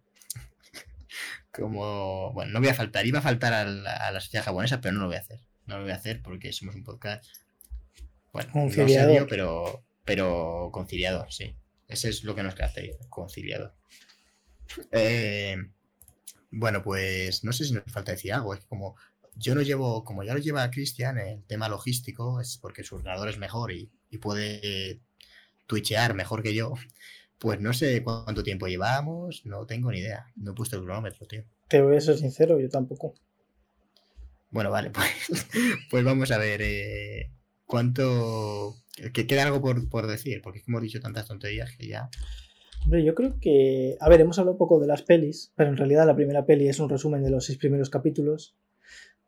como... 1.51 2.31
Bueno, 2.33 2.51
no 2.51 2.59
voy 2.59 2.69
a 2.69 2.73
faltar. 2.73 3.05
Iba 3.05 3.19
a 3.19 3.23
faltar 3.23 3.53
a 3.53 3.65
la, 3.65 4.19
sociedad 4.21 4.45
japonesa, 4.45 4.81
pero 4.81 4.93
no 4.93 5.01
lo 5.01 5.07
voy 5.07 5.15
a 5.15 5.19
hacer. 5.19 5.39
No 5.65 5.77
lo 5.77 5.83
voy 5.83 5.91
a 5.91 5.95
hacer 5.95 6.21
porque 6.21 6.53
somos 6.53 6.75
un 6.75 6.83
podcast... 6.83 7.25
Bueno, 8.33 8.51
no 8.53 8.69
serio, 8.69 9.27
pero, 9.29 9.85
pero 10.03 10.69
conciliador, 10.73 11.31
sí. 11.31 11.55
Ese 11.87 12.09
es 12.09 12.23
lo 12.25 12.35
que 12.35 12.43
nos 12.43 12.55
caracteriza, 12.55 13.07
conciliador. 13.09 13.73
Eh, 14.91 15.57
bueno, 16.51 16.81
pues 16.83 17.43
no 17.43 17.53
sé 17.53 17.65
si 17.65 17.73
nos 17.73 17.83
falta 17.85 18.11
decir 18.11 18.33
algo. 18.33 18.53
Es 18.53 18.65
como 18.65 18.95
yo 19.35 19.55
no 19.55 19.61
llevo, 19.61 20.03
como 20.03 20.23
ya 20.23 20.33
lo 20.33 20.39
lleva 20.39 20.69
Cristian, 20.71 21.17
el 21.17 21.43
tema 21.43 21.69
logístico, 21.69 22.39
es 22.39 22.57
porque 22.57 22.83
su 22.83 22.95
ordenador 22.95 23.29
es 23.29 23.37
mejor 23.37 23.71
y, 23.71 23.91
puede 24.21 25.01
twitchear 25.67 26.13
mejor 26.13 26.41
que 26.41 26.55
yo. 26.55 26.73
Pues 27.37 27.59
no 27.59 27.73
sé 27.73 28.01
cuánto 28.01 28.43
tiempo 28.43 28.67
llevamos, 28.67 29.45
no 29.45 29.65
tengo 29.65 29.91
ni 29.91 29.99
idea. 29.99 30.31
No 30.37 30.51
he 30.51 30.55
puesto 30.55 30.77
el 30.77 30.83
cronómetro, 30.83 31.27
tío. 31.27 31.43
Te 31.67 31.81
voy 31.81 31.97
a 31.97 32.01
ser 32.01 32.17
sincero, 32.17 32.57
yo 32.61 32.69
tampoco. 32.69 33.13
Bueno, 34.51 34.71
vale, 34.71 34.89
pues, 34.91 35.45
pues 35.91 36.05
vamos 36.05 36.31
a 36.31 36.37
ver 36.37 36.61
eh, 36.63 37.29
cuánto. 37.65 38.77
Que 39.13 39.27
queda 39.27 39.43
algo 39.43 39.59
por, 39.59 39.89
por 39.89 40.07
decir, 40.07 40.41
porque 40.41 40.63
hemos 40.65 40.81
dicho 40.81 41.01
tantas 41.01 41.27
tonterías 41.27 41.75
que 41.75 41.87
ya. 41.87 42.09
Hombre, 42.85 43.03
yo 43.03 43.15
creo 43.15 43.39
que. 43.39 43.97
A 43.99 44.09
ver, 44.09 44.21
hemos 44.21 44.37
hablado 44.37 44.53
un 44.53 44.59
poco 44.59 44.79
de 44.79 44.87
las 44.87 45.01
pelis, 45.01 45.51
pero 45.55 45.69
en 45.69 45.77
realidad 45.77 46.05
la 46.05 46.15
primera 46.15 46.45
peli 46.45 46.69
es 46.69 46.79
un 46.79 46.87
resumen 46.87 47.23
de 47.23 47.31
los 47.31 47.45
seis 47.45 47.57
primeros 47.57 47.89
capítulos. 47.89 48.55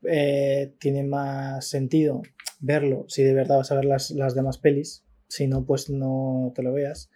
Eh, 0.03 0.75
tiene 0.79 1.03
más 1.03 1.67
sentido 1.67 2.21
verlo 2.59 3.05
si 3.07 3.23
de 3.23 3.33
verdad 3.33 3.57
vas 3.57 3.71
a 3.71 3.75
ver 3.75 3.85
las, 3.85 4.13
demás 4.35 4.59
pelis. 4.59 5.03
Si 5.27 5.47
no, 5.47 5.65
pues 5.65 5.89
no 5.89 6.53
te 6.55 6.61
lo 6.61 6.71
veas. 6.71 7.09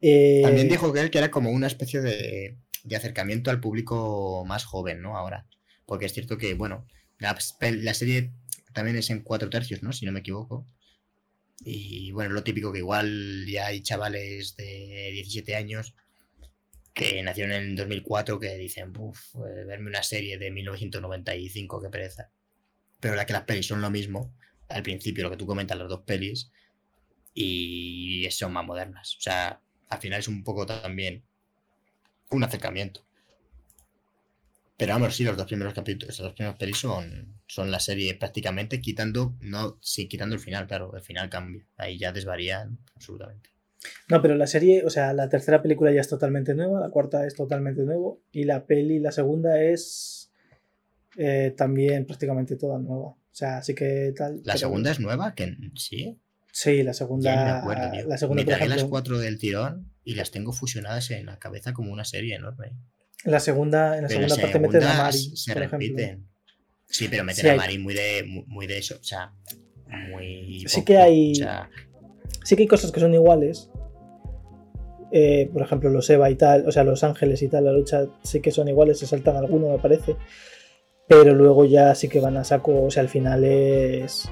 Eh, 0.00 0.42
También 0.44 0.68
dijo 0.68 0.92
que 0.92 1.10
que 1.10 1.18
era 1.18 1.30
como 1.30 1.50
una 1.50 1.66
especie 1.66 2.00
de, 2.00 2.56
de, 2.84 2.96
acercamiento 2.96 3.50
al 3.50 3.60
público 3.60 4.44
más 4.46 4.64
joven, 4.64 5.02
¿no? 5.02 5.16
Ahora. 5.16 5.46
Porque 5.86 6.06
es 6.06 6.12
cierto 6.12 6.38
que, 6.38 6.54
bueno, 6.54 6.86
la 7.18 7.94
serie 7.94 8.32
también 8.72 8.96
es 8.96 9.10
en 9.10 9.20
cuatro 9.20 9.50
tercios, 9.50 9.82
¿no? 9.82 9.92
Si 9.92 10.06
no 10.06 10.12
me 10.12 10.20
equivoco. 10.20 10.64
Y 11.64 12.10
bueno, 12.12 12.34
lo 12.34 12.42
típico 12.42 12.72
que 12.72 12.78
igual 12.78 13.46
ya 13.46 13.66
hay 13.66 13.82
chavales 13.82 14.56
de 14.56 15.10
17 15.12 15.54
años 15.54 15.94
que 16.92 17.22
nacieron 17.22 17.52
en 17.52 17.62
el 17.62 17.76
2004 17.76 18.38
que 18.38 18.56
dicen, 18.56 18.92
uff, 18.98 19.34
eh, 19.36 19.64
verme 19.64 19.88
una 19.88 20.02
serie 20.02 20.38
de 20.38 20.50
1995, 20.50 21.80
qué 21.82 21.88
pereza. 21.88 22.30
Pero 23.00 23.14
la 23.14 23.26
que 23.26 23.32
las 23.32 23.44
pelis 23.44 23.66
son 23.66 23.80
lo 23.80 23.90
mismo, 23.90 24.34
al 24.68 24.82
principio 24.82 25.24
lo 25.24 25.30
que 25.30 25.36
tú 25.36 25.46
comentas, 25.46 25.78
las 25.78 25.88
dos 25.88 26.02
pelis, 26.02 26.50
y 27.34 28.28
son 28.30 28.52
más 28.52 28.66
modernas. 28.66 29.16
O 29.16 29.20
sea, 29.20 29.60
al 29.88 29.98
final 29.98 30.20
es 30.20 30.28
un 30.28 30.44
poco 30.44 30.66
también 30.66 31.24
un 32.30 32.44
acercamiento. 32.44 33.06
Pero 34.82 34.94
vamos, 34.94 35.14
sí, 35.14 35.22
los 35.22 35.36
dos 35.36 35.46
primeros 35.46 35.74
capítulos, 35.74 36.18
los 36.18 36.26
dos 36.26 36.34
primeros 36.34 36.58
pelis 36.58 36.76
son, 36.76 37.36
son 37.46 37.70
la 37.70 37.78
serie 37.78 38.16
prácticamente, 38.16 38.80
quitando, 38.80 39.36
no, 39.40 39.78
sí, 39.80 40.08
quitando 40.08 40.34
el 40.34 40.40
final, 40.40 40.66
claro, 40.66 40.92
el 40.96 41.02
final 41.02 41.30
cambia. 41.30 41.64
Ahí 41.76 41.98
ya 41.98 42.10
desvarían 42.10 42.80
absolutamente. 42.96 43.50
No, 44.08 44.20
pero 44.20 44.34
la 44.34 44.48
serie, 44.48 44.84
o 44.84 44.90
sea, 44.90 45.12
la 45.12 45.28
tercera 45.28 45.62
película 45.62 45.92
ya 45.92 46.00
es 46.00 46.08
totalmente 46.08 46.54
nueva, 46.54 46.80
la 46.80 46.90
cuarta 46.90 47.24
es 47.24 47.36
totalmente 47.36 47.82
nuevo, 47.82 48.22
y 48.32 48.42
la 48.42 48.66
peli, 48.66 48.98
la 48.98 49.12
segunda 49.12 49.62
es 49.62 50.32
eh, 51.16 51.54
también 51.56 52.04
prácticamente 52.04 52.56
toda 52.56 52.80
nueva. 52.80 53.10
O 53.10 53.18
sea, 53.30 53.58
así 53.58 53.76
que 53.76 54.12
tal. 54.16 54.40
¿La 54.42 54.56
segunda 54.56 54.90
es 54.90 54.98
nueva? 54.98 55.36
que 55.36 55.56
¿Sí? 55.76 56.18
Sí, 56.50 56.82
la 56.82 56.92
segunda. 56.92 57.62
me 57.64 58.02
la 58.02 58.18
segunda, 58.18 58.58
me 58.58 58.68
las 58.68 58.82
cuatro 58.82 59.20
del 59.20 59.38
tirón 59.38 59.92
y 60.02 60.16
las 60.16 60.32
tengo 60.32 60.52
fusionadas 60.52 61.12
en 61.12 61.26
la 61.26 61.38
cabeza 61.38 61.72
como 61.72 61.92
una 61.92 62.04
serie 62.04 62.34
enorme. 62.34 62.72
La 63.24 63.40
segunda, 63.40 63.96
en 63.96 64.02
la 64.02 64.08
segunda 64.08 64.36
parte 64.36 64.58
meten 64.58 64.82
a 64.82 64.94
Mari. 64.94 65.18
Se 65.36 65.54
repiten. 65.54 66.26
Sí, 66.86 67.08
pero 67.08 67.24
meten 67.24 67.50
a 67.50 67.54
Mari 67.56 67.78
muy 67.78 67.94
de, 67.94 68.44
muy 68.46 68.66
de 68.66 68.78
eso. 68.78 68.96
O 69.00 69.04
sea, 69.04 69.32
muy. 70.10 70.64
Sí 70.66 70.84
que 70.84 70.98
hay. 70.98 71.34
Sí 72.44 72.56
que 72.56 72.62
hay 72.62 72.68
cosas 72.68 72.90
que 72.90 73.00
son 73.00 73.14
iguales. 73.14 73.70
Eh, 75.14 75.50
por 75.52 75.62
ejemplo, 75.62 75.90
los 75.90 76.08
Eva 76.08 76.30
y 76.30 76.36
tal, 76.36 76.66
o 76.66 76.72
sea, 76.72 76.84
los 76.84 77.04
ángeles 77.04 77.42
y 77.42 77.48
tal, 77.48 77.64
la 77.66 77.72
lucha 77.72 78.06
sí 78.22 78.40
que 78.40 78.50
son 78.50 78.68
iguales, 78.68 78.98
se 78.98 79.06
saltan 79.06 79.36
algunos, 79.36 79.70
me 79.70 79.78
parece. 79.78 80.16
Pero 81.06 81.34
luego 81.34 81.66
ya 81.66 81.94
sí 81.94 82.08
que 82.08 82.18
van 82.18 82.38
a 82.38 82.44
saco, 82.44 82.84
o 82.84 82.90
sea, 82.90 83.02
al 83.02 83.08
final 83.08 83.44
es. 83.44 84.28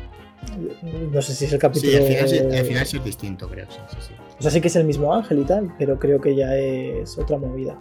No 1.12 1.20
sé 1.20 1.34
si 1.34 1.44
es 1.44 1.52
el 1.52 1.58
capítulo. 1.58 1.92
Sí, 1.92 1.98
al 1.98 2.28
final, 2.28 2.54
al 2.54 2.64
final 2.64 2.82
es 2.82 3.04
distinto, 3.04 3.46
creo. 3.48 3.66
Sí, 3.70 3.78
sí, 3.90 3.96
sí. 4.08 4.14
O 4.38 4.42
sea, 4.42 4.50
sí 4.50 4.60
que 4.62 4.68
es 4.68 4.76
el 4.76 4.84
mismo 4.84 5.14
ángel 5.14 5.40
y 5.40 5.44
tal, 5.44 5.74
pero 5.78 5.98
creo 5.98 6.18
que 6.18 6.34
ya 6.34 6.56
es 6.56 7.18
otra 7.18 7.36
movida. 7.36 7.78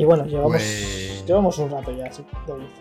Y 0.00 0.04
bueno, 0.06 0.24
llevamos, 0.24 0.52
pues 0.52 1.24
llevamos 1.26 1.58
un 1.58 1.70
rato 1.70 1.92
ya, 1.92 2.10
sí, 2.10 2.24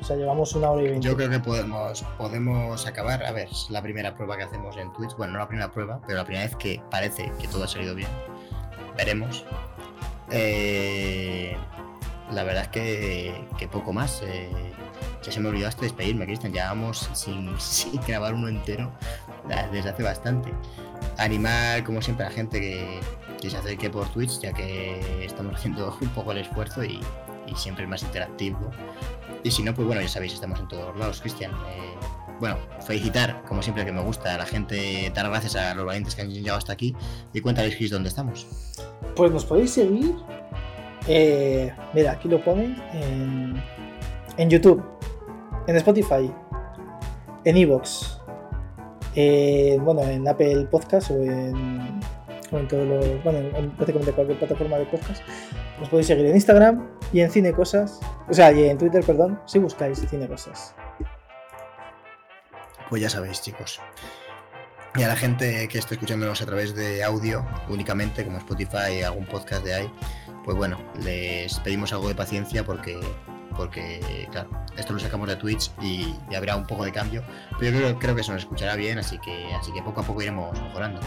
O 0.01 0.05
sea, 0.05 0.15
llevamos 0.15 0.55
una 0.55 0.71
hora 0.71 0.83
y 0.83 0.87
veinte. 0.87 1.05
Yo 1.05 1.17
creo 1.17 1.29
que 1.29 1.41
podemos, 1.41 2.01
podemos 2.17 2.87
acabar. 2.87 3.25
A 3.25 3.33
ver, 3.33 3.49
la 3.67 3.81
primera 3.81 4.15
prueba 4.15 4.37
que 4.37 4.43
hacemos 4.43 4.77
en 4.77 4.93
Twitch. 4.93 5.17
Bueno, 5.17 5.33
no 5.33 5.39
la 5.39 5.47
primera 5.49 5.69
prueba, 5.69 5.99
pero 6.07 6.17
la 6.17 6.23
primera 6.23 6.45
vez 6.45 6.55
que 6.55 6.81
parece 6.89 7.29
que 7.37 7.49
todo 7.49 7.65
ha 7.65 7.67
salido 7.67 7.93
bien. 7.93 8.07
Veremos. 8.95 9.43
Eh, 10.31 11.57
la 12.31 12.43
verdad 12.45 12.63
es 12.63 12.69
que, 12.69 13.45
que 13.57 13.67
poco 13.67 13.91
más. 13.91 14.21
Eh, 14.23 14.49
ya 15.21 15.29
se 15.29 15.41
me 15.41 15.49
olvidó 15.49 15.67
hasta 15.67 15.81
despedirme, 15.81 16.25
Cristian. 16.25 16.53
Llevamos 16.53 17.09
sin, 17.11 17.53
sin 17.59 17.99
grabar 18.07 18.33
uno 18.33 18.47
entero 18.47 18.93
desde 19.73 19.89
hace 19.89 20.03
bastante. 20.03 20.53
Animar, 21.17 21.83
como 21.83 22.01
siempre, 22.01 22.25
a 22.25 22.29
la 22.29 22.35
gente 22.35 22.61
que, 22.61 23.01
que 23.39 23.49
se 23.49 23.57
acerque 23.57 23.89
por 23.89 24.07
Twitch, 24.09 24.39
ya 24.39 24.53
que 24.53 25.25
estamos 25.25 25.55
haciendo 25.55 25.95
un 26.01 26.09
poco 26.09 26.31
el 26.31 26.39
esfuerzo 26.39 26.83
y, 26.83 26.99
siempre 27.55 27.83
es 27.85 27.89
más 27.89 28.03
interactivo. 28.03 28.59
Y 29.43 29.49
si 29.49 29.63
no, 29.63 29.73
pues 29.73 29.87
bueno, 29.87 30.01
ya 30.01 30.07
sabéis, 30.07 30.33
estamos 30.33 30.59
en 30.59 30.67
todos 30.67 30.95
lados, 30.95 31.19
Cristian. 31.19 31.51
Eh, 31.51 31.95
bueno, 32.39 32.57
felicitar, 32.85 33.43
como 33.47 33.63
siempre 33.63 33.83
que 33.85 33.91
me 33.91 34.01
gusta, 34.01 34.35
a 34.35 34.37
la 34.37 34.45
gente, 34.45 35.11
dar 35.15 35.27
gracias 35.29 35.55
a 35.55 35.73
los 35.73 35.83
valientes 35.83 36.13
que 36.13 36.21
han 36.21 36.29
llegado 36.29 36.59
hasta 36.59 36.73
aquí. 36.73 36.95
Y 37.33 37.41
cuéntales, 37.41 37.75
Chris, 37.75 37.89
dónde 37.89 38.09
estamos. 38.09 38.45
Pues 39.15 39.31
nos 39.31 39.45
podéis 39.45 39.71
seguir. 39.71 40.15
Eh, 41.07 41.73
mira, 41.93 42.11
aquí 42.11 42.27
lo 42.27 42.39
ponen 42.43 42.75
en, 44.37 44.49
YouTube, 44.49 44.83
en 45.65 45.75
Spotify, 45.77 46.31
en 47.45 47.57
Evox, 47.57 48.19
bueno, 49.81 50.03
en 50.03 50.27
Apple 50.27 50.67
Podcast 50.69 51.09
o 51.09 51.15
en, 51.15 51.98
en 52.57 52.67
todos 52.67 52.87
los, 52.87 53.23
bueno, 53.23 53.39
en 53.39 53.71
prácticamente 53.71 54.11
cualquier 54.13 54.39
plataforma 54.39 54.77
de 54.77 54.85
podcast. 54.85 55.21
Nos 55.79 55.89
podéis 55.89 56.07
seguir 56.07 56.25
en 56.25 56.35
Instagram 56.35 56.87
y 57.13 57.21
en 57.21 57.29
Cine 57.29 57.53
Cosas, 57.53 57.99
o 58.27 58.33
sea, 58.33 58.51
y 58.51 58.63
en 58.63 58.77
Twitter, 58.77 59.03
perdón, 59.03 59.39
si 59.45 59.59
buscáis 59.59 59.99
Cine 60.09 60.27
Cosas. 60.27 60.73
Pues 62.89 63.01
ya 63.01 63.09
sabéis, 63.09 63.41
chicos. 63.41 63.79
Y 64.95 65.03
a 65.03 65.07
la 65.07 65.15
gente 65.15 65.67
que 65.67 65.77
está 65.77 65.93
escuchándonos 65.93 66.41
a 66.41 66.45
través 66.45 66.75
de 66.75 67.03
audio 67.03 67.45
únicamente, 67.69 68.25
como 68.25 68.39
Spotify, 68.39 69.03
algún 69.05 69.27
podcast 69.27 69.63
de 69.63 69.75
ahí, 69.75 69.93
pues 70.43 70.57
bueno, 70.57 70.79
les 71.03 71.59
pedimos 71.59 71.93
algo 71.93 72.07
de 72.07 72.15
paciencia 72.15 72.63
porque 72.65 72.99
porque 73.59 74.25
claro, 74.31 74.49
esto 74.77 74.93
lo 74.93 74.99
sacamos 74.99 75.27
de 75.27 75.35
Twitch 75.35 75.69
y, 75.81 76.15
habrá 76.33 76.55
un 76.55 76.65
poco 76.65 76.85
de 76.85 76.93
cambio, 76.93 77.21
pero 77.59 77.71
yo 77.71 77.77
creo, 77.77 77.99
creo, 77.99 78.15
que 78.15 78.23
se 78.23 78.31
nos 78.31 78.43
escuchará 78.43 78.77
bien, 78.77 78.97
así 78.97 79.19
que, 79.19 79.53
así 79.53 79.73
que 79.73 79.81
poco 79.81 79.99
a 79.99 80.03
poco 80.05 80.21
iremos 80.21 80.57
mejorando. 80.61 81.01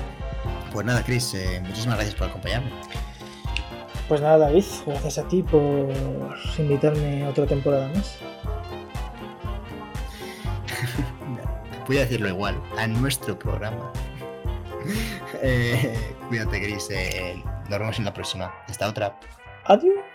Pues 0.70 0.84
nada, 0.84 1.02
Chris, 1.02 1.32
eh, 1.32 1.62
muchísimas 1.62 1.96
gracias 1.96 2.14
por 2.14 2.28
acompañarme. 2.28 2.70
Pues 4.06 4.20
nada, 4.20 4.36
David, 4.36 4.64
gracias 4.84 5.16
a 5.16 5.26
ti 5.28 5.42
por 5.42 5.90
invitarme 6.58 7.26
otra 7.26 7.46
temporada 7.46 7.88
más. 7.94 8.18
Voy 11.86 11.96
a 11.96 12.00
decirlo 12.00 12.28
igual, 12.28 12.60
a 12.76 12.86
nuestro 12.86 13.38
programa. 13.38 13.90
eh, 15.42 16.14
cuídate, 16.28 16.60
Chris. 16.60 16.90
Eh, 16.90 17.42
nos 17.70 17.78
vemos 17.78 17.98
en 17.98 18.04
la 18.04 18.12
próxima. 18.12 18.52
Hasta 18.68 18.90
otra. 18.90 19.18
Adiós. 19.64 20.11